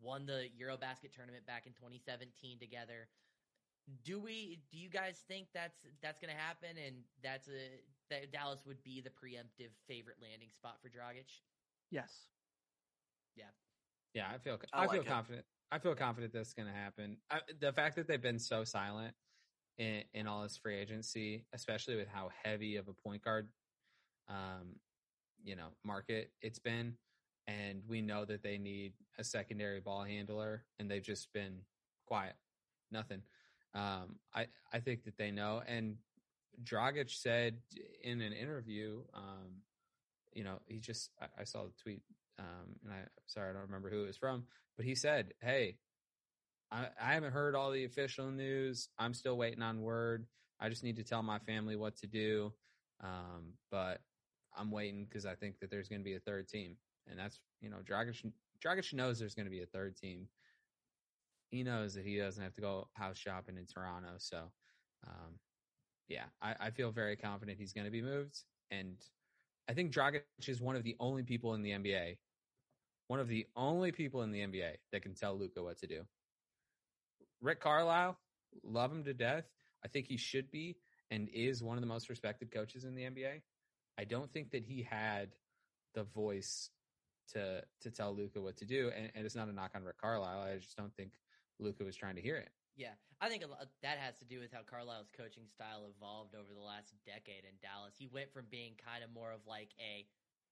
won 0.00 0.26
the 0.26 0.48
Eurobasket 0.60 1.12
tournament 1.14 1.46
back 1.46 1.66
in 1.66 1.72
2017 1.72 2.58
together. 2.58 3.08
Do 4.04 4.18
we? 4.18 4.58
Do 4.70 4.78
you 4.78 4.88
guys 4.88 5.22
think 5.28 5.46
that's 5.54 5.86
that's 6.02 6.18
going 6.18 6.34
to 6.34 6.40
happen, 6.40 6.70
and 6.74 6.96
that's 7.22 7.46
a 7.48 7.78
that 8.10 8.32
Dallas 8.32 8.64
would 8.66 8.82
be 8.82 9.00
the 9.00 9.10
preemptive 9.10 9.70
favorite 9.88 10.16
landing 10.20 10.50
spot 10.50 10.76
for 10.82 10.88
Dragic? 10.88 11.40
Yes. 11.90 12.28
Yeah, 13.36 13.44
Yeah, 14.14 14.28
I 14.32 14.38
feel 14.38 14.58
I 14.72 14.84
I, 14.84 14.86
feel 14.88 14.98
like 14.98 15.06
it. 15.06 15.10
confident. 15.10 15.44
I 15.70 15.78
feel 15.78 15.94
confident 15.94 16.32
that's 16.32 16.54
going 16.54 16.68
to 16.68 16.74
happen. 16.74 17.18
I, 17.30 17.40
the 17.60 17.72
fact 17.72 17.96
that 17.96 18.06
they've 18.06 18.22
been 18.22 18.38
so 18.38 18.64
silent 18.64 19.14
in, 19.78 20.04
in 20.14 20.26
all 20.26 20.42
this 20.42 20.56
free 20.56 20.76
agency, 20.76 21.44
especially 21.52 21.96
with 21.96 22.08
how 22.08 22.30
heavy 22.44 22.76
of 22.76 22.88
a 22.88 22.92
point 22.94 23.22
guard, 23.22 23.48
um, 24.28 24.76
you 25.42 25.56
know, 25.56 25.68
market 25.84 26.30
it's 26.40 26.58
been, 26.58 26.96
and 27.46 27.82
we 27.88 28.00
know 28.00 28.24
that 28.24 28.42
they 28.42 28.58
need 28.58 28.94
a 29.18 29.24
secondary 29.24 29.80
ball 29.80 30.02
handler, 30.02 30.64
and 30.78 30.90
they've 30.90 31.02
just 31.02 31.32
been 31.32 31.60
quiet, 32.06 32.34
nothing. 32.90 33.22
Um, 33.74 34.18
I 34.34 34.46
I 34.72 34.80
think 34.80 35.04
that 35.04 35.16
they 35.18 35.30
know, 35.30 35.62
and 35.66 35.96
Dragic 36.62 37.10
said 37.10 37.58
in 38.02 38.20
an 38.20 38.32
interview, 38.32 39.02
um, 39.14 39.62
you 40.32 40.44
know, 40.44 40.60
he 40.66 40.78
just 40.78 41.10
I, 41.20 41.26
I 41.40 41.44
saw 41.44 41.64
the 41.64 41.72
tweet, 41.82 42.02
um, 42.38 42.76
and 42.84 42.92
I 42.92 42.98
sorry 43.26 43.50
I 43.50 43.52
don't 43.52 43.62
remember 43.62 43.90
who 43.90 44.04
it 44.04 44.08
was 44.08 44.16
from, 44.16 44.44
but 44.76 44.86
he 44.86 44.94
said, 44.94 45.34
"Hey, 45.40 45.78
I, 46.70 46.88
I 47.00 47.14
haven't 47.14 47.32
heard 47.32 47.54
all 47.54 47.70
the 47.70 47.84
official 47.84 48.30
news. 48.30 48.88
I'm 48.98 49.14
still 49.14 49.36
waiting 49.36 49.62
on 49.62 49.82
word. 49.82 50.26
I 50.60 50.68
just 50.68 50.84
need 50.84 50.96
to 50.96 51.04
tell 51.04 51.22
my 51.22 51.38
family 51.40 51.76
what 51.76 51.96
to 51.98 52.06
do, 52.06 52.52
um, 53.02 53.54
but 53.70 54.00
I'm 54.56 54.70
waiting 54.70 55.04
because 55.04 55.26
I 55.26 55.34
think 55.34 55.58
that 55.60 55.70
there's 55.70 55.88
going 55.88 56.00
to 56.00 56.04
be 56.04 56.14
a 56.14 56.20
third 56.20 56.48
team, 56.48 56.76
and 57.08 57.18
that's 57.18 57.40
you 57.60 57.70
know, 57.70 57.78
Dragic 57.88 58.32
Dragic 58.64 58.92
knows 58.92 59.18
there's 59.18 59.34
going 59.34 59.46
to 59.46 59.50
be 59.50 59.62
a 59.62 59.66
third 59.66 59.96
team. 59.96 60.28
He 61.48 61.62
knows 61.62 61.94
that 61.94 62.04
he 62.04 62.18
doesn't 62.18 62.42
have 62.42 62.54
to 62.54 62.60
go 62.60 62.88
house 62.94 63.18
shopping 63.18 63.56
in 63.56 63.66
Toronto, 63.66 64.14
so." 64.18 64.50
Um, 65.06 65.38
yeah, 66.08 66.24
I, 66.40 66.54
I 66.60 66.70
feel 66.70 66.90
very 66.90 67.16
confident 67.16 67.58
he's 67.58 67.72
going 67.72 67.86
to 67.86 67.90
be 67.90 68.02
moved. 68.02 68.36
And 68.70 68.96
I 69.68 69.72
think 69.72 69.92
Dragic 69.92 70.22
is 70.46 70.60
one 70.60 70.76
of 70.76 70.82
the 70.84 70.96
only 71.00 71.22
people 71.22 71.54
in 71.54 71.62
the 71.62 71.70
NBA, 71.70 72.16
one 73.08 73.20
of 73.20 73.28
the 73.28 73.46
only 73.56 73.92
people 73.92 74.22
in 74.22 74.30
the 74.30 74.40
NBA 74.40 74.76
that 74.92 75.02
can 75.02 75.14
tell 75.14 75.36
Luka 75.36 75.62
what 75.62 75.78
to 75.78 75.86
do. 75.86 76.02
Rick 77.40 77.60
Carlisle, 77.60 78.18
love 78.62 78.92
him 78.92 79.04
to 79.04 79.14
death. 79.14 79.44
I 79.84 79.88
think 79.88 80.06
he 80.06 80.16
should 80.16 80.50
be 80.50 80.76
and 81.10 81.28
is 81.32 81.62
one 81.62 81.76
of 81.76 81.82
the 81.82 81.88
most 81.88 82.08
respected 82.08 82.50
coaches 82.50 82.84
in 82.84 82.94
the 82.94 83.02
NBA. 83.02 83.42
I 83.98 84.04
don't 84.04 84.32
think 84.32 84.50
that 84.50 84.64
he 84.64 84.82
had 84.82 85.30
the 85.94 86.04
voice 86.04 86.70
to 87.32 87.62
to 87.80 87.90
tell 87.90 88.14
Luka 88.14 88.40
what 88.40 88.56
to 88.58 88.64
do, 88.64 88.90
and, 88.96 89.10
and 89.14 89.26
it's 89.26 89.34
not 89.34 89.48
a 89.48 89.52
knock 89.52 89.72
on 89.74 89.82
Rick 89.82 89.98
Carlisle. 90.00 90.42
I 90.42 90.56
just 90.56 90.76
don't 90.76 90.94
think 90.94 91.12
Luka 91.58 91.84
was 91.84 91.96
trying 91.96 92.16
to 92.16 92.22
hear 92.22 92.36
it. 92.36 92.50
Yeah, 92.76 92.92
I 93.20 93.28
think 93.28 93.42
a 93.42 93.48
lot, 93.48 93.64
that 93.82 93.96
has 93.96 94.16
to 94.20 94.28
do 94.28 94.38
with 94.38 94.52
how 94.52 94.60
Carlisle's 94.60 95.08
coaching 95.16 95.48
style 95.48 95.88
evolved 95.88 96.36
over 96.36 96.52
the 96.52 96.60
last 96.60 96.92
decade 97.08 97.48
in 97.48 97.56
Dallas. 97.64 97.96
He 97.96 98.06
went 98.06 98.32
from 98.32 98.44
being 98.52 98.76
kind 98.76 99.02
of 99.02 99.08
more 99.08 99.32
of 99.32 99.40
like 99.48 99.72
a, 99.80 100.04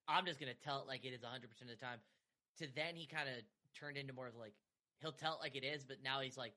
I'm 0.09 0.25
just 0.25 0.41
going 0.41 0.51
to 0.51 0.57
tell 0.57 0.81
it 0.81 0.87
like 0.89 1.05
it 1.05 1.13
is 1.13 1.21
100% 1.21 1.45
of 1.45 1.69
the 1.69 1.77
time, 1.77 2.01
to 2.57 2.67
then 2.75 2.97
he 2.97 3.05
kind 3.05 3.29
of 3.29 3.45
turned 3.77 3.97
into 3.97 4.13
more 4.13 4.27
of 4.27 4.35
like, 4.35 4.53
he'll 5.01 5.13
tell 5.13 5.37
it 5.37 5.45
like 5.45 5.55
it 5.55 5.63
is, 5.63 5.85
but 5.85 5.97
now 6.03 6.21
he's 6.21 6.37
like, 6.37 6.53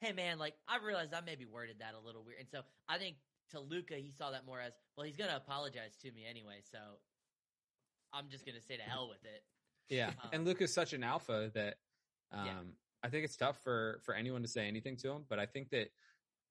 hey 0.00 0.12
man, 0.12 0.38
like 0.38 0.54
I 0.66 0.78
realized 0.80 1.12
I 1.12 1.20
maybe 1.20 1.44
worded 1.44 1.76
that 1.80 1.92
a 1.92 2.00
little 2.00 2.24
weird. 2.24 2.40
And 2.40 2.48
so 2.48 2.62
I 2.88 2.96
think 2.96 3.16
to 3.50 3.60
Luka, 3.60 3.94
he 3.94 4.12
saw 4.16 4.30
that 4.30 4.46
more 4.46 4.60
as, 4.60 4.72
well, 4.96 5.04
he's 5.04 5.16
going 5.16 5.28
to 5.30 5.36
apologize 5.36 5.96
to 6.00 6.10
me 6.12 6.24
anyway, 6.28 6.64
so 6.64 6.78
I'm 8.12 8.28
just 8.30 8.46
going 8.46 8.56
to 8.56 8.64
say 8.64 8.76
to 8.76 8.82
hell 8.82 9.08
with 9.08 9.24
it. 9.24 9.44
Yeah, 9.88 10.12
Um, 10.22 10.30
and 10.32 10.44
Luka's 10.46 10.72
such 10.72 10.92
an 10.92 11.04
alpha 11.04 11.50
that 11.54 11.74
um, 12.32 12.46
Yeah. 12.46 12.52
I 13.02 13.08
think 13.08 13.24
it's 13.24 13.36
tough 13.36 13.62
for 13.62 14.00
for 14.04 14.14
anyone 14.14 14.42
to 14.42 14.48
say 14.48 14.66
anything 14.66 14.96
to 14.98 15.10
him. 15.10 15.24
But 15.28 15.38
I 15.38 15.46
think 15.46 15.70
that 15.70 15.90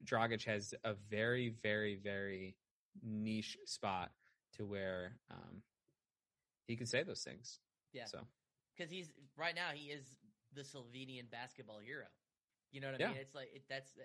Dragic 0.06 0.44
has 0.46 0.74
a 0.84 0.94
very, 1.10 1.50
very, 1.50 1.96
very 1.96 2.56
niche 3.04 3.58
spot 3.66 4.12
to 4.58 4.66
where 4.66 5.18
um, 5.30 5.62
he 6.68 6.76
can 6.76 6.86
say 6.86 7.04
those 7.04 7.24
things. 7.24 7.60
Yeah. 7.94 8.06
So 8.06 8.20
because 8.76 8.92
he's 8.92 9.12
right 9.38 9.56
now 9.56 9.70
he 9.74 9.88
is 9.90 10.18
the 10.54 10.62
Slovenian 10.62 11.30
basketball 11.30 11.80
hero. 11.80 12.06
You 12.72 12.82
know 12.82 12.88
what 12.88 13.02
I 13.02 13.04
Yeah. 13.04 13.10
mean? 13.10 13.18
It's 13.22 13.36
like 13.36 13.50
it, 13.54 13.64
that's. 13.70 13.98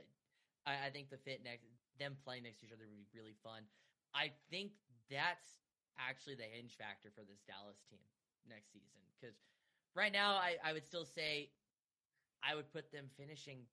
I, 0.66 0.86
I 0.86 0.90
think 0.90 1.10
the 1.10 1.18
fit 1.18 1.42
next 1.44 1.64
them 1.98 2.16
playing 2.24 2.44
next 2.44 2.60
to 2.60 2.66
each 2.66 2.72
other 2.72 2.84
would 2.84 2.96
be 2.96 3.18
really 3.18 3.36
fun. 3.42 3.62
I 4.14 4.32
think 4.50 4.72
that's 5.10 5.60
actually 5.98 6.34
the 6.34 6.44
hinge 6.44 6.76
factor 6.76 7.10
for 7.14 7.22
this 7.22 7.40
Dallas 7.46 7.78
team 7.88 8.00
next 8.48 8.72
season 8.72 9.00
because 9.20 9.36
right 9.94 10.12
now 10.12 10.34
I, 10.34 10.56
I 10.64 10.72
would 10.72 10.84
still 10.84 11.04
say 11.04 11.50
I 12.44 12.54
would 12.54 12.70
put 12.72 12.92
them 12.92 13.08
finishing 13.16 13.64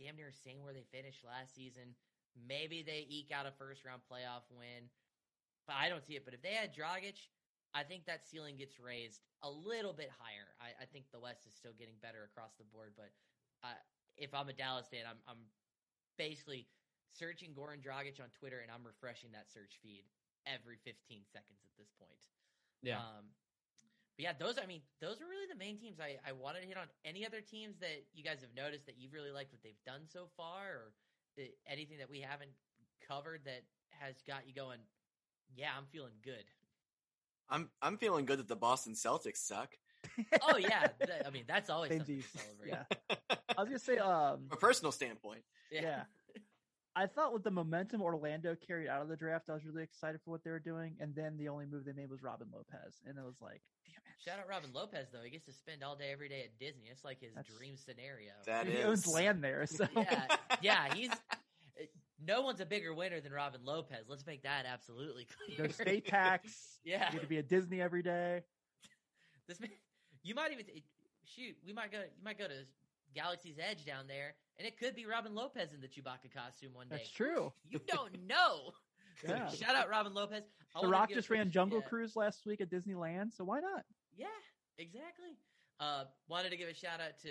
damn 0.00 0.16
near 0.16 0.32
same 0.32 0.64
where 0.64 0.72
they 0.72 0.86
finished 0.90 1.24
last 1.24 1.54
season. 1.54 1.94
Maybe 2.34 2.82
they 2.82 3.04
eke 3.08 3.32
out 3.34 3.46
a 3.46 3.52
first 3.52 3.84
round 3.84 4.00
playoff 4.06 4.46
win, 4.50 4.88
but 5.66 5.76
I 5.76 5.88
don't 5.88 6.04
see 6.04 6.14
it. 6.14 6.24
But 6.24 6.34
if 6.34 6.42
they 6.42 6.54
had 6.54 6.72
Dragic, 6.72 7.18
I 7.74 7.82
think 7.82 8.06
that 8.06 8.24
ceiling 8.24 8.56
gets 8.56 8.78
raised 8.80 9.20
a 9.42 9.50
little 9.50 9.92
bit 9.92 10.08
higher. 10.16 10.54
I, 10.62 10.72
I 10.82 10.86
think 10.86 11.10
the 11.12 11.20
West 11.20 11.44
is 11.46 11.54
still 11.54 11.74
getting 11.76 11.98
better 12.00 12.24
across 12.24 12.54
the 12.56 12.64
board, 12.72 12.94
but 12.96 13.10
uh, 13.66 13.76
if 14.16 14.32
I'm 14.32 14.48
a 14.48 14.56
Dallas 14.56 14.86
fan, 14.88 15.04
I'm, 15.04 15.18
I'm 15.28 15.42
basically 16.16 16.66
searching 17.12 17.50
Goran 17.52 17.82
Dragic 17.82 18.22
on 18.22 18.30
Twitter 18.38 18.62
and 18.62 18.70
I'm 18.70 18.86
refreshing 18.86 19.34
that 19.34 19.50
search 19.50 19.78
feed 19.82 20.06
every 20.46 20.78
15 20.86 21.26
seconds 21.26 21.60
at 21.66 21.74
this 21.76 21.90
point. 21.98 22.22
yeah, 22.82 23.02
Um, 23.02 23.34
but 24.18 24.22
yeah, 24.24 24.32
those 24.38 24.58
I 24.60 24.66
mean, 24.66 24.82
those 25.00 25.20
are 25.22 25.30
really 25.30 25.46
the 25.48 25.56
main 25.58 25.78
teams 25.78 26.00
I, 26.00 26.18
I 26.28 26.32
wanted 26.32 26.62
to 26.62 26.66
hit 26.66 26.76
on. 26.76 26.86
Any 27.04 27.24
other 27.24 27.40
teams 27.40 27.78
that 27.78 28.02
you 28.12 28.24
guys 28.24 28.40
have 28.40 28.50
noticed 28.56 28.86
that 28.86 28.96
you've 28.98 29.12
really 29.14 29.30
liked 29.30 29.52
what 29.52 29.62
they've 29.62 29.78
done 29.86 30.00
so 30.12 30.26
far, 30.36 30.66
or 30.66 30.92
anything 31.70 31.98
that 31.98 32.10
we 32.10 32.20
haven't 32.20 32.50
covered 33.06 33.42
that 33.44 33.62
has 33.90 34.16
got 34.26 34.48
you 34.48 34.54
going? 34.54 34.80
Yeah, 35.54 35.68
I'm 35.78 35.86
feeling 35.92 36.18
good. 36.24 36.44
I'm 37.48 37.70
I'm 37.80 37.96
feeling 37.96 38.24
good 38.26 38.40
that 38.40 38.48
the 38.48 38.56
Boston 38.56 38.94
Celtics 38.94 39.38
suck. 39.38 39.70
Oh 40.42 40.56
yeah, 40.56 40.88
I 41.26 41.30
mean 41.30 41.44
that's 41.46 41.70
always 41.70 41.90
Same 41.90 41.98
something 42.00 42.16
D's. 42.16 42.32
to 42.32 42.38
celebrate. 42.38 42.68
Yeah. 42.70 43.36
I 43.56 43.60
was 43.62 43.68
gonna 43.68 43.78
say, 43.78 43.98
um, 43.98 44.46
From 44.48 44.56
a 44.58 44.60
personal 44.60 44.92
standpoint. 44.92 45.42
yeah. 45.70 46.02
I 46.96 47.06
thought 47.06 47.32
with 47.32 47.44
the 47.44 47.50
momentum 47.50 48.02
Orlando 48.02 48.56
carried 48.66 48.88
out 48.88 49.02
of 49.02 49.08
the 49.08 49.16
draft, 49.16 49.48
I 49.48 49.54
was 49.54 49.64
really 49.64 49.82
excited 49.84 50.20
for 50.24 50.30
what 50.32 50.42
they 50.42 50.50
were 50.50 50.58
doing. 50.58 50.96
And 51.00 51.14
then 51.14 51.36
the 51.36 51.48
only 51.48 51.66
move 51.66 51.84
they 51.84 51.92
made 51.92 52.10
was 52.10 52.22
Robin 52.22 52.48
Lopez, 52.52 52.94
and 53.06 53.16
it 53.16 53.24
was 53.24 53.36
like, 53.40 53.60
damn 53.86 53.94
it. 53.96 54.24
Shout 54.24 54.40
out 54.40 54.48
Robin 54.48 54.70
Lopez 54.74 55.06
though. 55.12 55.22
He 55.22 55.30
gets 55.30 55.46
to 55.46 55.52
spend 55.52 55.84
all 55.84 55.94
day 55.94 56.10
every 56.12 56.28
day 56.28 56.42
at 56.42 56.58
Disney. 56.58 56.88
It's 56.90 57.04
like 57.04 57.20
his 57.20 57.34
That's- 57.34 57.54
dream 57.56 57.76
scenario. 57.76 58.32
That 58.46 58.66
he 58.66 58.72
is 58.74 58.84
owns 58.84 59.06
land 59.06 59.44
there, 59.44 59.64
so 59.66 59.86
yeah, 59.96 60.26
yeah. 60.60 60.92
He's 60.94 61.10
uh, 61.10 61.84
no 62.26 62.42
one's 62.42 62.60
a 62.60 62.66
bigger 62.66 62.92
winner 62.92 63.20
than 63.20 63.32
Robin 63.32 63.60
Lopez. 63.64 64.06
Let's 64.08 64.26
make 64.26 64.42
that 64.42 64.64
absolutely 64.66 65.26
clear. 65.56 65.66
no 65.68 65.72
state 65.72 66.06
tax. 66.06 66.78
yeah, 66.84 67.06
You 67.06 67.12
get 67.12 67.20
to 67.22 67.28
be 67.28 67.38
at 67.38 67.48
Disney 67.48 67.80
every 67.80 68.02
day. 68.02 68.42
this 69.46 69.60
man, 69.60 69.70
you 70.24 70.34
might 70.34 70.50
even 70.52 70.64
shoot. 71.24 71.56
We 71.64 71.72
might 71.72 71.92
go. 71.92 71.98
You 71.98 72.24
might 72.24 72.38
go 72.38 72.48
to 72.48 72.54
Galaxy's 73.18 73.58
Edge 73.58 73.84
down 73.84 74.06
there, 74.06 74.34
and 74.58 74.66
it 74.66 74.78
could 74.78 74.94
be 74.94 75.04
Robin 75.06 75.34
Lopez 75.34 75.72
in 75.72 75.80
the 75.80 75.88
Chewbacca 75.88 76.32
costume 76.32 76.72
one 76.72 76.88
day. 76.88 76.96
That's 76.96 77.10
true. 77.10 77.52
You 77.68 77.80
don't 77.86 78.26
know. 78.26 78.72
Yeah. 79.26 79.50
Shout 79.50 79.74
out 79.74 79.90
Robin 79.90 80.14
Lopez. 80.14 80.44
I 80.76 80.80
The 80.80 80.86
Rock 80.86 81.10
just 81.10 81.28
ran 81.28 81.50
Jungle 81.50 81.80
yeah. 81.80 81.88
Cruise 81.88 82.14
last 82.14 82.46
week 82.46 82.60
at 82.60 82.70
Disneyland, 82.70 83.34
so 83.36 83.42
why 83.42 83.58
not? 83.58 83.82
Yeah, 84.16 84.26
exactly. 84.78 85.36
Uh, 85.80 86.04
wanted 86.28 86.50
to 86.50 86.56
give 86.56 86.68
a 86.68 86.74
shout 86.74 87.00
out 87.00 87.18
to 87.22 87.30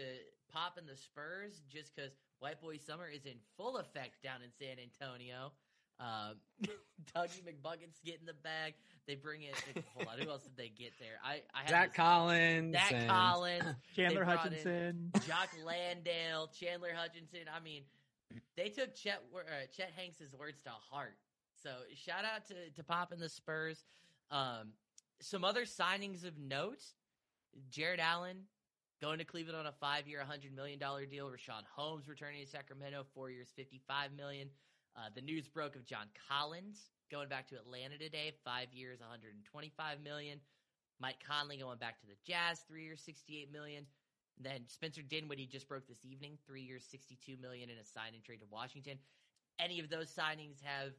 Pop 0.51 0.77
and 0.77 0.85
the 0.85 0.97
Spurs 0.97 1.61
just 1.69 1.95
because 1.95 2.11
White 2.39 2.59
Boy 2.59 2.75
Summer 2.75 3.07
is 3.07 3.25
in 3.25 3.35
full 3.55 3.77
effect 3.77 4.21
down 4.21 4.41
in 4.43 4.49
San 4.51 4.75
Antonio. 4.83 5.53
Um, 5.99 6.35
Dougie 7.15 7.41
McBuckets 7.43 8.01
getting 8.05 8.25
the 8.25 8.33
bag. 8.33 8.73
They 9.07 9.15
bring 9.15 9.43
in. 9.43 9.53
hold 9.95 10.07
on, 10.07 10.19
who 10.19 10.29
else 10.29 10.43
did 10.43 10.57
they 10.57 10.69
get 10.69 10.91
there? 10.99 11.19
I, 11.23 11.41
I 11.53 11.61
had 11.61 11.69
Zach 11.69 11.87
this- 11.89 11.95
Collins. 11.97 12.73
Zach 12.73 12.91
and- 12.91 13.09
Collins, 13.09 13.63
Chandler 13.95 14.25
Hutchison. 14.25 15.11
Jock 15.27 15.49
Landale, 15.65 16.49
Chandler 16.59 16.91
Hutchison. 16.95 17.47
I 17.55 17.59
mean, 17.61 17.83
they 18.57 18.69
took 18.69 18.93
Chet 18.95 19.23
Wor- 19.31 19.41
uh, 19.47 19.65
Chet 19.75 19.91
Hanks's 19.95 20.33
words 20.37 20.59
to 20.63 20.71
heart. 20.91 21.17
So 21.63 21.69
shout 21.95 22.25
out 22.25 22.45
to 22.47 22.69
to 22.75 22.83
Pop 22.83 23.11
and 23.11 23.21
the 23.21 23.29
Spurs. 23.29 23.83
Um, 24.29 24.73
some 25.21 25.43
other 25.45 25.63
signings 25.63 26.25
of 26.25 26.37
note: 26.37 26.83
Jarrett 27.71 27.99
Allen 28.01 28.43
going 29.01 29.19
to 29.19 29.25
Cleveland 29.25 29.57
on 29.57 29.65
a 29.67 29.71
five-year, 29.71 30.21
hundred 30.25 30.53
million 30.53 30.77
dollar 30.79 31.05
deal. 31.05 31.27
Richaun 31.29 31.63
Holmes 31.73 32.07
returning 32.09 32.43
to 32.43 32.49
Sacramento, 32.51 33.05
four 33.13 33.29
years, 33.31 33.47
fifty-five 33.55 34.11
million. 34.17 34.49
Uh, 34.97 35.09
the 35.13 35.21
news 35.21 35.47
broke 35.47 35.75
of 35.75 35.85
John 35.85 36.07
Collins 36.27 36.89
going 37.11 37.29
back 37.29 37.47
to 37.49 37.55
Atlanta 37.55 37.97
today, 37.99 38.33
five 38.43 38.73
years, 38.73 38.99
one 38.99 39.09
hundred 39.09 39.35
and 39.35 39.45
twenty-five 39.45 40.01
million. 40.03 40.39
Mike 40.99 41.23
Conley 41.25 41.57
going 41.57 41.77
back 41.77 41.99
to 41.99 42.07
the 42.07 42.15
Jazz, 42.25 42.61
three 42.67 42.83
years, 42.83 43.01
sixty-eight 43.05 43.51
million. 43.51 43.85
Then 44.39 44.61
Spencer 44.67 45.01
Dinwiddie 45.03 45.45
just 45.45 45.67
broke 45.67 45.87
this 45.87 46.03
evening, 46.03 46.37
three 46.47 46.63
years, 46.63 46.83
sixty-two 46.89 47.37
million 47.39 47.69
in 47.69 47.77
a 47.77 47.85
sign 47.85 48.15
and 48.15 48.23
trade 48.23 48.39
to 48.39 48.47
Washington. 48.49 48.97
Any 49.59 49.79
of 49.79 49.89
those 49.89 50.09
signings 50.09 50.61
have 50.63 50.93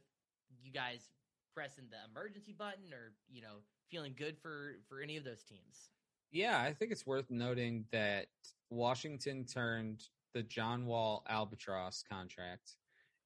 you 0.61 0.71
guys 0.71 1.09
pressing 1.53 1.85
the 1.89 1.97
emergency 2.09 2.55
button, 2.57 2.93
or 2.93 3.11
you 3.29 3.41
know, 3.41 3.63
feeling 3.91 4.13
good 4.17 4.37
for 4.41 4.77
for 4.87 5.01
any 5.01 5.17
of 5.17 5.25
those 5.25 5.43
teams? 5.43 5.89
Yeah, 6.31 6.61
I 6.61 6.73
think 6.73 6.93
it's 6.93 7.05
worth 7.05 7.29
noting 7.29 7.85
that 7.91 8.27
Washington 8.69 9.45
turned 9.45 10.03
the 10.33 10.43
John 10.43 10.85
Wall 10.85 11.23
albatross 11.27 12.03
contract 12.09 12.75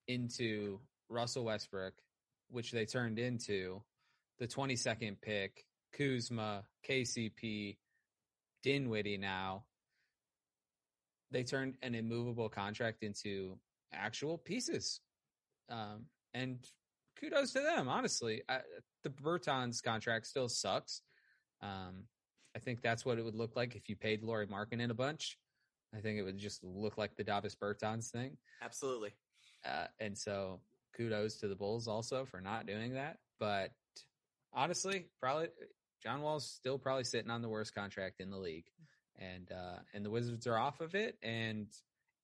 into 0.07 0.79
Russell 1.09 1.45
Westbrook, 1.45 1.93
which 2.49 2.71
they 2.71 2.85
turned 2.85 3.19
into 3.19 3.81
the 4.39 4.47
22nd 4.47 5.17
pick, 5.21 5.65
Kuzma, 5.93 6.63
KCP, 6.87 7.77
Dinwiddie 8.63 9.17
now. 9.17 9.63
They 11.31 11.43
turned 11.43 11.75
an 11.81 11.95
immovable 11.95 12.49
contract 12.49 13.03
into 13.03 13.57
actual 13.93 14.37
pieces. 14.37 14.99
Um, 15.69 16.05
and 16.33 16.59
kudos 17.19 17.53
to 17.53 17.61
them, 17.61 17.87
honestly. 17.87 18.43
I, 18.49 18.59
the 19.03 19.09
Bertans 19.09 19.83
contract 19.83 20.27
still 20.27 20.49
sucks. 20.49 21.01
Um, 21.61 22.03
I 22.55 22.59
think 22.59 22.81
that's 22.81 23.05
what 23.05 23.17
it 23.17 23.25
would 23.25 23.35
look 23.35 23.55
like 23.55 23.75
if 23.75 23.89
you 23.89 23.95
paid 23.95 24.23
Lauri 24.23 24.47
Markkanen 24.47 24.91
a 24.91 24.95
bunch. 24.95 25.37
I 25.95 25.99
think 25.99 26.17
it 26.17 26.23
would 26.23 26.37
just 26.37 26.63
look 26.63 26.97
like 26.97 27.15
the 27.15 27.23
Davis 27.23 27.55
Bertans 27.55 28.09
thing. 28.09 28.37
Absolutely. 28.61 29.13
Uh, 29.65 29.87
and 29.99 30.17
so 30.17 30.59
kudos 30.95 31.35
to 31.35 31.47
the 31.47 31.55
Bulls 31.55 31.87
also 31.87 32.25
for 32.25 32.41
not 32.41 32.67
doing 32.67 32.93
that. 32.93 33.19
But 33.39 33.71
honestly, 34.53 35.07
probably 35.19 35.47
John 36.01 36.21
Wall's 36.21 36.45
still 36.45 36.77
probably 36.77 37.03
sitting 37.03 37.31
on 37.31 37.41
the 37.41 37.49
worst 37.49 37.73
contract 37.73 38.19
in 38.19 38.29
the 38.29 38.37
league. 38.37 38.65
And 39.19 39.51
uh, 39.51 39.79
and 39.93 40.03
the 40.03 40.09
Wizards 40.09 40.47
are 40.47 40.57
off 40.57 40.81
of 40.81 40.95
it 40.95 41.17
and 41.21 41.67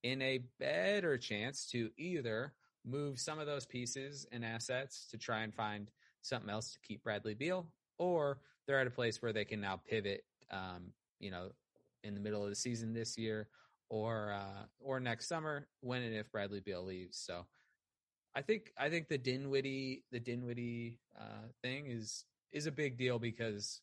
in 0.04 0.22
a 0.22 0.40
better 0.60 1.18
chance 1.18 1.68
to 1.72 1.90
either 1.98 2.54
move 2.86 3.20
some 3.20 3.40
of 3.40 3.46
those 3.46 3.66
pieces 3.66 4.26
and 4.32 4.44
assets 4.44 5.08
to 5.12 5.18
try 5.18 5.42
and 5.42 5.54
find 5.54 5.92
something 6.22 6.50
else 6.50 6.72
to 6.72 6.80
keep 6.80 7.04
Bradley 7.04 7.34
Beal, 7.34 7.68
or 7.98 8.40
they're 8.66 8.80
at 8.80 8.88
a 8.88 8.92
place 8.92 9.22
where 9.22 9.34
they 9.34 9.46
can 9.46 9.62
now 9.62 9.80
pivot, 9.88 10.24
um, 10.52 10.92
you 11.20 11.32
know, 11.32 11.50
in 12.04 12.14
the 12.14 12.20
middle 12.20 12.44
of 12.44 12.50
the 12.50 12.56
season 12.56 12.94
this 12.94 13.18
year 13.18 13.48
or 13.90 14.32
uh, 14.32 14.66
or 14.80 15.00
next 15.00 15.28
summer 15.28 15.68
when 15.82 16.02
and 16.04 16.16
if 16.16 16.32
Bradley 16.32 16.60
Beal 16.60 16.84
leaves. 16.84 17.18
So 17.18 17.46
I 18.36 18.42
think 18.42 18.72
I 18.78 18.90
think 18.90 19.08
the 19.08 19.18
Dinwiddie 19.18 20.04
the 20.12 20.20
Dinwiddie 20.20 21.00
uh, 21.20 21.48
thing 21.62 21.88
is 21.88 22.26
is 22.52 22.66
a 22.68 22.72
big 22.72 22.98
deal 22.98 23.20
because 23.20 23.82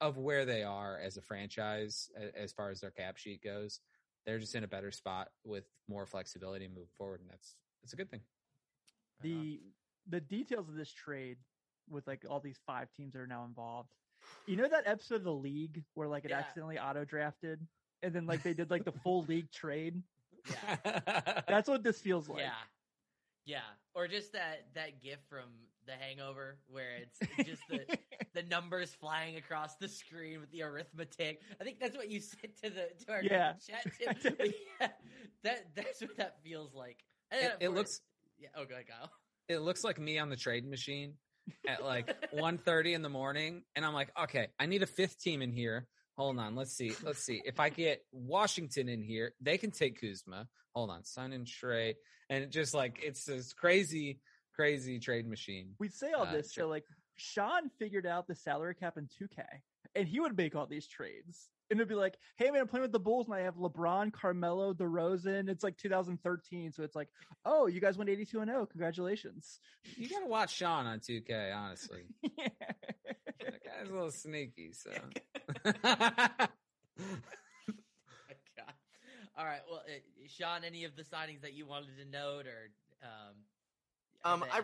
of 0.00 0.18
where 0.18 0.44
they 0.44 0.62
are 0.62 0.98
as 0.98 1.16
a 1.16 1.22
franchise 1.22 2.10
as 2.36 2.52
far 2.52 2.70
as 2.70 2.80
their 2.80 2.90
cap 2.90 3.16
sheet 3.16 3.42
goes. 3.42 3.80
They're 4.26 4.38
just 4.38 4.54
in 4.54 4.64
a 4.64 4.68
better 4.68 4.90
spot 4.90 5.28
with 5.44 5.64
more 5.88 6.06
flexibility 6.06 6.64
and 6.64 6.74
moving 6.74 6.88
forward, 6.96 7.20
and 7.20 7.28
that's 7.30 7.56
that's 7.82 7.92
a 7.92 7.96
good 7.96 8.10
thing. 8.10 8.22
The 9.22 9.60
the 10.08 10.20
details 10.20 10.68
of 10.68 10.74
this 10.74 10.90
trade 10.90 11.38
with 11.88 12.06
like 12.06 12.24
all 12.28 12.40
these 12.40 12.58
five 12.66 12.90
teams 12.92 13.12
that 13.12 13.20
are 13.20 13.26
now 13.26 13.44
involved. 13.44 13.90
You 14.46 14.56
know 14.56 14.68
that 14.68 14.84
episode 14.86 15.16
of 15.16 15.24
the 15.24 15.32
league 15.32 15.82
where 15.94 16.08
like 16.08 16.24
it 16.24 16.30
Yeah. 16.30 16.38
accidentally 16.38 16.78
auto 16.78 17.04
drafted 17.04 17.66
and 18.04 18.14
then 18.14 18.26
like 18.26 18.42
they 18.42 18.54
did 18.54 18.70
like 18.70 18.84
the 18.84 18.92
full 18.92 19.24
league 19.24 19.50
trade? 19.50 20.02
Yeah. 20.50 21.40
That's 21.48 21.68
what 21.68 21.82
this 21.82 21.98
feels 22.00 22.28
like. 22.28 22.40
Yeah. 22.40 22.52
Yeah. 23.46 23.60
Or 23.94 24.06
just 24.08 24.32
that 24.32 24.66
that 24.74 25.02
gif 25.02 25.18
from 25.28 25.48
the 25.86 25.92
hangover 25.92 26.58
where 26.66 26.96
it's 27.02 27.18
just 27.46 27.62
the 27.68 27.80
the 28.34 28.42
numbers 28.44 28.94
flying 28.94 29.36
across 29.36 29.76
the 29.76 29.88
screen 29.88 30.40
with 30.40 30.50
the 30.50 30.62
arithmetic. 30.62 31.40
I 31.60 31.64
think 31.64 31.78
that's 31.78 31.96
what 31.96 32.10
you 32.10 32.20
said 32.20 32.50
to 32.62 32.70
the 32.70 33.04
to 33.04 33.12
our 33.12 33.22
Yeah. 33.22 33.52
chat 33.66 33.86
tip. 34.22 34.40
yeah, 34.80 34.88
that 35.42 35.66
that's 35.74 36.00
what 36.00 36.16
that 36.16 36.36
feels 36.42 36.74
like. 36.74 36.98
It- 37.32 37.52
it 37.60 37.66
course- 37.66 37.76
looks- 37.76 38.00
Yeah. 38.38 38.48
Oh, 38.56 38.64
go 38.64 38.74
ahead, 38.74 38.86
Kyle. 38.88 39.10
it 39.48 39.58
looks 39.58 39.84
like 39.84 39.98
me 40.00 40.18
on 40.18 40.28
the 40.30 40.36
trade 40.36 40.66
machine 40.68 41.14
at 41.68 41.84
like 41.84 42.06
1.30 42.32 42.94
in 42.94 43.02
the 43.02 43.08
morning 43.10 43.62
and 43.76 43.84
i'm 43.84 43.92
like 43.92 44.08
okay 44.18 44.48
i 44.58 44.64
need 44.64 44.82
a 44.82 44.86
fifth 44.86 45.20
team 45.20 45.42
in 45.42 45.52
here 45.52 45.86
hold 46.16 46.38
on 46.38 46.54
let's 46.54 46.72
see 46.72 46.92
let's 47.02 47.22
see. 47.22 47.42
If 47.44 47.60
i 47.60 47.68
get 47.68 48.04
washington 48.12 48.88
in 48.88 49.02
here 49.02 49.34
they 49.40 49.58
can 49.58 49.70
take 49.70 50.00
kuzma. 50.00 50.48
Hold 50.74 50.90
on 50.90 51.04
sign 51.04 51.32
and 51.32 51.46
trade 51.46 51.96
and 52.30 52.42
it 52.44 52.50
just 52.50 52.74
like 52.74 53.00
it's 53.02 53.24
this 53.24 53.52
crazy 53.52 54.20
crazy 54.54 54.98
trade 55.00 55.26
machine. 55.28 55.74
We 55.80 55.88
say 55.88 56.12
all 56.12 56.24
Uh, 56.26 56.32
this, 56.32 56.54
so 56.54 56.68
like 56.68 56.84
Sean 57.16 57.70
figured 57.78 58.06
out 58.06 58.26
the 58.26 58.34
salary 58.34 58.74
cap 58.74 58.96
in 58.96 59.06
2K, 59.06 59.42
and 59.94 60.06
he 60.08 60.20
would 60.20 60.36
make 60.36 60.54
all 60.56 60.66
these 60.66 60.86
trades. 60.86 61.48
And 61.70 61.80
it'd 61.80 61.88
be 61.88 61.94
like, 61.94 62.18
"Hey 62.36 62.50
man, 62.50 62.60
I'm 62.60 62.68
playing 62.68 62.82
with 62.82 62.92
the 62.92 63.00
Bulls, 63.00 63.26
and 63.26 63.34
I 63.34 63.40
have 63.40 63.56
LeBron, 63.56 64.12
Carmelo, 64.12 64.74
DeRozan. 64.74 65.48
It's 65.48 65.64
like 65.64 65.76
2013, 65.78 66.72
so 66.72 66.82
it's 66.82 66.94
like, 66.94 67.08
oh, 67.44 67.66
you 67.66 67.80
guys 67.80 67.96
went 67.96 68.10
82 68.10 68.40
and 68.40 68.50
0. 68.50 68.66
Congratulations." 68.66 69.60
you 69.96 70.08
gotta 70.08 70.26
watch 70.26 70.54
sean 70.54 70.86
on 70.86 70.98
2k 71.00 71.54
honestly 71.54 72.04
yeah. 72.22 72.48
that 73.40 73.62
guy's 73.64 73.88
a 73.88 73.92
little 73.92 74.10
sneaky 74.10 74.72
so 74.72 74.90
My 75.64 76.48
God. 78.56 78.74
All 79.36 79.44
right. 79.44 79.60
Well, 79.70 79.82
uh, 79.86 79.92
Sean, 80.28 80.64
any 80.64 80.84
of 80.84 80.96
the 80.96 81.02
signings 81.02 81.42
that 81.42 81.52
you 81.54 81.66
wanted 81.66 81.96
to 81.98 82.04
note, 82.10 82.46
or 82.46 82.70
um, 83.02 83.34
Um, 84.24 84.40
that- 84.40 84.52
I- 84.52 84.60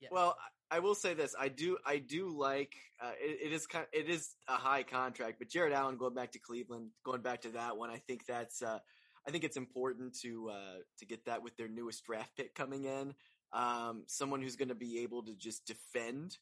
yeah. 0.00 0.08
Well, 0.12 0.36
I 0.70 0.78
will 0.78 0.94
say 0.94 1.14
this: 1.14 1.34
I 1.38 1.48
do, 1.48 1.78
I 1.84 1.98
do 1.98 2.28
like. 2.30 2.74
Uh, 3.02 3.12
it, 3.20 3.50
it 3.50 3.52
is 3.52 3.66
kind, 3.66 3.86
it 3.92 4.08
is 4.08 4.36
a 4.48 4.52
high 4.54 4.82
contract, 4.82 5.38
but 5.38 5.48
Jarrett 5.48 5.72
Allen 5.72 5.96
going 5.96 6.14
back 6.14 6.32
to 6.32 6.38
Cleveland, 6.38 6.90
going 7.04 7.22
back 7.22 7.40
to 7.42 7.50
that 7.50 7.76
one, 7.76 7.90
I 7.90 7.96
think 7.98 8.26
that's, 8.26 8.62
uh, 8.62 8.78
I 9.26 9.30
think 9.30 9.44
it's 9.44 9.56
important 9.56 10.16
to 10.20 10.50
uh, 10.50 10.78
to 10.98 11.06
get 11.06 11.24
that 11.26 11.42
with 11.42 11.56
their 11.56 11.68
newest 11.68 12.04
draft 12.04 12.36
pick 12.36 12.54
coming 12.54 12.84
in. 12.84 13.14
Um, 13.52 14.04
someone 14.06 14.42
who's 14.42 14.56
going 14.56 14.68
to 14.68 14.74
be 14.76 15.00
able 15.00 15.24
to 15.24 15.34
just 15.34 15.66
defend 15.66 16.38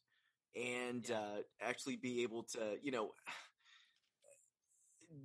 and 0.55 1.09
Yeah. 1.09 1.19
uh, 1.19 1.37
actually 1.63 1.97
be 1.97 2.23
able 2.23 2.43
to, 2.55 2.77
you 2.83 2.93
know. 2.93 3.13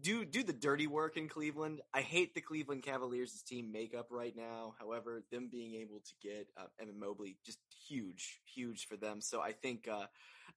Do 0.02 0.24
do 0.24 0.44
the 0.44 0.54
dirty 0.54 0.88
work 0.88 1.18
in 1.18 1.28
Cleveland. 1.28 1.82
I 1.94 2.02
hate 2.02 2.34
the 2.34 2.40
Cleveland 2.42 2.84
Cavaliers' 2.84 3.42
team 3.42 3.70
makeup 3.72 4.08
right 4.12 4.34
now. 4.36 4.76
However, 4.80 5.24
them 5.30 5.50
being 5.52 5.76
able 5.76 6.00
to 6.00 6.14
get 6.22 6.48
uh, 6.56 6.68
Evan 6.82 6.98
Mobley 7.00 7.38
just 7.46 7.60
huge, 7.88 8.40
huge 8.46 8.88
for 8.88 8.96
them. 8.96 9.20
So 9.20 9.42
I 9.42 9.52
think 9.52 9.90
uh, 9.90 10.06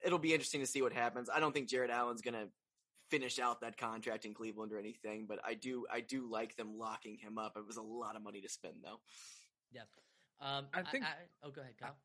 it'll 0.04 0.20
be 0.20 0.32
interesting 0.32 0.60
to 0.60 0.66
see 0.66 0.80
what 0.80 0.92
happens. 0.92 1.28
I 1.28 1.40
don't 1.40 1.52
think 1.52 1.68
Jarrett 1.68 1.90
Allen's 1.90 2.22
going 2.22 2.34
to 2.34 2.48
finish 3.10 3.40
out 3.40 3.60
that 3.62 3.76
contract 3.76 4.24
in 4.26 4.32
Cleveland 4.34 4.72
or 4.72 4.78
anything, 4.78 5.26
but 5.28 5.40
I 5.44 5.54
do 5.54 5.86
I 5.92 6.00
do 6.00 6.30
like 6.30 6.56
them 6.56 6.78
locking 6.78 7.16
him 7.18 7.36
up. 7.36 7.56
It 7.56 7.66
was 7.66 7.78
a 7.78 7.82
lot 7.82 8.14
of 8.14 8.22
money 8.22 8.40
to 8.42 8.48
spend 8.48 8.74
though. 8.84 9.00
Yeah. 9.72 9.82
Um, 10.40 10.66
I 10.72 10.82
think- 10.82 11.04
oh, 11.42 11.50
go 11.50 11.62
ahead, 11.62 11.74
Kyle. 11.80 11.96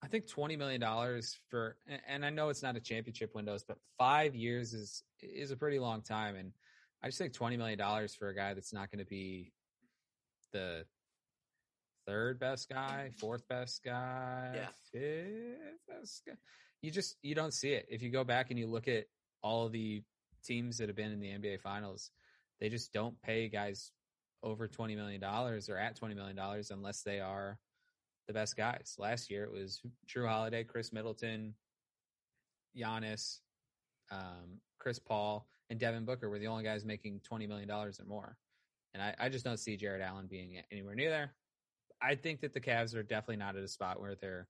I 0.00 0.06
think 0.06 0.28
twenty 0.28 0.54
million 0.56 0.80
dollars 0.80 1.36
for, 1.50 1.76
and- 1.88 2.02
and 2.06 2.24
I 2.24 2.30
know 2.30 2.50
it's 2.50 2.62
not 2.62 2.76
a 2.76 2.80
championship 2.80 3.34
windows, 3.34 3.64
but 3.66 3.78
five 3.98 4.36
years 4.36 4.74
is 4.74 5.02
is 5.20 5.50
a 5.50 5.56
pretty 5.56 5.80
long 5.80 6.02
time, 6.02 6.36
and 6.36 6.52
I 7.02 7.06
just 7.08 7.18
think 7.18 7.32
twenty 7.32 7.56
million 7.56 7.78
dollars 7.78 8.14
for 8.14 8.28
a 8.28 8.34
guy 8.34 8.54
that's 8.54 8.72
not 8.72 8.90
going 8.90 8.98
to 8.98 9.08
be 9.08 9.52
the 10.52 10.84
third 12.06 12.38
best 12.40 12.68
guy, 12.68 13.10
fourth 13.18 13.46
best 13.48 13.82
guy, 13.84 14.52
Yeah. 14.54 14.68
fifth 14.92 15.86
best 15.88 16.22
guy. 16.26 16.34
You 16.82 16.90
just 16.90 17.16
you 17.22 17.34
don't 17.34 17.52
see 17.54 17.70
it 17.72 17.86
if 17.88 18.02
you 18.02 18.10
go 18.10 18.24
back 18.24 18.50
and 18.50 18.58
you 18.58 18.66
look 18.66 18.88
at 18.88 19.04
all 19.42 19.68
the 19.68 20.02
teams 20.44 20.78
that 20.78 20.88
have 20.88 20.96
been 20.96 21.12
in 21.12 21.20
the 21.20 21.28
NBA 21.28 21.60
Finals. 21.60 22.10
They 22.60 22.68
just 22.68 22.92
don't 22.92 23.20
pay 23.22 23.48
guys 23.48 23.92
over 24.42 24.66
twenty 24.66 24.96
million 24.96 25.20
dollars 25.20 25.68
or 25.68 25.76
at 25.76 25.96
twenty 25.96 26.14
million 26.14 26.36
dollars 26.36 26.70
unless 26.70 27.02
they 27.02 27.20
are 27.20 27.58
the 28.26 28.32
best 28.32 28.56
guys. 28.56 28.94
Last 28.98 29.30
year 29.30 29.44
it 29.44 29.52
was 29.52 29.80
Jrue 30.06 30.28
Holiday, 30.28 30.64
Khris 30.64 30.92
Middleton, 30.92 31.54
Giannis, 32.76 33.38
um, 34.10 34.60
Chris 34.78 34.98
Paul, 34.98 35.46
and 35.70 35.78
Devin 35.78 36.04
Booker 36.04 36.28
were 36.28 36.38
the 36.38 36.46
only 36.46 36.64
guys 36.64 36.84
making 36.84 37.20
twenty 37.24 37.46
million 37.46 37.68
dollars 37.68 38.00
or 38.00 38.04
more. 38.04 38.36
And 38.94 39.02
I, 39.02 39.14
I 39.18 39.28
just 39.28 39.44
don't 39.44 39.58
see 39.58 39.76
Jarrett 39.76 40.00
Allen 40.02 40.26
being 40.28 40.62
anywhere 40.70 40.94
near 40.94 41.10
there. 41.10 41.34
I 42.00 42.14
think 42.14 42.40
that 42.40 42.54
the 42.54 42.60
Cavs 42.60 42.94
are 42.94 43.02
definitely 43.02 43.36
not 43.36 43.56
at 43.56 43.62
a 43.62 43.68
spot 43.68 44.00
where 44.00 44.14
they're, 44.14 44.48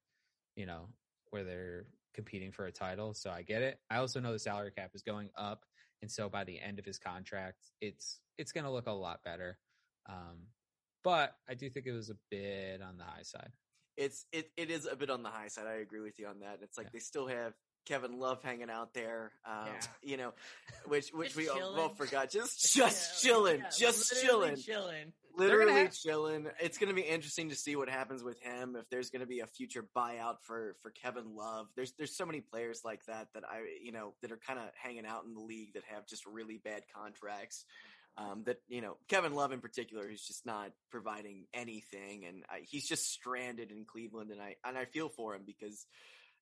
you 0.54 0.66
know, 0.66 0.88
where 1.30 1.44
they're 1.44 1.86
competing 2.14 2.52
for 2.52 2.66
a 2.66 2.72
title. 2.72 3.14
So 3.14 3.30
I 3.30 3.42
get 3.42 3.62
it. 3.62 3.78
I 3.90 3.96
also 3.96 4.20
know 4.20 4.32
the 4.32 4.38
salary 4.38 4.70
cap 4.70 4.90
is 4.94 5.02
going 5.02 5.30
up, 5.36 5.64
and 6.02 6.10
so 6.10 6.28
by 6.28 6.44
the 6.44 6.60
end 6.60 6.78
of 6.78 6.84
his 6.84 6.98
contract, 6.98 7.58
it's 7.80 8.20
it's 8.38 8.52
going 8.52 8.64
to 8.64 8.70
look 8.70 8.86
a 8.86 8.92
lot 8.92 9.20
better. 9.24 9.58
Um, 10.08 10.46
but 11.04 11.34
I 11.48 11.54
do 11.54 11.68
think 11.70 11.86
it 11.86 11.92
was 11.92 12.10
a 12.10 12.16
bit 12.30 12.80
on 12.82 12.96
the 12.98 13.04
high 13.04 13.22
side. 13.22 13.50
It's 13.96 14.26
it 14.32 14.50
it 14.56 14.70
is 14.70 14.86
a 14.86 14.94
bit 14.94 15.10
on 15.10 15.22
the 15.22 15.30
high 15.30 15.48
side. 15.48 15.66
I 15.66 15.74
agree 15.80 16.00
with 16.00 16.18
you 16.18 16.28
on 16.28 16.40
that. 16.40 16.60
It's 16.62 16.78
like 16.78 16.86
Yeah. 16.86 16.90
they 16.94 16.98
still 17.00 17.26
have 17.26 17.54
Kevin 17.89 18.18
Love 18.18 18.43
hanging 18.43 18.70
out 18.70 18.93
there, 18.95 19.32
um, 19.47 19.66
Yeah. 19.66 19.80
you 20.03 20.16
know, 20.18 20.32
which 20.86 21.09
which 21.11 21.28
Just 21.34 21.36
we 21.36 21.49
all 21.49 21.89
forgot. 21.91 22.30
Just 22.30 22.72
just 22.74 23.24
Yeah, 23.24 23.30
chilling, 23.30 23.61
yeah, 23.61 23.70
just 23.76 24.20
chilling, 24.22 24.57
chilling. 24.57 25.12
literally 25.36 25.72
have- 25.72 25.95
chilling. 25.95 26.49
It's 26.61 26.76
going 26.78 26.89
to 26.89 26.95
be 26.95 27.03
interesting 27.07 27.49
to 27.49 27.55
see 27.57 27.76
what 27.76 27.89
happens 27.89 28.22
with 28.22 28.39
him. 28.41 28.76
If 28.76 28.89
there's 28.91 29.11
going 29.11 29.20
to 29.20 29.26
be 29.26 29.41
a 29.41 29.47
future 29.47 29.84
buyout 29.97 30.43
for 30.43 30.76
for 30.82 30.91
Kevin 30.91 31.34
Love, 31.34 31.66
there's 31.76 31.93
there's 31.93 32.14
so 32.16 32.26
many 32.26 32.41
players 32.41 32.82
like 32.84 33.05
that 33.07 33.28
that 33.34 33.45
I 33.49 33.61
you 33.82 33.93
know 33.93 34.14
that 34.22 34.30
are 34.32 34.41
kind 34.47 34.59
of 34.59 34.66
hanging 34.80 35.07
out 35.07 35.24
in 35.24 35.34
the 35.34 35.41
league 35.41 35.72
that 35.74 35.84
have 35.89 36.07
just 36.07 36.26
really 36.26 36.59
bad 36.62 36.82
contracts. 36.95 37.64
Um, 38.16 38.43
that 38.47 38.57
you 38.66 38.80
know 38.80 38.97
Kevin 39.09 39.32
Love 39.32 39.53
in 39.53 39.61
particular, 39.61 40.09
who's 40.09 40.26
just 40.26 40.45
not 40.45 40.72
providing 40.91 41.47
anything, 41.55 42.24
and 42.26 42.43
I, 42.51 42.62
he's 42.68 42.89
just 42.89 43.12
stranded 43.12 43.70
in 43.70 43.84
Cleveland, 43.84 44.32
and 44.32 44.43
I 44.43 44.57
and 44.64 44.76
I 44.76 44.86
feel 44.86 45.09
for 45.09 45.36
him 45.36 45.43
because 45.47 45.86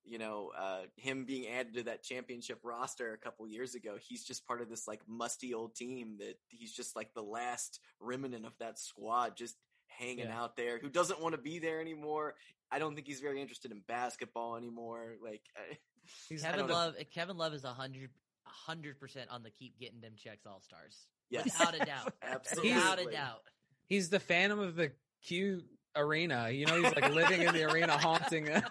you 0.07 0.19
know, 0.19 0.53
uh, 0.57 0.83
him 0.97 1.25
being 1.25 1.49
added 1.49 1.75
to 1.75 1.83
that 1.85 2.03
championship 2.03 2.61
roster 2.63 3.13
a 3.13 3.19
couple 3.19 3.47
years 3.49 3.75
ago, 3.75 3.97
he's 4.01 4.25
just 4.25 4.47
part 4.47 4.63
of 4.63 4.69
this 4.69 4.87
like 4.87 5.01
musty 5.09 5.53
old 5.55 5.75
team 5.75 6.17
that 6.19 6.39
he's 6.49 6.73
just 6.73 6.95
like 6.97 7.13
the 7.15 7.23
last 7.23 7.81
remnant 8.01 8.47
of 8.47 8.53
that 8.61 8.79
squad, 8.79 9.37
just 9.37 9.57
hanging 9.89 10.21
Yeah. 10.27 10.41
out 10.43 10.57
there, 10.57 10.79
who 10.79 10.89
doesn't 10.89 11.21
want 11.21 11.35
to 11.35 11.41
be 11.41 11.59
there 11.59 11.81
anymore. 11.81 12.35
I 12.71 12.79
don't 12.79 12.95
think 12.95 13.07
he's 13.07 13.21
very 13.21 13.41
interested 13.41 13.71
in 13.73 13.81
basketball 13.87 14.57
anymore. 14.57 15.15
Like, 15.23 15.43
I, 15.57 15.77
He's 16.29 16.45
I 16.45 16.49
Kevin 16.51 16.61
don't 16.61 16.69
know. 16.69 16.75
Love. 16.75 16.95
Kevin 17.13 17.37
Love 17.37 17.53
is 17.55 17.65
a 17.65 17.73
hundred, 17.73 18.11
a 18.47 18.51
hundred 18.51 19.01
percent 19.01 19.29
on 19.31 19.43
the 19.43 19.51
keep 19.51 19.77
getting 19.81 20.01
them 20.01 20.13
checks 20.17 20.47
all 20.47 20.61
stars. 20.61 21.07
yes, 21.31 21.45
Without 21.45 21.75
a 21.75 21.85
doubt. 21.85 22.13
absolutely. 22.23 22.73
Without 22.75 23.01
a 23.01 23.11
doubt. 23.11 23.41
he's 23.87 24.09
the 24.09 24.21
phantom 24.21 24.61
of 24.61 24.77
the 24.77 24.93
Q 25.25 25.63
arena. 25.97 26.51
You 26.51 26.67
know, 26.67 26.75
he's 26.83 26.95
like 26.95 27.13
living 27.15 27.43
in 27.43 27.55
the 27.55 27.65
arena, 27.71 27.93
haunting. 27.99 28.49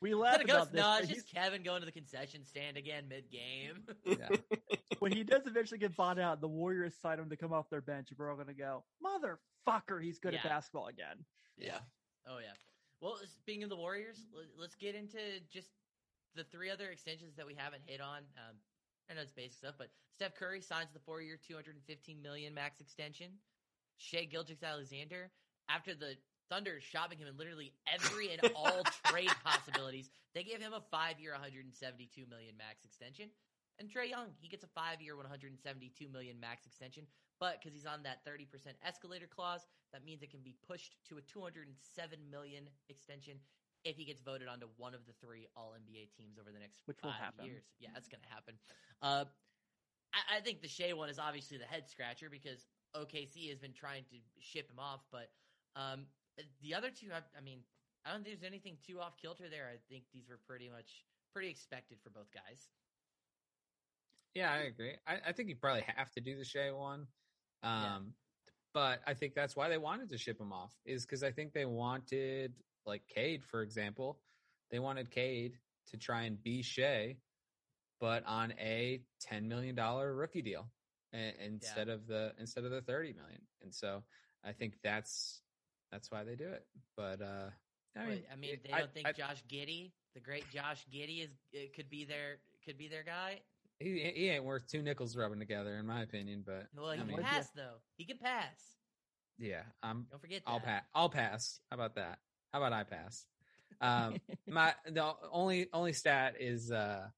We 0.00 0.10
Is 0.10 0.16
laugh 0.16 0.32
that 0.38 0.40
a 0.40 0.44
ghost? 0.44 0.70
about 0.70 0.72
this. 0.72 0.80
No, 0.80 0.98
it's 0.98 1.08
just 1.08 1.32
Kevin 1.32 1.62
going 1.62 1.78
to 1.80 1.86
the 1.86 1.92
concession 1.92 2.44
stand 2.44 2.76
again 2.76 3.04
mid 3.08 3.30
game. 3.30 3.84
Yeah. 4.04 4.36
when 4.98 5.12
he 5.12 5.22
does 5.22 5.42
eventually 5.46 5.78
get 5.78 5.94
bought 5.96 6.18
out, 6.18 6.40
the 6.40 6.48
Warriors 6.48 6.94
sign 7.00 7.20
him 7.20 7.30
to 7.30 7.36
come 7.36 7.52
off 7.52 7.70
their 7.70 7.80
bench, 7.82 8.08
and 8.10 8.18
we're 8.18 8.28
all 8.28 8.36
gonna 8.36 8.52
go, 8.52 8.82
motherfucker, 9.00 10.02
he's 10.02 10.18
good 10.18 10.34
at 10.34 10.42
basketball 10.42 10.88
again. 10.88 11.24
yeah. 11.56 11.78
Oh 12.26 12.38
yeah. 12.38 12.50
Well, 13.00 13.16
speaking 13.38 13.62
of 13.62 13.70
the 13.70 13.76
Warriors, 13.76 14.26
let- 14.34 14.46
let's 14.58 14.74
get 14.74 14.96
into 14.96 15.18
just 15.52 15.70
the 16.34 16.42
three 16.44 16.68
other 16.70 16.88
extensions 16.90 17.36
that 17.36 17.46
we 17.46 17.54
haven't 17.54 17.82
hit 17.86 18.00
on. 18.00 18.18
Um, 18.38 18.56
I 19.08 19.14
know 19.14 19.20
it's 19.22 19.30
basic 19.30 19.58
stuff, 19.58 19.74
but 19.78 19.90
Steph 20.12 20.34
Curry 20.34 20.60
signs 20.62 20.90
the 20.92 20.98
four-year, 21.00 21.36
two 21.46 21.54
hundred 21.54 21.76
and 21.76 21.84
fifteen 21.84 22.20
million 22.20 22.52
max 22.54 22.80
extension. 22.80 23.30
Shai 23.98 24.24
Gilgeous-Alexander, 24.24 25.30
after 25.68 25.94
the 25.94 26.14
Thunder 26.50 26.80
shopping 26.80 27.18
him 27.18 27.28
in 27.28 27.36
literally 27.36 27.72
every 27.88 28.32
and 28.32 28.52
all 28.56 28.82
trade 29.06 29.32
possibilities, 29.44 30.10
they 30.34 30.42
gave 30.42 30.60
him 30.60 30.72
a 30.72 30.80
hundred 31.38 31.64
and 31.64 31.74
seventy-two 31.74 32.26
million 32.28 32.56
max 32.56 32.84
extension. 32.84 33.28
And 33.80 33.88
Trae 33.88 34.10
Young, 34.10 34.28
he 34.38 34.48
gets 34.48 34.64
a 34.64 34.68
hundred 35.26 35.50
and 35.50 35.60
seventy-two 35.60 36.08
million 36.12 36.38
max 36.40 36.66
extension. 36.66 37.04
But 37.40 37.58
because 37.58 37.74
he's 37.74 37.86
on 37.86 38.02
that 38.04 38.24
thirty 38.24 38.44
percent 38.44 38.76
escalator 38.86 39.26
clause, 39.26 39.66
that 39.92 40.04
means 40.04 40.22
it 40.22 40.30
can 40.30 40.42
be 40.44 40.56
pushed 40.66 40.96
to 41.08 41.16
a 41.16 41.22
207 41.22 42.18
million 42.30 42.64
extension 42.88 43.38
if 43.84 43.96
he 43.96 44.04
gets 44.04 44.22
voted 44.22 44.48
onto 44.48 44.66
one 44.76 44.94
of 44.94 45.04
the 45.06 45.12
three 45.20 45.48
All 45.56 45.74
NBA 45.74 46.12
teams 46.16 46.38
over 46.38 46.50
the 46.52 46.58
next 46.60 46.80
Which 46.86 47.02
will 47.02 47.10
five 47.10 47.20
happen. 47.20 47.44
years. 47.44 47.64
Yeah, 47.80 47.90
that's 47.92 48.08
going 48.08 48.22
to 48.22 48.28
happen. 48.28 48.54
Uh, 49.02 49.24
I, 50.14 50.38
I 50.38 50.40
think 50.40 50.62
the 50.62 50.68
Shea 50.68 50.92
one 50.92 51.08
is 51.08 51.18
obviously 51.18 51.58
the 51.58 51.64
head 51.64 51.88
scratcher 51.88 52.28
because 52.30 52.66
OKC 52.96 53.48
has 53.50 53.58
been 53.58 53.72
trying 53.72 54.04
to 54.04 54.16
ship 54.40 54.70
him 54.70 54.78
off, 54.78 55.00
but 55.10 55.30
um, 55.76 56.06
the 56.62 56.74
other 56.74 56.90
two, 56.90 57.08
I, 57.12 57.20
I 57.36 57.40
mean, 57.40 57.60
I 58.04 58.12
don't 58.12 58.24
think 58.24 58.38
there's 58.40 58.50
anything 58.50 58.76
too 58.86 59.00
off 59.00 59.16
kilter 59.20 59.48
there. 59.48 59.68
I 59.72 59.78
think 59.88 60.04
these 60.12 60.28
were 60.28 60.38
pretty 60.46 60.68
much 60.68 61.04
pretty 61.32 61.48
expected 61.48 61.98
for 62.02 62.10
both 62.10 62.30
guys. 62.32 62.68
Yeah, 64.34 64.52
I 64.52 64.64
agree. 64.64 64.94
I, 65.06 65.18
I 65.28 65.32
think 65.32 65.48
you 65.48 65.56
probably 65.56 65.84
have 65.96 66.10
to 66.12 66.20
do 66.20 66.36
the 66.36 66.44
Shai 66.44 66.70
one. 66.70 67.06
Um, 67.62 67.82
Yeah. 67.82 67.98
But 68.74 69.00
I 69.06 69.12
think 69.12 69.34
that's 69.34 69.54
why 69.54 69.68
they 69.68 69.76
wanted 69.76 70.08
to 70.08 70.16
ship 70.16 70.40
him 70.40 70.50
off, 70.50 70.72
is 70.86 71.04
because 71.04 71.22
I 71.22 71.30
think 71.30 71.52
they 71.52 71.66
wanted, 71.66 72.54
like 72.86 73.02
Cade, 73.06 73.44
for 73.44 73.60
example, 73.60 74.18
they 74.70 74.78
wanted 74.78 75.10
Cade 75.10 75.58
to 75.90 75.98
try 75.98 76.22
and 76.22 76.42
be 76.42 76.62
Shai, 76.62 77.16
but 78.00 78.24
on 78.26 78.54
a 78.58 79.02
$10 79.30 79.44
million 79.44 79.76
rookie 79.76 80.40
deal 80.40 80.70
instead 81.12 81.88
of 81.88 82.06
the 82.06 82.32
instead 82.38 82.64
of 82.64 82.70
the 82.70 82.80
30 82.80 83.12
million. 83.14 83.40
And 83.62 83.74
so 83.74 84.02
I 84.44 84.52
think 84.52 84.74
that's 84.82 85.40
that's 85.90 86.10
why 86.10 86.24
they 86.24 86.36
do 86.36 86.48
it. 86.48 86.66
But 86.96 87.20
uh 87.20 87.50
I 87.96 88.00
I 88.02 88.06
mean, 88.06 88.22
I 88.32 88.36
mean 88.36 88.58
they 88.64 88.70
don't 88.78 88.92
think 88.94 89.06
I- 89.08 89.12
Josh 89.12 89.42
Giddey, 89.50 89.92
the 90.14 90.20
great 90.20 90.48
Josh 90.50 90.86
Giddey, 90.92 91.24
is 91.24 91.30
could 91.76 91.90
be 91.90 92.04
their 92.04 92.38
could 92.64 92.78
be 92.78 92.88
their 92.88 93.02
guy. 93.02 93.40
he, 93.78 94.00
he 94.14 94.28
ain't 94.28 94.44
worth 94.44 94.66
two 94.68 94.82
nickels 94.82 95.16
rubbing 95.16 95.38
together, 95.40 95.76
in 95.76 95.86
my 95.86 96.02
opinion. 96.02 96.42
But 96.46 96.68
Well, 96.76 96.92
he 96.92 96.98
I 97.00 97.04
can 97.04 97.06
mean, 97.08 97.18
pass 97.22 97.50
though. 97.54 97.74
He 97.96 98.04
can 98.04 98.18
pass. 98.18 98.76
yeah, 99.38 99.62
I'm 99.82 100.06
Don't 100.10 100.20
forget 100.20 100.42
that. 100.46 100.50
I'll 100.50 100.60
pass. 100.60 100.82
I'll 100.94 101.08
pass. 101.10 101.60
How 101.70 101.74
about 101.76 101.94
that? 101.96 102.18
How 102.52 102.60
about 102.62 102.72
I 102.72 102.84
pass? 102.84 103.26
Um, 103.80 104.16
my 104.48 104.74
the 104.86 105.14
only 105.30 105.68
only 105.72 105.92
stat 105.92 106.36
is 106.40 106.70
uh 106.70 107.08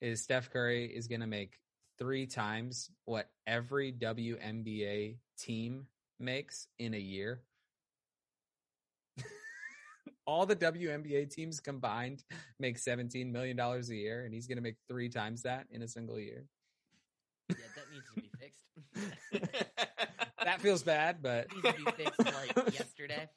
is 0.00 0.22
Steph 0.22 0.50
Curry 0.50 0.86
is 0.86 1.06
going 1.08 1.20
to 1.22 1.26
make 1.26 1.54
three 1.98 2.26
times 2.26 2.90
what 3.04 3.28
every 3.46 3.92
WNBA 3.92 5.16
team 5.38 5.86
makes 6.18 6.66
in 6.78 6.94
a 6.94 6.98
year. 6.98 7.42
All 10.26 10.46
the 10.46 10.56
WNBA 10.56 11.30
teams 11.30 11.60
combined 11.60 12.22
make 12.58 12.78
seventeen 12.78 13.32
million 13.32 13.56
dollars 13.56 13.90
a 13.90 13.96
year, 13.96 14.24
and 14.24 14.32
he's 14.34 14.46
going 14.46 14.56
to 14.58 14.62
make 14.62 14.76
three 14.88 15.08
times 15.08 15.42
that 15.42 15.66
in 15.70 15.82
a 15.82 15.88
single 15.88 16.18
year. 16.18 16.44
Yeah, 17.48 17.56
that 17.76 17.84
needs 17.92 18.04
to 18.14 18.20
be 18.20 18.30
fixed. 18.38 19.54
That 20.44 20.60
feels 20.62 20.82
bad, 20.82 21.20
but 21.20 21.48
needs 21.52 21.76
to 21.76 21.84
be 21.84 21.90
fixed 22.04 22.18
like 22.24 22.56
yesterday. 22.78 23.28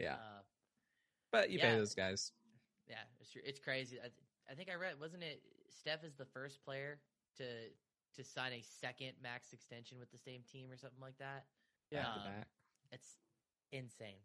yeah, 0.00 0.14
Uh, 0.14 0.40
but 1.30 1.50
you 1.50 1.60
pay 1.60 1.76
those 1.76 1.94
guys. 1.94 2.32
yeah, 2.88 2.96
it's. 3.20 3.30
It's 3.44 3.60
crazy. 3.60 3.98
I, 4.02 4.08
I 4.50 4.54
think 4.54 4.68
I 4.68 4.74
read, 4.74 4.98
wasn't 4.98 5.22
it? 5.22 5.40
Steph 5.70 6.02
is 6.02 6.14
the 6.16 6.24
first 6.24 6.64
player 6.64 6.98
to 7.36 7.44
to 8.16 8.24
sign 8.24 8.52
a 8.52 8.62
second 8.80 9.12
max 9.22 9.52
extension 9.52 9.98
with 9.98 10.10
the 10.10 10.18
same 10.18 10.42
team 10.50 10.70
or 10.70 10.76
something 10.76 11.00
like 11.00 11.18
that. 11.18 11.44
Yeah. 11.90 12.06
Um. 12.06 12.44
It's 12.90 13.16
insane. 13.72 14.16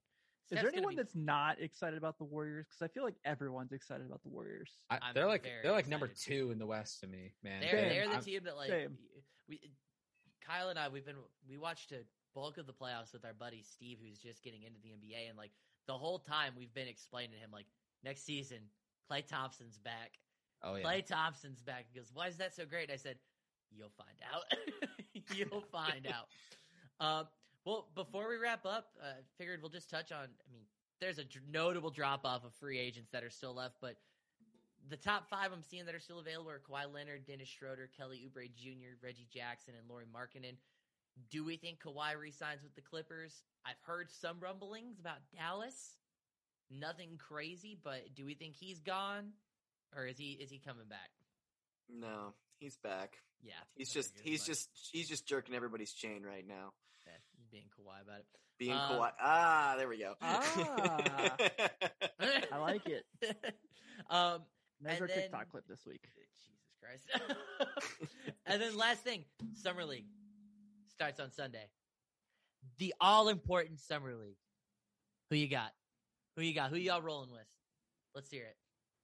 Is 0.50 0.60
Steph's 0.60 0.62
there 0.62 0.72
anyone 0.74 0.92
be- 0.96 0.98
that's 0.98 1.16
not 1.16 1.60
excited 1.62 1.98
about 1.98 2.18
the 2.18 2.24
Warriors? 2.24 2.68
Because 2.70 2.90
I 2.90 2.94
feel 2.94 3.04
like 3.04 3.16
everyone's 3.26 3.74
excited 3.74 4.06
about 4.06 4.22
the 4.24 4.30
Warriors. 4.30 4.72
I, 4.90 5.00
they're 5.14 5.28
like 5.28 5.44
they're 5.64 5.72
like 5.74 5.88
number 5.88 6.08
two 6.08 6.52
in 6.52 6.60
the 6.60 6.66
West 6.66 7.02
to 7.02 7.08
me, 7.08 7.34
man. 7.44 7.62
They're 7.62 7.72
Same. 7.72 7.90
they're 7.90 8.08
the 8.08 8.14
I'm- 8.14 8.24
team 8.24 8.42
that 8.46 8.56
like 8.56 8.70
Same. 8.70 8.98
we 9.50 9.60
Kyle 10.46 10.70
and 10.70 10.80
I 10.80 10.88
we've 10.88 11.06
been 11.06 11.16
we 11.50 11.58
watched 11.58 11.92
a 11.92 12.04
bulk 12.34 12.58
of 12.58 12.68
the 12.68 12.74
playoffs 12.74 13.12
with 13.14 13.26
our 13.26 13.34
buddy 13.34 13.64
Steve 13.64 13.98
who's 14.02 14.20
just 14.20 14.44
getting 14.44 14.64
into 14.64 14.80
the 14.82 14.90
NBA 14.90 15.28
and 15.30 15.38
like 15.38 15.52
the 15.88 15.94
whole 15.98 16.20
time 16.20 16.54
we've 16.58 16.74
been 16.74 16.88
explaining 16.88 17.32
to 17.32 17.38
him 17.38 17.50
like 17.52 17.66
next 18.04 18.26
season 18.26 18.60
Klay 19.12 19.26
Thompson's 19.26 19.78
back. 19.78 20.12
Oh 20.64 20.76
yeah. 20.76 20.84
Klay 20.84 21.06
Thompson's 21.06 21.62
back. 21.62 21.86
He 21.92 22.00
goes, 22.00 22.10
Why 22.14 22.28
is 22.28 22.38
that 22.38 22.54
so 22.56 22.66
great? 22.66 22.90
I 22.92 22.96
said, 22.96 23.18
You'll 23.76 23.92
find 23.98 24.18
out. 24.32 24.44
You'll 25.36 25.62
find 25.72 26.08
out. 26.08 26.28
Um, 27.00 27.28
well, 27.66 27.88
before 27.96 28.30
we 28.30 28.38
wrap 28.38 28.66
up, 28.66 28.90
uh, 29.02 29.22
figured 29.38 29.62
we'll 29.62 29.72
just 29.72 29.90
touch 29.90 30.12
on. 30.12 30.24
I 30.24 30.52
mean, 30.52 30.64
there's 31.00 31.20
a 31.20 31.24
dr- 31.24 31.46
notable 31.52 31.90
drop 31.90 32.26
off 32.26 32.46
of 32.46 32.54
free 32.56 32.80
agents 32.80 33.12
that 33.12 33.24
are 33.24 33.30
still 33.30 33.54
left, 33.54 33.76
but 33.82 33.98
the 34.90 34.98
top 34.98 35.30
five 35.30 35.52
I'm 35.52 35.64
seeing 35.64 35.86
that 35.86 35.96
are 35.96 36.00
still 36.00 36.20
available 36.20 36.50
are 36.50 36.60
Kawhi 36.60 36.92
Leonard, 36.92 37.26
Dennis 37.26 37.50
Schroeder, 37.50 37.90
Kelly 37.96 38.24
Oubre 38.26 38.50
Jr., 38.56 38.96
Reggie 39.04 39.28
Jackson, 39.32 39.74
and 39.78 39.88
Lauri 39.90 40.06
Markkanen. 40.06 40.56
Do 41.30 41.44
we 41.44 41.58
think 41.58 41.80
Kawhi 41.82 42.18
resigns 42.20 42.64
with 42.64 42.76
the 42.76 42.82
Clippers? 42.82 43.44
I've 43.66 43.82
heard 43.86 44.10
some 44.10 44.38
rumblings 44.40 45.00
about 45.00 45.18
Dallas. 45.36 45.98
Nothing 46.70 47.18
crazy, 47.18 47.78
but 47.84 48.16
do 48.16 48.26
we 48.26 48.34
think 48.34 48.56
he's 48.56 48.80
gone, 48.80 49.32
or 49.96 50.06
is 50.06 50.18
he 50.18 50.32
is 50.34 50.50
he 50.50 50.60
coming 50.60 50.88
back? 50.90 51.10
No, 51.90 52.34
he's 52.60 52.78
back. 52.78 53.18
Yeah, 53.44 53.54
He's 53.76 53.92
just 53.92 54.14
he's 54.24 54.42
much. 54.42 54.48
just 54.48 54.70
he's 54.92 55.08
just 55.08 55.28
jerking 55.28 55.56
everybody's 55.56 55.94
chain 55.94 56.24
right 56.24 56.46
now. 56.48 56.74
Yeah, 57.06 57.14
being 57.52 57.66
Kawhi 57.80 58.02
about 58.04 58.20
it. 58.20 58.26
Being 58.58 58.74
Um, 58.74 58.80
Kawhi. 58.92 59.12
Ah, 59.22 59.76
there 59.78 59.88
we 59.88 60.00
go. 60.00 60.16
Ah. 60.22 61.36
I 62.52 62.58
like 62.58 62.88
it. 62.88 63.06
um, 64.10 64.42
There's 64.82 64.94
And 64.96 65.02
our 65.02 65.08
then- 65.08 65.18
TikTok 65.18 65.50
clip 65.50 65.68
this 65.68 65.86
week. 65.86 66.02
Jesus 66.04 66.72
Christ. 66.82 67.22
and 68.46 68.62
then 68.62 68.76
last 68.76 69.04
thing, 69.04 69.24
Summer 69.54 69.86
League 69.86 70.06
starts 70.90 71.20
on 71.20 71.32
Sunday. 71.32 71.70
The 72.80 72.94
all 73.00 73.30
important 73.30 73.80
Summer 73.80 74.16
League. 74.16 74.38
Who 75.30 75.36
you 75.36 75.48
got? 75.48 75.72
Who 76.36 76.42
you 76.44 76.54
got? 76.56 76.70
Who 76.72 76.78
y'all 76.78 77.02
rolling 77.02 77.32
with? 77.32 77.46
Let's 78.16 78.30
hear 78.30 78.44
it. 78.46 78.56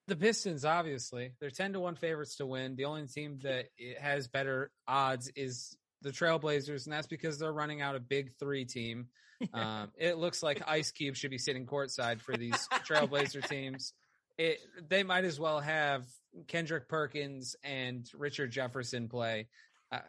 The 0.08 0.16
Pistons, 0.18 0.66
obviously, 0.66 1.32
they're 1.40 1.50
ten 1.50 1.74
to 1.74 1.80
one 1.80 1.96
favorites 1.96 2.36
to 2.38 2.46
win. 2.46 2.76
The 2.76 2.86
only 2.86 3.08
team 3.08 3.40
that 3.44 3.68
it 3.78 4.00
has 4.00 4.28
better 4.28 4.70
odds 4.88 5.32
is 5.36 5.78
the 6.02 6.10
Trailblazers, 6.12 6.86
and 6.86 6.94
that's 6.94 7.08
because 7.08 7.40
they're 7.40 7.54
running 7.54 7.82
out 7.82 7.96
a 7.96 8.00
big 8.00 8.32
three 8.40 8.66
team. 8.66 9.08
Um, 9.54 9.92
it 9.98 10.18
looks 10.18 10.42
like 10.42 10.62
Ice 10.68 10.92
Cube 10.92 11.18
should 11.18 11.32
be 11.32 11.38
sitting 11.38 11.66
courtside 11.66 12.22
for 12.22 12.38
these 12.38 12.56
Trailblazer 12.88 13.46
teams. 13.46 13.92
It 14.38 14.60
they 14.88 15.04
might 15.04 15.26
as 15.26 15.38
well 15.38 15.60
have 15.60 16.06
Kendrick 16.48 16.88
Perkins 16.88 17.58
and 17.62 18.10
Richard 18.14 18.52
Jefferson 18.52 19.10
play 19.10 19.50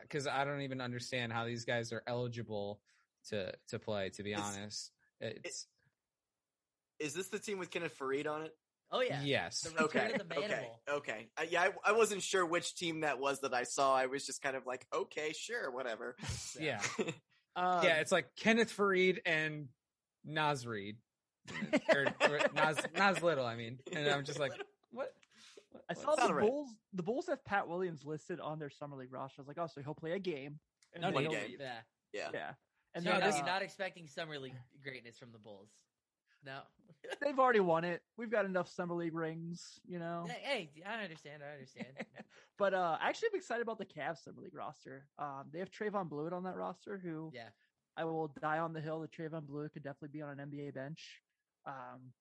because 0.02 0.28
I 0.28 0.44
don't 0.44 0.60
even 0.60 0.80
understand 0.80 1.32
how 1.32 1.46
these 1.46 1.64
guys 1.64 1.92
are 1.92 2.04
eligible 2.06 2.80
to 3.30 3.52
to 3.70 3.78
play. 3.80 4.10
To 4.10 4.22
be 4.22 4.32
It's- 4.32 4.56
honest, 4.56 4.92
it's 5.20 5.66
Is 7.00 7.12
this 7.14 7.26
the 7.28 7.40
team 7.40 7.58
with 7.58 7.70
Kenneth 7.72 7.98
Faried 7.98 8.28
on 8.28 8.42
it? 8.42 8.54
Oh 8.96 9.00
yeah. 9.00 9.20
yes. 9.24 9.60
The 9.62 9.70
return 9.70 9.86
Okay. 9.86 10.12
of 10.14 10.28
the 10.28 10.38
Okay. 10.38 10.46
Manimal. 10.88 10.94
Okay. 10.96 11.26
I, 11.36 11.42
yeah, 11.50 11.62
I, 11.84 11.90
I 11.90 11.92
wasn't 11.92 12.22
sure 12.22 12.46
which 12.46 12.76
team 12.76 13.00
that 13.00 13.18
was 13.18 13.40
that 13.40 13.52
I 13.52 13.64
saw. 13.64 13.94
I 13.94 14.06
was 14.06 14.24
just 14.24 14.40
kind 14.40 14.54
of 14.56 14.66
like, 14.66 14.86
okay, 14.94 15.32
sure, 15.32 15.70
whatever. 15.70 16.16
Yeah. 16.60 16.80
Um, 17.56 17.84
yeah, 17.84 18.00
it's 18.00 18.10
like 18.10 18.26
Kenneth 18.36 18.76
Faried 18.76 19.18
and 19.24 19.68
Nas 20.24 20.66
Reed. 20.66 20.96
or, 21.94 22.06
or 22.20 22.40
Nas, 22.52 22.78
Nas 22.96 23.22
Little, 23.22 23.46
I 23.46 23.54
mean. 23.54 23.78
And 23.92 24.08
I'm 24.08 24.24
just 24.24 24.40
like, 24.40 24.50
what? 24.90 25.12
what- 25.70 25.84
I 25.88 25.94
saw 25.94 26.16
the 26.16 26.22
Sound 26.22 26.34
right. 26.34 26.46
Bulls. 26.48 26.70
The 26.94 27.04
Bulls 27.04 27.26
have 27.28 27.44
Pat 27.44 27.68
Williams 27.68 28.04
listed 28.04 28.40
on 28.40 28.58
their 28.58 28.70
summer 28.70 28.96
league 28.96 29.12
roster. 29.12 29.40
I 29.40 29.42
was 29.42 29.46
like, 29.46 29.58
oh, 29.60 29.68
so 29.72 29.82
he'll 29.82 29.94
play 29.94 30.12
a 30.12 30.18
game. 30.18 30.58
and 30.94 31.02
No 31.02 31.10
One 31.12 31.28
game. 31.28 31.56
Yeah. 31.60 31.68
yeah. 32.12 32.28
Yeah, 32.34 32.50
and 32.94 33.04
so 33.04 33.10
then 33.10 33.20
you're, 33.20 33.20
not, 33.20 33.32
uh, 33.34 33.36
you're 33.36 33.46
not 33.46 33.62
expecting 33.62 34.08
Summer 34.08 34.36
League 34.40 34.54
greatness 34.82 35.16
from 35.16 35.30
the 35.30 35.38
Bulls. 35.38 35.68
No. 36.44 36.60
they've 37.22 37.38
already 37.38 37.60
won 37.60 37.84
it. 37.84 38.02
We've 38.16 38.30
got 38.30 38.44
enough 38.44 38.68
summer 38.68 38.94
league 38.94 39.14
rings, 39.14 39.80
you 39.86 39.98
know. 39.98 40.26
hey, 40.28 40.70
hey, 40.74 40.82
I 40.86 41.02
understand. 41.02 41.42
I 41.42 41.54
understand. 41.54 41.88
But 42.56 42.72
uh, 42.72 42.96
actually, 43.00 43.30
I'm 43.32 43.38
excited 43.38 43.62
about 43.62 43.78
the 43.78 43.84
Cavs 43.84 44.22
summer 44.22 44.40
league 44.40 44.54
roster. 44.54 45.08
Um, 45.18 45.46
they 45.52 45.58
have 45.58 45.72
Trayvon 45.72 46.08
Blewett 46.08 46.32
on 46.32 46.44
that 46.44 46.54
roster, 46.54 47.00
who 47.02 47.32
yeah. 47.34 47.48
I 47.96 48.04
will 48.04 48.32
die 48.40 48.58
on 48.58 48.72
the 48.72 48.80
hill 48.80 49.00
that 49.00 49.10
Trayvon 49.10 49.46
Blewett 49.46 49.72
could 49.72 49.82
definitely 49.82 50.16
be 50.16 50.22
on 50.22 50.38
an 50.38 50.50
NBA 50.50 50.72
bench. 50.72 51.20
Um, 51.66 52.12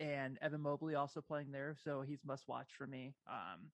and 0.00 0.38
Evan 0.42 0.60
Mobley 0.60 0.96
also 0.96 1.20
playing 1.20 1.52
there, 1.52 1.76
so 1.82 2.02
he's 2.02 2.24
must 2.24 2.48
watch 2.48 2.70
for 2.76 2.86
me. 2.86 3.14
Um, 3.28 3.70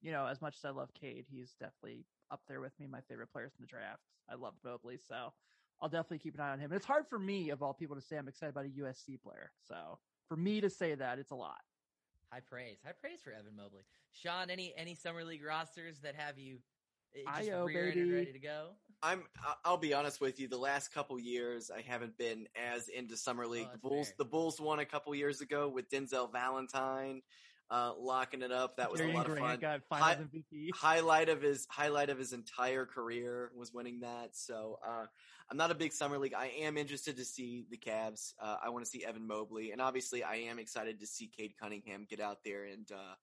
you 0.00 0.12
know, 0.12 0.26
as 0.26 0.40
much 0.40 0.56
as 0.56 0.64
I 0.64 0.70
love 0.70 0.90
Cade, 0.94 1.26
he's 1.28 1.54
definitely 1.58 2.04
up 2.30 2.42
there 2.46 2.60
with 2.60 2.78
me, 2.78 2.86
my 2.86 3.00
favorite 3.08 3.32
players 3.32 3.52
in 3.58 3.62
the 3.62 3.66
draft. 3.66 4.02
I 4.30 4.36
love 4.36 4.54
Mobley, 4.64 4.98
so 4.98 5.32
I'll 5.82 5.88
definitely 5.88 6.18
keep 6.20 6.34
an 6.36 6.40
eye 6.40 6.50
on 6.50 6.60
him. 6.60 6.70
And 6.70 6.74
it's 6.76 6.86
hard 6.86 7.08
for 7.08 7.18
me, 7.18 7.50
of 7.50 7.60
all 7.60 7.74
people, 7.74 7.96
to 7.96 8.00
say 8.02 8.16
I'm 8.16 8.28
excited 8.28 8.50
about 8.50 8.66
a 8.66 8.68
USC 8.68 9.20
player. 9.20 9.50
So 9.66 9.98
for 10.28 10.36
me 10.36 10.60
to 10.60 10.70
say 10.70 10.94
that, 10.94 11.18
it's 11.18 11.32
a 11.32 11.34
lot. 11.34 11.58
High 12.32 12.40
praise. 12.40 12.78
High 12.84 12.92
praise 12.98 13.20
for 13.22 13.32
Evan 13.32 13.56
Mobley. 13.56 13.82
Sean, 14.12 14.48
any 14.48 14.72
any 14.76 14.94
summer 14.94 15.24
league 15.24 15.44
rosters 15.44 15.98
that 16.00 16.14
have 16.14 16.38
you 16.38 16.58
eh, 17.14 17.20
just 17.38 17.50
Io, 17.50 17.66
and 17.66 17.74
baby. 17.74 18.10
ready 18.10 18.32
to 18.32 18.38
go? 18.38 18.68
I'm. 19.02 19.24
I- 19.44 19.54
I'll 19.64 19.76
be 19.76 19.92
honest 19.92 20.20
with 20.20 20.38
you. 20.38 20.48
The 20.48 20.56
last 20.56 20.94
couple 20.94 21.18
years, 21.18 21.70
I 21.70 21.82
haven't 21.82 22.16
been 22.16 22.46
as 22.56 22.88
into 22.88 23.16
summer 23.16 23.46
league. 23.46 23.66
Oh, 23.68 23.72
the 23.72 23.78
Bulls. 23.88 24.06
fair. 24.08 24.14
The 24.18 24.24
Bulls 24.24 24.60
won 24.60 24.78
a 24.78 24.84
couple 24.86 25.14
years 25.14 25.40
ago 25.40 25.68
with 25.68 25.90
Denzel 25.90 26.30
Valentine, 26.32 27.20
uh, 27.72 27.92
locking 27.98 28.42
it 28.42 28.52
up. 28.52 28.76
That 28.76 28.92
was 28.92 29.00
a 29.00 29.06
lot 29.06 29.28
of 29.28 29.38
fun. 29.38 29.58
got 29.58 29.80
Finals 29.88 30.28
Hi- 30.32 30.38
MVP. 30.38 30.68
highlight 30.74 31.28
of 31.30 31.40
his 31.40 31.66
highlight 31.70 32.10
of 32.10 32.18
his 32.18 32.32
entire 32.34 32.84
career 32.84 33.50
was 33.56 33.72
winning 33.72 34.00
that. 34.00 34.30
So 34.36 34.78
uh, 34.86 35.06
I'm 35.50 35.56
not 35.56 35.70
a 35.70 35.74
big 35.74 35.92
summer 35.92 36.18
league. 36.18 36.34
I 36.34 36.48
am 36.60 36.76
interested 36.76 37.16
to 37.16 37.24
see 37.24 37.64
the 37.70 37.78
Cavs. 37.78 38.34
Uh, 38.40 38.56
I 38.62 38.68
want 38.68 38.84
to 38.84 38.90
see 38.90 39.04
Evan 39.04 39.26
Mobley, 39.26 39.70
and 39.72 39.80
obviously 39.80 40.22
I 40.22 40.36
am 40.50 40.58
excited 40.58 41.00
to 41.00 41.06
see 41.06 41.28
Cade 41.34 41.54
Cunningham 41.60 42.06
get 42.08 42.20
out 42.20 42.38
there 42.44 42.64
and 42.64 42.86
uh, 42.92 43.14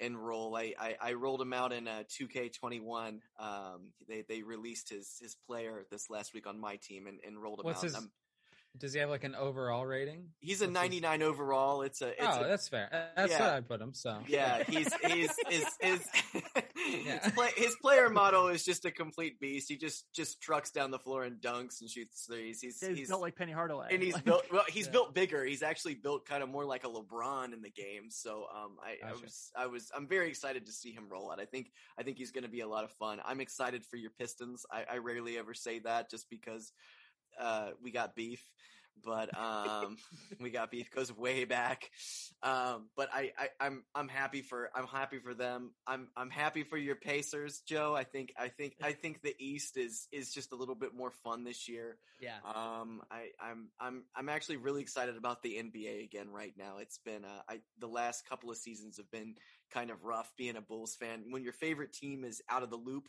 and 0.00 0.18
roll. 0.18 0.54
I, 0.54 0.74
I 0.78 0.96
I 1.00 1.12
rolled 1.14 1.40
him 1.40 1.52
out 1.54 1.72
in 1.72 1.88
uh, 1.88 2.02
2K21. 2.10 3.20
Um, 3.38 3.92
they 4.08 4.22
they 4.28 4.42
released 4.42 4.90
his 4.90 5.18
his 5.20 5.34
player 5.46 5.84
this 5.90 6.10
last 6.10 6.34
week 6.34 6.46
on 6.46 6.60
my 6.60 6.76
team 6.76 7.06
and, 7.06 7.20
and 7.26 7.40
rolled 7.42 7.60
him 7.60 7.64
What's 7.64 7.78
out. 7.78 7.84
his? 7.84 7.96
I'm- 8.74 8.78
Does 8.80 8.92
he 8.92 8.98
have 9.00 9.08
like 9.10 9.24
an 9.24 9.34
overall 9.36 9.86
rating? 9.86 10.30
he's 10.40 10.60
a 10.60 10.64
what's 10.66 10.76
his- 10.78 11.00
99 11.02 11.22
overall. 11.22 11.82
It's 11.82 12.02
a 12.02 12.08
it's 12.08 12.16
oh, 12.22 12.40
a, 12.42 12.48
that's 12.48 12.68
fair. 12.68 12.88
That's 13.16 13.32
Yeah. 13.32 13.40
what 13.40 13.54
I'd 13.54 13.68
put 13.68 13.80
him. 13.80 13.94
So 13.94 14.18
Yeah, 14.26 14.62
he's 14.64 14.92
he's 15.06 15.30
his 15.48 15.66
his 15.80 16.06
Yeah. 16.76 17.22
his, 17.22 17.32
play, 17.32 17.50
his 17.56 17.76
player 17.80 18.10
model 18.10 18.48
is 18.48 18.64
just 18.64 18.84
a 18.84 18.90
complete 18.90 19.38
beast. 19.40 19.68
He 19.68 19.76
just 19.76 20.12
just 20.12 20.40
trucks 20.40 20.70
down 20.70 20.90
the 20.90 20.98
floor 20.98 21.22
and 21.24 21.40
dunks 21.40 21.80
and 21.80 21.88
shoots 21.90 22.26
threes. 22.26 22.60
He's 22.60 22.80
He's, 22.80 22.98
he's 22.98 23.08
built 23.08 23.20
like 23.22 23.36
Penny 23.36 23.52
Hardaway. 23.52 23.88
and 23.92 24.02
he's 24.02 24.14
Like, 24.14 24.24
built 24.24 24.44
well. 24.52 24.64
He's 24.68 24.86
Yeah. 24.86 24.92
built 24.92 25.14
bigger. 25.14 25.44
He's 25.44 25.62
actually 25.62 25.94
built 25.94 26.26
kind 26.26 26.42
of 26.42 26.48
more 26.48 26.64
like 26.64 26.84
a 26.84 26.88
LeBron 26.88 27.52
in 27.52 27.62
the 27.62 27.70
game. 27.70 28.10
So 28.10 28.46
um, 28.54 28.76
I, 28.82 29.08
I 29.08 29.12
was 29.12 29.50
I 29.56 29.66
was 29.66 29.90
I'm 29.96 30.08
very 30.08 30.28
excited 30.28 30.66
to 30.66 30.72
see 30.72 30.90
him 30.92 31.04
roll 31.08 31.30
out. 31.30 31.40
I 31.40 31.44
think 31.44 31.70
I 31.98 32.02
think 32.02 32.18
he's 32.18 32.32
going 32.32 32.44
to 32.44 32.50
be 32.50 32.60
a 32.60 32.68
lot 32.68 32.84
of 32.84 32.90
fun. 32.92 33.20
I'm 33.24 33.40
excited 33.40 33.84
for 33.84 33.96
your 33.96 34.10
Pistons. 34.10 34.66
I, 34.70 34.84
I 34.94 34.98
rarely 34.98 35.38
ever 35.38 35.54
say 35.54 35.78
that 35.80 36.10
just 36.10 36.28
because 36.28 36.72
uh, 37.38 37.70
we 37.82 37.90
got 37.90 38.14
beef. 38.14 38.42
But 39.04 39.36
um, 39.38 39.96
we 40.40 40.50
got 40.50 40.70
beef 40.70 40.90
goes 40.90 41.12
way 41.12 41.44
back. 41.44 41.90
Um, 42.42 42.88
but 42.96 43.08
I, 43.12 43.32
I, 43.38 43.48
I'm 43.60 43.84
I'm 43.94 44.08
happy 44.08 44.42
for 44.42 44.70
I'm 44.74 44.86
happy 44.86 45.18
for 45.18 45.34
them. 45.34 45.72
I'm 45.86 46.08
I'm 46.16 46.30
happy 46.30 46.62
for 46.62 46.76
your 46.76 46.96
Pacers, 46.96 47.60
Joe. 47.66 47.94
I 47.94 48.04
think 48.04 48.32
I 48.38 48.48
think 48.48 48.76
I 48.82 48.92
think 48.92 49.22
the 49.22 49.34
East 49.38 49.76
is 49.76 50.06
is 50.12 50.32
just 50.32 50.52
a 50.52 50.56
little 50.56 50.76
bit 50.76 50.94
more 50.94 51.10
fun 51.10 51.44
this 51.44 51.68
year. 51.68 51.98
Yeah. 52.20 52.36
Um, 52.44 53.02
I, 53.10 53.30
I'm 53.40 53.68
I'm 53.80 54.04
I'm 54.14 54.28
actually 54.28 54.56
really 54.56 54.82
excited 54.82 55.16
about 55.16 55.42
the 55.42 55.54
NBA 55.56 56.04
again 56.04 56.30
right 56.30 56.54
now. 56.56 56.78
It's 56.78 56.98
been 56.98 57.24
uh, 57.24 57.42
I 57.48 57.60
the 57.78 57.88
last 57.88 58.28
couple 58.28 58.50
of 58.50 58.56
seasons 58.56 58.98
have 58.98 59.10
been 59.10 59.34
kind 59.72 59.90
of 59.90 60.04
rough 60.04 60.32
being 60.36 60.56
a 60.56 60.60
Bulls 60.60 60.94
fan. 60.94 61.24
When 61.30 61.42
your 61.42 61.52
favorite 61.52 61.92
team 61.92 62.24
is 62.24 62.40
out 62.48 62.62
of 62.62 62.70
the 62.70 62.76
loop 62.76 63.08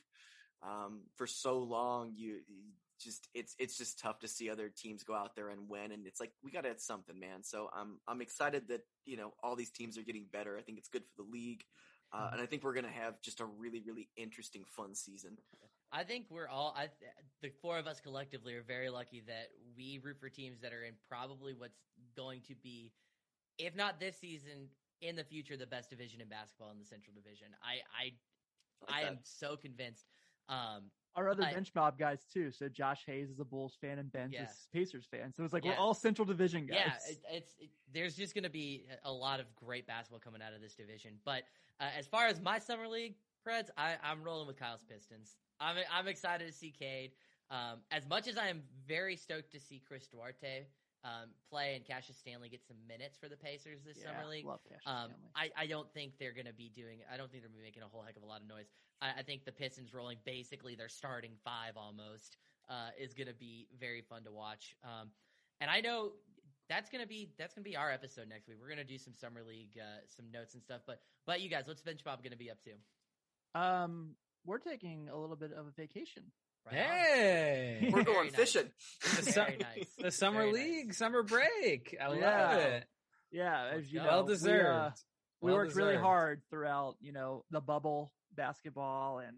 um, 0.64 1.02
for 1.16 1.28
so 1.28 1.60
long, 1.60 2.14
you, 2.16 2.40
you 2.48 2.64
just 3.06 3.30
it's 3.34 3.56
it's 3.60 3.78
just 3.78 4.00
tough 4.00 4.20
to 4.20 4.28
see 4.28 4.50
other 4.50 4.70
teams 4.70 5.04
go 5.04 5.14
out 5.14 5.36
there 5.36 5.50
and 5.50 5.70
win. 5.70 5.92
And 5.92 6.06
it's 6.06 6.20
like 6.20 6.32
we 6.44 6.52
got 6.52 6.62
to 6.62 6.70
hit 6.70 6.82
something, 6.82 7.18
man. 7.18 7.44
So 7.44 7.70
I'm 7.74 8.00
I'm 8.08 8.22
excited 8.22 8.68
that 8.70 8.82
you 9.06 9.16
know 9.16 9.34
all 9.42 9.56
these 9.56 9.72
teams 9.72 9.98
are 9.98 10.04
getting 10.04 10.26
better. 10.34 10.58
I 10.58 10.62
think 10.62 10.78
it's 10.78 10.90
good 10.90 11.04
for 11.04 11.24
the 11.24 11.30
league. 11.30 11.64
Uh, 12.14 12.30
and 12.34 12.42
I 12.42 12.46
think 12.46 12.64
we're 12.64 12.74
gonna 12.74 12.88
have 12.88 13.22
just 13.22 13.42
a 13.42 13.46
really, 13.46 13.82
really 13.86 14.10
interesting, 14.16 14.64
fun 14.76 14.96
season. 14.96 15.38
I 15.92 16.04
think 16.04 16.26
we're 16.30 16.48
all 16.48 16.76
I 16.78 16.90
the 17.42 17.52
four 17.62 17.78
of 17.78 17.88
us 17.88 18.00
collectively 18.00 18.54
are 18.56 18.64
very 18.64 18.90
lucky 18.90 19.24
that 19.28 19.50
we 19.78 20.00
root 20.04 20.18
for 20.20 20.30
teams 20.30 20.62
that 20.62 20.74
are 20.74 20.84
in 20.84 20.94
probably 21.10 21.54
what's 21.54 21.80
going 22.16 22.42
to 22.48 22.56
be, 22.56 22.92
if 23.58 23.76
not 23.76 24.00
this 24.00 24.18
season, 24.20 24.70
in 25.02 25.16
the 25.16 25.24
future, 25.24 25.58
the 25.58 25.68
best 25.68 25.90
division 25.90 26.22
in 26.22 26.28
basketball 26.28 26.72
in 26.72 26.80
the 26.80 26.86
Central 26.86 27.14
Division. 27.14 27.48
I 27.64 27.80
I 28.02 28.12
I 28.92 29.02
like 29.02 29.06
I 29.06 29.08
am 29.08 29.20
so 29.24 29.56
convinced. 29.56 30.06
Um, 30.50 30.92
Our 31.16 31.30
other 31.30 31.44
I- 31.44 31.54
bench 31.54 31.72
mob 31.76 31.98
guys 31.98 32.26
too. 32.32 32.52
So 32.52 32.68
Josh 32.68 33.04
Hayes 33.06 33.30
is 33.30 33.40
a 33.40 33.46
Bulls 33.46 33.78
fan 33.80 34.00
and 34.00 34.12
Ben's 34.12 34.34
Yeah. 34.34 34.44
a 34.44 34.74
Pacers 34.78 35.06
fan. 35.10 35.34
So 35.34 35.44
it's 35.44 35.54
like 35.54 35.64
Yeah. 35.64 35.72
we're 35.72 35.78
all 35.78 35.94
Central 35.94 36.26
Division 36.26 36.66
guys. 36.66 36.78
Yeah, 36.78 36.94
it, 37.12 37.18
it's 37.32 37.56
it, 37.60 37.70
there's 37.94 38.16
just 38.16 38.34
going 38.34 38.44
to 38.44 38.50
be 38.50 38.86
a 39.04 39.12
lot 39.12 39.40
of 39.40 39.46
great 39.56 39.88
basketball 39.88 40.20
coming 40.20 40.42
out 40.42 40.54
of 40.54 40.62
this 40.62 40.76
division. 40.76 41.14
But 41.24 41.44
uh, 41.80 41.86
as 41.98 42.06
far 42.08 42.28
as 42.28 42.42
my 42.42 42.60
summer 42.60 42.88
league, 42.88 43.16
Preds, 43.48 43.70
I, 43.78 43.96
I'm 44.04 44.24
rolling 44.24 44.48
with 44.48 44.58
Kyle's 44.58 44.84
Pistons. 44.84 45.38
I'm 45.60 45.78
I'm 45.92 46.08
excited 46.08 46.48
to 46.48 46.54
see 46.54 46.72
Cade. 46.72 47.12
Um, 47.52 47.80
as 47.92 48.08
much 48.10 48.28
as 48.28 48.38
I 48.38 48.48
am 48.48 48.64
very 48.88 49.16
stoked 49.16 49.52
to 49.52 49.60
see 49.60 49.80
Chris 49.88 50.08
Duarte 50.08 50.66
um, 51.06 51.30
play 51.50 51.76
and 51.76 51.86
Cassius 51.86 52.18
Stanley 52.18 52.50
get 52.50 52.66
some 52.66 52.78
minutes 52.90 53.16
for 53.16 53.30
the 53.30 53.38
Pacers 53.38 53.86
this 53.86 54.02
Yeah, 54.02 54.10
summer 54.10 54.28
league, 54.28 54.46
Love 54.46 54.60
Cassius 54.66 54.82
um, 54.90 55.14
Stanley. 55.14 55.54
I, 55.56 55.64
I 55.64 55.66
don't 55.68 55.88
think 55.94 56.18
they're 56.20 56.34
going 56.34 56.50
to 56.50 56.58
be 56.58 56.70
doing. 56.74 57.00
I 57.06 57.16
don't 57.16 57.30
think 57.30 57.44
they're 57.44 57.50
gonna 57.54 57.62
be 57.62 57.68
making 57.70 57.84
a 57.84 57.88
whole 57.88 58.02
heck 58.02 58.18
of 58.18 58.24
a 58.24 58.26
lot 58.26 58.42
of 58.42 58.48
noise. 58.48 58.66
I, 59.02 59.20
I 59.20 59.22
think 59.22 59.46
the 59.46 59.52
Pistons 59.52 59.94
rolling 59.94 60.18
basically 60.26 60.74
their 60.74 60.90
starting 60.90 61.38
five 61.46 61.78
almost 61.78 62.38
uh, 62.70 62.90
is 63.00 63.14
going 63.14 63.28
to 63.28 63.38
be 63.38 63.68
very 63.80 64.02
fun 64.02 64.24
to 64.24 64.32
watch. 64.32 64.76
Um, 64.84 65.10
and 65.62 65.70
I 65.70 65.82
know 65.82 66.14
that's 66.70 66.90
going 66.90 67.02
to 67.04 67.08
be 67.08 67.30
that's 67.38 67.54
going 67.54 67.64
to 67.64 67.70
be 67.70 67.78
our 67.78 67.92
episode 67.92 68.28
next 68.28 68.48
week. 68.48 68.58
We're 68.60 68.68
going 68.68 68.78
to 68.78 68.84
do 68.84 68.98
some 68.98 69.14
summer 69.14 69.42
league, 69.48 69.78
uh, 69.78 70.02
some 70.08 70.26
notes 70.32 70.54
and 70.54 70.64
stuff. 70.64 70.82
But 70.88 71.00
but 71.26 71.42
you 71.42 71.50
guys, 71.50 71.68
what's 71.68 71.82
Bench 71.82 72.02
Mob 72.06 72.24
going 72.24 72.32
to 72.32 72.38
be 72.38 72.50
up 72.50 72.58
to? 72.64 73.60
Um, 73.60 74.16
we're 74.46 74.60
taking 74.60 75.10
a 75.10 75.18
little 75.18 75.36
bit 75.36 75.52
of 75.54 75.68
a 75.68 75.72
vacation. 75.72 76.24
Right 76.66 76.78
on. 76.80 76.86
Hey, 76.86 77.90
We're 77.92 78.04
going 78.04 78.28
nice. 78.28 78.36
fishing. 78.36 78.70
the, 79.04 79.22
Very 79.22 79.32
sum- 79.32 79.46
nice. 79.60 79.88
the 80.00 80.12
summer 80.12 80.40
Very 80.42 80.54
league, 80.54 80.88
nice. 80.88 80.98
summer 80.98 81.24
break. 81.24 81.96
I 82.02 82.08
love 82.08 82.18
Yeah. 82.20 82.56
it. 82.58 82.86
Yeah, 83.32 83.70
as 83.74 83.92
you 83.92 84.00
go. 84.00 84.06
know, 84.06 84.12
Well 84.12 84.24
we, 84.26 84.32
uh, 84.32 84.36
deserved. 84.36 85.02
we 85.42 85.52
Well 85.52 85.56
worked 85.62 85.76
really 85.76 85.98
hard 85.98 86.42
throughout, 86.50 86.96
you 87.02 87.12
know, 87.12 87.44
the 87.52 87.62
bubble 87.62 88.12
basketball 88.36 89.20
and 89.20 89.38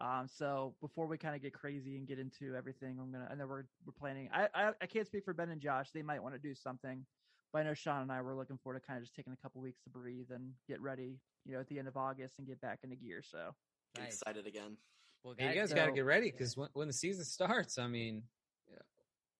um 0.00 0.26
so 0.26 0.74
before 0.80 1.06
we 1.06 1.16
kind 1.16 1.36
of 1.36 1.42
get 1.42 1.54
crazy 1.54 1.96
and 1.96 2.08
get 2.08 2.18
into 2.18 2.56
everything, 2.56 2.98
I'm 3.00 3.12
gonna 3.12 3.28
I 3.30 3.34
know 3.36 3.46
we're 3.46 3.62
we're 3.86 3.92
planning 3.96 4.28
I, 4.32 4.48
I 4.54 4.70
I 4.80 4.86
can't 4.86 5.06
speak 5.06 5.24
for 5.24 5.32
Ben 5.34 5.50
and 5.50 5.60
Josh. 5.60 5.90
They 5.94 6.02
might 6.02 6.22
want 6.22 6.34
to 6.34 6.40
do 6.40 6.54
something. 6.54 7.04
But 7.52 7.60
I 7.60 7.62
know 7.64 7.74
Sean 7.74 8.02
and 8.02 8.10
I 8.10 8.20
were 8.22 8.34
looking 8.34 8.58
forward 8.58 8.80
to 8.80 8.86
kind 8.86 8.96
of 8.96 9.04
just 9.04 9.14
taking 9.14 9.32
a 9.32 9.36
couple 9.36 9.60
weeks 9.60 9.80
to 9.84 9.90
breathe 9.90 10.26
and 10.32 10.50
get 10.66 10.80
ready, 10.80 11.20
you 11.44 11.54
know, 11.54 11.60
at 11.60 11.68
the 11.68 11.78
end 11.78 11.86
of 11.86 11.96
August 11.96 12.34
and 12.38 12.46
get 12.48 12.60
back 12.60 12.80
into 12.82 12.96
gear. 12.96 13.22
So 13.22 13.54
Nice. 13.96 14.14
excited 14.20 14.48
again. 14.48 14.76
Well, 15.24 15.34
Yeah, 15.38 15.50
you 15.52 15.60
guys 15.60 15.70
so- 15.70 15.76
got 15.76 15.86
to 15.86 15.92
get 15.92 16.04
ready 16.04 16.30
because 16.30 16.56
when, 16.56 16.68
when 16.74 16.86
the 16.86 16.92
season 16.92 17.24
starts, 17.24 17.78
I 17.78 17.86
mean, 17.88 18.22
yeah, 18.70 18.76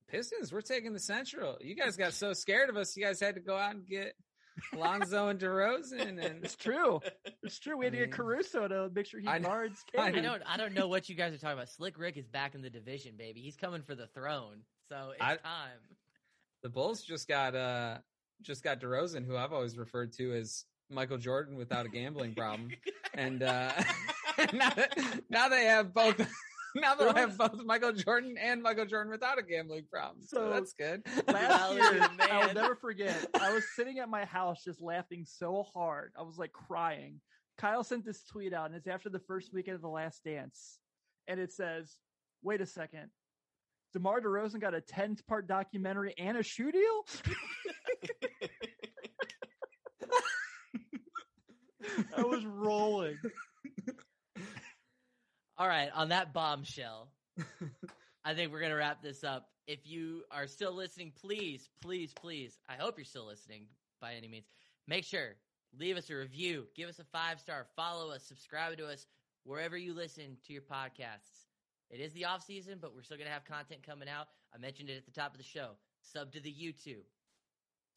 Pistons, 0.09 0.53
we're 0.53 0.63
taking 0.63 0.93
the 0.93 0.99
Central. 0.99 1.59
You 1.61 1.75
guys 1.77 1.97
got 1.97 2.15
so 2.15 2.33
scared 2.33 2.71
of 2.71 2.77
us, 2.77 2.97
you 2.97 3.05
guys 3.05 3.21
had 3.21 3.35
to 3.35 3.41
go 3.41 3.57
out 3.57 3.75
and 3.75 3.87
get 3.87 4.15
Lonzo 4.75 5.29
and 5.29 5.39
DeRozan, 5.39 6.01
and 6.25 6.45
it's 6.45 6.57
true. 6.57 7.01
It's 7.43 7.59
true. 7.59 7.77
We 7.77 7.85
had 7.87 7.93
to 7.93 7.99
get 7.99 8.13
Caruso 8.13 8.67
to 8.67 8.91
make 8.95 9.07
sure 9.07 9.21
he 9.21 9.27
I 9.27 9.39
guards 9.41 9.85
I 9.99 10.07
I 10.09 10.11
don't 10.13 10.43
I 10.47 10.57
don't 10.57 10.73
know 10.75 10.89
what 10.89 11.09
you 11.09 11.15
guys 11.17 11.35
are 11.35 11.39
talking 11.39 11.59
about. 11.59 11.69
Slick 11.69 11.99
Rick 11.99 12.17
is 12.17 12.27
back 12.29 12.55
in 12.55 12.63
the 12.63 12.71
division, 12.71 13.15
baby. 13.19 13.41
He's 13.43 13.57
coming 13.57 13.83
for 13.83 13.95
the 13.95 14.07
throne. 14.09 14.61
So 14.89 15.11
it's 15.13 15.21
I- 15.23 15.37
time. 15.37 15.81
the 16.63 16.69
Bulls 16.71 17.03
just 17.03 17.29
got 17.29 17.55
uh 17.55 17.99
just 18.43 18.63
got 18.63 18.81
DeRozan, 18.81 19.27
who 19.27 19.37
I've 19.37 19.53
always 19.53 19.77
referred 19.77 20.13
to 20.15 20.33
as 20.35 20.65
Michael 20.91 21.19
Jordan 21.19 21.57
without 21.57 21.85
a 21.87 21.89
gambling 21.89 22.35
problem, 22.35 22.71
and 23.15 23.43
uh 23.43 23.73
now, 24.53 24.73
now 25.31 25.49
they 25.49 25.65
have 25.65 25.93
both. 25.95 26.21
Now 26.77 26.97
they'll 26.97 27.15
have 27.15 27.39
both 27.39 27.55
Michael 27.65 27.93
Jordan 27.93 28.35
and 28.37 28.61
Michael 28.61 28.85
Jordan 28.85 29.13
without 29.13 29.39
a 29.39 29.45
gambling 29.45 29.85
problem. 29.93 30.25
So, 30.27 30.39
So, 30.39 30.51
that's 30.51 30.73
good. 30.73 31.05
Last 31.29 31.73
year, 31.77 32.01
to 32.01 32.11
I'll 32.33 32.53
never 32.53 32.75
forget. 32.75 33.29
I 33.41 33.55
was 33.55 33.63
sitting 33.77 34.01
at 34.01 34.09
my 34.09 34.25
house 34.25 34.65
just 34.65 34.83
laughing 34.83 35.25
so 35.25 35.65
hard. 35.73 36.11
I 36.19 36.23
was 36.23 36.37
like 36.37 36.51
crying. 36.53 37.21
Kyle 37.59 37.85
sent 37.85 38.05
this 38.05 38.25
tweet 38.25 38.53
out, 38.53 38.67
and 38.67 38.75
it's 38.75 38.89
after 38.89 39.09
the 39.09 39.21
first 39.21 39.55
weekend 39.55 39.77
of 39.77 39.83
The 39.83 39.89
Last 39.89 40.25
Dance. 40.25 40.81
And 41.29 41.39
it 41.39 41.53
says, 41.53 41.97
wait 42.43 42.61
a 42.61 42.67
second. 42.67 43.11
DeMar 43.93 44.21
DeRozan 44.23 44.61
got 44.61 44.75
a 44.75 44.81
10 44.81 45.19
part 45.29 45.47
documentary 45.47 46.13
and 46.19 46.37
a 46.37 46.43
shoe 46.43 46.73
deal? 46.73 47.07
I 52.17 52.23
was 52.23 52.45
rolling. 52.45 53.19
All 55.57 55.69
right, 55.69 55.89
on 55.95 56.09
that 56.09 56.33
bombshell, 56.33 57.09
I 58.25 58.35
think 58.35 58.51
we're 58.51 58.59
going 58.59 58.73
to 58.73 58.77
wrap 58.77 59.03
this 59.03 59.23
up. 59.23 59.49
If 59.69 59.87
you 59.87 60.25
are 60.33 60.49
still 60.49 60.75
listening, 60.75 61.13
please, 61.21 61.69
please, 61.81 62.13
please, 62.13 62.59
I 62.69 62.75
hope 62.75 62.99
you're 62.99 63.05
still 63.05 63.27
listening 63.27 63.67
by 64.01 64.15
any 64.15 64.27
means. 64.27 64.47
Make 64.89 65.05
sure, 65.05 65.37
leave 65.79 65.97
us 65.97 66.11
a 66.11 66.17
review, 66.17 66.67
give 66.75 66.89
us 66.89 66.99
a 66.99 67.05
five 67.05 67.39
star, 67.39 67.67
follow 67.77 68.11
us, 68.11 68.25
subscribe 68.25 68.77
to 68.79 68.87
us 68.89 69.07
wherever 69.45 69.77
you 69.77 69.95
listen 69.95 70.39
to 70.49 70.53
your 70.53 70.63
podcasts. 70.63 71.47
It 71.89 72.01
is 72.01 72.13
the 72.15 72.25
off 72.25 72.43
season, 72.45 72.79
but 72.81 72.93
we're 72.93 73.03
still 73.03 73.17
going 73.17 73.29
to 73.29 73.33
have 73.33 73.45
content 73.45 73.87
coming 73.87 74.09
out. 74.09 74.27
I 74.53 74.59
mentioned 74.59 74.91
it 74.91 74.97
at 74.97 75.05
the 75.07 75.13
top 75.13 75.33
of 75.33 75.39
the 75.39 75.45
show. 75.45 75.71
Sub 76.03 76.33
to 76.33 76.41
the 76.41 76.51
YouTube, 76.53 77.07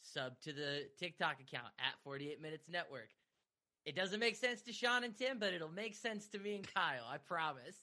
sub 0.03 0.39
to 0.41 0.53
the 0.53 0.83
TikTok 0.99 1.37
account 1.41 1.73
at 1.79 1.99
48 2.03 2.39
Minutes 2.39 2.69
Network. 2.69 3.09
It 3.87 3.95
doesn't 3.95 4.19
make 4.19 4.35
sense 4.35 4.61
to 4.63 4.73
Sean 4.73 5.05
and 5.05 5.15
Tim, 5.17 5.39
but 5.39 5.53
it'll 5.53 5.71
make 5.71 5.95
sense 5.95 6.27
to 6.29 6.39
me 6.39 6.55
and 6.55 6.73
Kyle. 6.73 7.05
I 7.09 7.19
promise. 7.19 7.77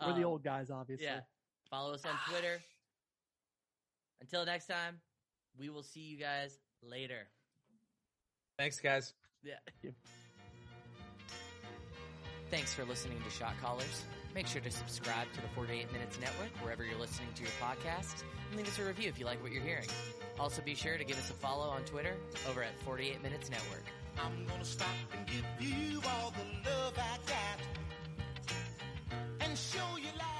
We're 0.00 0.12
the 0.12 0.20
Um, 0.20 0.24
old 0.26 0.44
guys, 0.44 0.70
obviously. 0.70 1.06
yeah. 1.06 1.22
Follow 1.68 1.92
us 1.92 2.04
on 2.06 2.16
Twitter. 2.28 2.62
Until 4.20 4.44
next 4.46 4.66
time, 4.68 5.00
we 5.58 5.68
will 5.68 5.82
see 5.82 6.02
you 6.02 6.18
guys 6.18 6.60
later. 6.82 7.26
Thanks, 8.58 8.78
guys. 8.80 9.12
Yeah. 9.42 9.58
Thanks 12.50 12.72
for 12.72 12.84
listening 12.84 13.20
to 13.24 13.30
Shot 13.30 13.54
Callers. 13.60 14.04
Make 14.34 14.46
sure 14.46 14.60
to 14.60 14.70
subscribe 14.70 15.32
to 15.32 15.40
the 15.40 15.48
48 15.48 15.92
Minutes 15.92 16.20
Network 16.20 16.50
wherever 16.62 16.84
you're 16.84 16.98
listening 16.98 17.28
to 17.34 17.42
your 17.42 17.52
podcast 17.60 18.22
and 18.50 18.56
leave 18.56 18.68
us 18.68 18.78
a 18.78 18.84
review 18.84 19.08
if 19.08 19.18
you 19.18 19.26
like 19.26 19.42
what 19.42 19.50
you're 19.50 19.62
hearing. 19.64 19.88
Also, 20.38 20.62
be 20.62 20.76
sure 20.76 20.96
to 20.96 21.04
give 21.04 21.18
us 21.18 21.30
a 21.30 21.34
follow 21.34 21.68
on 21.68 21.82
Twitter 21.84 22.14
over 22.48 22.62
at 22.62 22.78
48 22.84 23.20
Minutes 23.22 23.50
Network. 23.50 23.84
I'm 24.24 24.46
gonna 24.46 24.64
stop 24.64 24.88
and 25.16 25.26
give 25.26 25.44
you 25.60 26.00
all 26.06 26.32
the 26.32 26.70
love 26.70 26.94
I 26.98 27.16
got 27.26 27.58
and 29.40 29.56
show 29.56 29.96
you 29.96 30.12
like 30.18 30.39